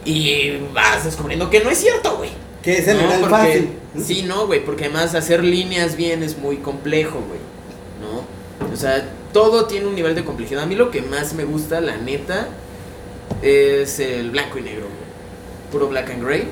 Y 0.04 0.58
vas 0.74 1.04
descubriendo 1.04 1.48
que 1.50 1.60
no 1.60 1.70
es 1.70 1.78
cierto, 1.78 2.16
güey. 2.18 2.30
Que 2.68 2.78
es 2.80 2.86
el 2.88 2.98
No, 2.98 3.08
porque- 3.20 3.28
fácil. 3.30 3.68
Sí, 4.04 4.22
no, 4.24 4.46
güey, 4.46 4.62
porque 4.62 4.84
además 4.84 5.14
hacer 5.14 5.42
líneas 5.42 5.96
bien 5.96 6.22
es 6.22 6.36
muy 6.36 6.58
complejo, 6.58 7.14
güey. 7.26 7.40
¿No? 8.02 8.70
O 8.70 8.76
sea, 8.76 9.08
todo 9.32 9.64
tiene 9.64 9.86
un 9.86 9.94
nivel 9.94 10.14
de 10.14 10.22
complejidad. 10.22 10.64
A 10.64 10.66
mí 10.66 10.74
lo 10.74 10.90
que 10.90 11.00
más 11.00 11.32
me 11.32 11.44
gusta, 11.44 11.80
la 11.80 11.96
neta, 11.96 12.48
es 13.40 13.98
el 14.00 14.30
blanco 14.32 14.58
y 14.58 14.62
negro, 14.62 14.82
güey. 14.82 15.72
Puro 15.72 15.88
black 15.88 16.10
and 16.10 16.22
gray. 16.22 16.44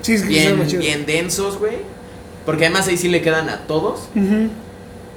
Sí, 0.00 0.14
es 0.14 0.22
que 0.22 0.48
son 0.48 0.66
Bien, 0.66 0.78
bien 0.80 1.04
densos, 1.06 1.58
güey. 1.58 1.76
Porque 2.46 2.64
además 2.64 2.88
ahí 2.88 2.96
sí 2.96 3.08
le 3.08 3.20
quedan 3.20 3.50
a 3.50 3.66
todos. 3.66 4.08
Ujú. 4.14 4.48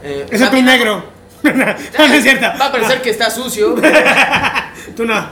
Eh, 0.03 0.25
un 0.51 0.65
negro. 0.65 1.05
no, 1.43 1.53
no 1.53 2.13
es 2.13 2.23
cierto. 2.23 2.45
Va 2.59 2.65
a 2.65 2.71
parecer 2.73 3.01
que 3.01 3.09
está 3.09 3.29
sucio, 3.29 3.73
Tú 4.95 5.05
no. 5.05 5.27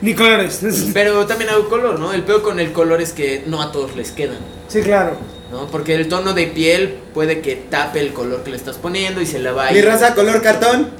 Ni 0.00 0.14
colores. 0.14 0.60
pero 0.92 1.26
también 1.26 1.50
hay 1.50 1.62
color, 1.68 1.98
¿no? 1.98 2.12
El 2.12 2.22
peor 2.22 2.42
con 2.42 2.60
el 2.60 2.72
color 2.72 3.00
es 3.00 3.12
que 3.12 3.44
no 3.46 3.62
a 3.62 3.72
todos 3.72 3.96
les 3.96 4.10
quedan, 4.12 4.38
Sí, 4.68 4.80
claro. 4.82 5.16
¿no? 5.50 5.66
Porque 5.66 5.94
el 5.94 6.08
tono 6.08 6.32
de 6.32 6.46
piel 6.46 6.96
puede 7.14 7.40
que 7.40 7.56
tape 7.56 8.00
el 8.00 8.12
color 8.12 8.42
que 8.42 8.50
le 8.50 8.56
estás 8.56 8.76
poniendo 8.76 9.20
y 9.20 9.26
se 9.26 9.38
le 9.38 9.50
va 9.52 9.68
a 9.68 9.72
Mi 9.72 9.78
ir. 9.78 9.84
raza 9.84 10.14
color 10.14 10.40
cartón. 10.42 10.90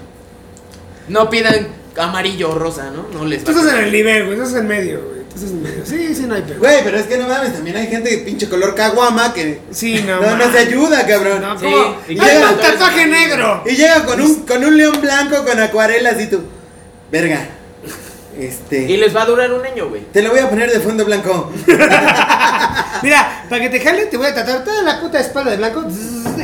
No 1.09 1.28
pidan 1.30 1.68
amarillo 1.96 2.50
o 2.50 2.55
rosa, 2.59 2.90
¿no? 2.90 3.07
No 3.18 3.24
les 3.26 3.40
va 3.42 3.46
Tú 3.46 3.59
estás 3.59 3.74
en 3.74 3.84
el 3.84 3.92
nivel, 3.92 4.26
güey. 4.26 4.38
Estás 4.38 4.55
en 4.61 4.66
medio, 4.68 5.00
güey. 5.03 5.20
Estás 5.22 5.42
en 5.50 5.62
medio. 5.62 5.84
Sí, 5.86 6.14
sí, 6.14 6.22
no 6.26 6.34
hay 6.34 6.42
pedo. 6.42 6.59
Güey, 6.59 6.84
pero 6.84 6.98
es 6.98 7.07
que 7.07 7.16
no 7.16 7.26
mames, 7.26 7.55
también 7.55 7.76
hay 7.76 7.86
gente 7.86 8.11
de 8.11 8.18
pinche 8.18 8.48
color 8.48 8.74
caguama 8.74 9.32
que 9.32 9.61
Sí, 9.70 10.03
no. 10.07 10.20
no, 10.20 10.36
no, 10.36 10.53
se 10.53 10.59
ayuda, 10.59 11.07
cabrón. 11.07 11.40
No, 11.40 11.59
Sí, 11.59 11.64
¿cómo? 11.64 11.96
y 12.09 12.18
¡Hay 12.20 12.36
llega- 12.36 12.50
un 12.50 12.59
tatuaje 12.59 13.07
negro! 13.07 13.62
Y 13.66 13.70
llega 13.76 14.05
con 14.05 14.20
un, 14.20 14.34
con 14.46 14.62
un 14.64 14.76
león 14.76 15.00
blanco 15.00 15.44
con 15.44 15.59
acuarelas 15.59 16.20
y 16.20 16.26
tú. 16.28 16.42
Verga. 17.12 17.46
Y 18.40 18.44
Este. 18.46 18.88
les 18.96 19.14
va 19.14 19.22
a 19.22 19.26
durar 19.26 19.52
un 19.52 19.64
año, 19.64 19.88
güey. 19.90 20.02
Te 20.10 20.22
lo 20.22 20.30
voy 20.30 20.38
a 20.40 20.48
poner 20.48 20.70
de 20.72 20.80
fondo 20.80 21.04
blanco. 21.04 21.52
Mira, 23.02 23.44
para 23.48 23.60
que 23.62 23.68
te 23.68 23.80
jale, 23.80 24.06
te 24.06 24.16
voy 24.16 24.26
a 24.28 24.34
tatuar 24.34 24.64
toda 24.64 24.82
la 24.82 25.00
puta 25.00 25.20
espalda 25.20 25.50
de 25.50 25.56
blanco. 25.58 25.84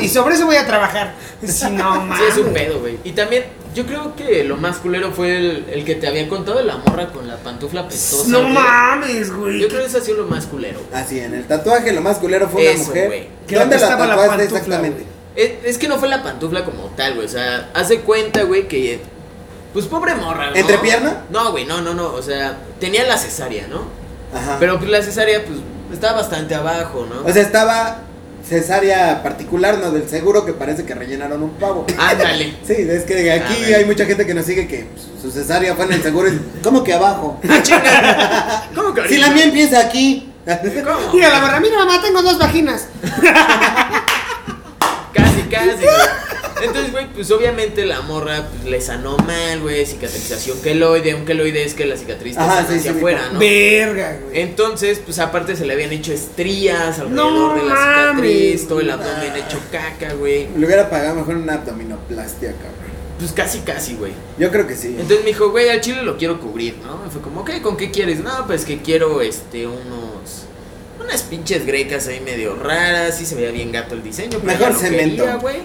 Y 0.01 0.09
sobre 0.09 0.35
eso 0.35 0.47
voy 0.47 0.57
a 0.57 0.67
trabajar. 0.67 1.15
Sí, 1.47 1.67
no 1.71 1.95
Sí, 1.95 2.01
mames. 2.09 2.21
es 2.33 2.37
un 2.37 2.53
pedo, 2.53 2.81
güey. 2.81 2.99
Y 3.05 3.13
también, 3.13 3.45
yo 3.75 3.87
creo 3.87 4.17
que 4.17 4.43
lo 4.45 4.57
más 4.57 4.79
culero 4.79 5.13
fue 5.13 5.37
el, 5.37 5.67
el 5.73 5.85
que 5.85 5.95
te 5.95 6.09
había 6.09 6.29
contado 6.29 6.59
de 6.59 6.65
la 6.65 6.77
morra 6.79 7.07
con 7.13 7.29
la 7.29 7.37
pantufla 7.37 7.87
pestosa. 7.89 8.29
No 8.29 8.41
güey. 8.43 8.53
mames, 8.53 9.33
güey. 9.33 9.61
Yo 9.61 9.69
creo 9.69 9.81
que 9.83 9.87
eso 9.87 9.99
ha 9.99 10.01
sido 10.01 10.19
lo 10.19 10.27
más 10.27 10.47
culero. 10.47 10.81
Así, 10.93 11.21
en 11.21 11.33
el 11.35 11.45
tatuaje 11.47 11.93
lo 11.93 12.01
más 12.03 12.19
culero 12.19 12.49
fue 12.49 12.63
una 12.63 12.71
Eso, 12.73 12.85
mujer. 12.89 13.07
güey. 13.07 13.29
¿Dónde 13.49 13.79
la 13.79 13.89
tatuaste 13.89 14.17
pantufla, 14.17 14.43
exactamente? 14.45 15.05
Es, 15.37 15.51
es 15.65 15.79
que 15.79 15.87
no 15.89 15.97
fue 15.99 16.09
la 16.09 16.23
pantufla 16.25 16.65
como 16.65 16.87
tal, 16.97 17.15
güey. 17.15 17.27
O 17.27 17.31
sea, 17.31 17.71
haz 17.73 17.89
de 17.89 18.01
cuenta, 18.01 18.43
güey, 18.43 18.67
que. 18.69 19.01
Pues 19.79 19.87
pobre 19.87 20.13
morra, 20.17 20.51
¿no? 20.51 20.57
¿Entrepierna? 20.57 21.23
No, 21.31 21.53
güey, 21.53 21.65
no, 21.65 21.81
no, 21.81 21.95
no. 21.95 22.09
O 22.09 22.21
sea, 22.21 22.57
tenía 22.81 23.07
la 23.07 23.17
cesárea, 23.17 23.69
¿no? 23.69 23.83
Ajá. 24.37 24.57
Pero 24.59 24.77
pues 24.77 24.91
la 24.91 25.01
cesárea, 25.01 25.45
pues, 25.45 25.61
estaba 25.93 26.19
bastante 26.19 26.57
abajo, 26.57 27.07
¿no? 27.09 27.25
O 27.25 27.33
sea, 27.33 27.43
estaba 27.43 27.99
cesárea 28.45 29.23
particular, 29.23 29.79
no 29.79 29.93
del 29.93 30.09
seguro 30.09 30.45
que 30.45 30.53
parece 30.53 30.85
que 30.85 30.97
rellenaron 30.97 31.45
un 31.45 31.51
pavo. 31.51 31.87
Ándale. 31.97 32.57
Sí, 32.67 32.75
es 32.77 33.05
que 33.05 33.31
aquí 33.31 33.73
hay 33.73 33.85
mucha 33.85 34.05
gente 34.05 34.27
que 34.27 34.35
nos 34.35 34.47
sigue 34.47 34.67
que 34.67 34.89
pues, 34.93 35.07
su 35.23 35.31
cesárea 35.31 35.77
fue 35.77 35.85
en 35.85 35.93
el 35.93 36.03
seguro. 36.03 36.29
y, 36.29 36.41
¿Cómo 36.61 36.83
que 36.83 36.95
abajo? 36.95 37.41
Ah. 37.49 38.65
¿Cómo 38.75 38.93
que 38.93 39.07
Si 39.07 39.19
la 39.19 39.31
mía 39.31 39.45
empieza 39.45 39.79
aquí. 39.79 40.33
¿Cómo? 40.45 41.13
Mira, 41.15 41.29
la 41.29 41.41
verdad, 41.41 41.61
mira, 41.61 41.79
mamá, 41.79 42.03
tengo 42.03 42.21
dos 42.21 42.37
vaginas. 42.37 42.89
Casi, 45.15 45.43
casi. 45.49 45.87
Entonces, 46.63 46.93
güey, 46.93 47.07
pues 47.13 47.31
obviamente 47.31 47.87
la 47.87 48.01
morra 48.03 48.49
pues, 48.51 48.71
le 48.71 48.81
sanó 48.81 49.17
mal, 49.19 49.61
güey. 49.61 49.87
Cicatrización 49.87 50.61
queloide. 50.61 51.15
Un 51.15 51.25
queloide 51.25 51.65
es 51.65 51.75
que 51.75 51.87
la 51.87 51.97
cicatriz 51.97 52.35
te 52.37 52.41
Ajá, 52.43 52.57
sana 52.57 52.69
sí, 52.69 52.75
hacia 52.79 52.93
sí, 52.93 52.99
afuera. 52.99 53.31
¿no? 53.33 53.39
Verga, 53.39 54.19
güey. 54.23 54.41
Entonces, 54.41 55.01
pues 55.05 55.19
aparte 55.19 55.57
se 55.57 55.67
le 55.67 55.75
habían 55.75 55.93
hecho 55.93 56.13
estrías 56.13 56.99
alrededor 56.99 57.11
No 57.11 57.55
de 57.55 57.69
la 57.69 58.11
cicatriz, 58.11 58.69
todo 58.69 58.81
el 58.81 58.91
abdomen 58.91 59.37
hecho 59.37 59.61
caca, 59.71 60.15
güey. 60.15 60.49
Le 60.57 60.67
hubiera 60.67 60.91
pagado 60.91 61.17
mejor 61.17 61.37
una 61.37 61.55
abdominoplastia, 61.55 62.53
cabrón. 62.53 62.89
Pues 63.19 63.33
casi, 63.33 63.59
casi, 63.61 63.95
güey. 63.95 64.13
Yo 64.39 64.51
creo 64.51 64.67
que 64.67 64.77
sí. 64.77 64.89
Entonces 64.89 65.21
me 65.21 65.27
dijo, 65.27 65.51
güey, 65.51 65.69
al 65.71 65.81
chile 65.81 66.03
lo 66.03 66.17
quiero 66.17 66.39
cubrir, 66.41 66.77
¿no? 66.85 67.05
Y 67.05 67.11
fue 67.11 67.21
como, 67.21 67.41
ok, 67.41 67.61
¿con 67.63 67.77
qué 67.77 67.91
quieres? 67.91 68.21
No, 68.21 68.47
pues 68.47 68.65
que 68.65 68.79
quiero, 68.79 69.21
este, 69.21 69.67
unos... 69.67 70.18
Unas 71.09 71.23
pinches 71.23 71.65
grecas 71.65 72.07
ahí 72.09 72.21
medio 72.21 72.55
raras, 72.57 73.17
sí 73.17 73.25
se 73.25 73.35
veía 73.35 73.51
bien 73.51 73.73
gato 73.73 73.95
el 73.95 74.03
diseño, 74.03 74.39
pero 74.45 74.59
Mejor 74.59 74.75
cemento. 74.75 75.25
güey. 75.41 75.57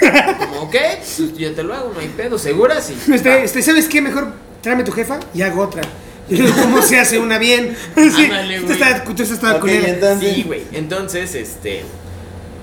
Como, 0.38 0.62
ok, 0.62 0.76
pues 0.98 1.36
yo 1.36 1.52
te 1.52 1.62
lo 1.64 1.74
hago, 1.74 1.92
no 1.92 1.98
hay 2.00 2.08
pedo, 2.08 2.38
¿segura? 2.38 2.80
Sí. 2.80 2.96
Este, 3.12 3.42
este, 3.44 3.62
¿Sabes 3.62 3.88
qué? 3.88 4.00
Mejor 4.00 4.32
tráeme 4.62 4.84
tu 4.84 4.92
jefa 4.92 5.18
y 5.34 5.42
hago 5.42 5.62
otra. 5.62 5.82
Y 6.28 6.36
luego, 6.36 6.54
¿cómo 6.62 6.82
se 6.82 7.00
hace 7.00 7.18
una 7.18 7.38
bien? 7.38 7.76
Sí, 7.96 8.24
Ándale, 8.26 8.60
güey. 8.60 8.72
estás, 8.72 9.04
tú 9.04 9.22
estás 9.22 9.60
entonces. 9.64 10.34
Sí, 10.34 10.42
güey. 10.44 10.62
Entonces, 10.72 11.34
este. 11.34 11.82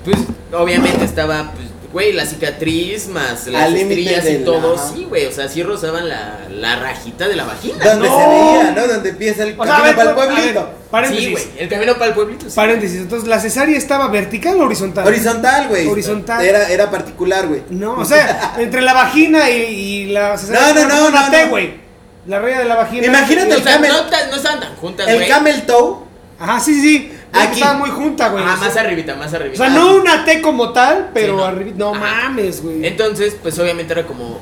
Pues, 0.04 0.16
obviamente 0.52 1.04
estaba, 1.04 1.52
pues, 1.52 1.66
güey, 1.92 2.12
la 2.12 2.24
cicatriz 2.24 3.08
más 3.08 3.46
las 3.48 3.62
Al 3.64 3.76
estrías 3.76 4.24
y 4.28 4.36
todo. 4.44 4.76
Sí, 4.94 5.04
güey. 5.08 5.26
O 5.26 5.32
sea, 5.32 5.48
sí 5.48 5.62
rozaban 5.62 6.08
la, 6.08 6.40
la 6.50 6.76
rajita 6.76 7.26
de 7.28 7.36
la 7.36 7.44
vagina. 7.44 7.84
Donde 7.84 8.08
No. 8.08 8.18
se 8.20 8.28
veía, 8.28 8.72
¿no? 8.72 8.86
Donde 8.86 9.08
empieza 9.10 9.42
el 9.42 9.54
O 9.54 9.64
camino 9.64 9.96
para 9.96 10.10
el 10.10 10.16
ver, 10.16 10.28
pueblito. 10.28 10.70
paréntesis. 10.90 11.24
Sí, 11.26 11.32
güey. 11.32 11.44
El 11.58 11.68
camino 11.68 11.94
para 11.94 12.06
el 12.06 12.12
pueblito. 12.14 12.44
sí. 12.48 12.52
Paréntesis. 12.54 12.98
Entonces, 13.00 13.28
¿la 13.28 13.40
cesárea 13.40 13.76
estaba 13.76 14.08
vertical 14.08 14.60
o 14.60 14.64
horizontal? 14.66 15.06
Horizontal, 15.06 15.68
güey. 15.68 15.86
Horizontal. 15.88 16.44
Era, 16.44 16.68
era 16.68 16.90
particular, 16.90 17.48
güey. 17.48 17.62
No, 17.70 17.94
o 17.94 18.04
sea, 18.04 18.54
entre 18.58 18.82
la 18.82 18.92
vagina 18.92 19.50
y, 19.50 19.62
y 19.62 20.06
la 20.06 20.38
cesárea. 20.38 20.72
No, 20.74 20.88
no, 20.88 21.10
no, 21.10 21.20
no, 21.24 21.30
T, 21.30 21.44
no. 21.44 21.50
güey. 21.50 21.80
La 22.26 22.38
raya 22.38 22.58
de 22.60 22.64
la 22.66 22.76
vagina. 22.76 23.06
Imagínate 23.06 23.52
O 23.54 23.56
el 23.56 23.62
sea, 23.64 23.72
camel- 23.80 23.88
no, 23.90 24.02
no 24.30 24.36
estaban 24.36 24.60
tan 24.60 24.76
juntas, 24.76 25.08
El 25.08 25.16
güey. 25.16 25.28
camel 25.28 25.62
toe. 25.66 25.96
Ajá, 26.38 26.60
sí, 26.60 26.80
sí. 26.80 27.12
Aquí. 27.32 27.60
Estaba 27.60 27.78
muy 27.78 27.90
junta, 27.90 28.28
güey. 28.30 28.42
Ah, 28.46 28.54
O 28.56 28.64
más 28.64 28.76
arribita, 28.76 29.14
más 29.16 29.32
O 29.32 29.36
arribita. 29.36 29.64
sea, 29.64 29.74
no 29.74 29.94
una 29.96 30.24
T 30.24 30.40
como 30.42 30.72
tal, 30.72 31.10
pero 31.14 31.34
Sí, 31.34 31.38
no. 31.38 31.44
arriba. 31.44 31.70
No 31.76 31.94
Ajá. 31.94 32.22
mames, 32.28 32.62
güey. 32.62 32.84
Entonces, 32.86 33.36
pues 33.40 33.58
obviamente 33.58 33.92
era 33.92 34.04
como, 34.06 34.40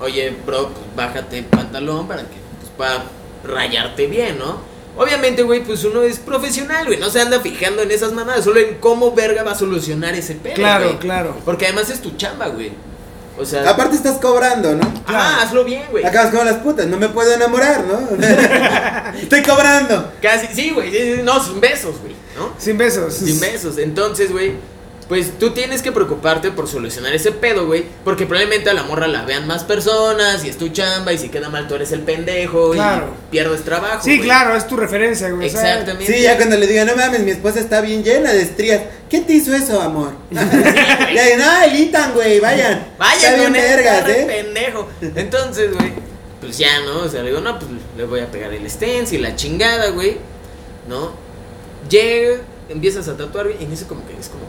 oye, 0.00 0.34
bro, 0.44 0.68
pues 0.68 0.84
bájate 0.96 1.38
el 1.38 1.44
pantalón 1.46 2.06
para 2.06 2.22
que 2.22 2.36
pues, 2.60 2.72
pueda 2.76 3.04
rayarte 3.44 4.06
bien, 4.06 4.38
¿no? 4.38 4.60
Obviamente, 4.98 5.42
güey, 5.42 5.62
pues 5.62 5.84
uno 5.84 6.02
es 6.02 6.18
profesional, 6.18 6.86
güey, 6.86 6.98
no 6.98 7.10
se 7.10 7.20
anda 7.20 7.40
fijando 7.40 7.82
en 7.82 7.90
esas 7.90 8.12
mamadas, 8.12 8.44
solo 8.44 8.60
en 8.60 8.76
cómo 8.78 9.12
verga 9.12 9.42
va 9.42 9.52
a 9.52 9.54
solucionar 9.54 10.14
ese 10.14 10.34
pedo. 10.36 10.54
Claro, 10.54 10.98
claro. 10.98 11.36
Porque 11.44 11.66
además 11.66 11.90
es 11.90 12.00
tu 12.00 12.12
chamba, 12.16 12.48
güey. 12.48 12.72
O 13.38 13.44
sea, 13.44 13.68
Aparte 13.68 13.96
estás 13.96 14.18
cobrando, 14.18 14.74
¿no? 14.74 14.92
ah, 15.06 15.40
hazlo 15.42 15.64
bien, 15.64 15.84
güey. 15.90 16.04
Acabas 16.04 16.30
como 16.30 16.44
las 16.44 16.56
putas, 16.56 16.86
no 16.86 16.96
me 16.96 17.08
puedo 17.08 17.32
enamorar, 17.32 17.84
¿no? 17.84 18.08
Estoy 19.20 19.42
cobrando. 19.42 20.12
Casi, 20.22 20.46
sí, 20.54 20.70
güey, 20.70 21.22
no, 21.22 21.42
sin 21.42 21.60
besos, 21.60 21.96
güey, 22.00 22.14
¿no? 22.36 22.54
Sin 22.58 22.78
besos. 22.78 23.14
Sin 23.14 23.38
besos. 23.38 23.78
Entonces, 23.78 24.32
güey, 24.32 24.54
pues 25.08 25.38
tú 25.38 25.50
tienes 25.50 25.82
que 25.82 25.92
preocuparte 25.92 26.50
por 26.50 26.66
solucionar 26.66 27.14
ese 27.14 27.30
pedo, 27.30 27.66
güey. 27.66 27.84
Porque 28.04 28.26
probablemente 28.26 28.70
a 28.70 28.74
la 28.74 28.82
morra 28.82 29.06
la 29.06 29.24
vean 29.24 29.46
más 29.46 29.62
personas 29.62 30.44
y 30.44 30.48
es 30.48 30.58
tu 30.58 30.68
chamba 30.70 31.12
y 31.12 31.18
si 31.18 31.28
queda 31.28 31.48
mal 31.48 31.68
tú 31.68 31.76
eres 31.76 31.92
el 31.92 32.00
pendejo 32.00 32.72
Claro. 32.72 33.06
y 33.28 33.30
pierdes 33.30 33.62
trabajo. 33.62 34.02
Sí, 34.02 34.20
claro, 34.20 34.56
es 34.56 34.66
tu 34.66 34.76
referencia, 34.76 35.30
güey. 35.30 35.46
Exactamente. 35.46 36.12
Sí, 36.12 36.22
ya 36.22 36.36
cuando 36.36 36.56
le 36.56 36.66
digan, 36.66 36.88
no 36.88 36.96
mames, 36.96 37.20
mi 37.20 37.30
esposa 37.30 37.60
está 37.60 37.80
bien 37.80 38.02
llena 38.02 38.32
de 38.32 38.42
estrías. 38.42 38.82
¿Quién 39.08 39.24
te 39.26 39.34
hizo 39.34 39.54
eso, 39.54 39.80
amor? 39.80 40.10
ya, 40.30 41.36
no, 41.38 41.62
el 41.64 41.76
Ethan, 41.82 42.12
güey, 42.14 42.40
vayan. 42.40 42.88
Vaya, 42.98 43.14
está 43.16 43.30
bien 43.34 43.44
con 43.44 43.52
vergas, 43.52 44.08
¿eh? 44.08 44.24
pendejo. 44.26 44.88
Entonces, 45.14 45.72
güey, 45.72 45.92
pues 46.40 46.58
ya, 46.58 46.80
¿no? 46.80 47.02
O 47.02 47.08
sea, 47.08 47.22
le 47.22 47.28
digo, 47.28 47.40
no, 47.40 47.56
pues 47.58 47.70
le 47.96 48.04
voy 48.04 48.20
a 48.20 48.26
pegar 48.30 48.52
el 48.52 48.68
stents 48.68 49.12
y 49.12 49.18
la 49.18 49.36
chingada, 49.36 49.90
güey. 49.90 50.16
¿No? 50.88 51.12
Llega, 51.88 52.38
empiezas 52.68 53.06
a 53.06 53.16
tatuar, 53.16 53.46
güey, 53.46 53.58
y 53.60 53.64
en 53.64 53.72
eso 53.72 53.86
como 53.86 54.04
que 54.06 54.14
es 54.18 54.28
como... 54.28 54.42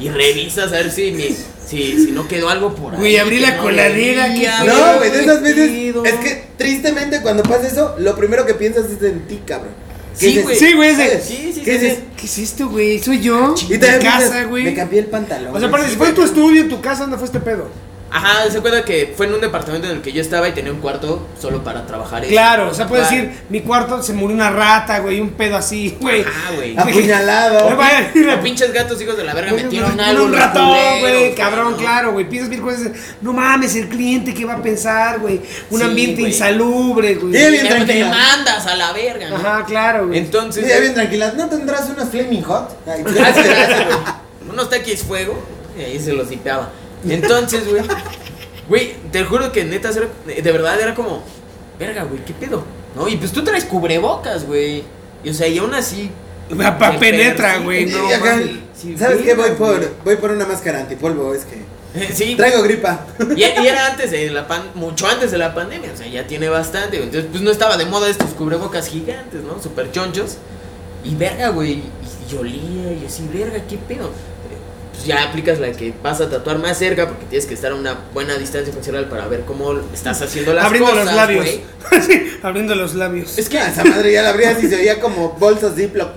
y 0.00 0.08
revisas 0.08 0.68
a 0.72 0.76
ver 0.76 0.90
si, 0.90 1.12
mi, 1.12 1.28
si, 1.66 2.06
si 2.06 2.12
no 2.12 2.26
quedó 2.28 2.48
algo 2.48 2.74
por 2.74 2.92
ahí. 2.94 2.98
Güey, 3.00 3.16
abrí 3.18 3.40
la 3.40 3.56
no 3.56 3.62
coladera, 3.62 4.34
que- 4.34 4.48
No, 4.66 4.96
güey, 4.98 5.10
de 5.10 5.20
esas 5.22 5.42
veces. 5.42 5.70
Es 6.04 6.14
que 6.16 6.44
tristemente 6.58 7.20
cuando 7.22 7.42
pasa 7.42 7.66
eso, 7.66 7.94
lo 7.98 8.14
primero 8.16 8.44
que 8.44 8.54
piensas 8.54 8.86
es 8.90 9.02
en 9.02 9.26
ti, 9.26 9.40
cabrón. 9.46 9.72
¿Qué 10.18 10.30
Sí, 10.30 10.40
güey. 10.42 10.56
Sí, 10.56 10.72
güey, 10.74 10.90
ese- 10.90 11.08
¿Sabes? 11.08 11.24
Sí, 11.24 11.52
sí, 11.54 11.60
¿Qué 11.62 11.78
sí, 11.80 11.90
sí. 11.90 11.98
¿Qué 12.16 12.26
es 12.26 12.38
esto, 12.38 12.68
güey? 12.68 12.98
¿Soy 13.02 13.20
yo? 13.20 13.54
Y 13.68 13.74
¿En 13.74 13.80
te 13.80 13.86
casa, 13.98 14.00
piensas, 14.18 14.48
güey? 14.48 14.64
Me 14.64 14.74
cambié 14.74 15.00
el 15.00 15.06
pantalón. 15.06 15.54
O 15.56 15.58
sea, 15.58 15.68
aparte, 15.68 15.90
si 15.90 15.96
fue 15.96 16.08
en 16.08 16.14
tu 16.14 16.22
estudio, 16.22 16.62
en 16.62 16.68
tu 16.68 16.80
casa, 16.80 17.02
¿dónde 17.02 17.16
fue 17.16 17.26
este 17.26 17.40
pedo? 17.40 17.68
Ajá, 18.10 18.48
se 18.48 18.58
acuerda 18.58 18.84
que 18.84 19.12
fue 19.16 19.26
en 19.26 19.34
un 19.34 19.40
departamento 19.40 19.88
en 19.88 19.96
el 19.96 20.00
que 20.02 20.12
yo 20.12 20.20
estaba 20.20 20.48
y 20.48 20.52
tenía 20.52 20.70
un 20.70 20.78
cuarto 20.78 21.26
solo 21.40 21.64
para 21.64 21.84
trabajar. 21.84 22.24
Claro, 22.26 22.68
o 22.70 22.74
sea, 22.74 22.86
puedes 22.86 23.08
Claro. 23.08 23.24
decir, 23.24 23.40
mi 23.48 23.60
cuarto 23.62 24.00
se 24.04 24.12
murió 24.12 24.36
una 24.36 24.50
rata, 24.50 25.00
güey, 25.00 25.20
un 25.20 25.30
pedo 25.30 25.56
así, 25.56 25.96
güey. 26.00 26.22
Ah, 26.22 26.52
güey. 26.54 26.76
Apuñalado. 26.78 27.76
Los 28.14 28.38
pinches 28.44 28.72
gatos 28.72 29.02
hijos 29.02 29.16
de 29.16 29.24
la 29.24 29.34
verga 29.34 29.52
metieron 29.52 29.98
algo. 29.98 30.26
Un 30.26 30.32
ratón, 30.32 31.00
güey, 31.00 31.34
cabrón, 31.34 31.72
¿no? 31.72 31.76
claro, 31.76 32.12
güey. 32.12 32.28
Piensas 32.28 32.50
mil 32.50 32.60
cosas. 32.60 32.88
No 33.20 33.32
mames, 33.32 33.74
el 33.74 33.88
cliente, 33.88 34.32
¿qué 34.32 34.44
va 34.44 34.54
a 34.54 34.62
pensar, 34.62 35.18
güey? 35.18 35.40
Un 35.70 35.80
Sí, 35.80 35.84
ambiente 35.84 36.22
insalubre, 36.22 37.14
güey. 37.16 37.34
Y 37.34 37.50
bien 37.50 37.66
tranquila. 37.68 37.94
demandas 38.06 38.66
a 38.66 38.76
la 38.76 38.92
verga. 38.92 39.28
Ajá, 39.34 39.64
claro, 39.66 40.06
güey. 40.06 40.20
Entonces. 40.20 40.68
Ya 40.68 40.78
bien 40.78 40.94
tranquilas. 40.94 41.34
¿No 41.34 41.48
tendrás 41.48 41.88
unos 41.90 42.08
Flaming 42.10 42.42
Hot? 42.44 42.76
Ay, 42.86 43.02
Gracias, 43.02 43.44
gracias, 43.48 43.86
güey. 43.86 43.98
Unos 44.50 44.70
taquis 44.70 45.02
fuego. 45.02 45.36
Y 45.76 45.82
ahí 45.82 45.98
se 45.98 46.12
los 46.12 46.28
dipeaba. 46.28 46.70
Entonces, 47.08 47.68
güey. 47.68 47.82
Güey, 48.68 48.94
te 49.12 49.24
juro 49.24 49.52
que 49.52 49.64
neta, 49.64 49.90
era- 49.90 50.08
de 50.42 50.52
verdad 50.52 50.80
era 50.80 50.94
como. 50.94 51.22
Verga, 51.78 52.04
güey, 52.04 52.24
¿qué 52.24 52.32
pedo? 52.32 52.64
¿No? 52.96 53.08
Y 53.08 53.16
pues 53.16 53.32
tú 53.32 53.42
traes 53.44 53.64
cubrebocas, 53.64 54.46
güey. 54.46 54.84
Y 55.22 55.30
o 55.30 55.34
sea, 55.34 55.46
y 55.48 55.58
aún 55.58 55.74
así. 55.74 56.10
Pa- 56.56 56.78
pa- 56.78 56.98
penetra, 56.98 57.58
güey, 57.58 57.82
Y 57.84 57.86
no 57.92 58.06
acá, 58.08 58.36
mames. 58.36 58.50
Sí, 58.80 58.96
¿Sabes 58.98 59.22
qué? 59.22 59.34
Voy 59.34 59.50
por, 59.52 59.94
voy 60.04 60.16
por 60.16 60.30
una 60.30 60.44
máscara 60.46 60.80
antipolvo. 60.80 61.34
Es 61.34 61.44
que 61.44 61.62
Sí, 62.14 62.34
Traigo 62.36 62.62
gripa. 62.62 63.06
y, 63.36 63.40
y 63.40 63.66
era 63.66 63.86
antes 63.86 64.10
de 64.10 64.28
la 64.30 64.46
pan, 64.48 64.62
mucho 64.74 65.06
antes 65.06 65.30
de 65.30 65.38
la 65.38 65.54
pandemia, 65.54 65.92
o 65.92 65.96
sea, 65.96 66.06
ya 66.06 66.26
tiene 66.26 66.48
bastante, 66.48 66.96
güey. 66.98 67.08
Entonces, 67.08 67.30
pues 67.30 67.42
no 67.42 67.50
estaba 67.50 67.76
de 67.76 67.86
moda 67.86 68.08
estos 68.08 68.30
cubrebocas 68.30 68.88
gigantes, 68.88 69.42
¿no? 69.42 69.62
Super 69.62 69.90
chonchos. 69.92 70.36
Y 71.04 71.14
verga, 71.14 71.48
güey, 71.50 71.72
y, 71.72 71.84
y 72.32 72.36
olía, 72.36 72.92
y 72.92 73.04
así, 73.06 73.28
verga, 73.32 73.58
qué 73.68 73.76
pedo. 73.78 74.10
Pues 74.94 75.06
ya 75.06 75.24
aplicas 75.24 75.58
la 75.58 75.72
que 75.72 75.92
vas 76.02 76.20
a 76.20 76.30
tatuar 76.30 76.58
más 76.58 76.78
cerca 76.78 77.08
porque 77.08 77.24
tienes 77.26 77.46
que 77.46 77.54
estar 77.54 77.72
a 77.72 77.74
una 77.74 77.94
buena 78.14 78.36
distancia 78.36 78.72
funcional 78.72 79.06
para 79.08 79.26
ver 79.26 79.40
cómo 79.44 79.72
estás 79.92 80.22
haciendo 80.22 80.54
las 80.54 80.64
Abriendo 80.64 80.90
cosas, 80.90 81.06
los 81.06 81.14
labios. 81.14 81.44
güey. 81.44 81.60
Sí, 82.06 82.38
abriendo 82.42 82.74
los 82.74 82.94
labios. 82.94 83.36
Es 83.38 83.48
que, 83.48 83.58
Ah, 83.58 83.68
esa 83.68 83.84
madre 83.84 84.12
ya 84.12 84.22
la 84.22 84.30
abrías 84.30 84.62
y 84.62 84.68
se 84.68 84.76
oía 84.76 85.00
como 85.00 85.30
bolsas 85.32 85.74
Ziploc. 85.74 86.10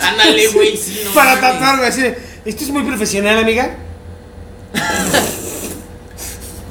ándale, 0.00 0.46
güey, 0.48 0.76
sí, 0.76 1.02
no 1.04 1.10
Para 1.12 1.34
mames. 1.36 1.50
tatuarme 1.52 1.86
así 1.86 2.00
de, 2.02 2.18
¿esto 2.44 2.64
es 2.64 2.70
muy 2.70 2.82
profesional, 2.84 3.38
amiga? 3.38 3.76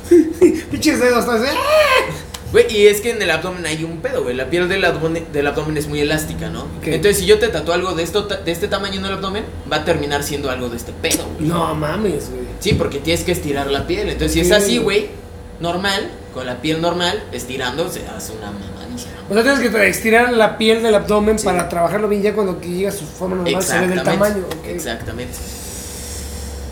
Pinches 0.71 0.99
dedos, 0.99 1.25
todos, 1.25 1.41
¡ah! 1.47 1.53
Güey, 2.53 2.67
y 2.71 2.87
es 2.87 3.01
que 3.01 3.09
en 3.09 3.21
el 3.21 3.29
abdomen 3.31 3.65
hay 3.65 3.83
un 3.83 3.97
pedo, 3.97 4.23
güey. 4.23 4.35
La 4.35 4.49
piel 4.49 4.69
del 4.69 4.85
abdomen, 4.85 5.25
del 5.33 5.47
abdomen 5.47 5.75
es 5.75 5.87
muy 5.87 5.99
elástica, 5.99 6.49
¿no? 6.49 6.67
Entonces, 6.83 7.17
si 7.17 7.25
yo 7.25 7.39
te 7.39 7.47
tatúo 7.49 7.73
algo 7.73 7.93
de, 7.95 8.03
esto, 8.03 8.21
de 8.27 8.51
este 8.51 8.67
tamaño 8.67 8.99
en 8.99 9.05
el 9.05 9.13
abdomen, 9.13 9.43
va 9.71 9.77
a 9.77 9.85
terminar 9.85 10.23
siendo 10.23 10.49
algo 10.51 10.69
de 10.69 10.77
este 10.77 10.93
pedo, 10.93 11.25
güey. 11.35 11.49
No 11.49 11.73
mames, 11.75 12.29
güey. 12.29 12.43
Sí, 12.59 12.73
porque 12.75 12.99
tienes 12.99 13.25
que 13.25 13.31
estirar 13.33 13.69
la 13.71 13.85
piel. 13.87 14.07
Entonces, 14.07 14.31
si 14.33 14.39
es 14.39 14.51
así, 14.51 14.77
güey, 14.77 15.09
normal, 15.59 16.09
con 16.33 16.45
la 16.45 16.61
piel 16.61 16.79
normal, 16.79 17.23
estirando, 17.31 17.89
se 17.89 18.05
hace 18.07 18.33
una 18.33 18.51
mamadísima. 18.51 19.13
O 19.29 19.33
sea, 19.33 19.41
tienes 19.43 19.59
que 19.59 19.87
estirar 19.87 20.31
la 20.33 20.57
piel 20.59 20.83
del 20.83 20.93
abdomen 20.93 21.39
Sí. 21.39 21.45
para 21.45 21.67
trabajarlo 21.69 22.07
bien 22.07 22.21
ya 22.21 22.33
cuando 22.33 22.61
que 22.61 22.69
llega 22.69 22.89
a 22.89 22.91
su 22.93 23.05
forma 23.05 23.37
normal 23.37 23.63
se 23.63 23.79
ve 23.79 23.87
del 23.87 24.03
tamaño. 24.03 24.43
ok. 24.45 24.67
Exactamente. 24.67 25.33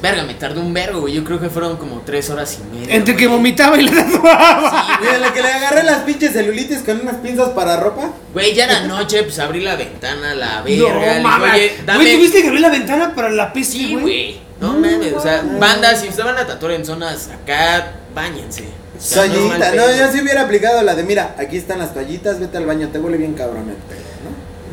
Verga, 0.01 0.23
me 0.23 0.33
tardé 0.33 0.59
un 0.59 0.73
vergo, 0.73 1.01
güey. 1.01 1.13
Yo 1.13 1.23
creo 1.23 1.39
que 1.39 1.49
fueron 1.49 1.77
como 1.77 2.01
tres 2.01 2.29
horas 2.29 2.57
y 2.59 2.75
media. 2.75 2.95
Entre 2.95 3.15
que 3.15 3.27
güey. 3.27 3.37
vomitaba 3.37 3.77
y 3.79 3.83
le 3.83 3.91
tatuaba. 3.91 4.69
Sí, 4.71 4.97
Mira, 5.01 5.19
la 5.19 5.33
que 5.33 5.41
le 5.41 5.47
agarré 5.51 5.83
las 5.83 5.99
pinches 5.99 6.33
celulitis 6.33 6.79
con 6.79 7.01
unas 7.01 7.17
pinzas 7.17 7.49
para 7.49 7.77
ropa. 7.77 8.09
Güey, 8.33 8.53
ya 8.55 8.65
era 8.65 8.81
noche, 8.81 9.21
pues 9.23 9.37
abrí 9.39 9.59
la 9.61 9.75
ventana, 9.75 10.33
la 10.33 10.61
verga. 10.63 11.19
no 11.19 11.23
mames. 11.23 11.53
Oye, 11.53 11.67
Güey, 11.75 11.85
dame. 11.85 12.15
¿tuviste 12.15 12.41
que 12.41 12.47
abrir 12.47 12.61
la 12.61 12.69
ventana 12.69 13.13
para 13.13 13.29
la 13.29 13.53
Sí, 13.63 13.91
güey? 13.93 14.01
güey. 14.01 14.39
No 14.59 14.73
mames, 14.73 15.13
o 15.13 15.19
sea, 15.21 15.43
bandas, 15.59 16.01
si 16.01 16.07
ustedes 16.07 16.25
van 16.25 16.37
a 16.37 16.45
tatuar 16.47 16.71
en 16.73 16.85
zonas 16.85 17.29
acá, 17.29 17.93
bañense. 18.13 18.63
O 18.97 19.03
sea, 19.03 19.25
no 19.25 19.33
no, 19.57 19.95
yo 19.97 20.11
sí 20.11 20.21
hubiera 20.21 20.41
aplicado 20.41 20.81
la 20.83 20.93
de, 20.93 21.03
mira, 21.03 21.35
aquí 21.39 21.57
están 21.57 21.79
las 21.79 21.93
toallitas, 21.93 22.39
vete 22.39 22.57
al 22.57 22.67
baño, 22.67 22.89
te 22.89 22.99
huele 22.99 23.17
bien 23.17 23.33
cabrón 23.33 23.69
el 23.69 23.75
¿no? 23.77 24.10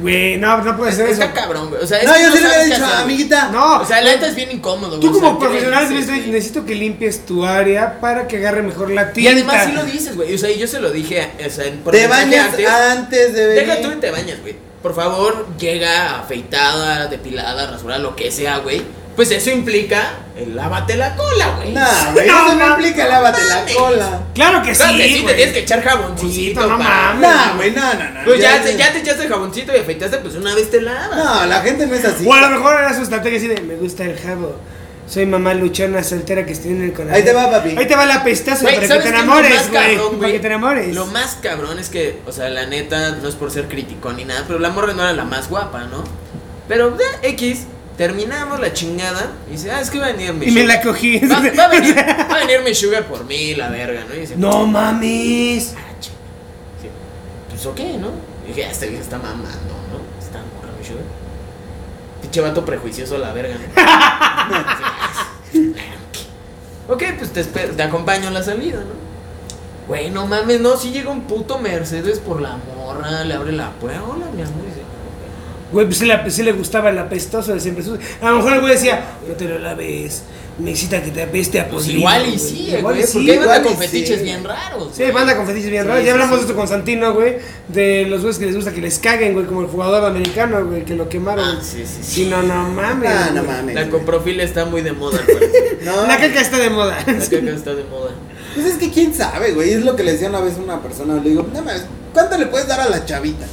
Güey, 0.00 0.36
no, 0.36 0.62
no 0.62 0.76
puede 0.76 0.92
ser 0.92 1.08
eso. 1.08 1.22
Está 1.22 1.32
cabrón, 1.32 1.70
güey. 1.70 1.82
O 1.82 1.86
sea, 1.86 1.98
es 1.98 2.06
No, 2.06 2.14
que 2.14 2.22
yo 2.22 2.32
sí 2.32 2.38
le 2.42 2.48
qué 2.48 2.64
dicho, 2.66 2.84
hacer, 2.84 2.98
amiguita. 3.02 3.48
No, 3.50 3.80
O 3.80 3.84
sea, 3.84 4.00
la 4.00 4.10
neta 4.12 4.28
es 4.28 4.34
bien 4.36 4.50
incómodo, 4.52 5.00
Tú 5.00 5.08
güey. 5.08 5.18
o 5.18 5.22
como 5.22 5.40
sea, 5.40 5.48
¿qué 5.48 5.54
le 5.54 5.60
profesional 5.60 5.88
dices, 5.88 6.06
güey? 6.06 6.30
necesito 6.30 6.64
que 6.64 6.74
limpies 6.74 7.26
tu 7.26 7.44
área 7.44 8.00
para 8.00 8.28
que 8.28 8.36
agarre 8.36 8.62
mejor 8.62 8.90
la 8.90 9.10
Y 9.10 9.12
tinta. 9.14 9.30
además 9.32 9.64
sí 9.66 9.72
lo 9.72 9.84
dices, 9.84 10.16
güey. 10.16 10.34
O 10.34 10.38
sea, 10.38 10.50
y 10.50 10.58
yo 10.58 10.66
se 10.66 10.80
lo 10.80 10.90
dije, 10.90 11.30
o 11.46 11.50
sea, 11.50 11.64
en 11.66 11.78
por 11.78 11.92
Te 11.92 12.06
bañas 12.06 12.46
antes. 12.50 12.68
antes, 12.68 13.34
de 13.34 13.46
venir. 13.46 13.66
Deja 13.66 13.80
tú 13.82 13.92
y 13.92 14.00
te 14.00 14.10
bañas, 14.10 14.40
güey. 14.40 14.56
Por 14.82 14.94
favor, 14.94 15.46
llega 15.58 16.20
afeitada, 16.20 17.08
depilada, 17.08 17.68
rasurada, 17.70 17.98
lo 18.00 18.14
que 18.14 18.30
sea, 18.30 18.58
güey. 18.58 18.82
Pues 19.18 19.32
eso 19.32 19.50
implica 19.50 20.12
el 20.36 20.54
lávate 20.54 20.96
la 20.96 21.16
cola, 21.16 21.56
güey. 21.56 21.72
Nah, 21.72 22.12
güey, 22.12 22.28
No, 22.28 22.46
eso 22.46 22.54
no 22.54 22.68
implica 22.68 23.08
lávate 23.08 23.40
la 23.46 23.64
cola. 23.74 24.20
Claro 24.32 24.62
que 24.62 24.72
sí, 24.72 24.80
Claro 24.80 24.96
que 24.96 25.08
sí, 25.08 25.24
te 25.26 25.34
tienes 25.34 25.54
que 25.54 25.58
echar 25.58 25.82
jaboncito. 25.82 26.60
No 26.64 26.78
mames. 26.78 27.20
Nah, 27.28 27.56
güey, 27.56 27.72
no, 27.72 27.94
no, 27.94 28.10
no. 28.10 28.24
Pues 28.24 28.40
ya, 28.40 28.62
te, 28.62 28.76
ya 28.76 28.92
te 28.92 29.00
echaste 29.00 29.26
jaboncito 29.26 29.74
y 29.74 29.80
afeitaste, 29.80 30.18
pues 30.18 30.36
una 30.36 30.54
vez 30.54 30.70
te 30.70 30.80
lavas. 30.80 31.16
No, 31.16 31.46
la 31.46 31.60
gente 31.62 31.88
no 31.88 31.96
es 31.96 32.04
así. 32.04 32.24
O 32.24 32.32
a 32.32 32.42
lo 32.42 32.48
mejor 32.48 32.76
era 32.78 32.94
su 32.94 33.02
estrategia 33.02 33.38
así 33.38 33.48
de, 33.48 33.60
me 33.60 33.74
gusta 33.74 34.04
el 34.04 34.16
jabo. 34.16 34.54
Soy 35.08 35.26
mamá 35.26 35.52
luchona 35.52 36.04
soltera 36.04 36.46
que 36.46 36.52
estoy 36.52 36.70
en 36.70 36.82
el 36.84 36.92
corazón. 36.92 37.16
Ahí 37.16 37.24
te 37.24 37.32
va, 37.32 37.50
papi. 37.50 37.74
Ahí 37.76 37.88
te 37.88 37.96
va 37.96 38.06
la 38.06 38.22
pestazo 38.22 38.62
Güey, 38.62 38.76
para 38.76 38.86
que 38.86 38.86
¿sabes 38.86 39.02
te 39.02 39.08
enamores, 39.08 39.68
güey. 39.68 39.98
Para 40.20 40.32
que 40.32 40.38
te 40.38 40.46
enamores. 40.46 40.94
Lo 40.94 41.06
más 41.06 41.38
cabrón 41.42 41.80
es 41.80 41.88
que, 41.88 42.20
o 42.24 42.30
sea, 42.30 42.48
la 42.50 42.66
neta, 42.66 43.16
no 43.20 43.28
es 43.28 43.34
por 43.34 43.50
ser 43.50 43.66
crítico 43.66 44.12
ni 44.12 44.24
nada, 44.24 44.44
pero 44.46 44.60
la 44.60 44.70
morra 44.70 44.92
no 44.92 45.02
era 45.02 45.12
la 45.12 45.24
más 45.24 45.48
guapa, 45.50 45.88
¿no? 45.90 46.04
Pero, 46.68 46.96
eh, 47.00 47.30
X, 47.30 47.66
terminamos 47.98 48.58
la 48.60 48.72
chingada 48.72 49.32
y 49.48 49.52
dice, 49.52 49.70
ah, 49.70 49.80
es 49.82 49.90
que 49.90 49.98
va 49.98 50.06
a 50.06 50.12
venir 50.12 50.32
mi 50.32 50.46
Y 50.46 50.50
me 50.52 50.64
la 50.64 50.80
cogí. 50.80 51.18
Va, 51.18 51.40
va 51.58 51.64
a 51.64 51.68
venir, 51.68 51.94
va 52.30 52.34
a 52.36 52.38
venir 52.38 52.62
mi 52.64 52.74
sugar 52.74 53.04
por 53.06 53.24
mí, 53.26 53.54
la 53.56 53.68
verga, 53.68 54.04
¿no? 54.08 54.14
Y 54.14 54.20
dice, 54.20 54.36
No 54.36 54.66
mames. 54.66 55.74
"Ah, 55.76 55.92
chinga". 56.00 56.16
Sí, 56.80 56.88
Pues, 57.50 57.66
ok, 57.66 57.80
¿no? 58.00 58.10
Y 58.46 58.48
dije, 58.54 58.64
"Ah, 58.64 58.70
este 58.70 58.86
viejo 58.86 59.02
está 59.02 59.18
mamando, 59.18 59.74
¿no? 59.90 60.24
Está 60.24 60.38
morra 60.38 60.72
mi 60.78 60.86
sugar. 60.86 61.02
Pinche 62.22 62.40
vato 62.40 62.64
prejuicioso 62.64 63.18
la 63.18 63.32
verga. 63.32 63.56
¿no? 63.56 63.68
ok, 66.94 67.02
pues 67.18 67.32
te, 67.32 67.40
esper- 67.44 67.74
te 67.76 67.82
acompaño 67.82 68.28
a 68.28 68.30
la 68.30 68.42
salida, 68.42 68.78
¿no? 68.78 69.08
Güey, 69.88 70.10
no 70.10 70.26
mames, 70.26 70.60
no, 70.60 70.76
si 70.76 70.90
llega 70.90 71.10
un 71.10 71.22
puto 71.22 71.58
Mercedes 71.58 72.18
por 72.18 72.42
la 72.42 72.58
morra, 72.76 73.24
le 73.24 73.32
abre 73.34 73.52
la 73.52 73.70
puerta, 73.72 74.02
hola, 74.04 74.26
mi 74.34 74.42
amor, 74.42 74.62
dice, 74.66 74.67
Güey, 75.72 75.86
pues 75.86 75.98
sí, 75.98 76.06
la- 76.06 76.28
sí 76.30 76.42
le 76.42 76.52
gustaba 76.52 76.90
el 76.90 76.98
apestoso 76.98 77.52
de 77.52 77.60
siempre 77.60 77.84
sucio. 77.84 78.00
A 78.22 78.30
lo 78.30 78.36
mejor 78.36 78.54
el 78.54 78.60
güey 78.60 78.72
decía, 78.74 79.04
no 79.28 79.34
te 79.34 79.44
lo 79.46 79.58
laves. 79.58 80.22
Me 80.58 80.72
excita 80.72 81.00
que 81.00 81.12
te 81.12 81.22
apeste 81.22 81.60
a 81.60 81.68
pues 81.68 81.86
igual 81.86 82.22
y 82.22 82.30
güey". 82.30 82.38
sí, 82.40 82.66
Igual 82.76 82.82
güey, 82.94 83.00
y 83.00 83.06
sí, 83.06 83.12
porque 83.12 83.30
hay 83.32 83.38
banda 83.38 83.62
con 83.62 83.76
fetiches 83.78 84.18
sí. 84.18 84.24
bien 84.24 84.42
raros. 84.42 84.88
Sí, 84.92 85.04
banda 85.12 85.36
con 85.36 85.46
fetiches 85.46 85.70
bien 85.70 85.82
Sí, 85.84 85.88
raros. 85.88 86.00
sí, 86.02 86.06
Ya 86.06 86.12
hablamos 86.14 86.34
sí. 86.34 86.40
de 86.40 86.46
esto 86.48 86.56
con 86.58 86.68
Santino, 86.68 87.14
güey. 87.14 87.36
De 87.68 88.06
los 88.08 88.22
güeyes 88.22 88.38
que 88.40 88.46
les 88.46 88.56
gusta 88.56 88.72
que 88.72 88.80
les 88.80 88.98
caguen, 88.98 89.34
güey. 89.34 89.46
Como 89.46 89.60
el 89.60 89.68
jugador 89.68 90.04
americano, 90.04 90.64
güey, 90.66 90.84
que 90.84 90.96
lo 90.96 91.08
quemaron. 91.08 91.44
Ah, 91.44 91.60
sí, 91.62 91.84
sí, 91.86 92.00
sí. 92.02 92.24
No, 92.28 92.42
no 92.42 92.70
mames. 92.70 93.08
Ah, 93.12 93.30
no 93.32 93.44
mames. 93.44 93.74
La 93.76 93.88
coprofilia 93.88 94.42
está 94.42 94.64
muy 94.64 94.80
de 94.82 94.92
moda. 94.92 95.20
No. 95.84 96.06
La 96.08 96.18
caca 96.18 96.40
está 96.40 96.58
de 96.58 96.70
moda. 96.70 96.98
La 96.98 97.04
caca 97.04 97.50
está 97.54 97.74
de 97.74 97.84
moda. 97.84 98.10
Pues 98.54 98.66
es 98.66 98.74
que 98.78 98.90
quién 98.90 99.14
sabe, 99.14 99.52
güey. 99.52 99.70
Es 99.74 99.84
lo 99.84 99.94
que 99.94 100.02
le 100.02 100.12
decía 100.12 100.28
una 100.28 100.40
vez 100.40 100.56
a 100.56 100.60
una 100.60 100.82
persona. 100.82 101.14
Le 101.22 101.30
digo, 101.30 101.42
no 101.54 101.62
mames, 101.62 101.84
¿cuánto 102.12 102.36
le 102.36 102.46
puedes 102.46 102.66
dar 102.66 102.80
a 102.80 102.88
la 102.88 103.06
chavita? 103.06 103.46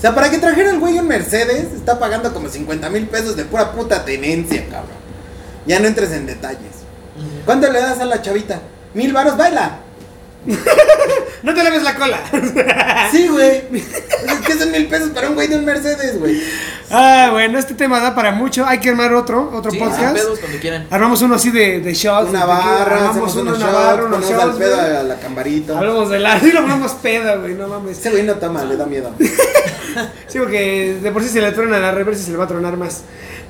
O 0.00 0.02
sea, 0.02 0.14
para 0.14 0.30
que 0.30 0.38
trajera 0.38 0.70
el 0.70 0.80
güey 0.80 0.98
un 0.98 1.06
Mercedes, 1.06 1.74
está 1.74 1.98
pagando 1.98 2.32
como 2.32 2.48
50 2.48 2.88
mil 2.88 3.06
pesos 3.06 3.36
de 3.36 3.44
pura 3.44 3.70
puta 3.72 4.02
tenencia, 4.02 4.64
cabrón. 4.64 4.96
Ya 5.66 5.78
no 5.78 5.88
entres 5.88 6.10
en 6.12 6.24
detalles. 6.24 6.72
¿Cuánto 7.44 7.70
le 7.70 7.82
das 7.82 8.00
a 8.00 8.06
la 8.06 8.22
chavita? 8.22 8.62
Mil 8.94 9.12
varos, 9.12 9.36
baila. 9.36 9.80
No 11.42 11.54
te 11.54 11.64
laves 11.64 11.82
la 11.82 11.94
cola. 11.96 12.20
Sí, 13.10 13.26
güey. 13.28 13.62
Es 13.72 14.46
que 14.46 14.52
son 14.54 14.70
mil 14.70 14.86
pesos 14.86 15.08
para 15.10 15.28
un 15.28 15.34
güey 15.34 15.48
de 15.48 15.56
un 15.56 15.64
Mercedes, 15.64 16.18
güey. 16.18 16.40
Ah, 16.90 17.30
bueno, 17.32 17.58
este 17.58 17.74
tema 17.74 17.98
da 17.98 18.14
para 18.14 18.30
mucho. 18.32 18.64
Hay 18.66 18.78
que 18.78 18.90
armar 18.90 19.12
otro, 19.14 19.50
otro 19.52 19.70
Sí, 19.70 19.78
podcast. 19.78 20.14
pedos 20.14 20.38
cuando 20.38 20.58
quieran. 20.58 20.86
Armamos 20.90 21.22
uno 21.22 21.34
así 21.36 21.50
de, 21.50 21.80
de 21.80 21.94
shots. 21.94 22.28
Una 22.30 22.44
barra, 22.44 22.96
Armamos 23.08 23.34
uno, 23.34 23.42
unos 23.50 23.58
una 23.58 23.72
shots, 23.72 24.04
unos 24.04 24.20
ponemos 24.20 24.42
al 24.44 24.48
shots, 24.50 24.58
pedo 24.58 24.80
a 24.80 25.02
la 25.02 25.16
cambarita. 25.18 25.78
Hablamos 25.78 26.10
de 26.10 26.18
la. 26.20 26.38
Sí, 26.40 26.52
lo 26.52 26.60
ponemos 26.62 26.92
peda, 26.92 27.36
güey. 27.36 27.54
No 27.54 27.68
mames. 27.68 27.98
Ese 27.98 28.10
güey 28.10 28.22
no 28.22 28.34
toma, 28.34 28.62
le 28.64 28.76
da 28.76 28.86
miedo. 28.86 29.10
Sí, 30.28 30.38
porque 30.38 30.98
de 31.02 31.10
por 31.10 31.22
sí 31.22 31.30
se 31.30 31.40
le 31.40 31.50
truena 31.52 31.78
la 31.80 31.90
reversa 31.90 32.20
y 32.22 32.24
se 32.26 32.30
le 32.32 32.36
va 32.36 32.44
a 32.44 32.48
tronar 32.48 32.76
más. 32.76 33.02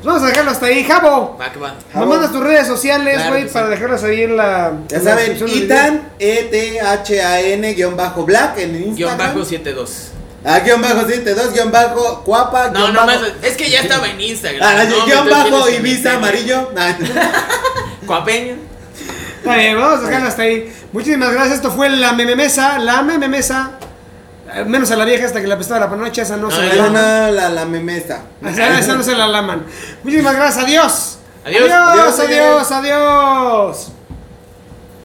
Pues 0.03 0.07
vamos 0.07 0.23
a 0.23 0.27
dejarlo 0.29 0.51
hasta 0.53 0.67
ahí. 0.67 0.85
Jabo, 0.85 1.37
Va, 1.39 1.53
que 1.53 1.59
va. 1.59 1.75
me 1.95 2.07
mandas 2.07 2.33
tus 2.33 2.43
redes 2.43 2.67
sociales, 2.67 3.15
Claro 3.17 3.31
güey, 3.33 3.43
sí. 3.45 3.51
para 3.53 3.69
dejarlas 3.69 4.03
ahí 4.05 4.23
en 4.23 4.37
la. 4.37 4.73
Ya 4.89 4.97
en 4.97 5.05
la 5.05 5.11
saben, 5.11 5.35
video. 5.35 5.49
Itan, 5.57 6.09
E 6.19 6.39
E-T-H-A-N, 6.51 7.75
guion 7.75 7.97
bajo 7.97 8.25
black 8.25 8.59
en 8.59 8.77
Instagram. 8.77 8.95
Guión 8.97 9.19
bajo 9.19 9.45
72. 9.45 10.07
Ah, 10.43 10.61
guion 10.61 10.81
bajo 10.81 11.01
72, 11.07 11.53
guion 11.53 11.71
bajo 11.71 12.23
cuapa, 12.25 12.69
No, 12.71 12.81
guion 12.81 12.95
no 12.95 13.07
bajo... 13.07 13.21
más. 13.21 13.33
Es 13.43 13.57
que 13.59 13.69
ya 13.69 13.81
estaba 13.81 14.09
en 14.09 14.21
Instagram. 14.21 14.63
Ah, 14.67 14.85
no, 14.85 15.05
guion 15.05 15.29
bajo 15.29 15.69
Ibiza 15.69 16.15
amarillo. 16.15 16.71
Nah. 16.75 16.95
Coapeño. 18.07 18.55
Está 19.39 19.57
bien, 19.57 19.77
vamos 19.79 20.01
a 20.01 20.07
dejarlo 20.07 20.29
hasta 20.29 20.43
ahí. 20.43 20.73
Muchísimas 20.93 21.31
gracias. 21.33 21.57
Esto 21.57 21.71
fue 21.71 21.89
la 21.91 22.13
meme 22.13 22.37
mesa. 22.37 22.79
La 22.79 23.03
meme 23.03 23.29
mesa. 23.29 23.73
Eh, 23.81 23.87
Menos 24.67 24.91
a 24.91 24.97
la 24.97 25.05
vieja 25.05 25.27
hasta 25.27 25.41
que 25.41 25.47
la 25.47 25.55
apestaba 25.55 25.81
la 25.81 25.91
panocha. 25.91 26.23
Esa 26.23 26.37
no 26.37 26.51
se 26.51 26.63
la 26.63 26.75
laman. 26.75 26.93
no, 26.93 27.33
la, 27.33 27.49
la 27.51 27.65
memesa. 27.65 28.23
Esa, 28.45 28.79
esa 28.79 28.95
no 28.95 29.03
se 29.03 29.15
la 29.15 29.27
laman. 29.27 29.65
Muchísimas 30.03 30.35
gracias. 30.35 30.65
Adiós. 30.65 31.19
Adiós. 31.45 31.71
Adiós, 31.71 32.19
Adiós, 32.21 32.21
adiós, 32.21 32.73
adiós. 32.73 33.93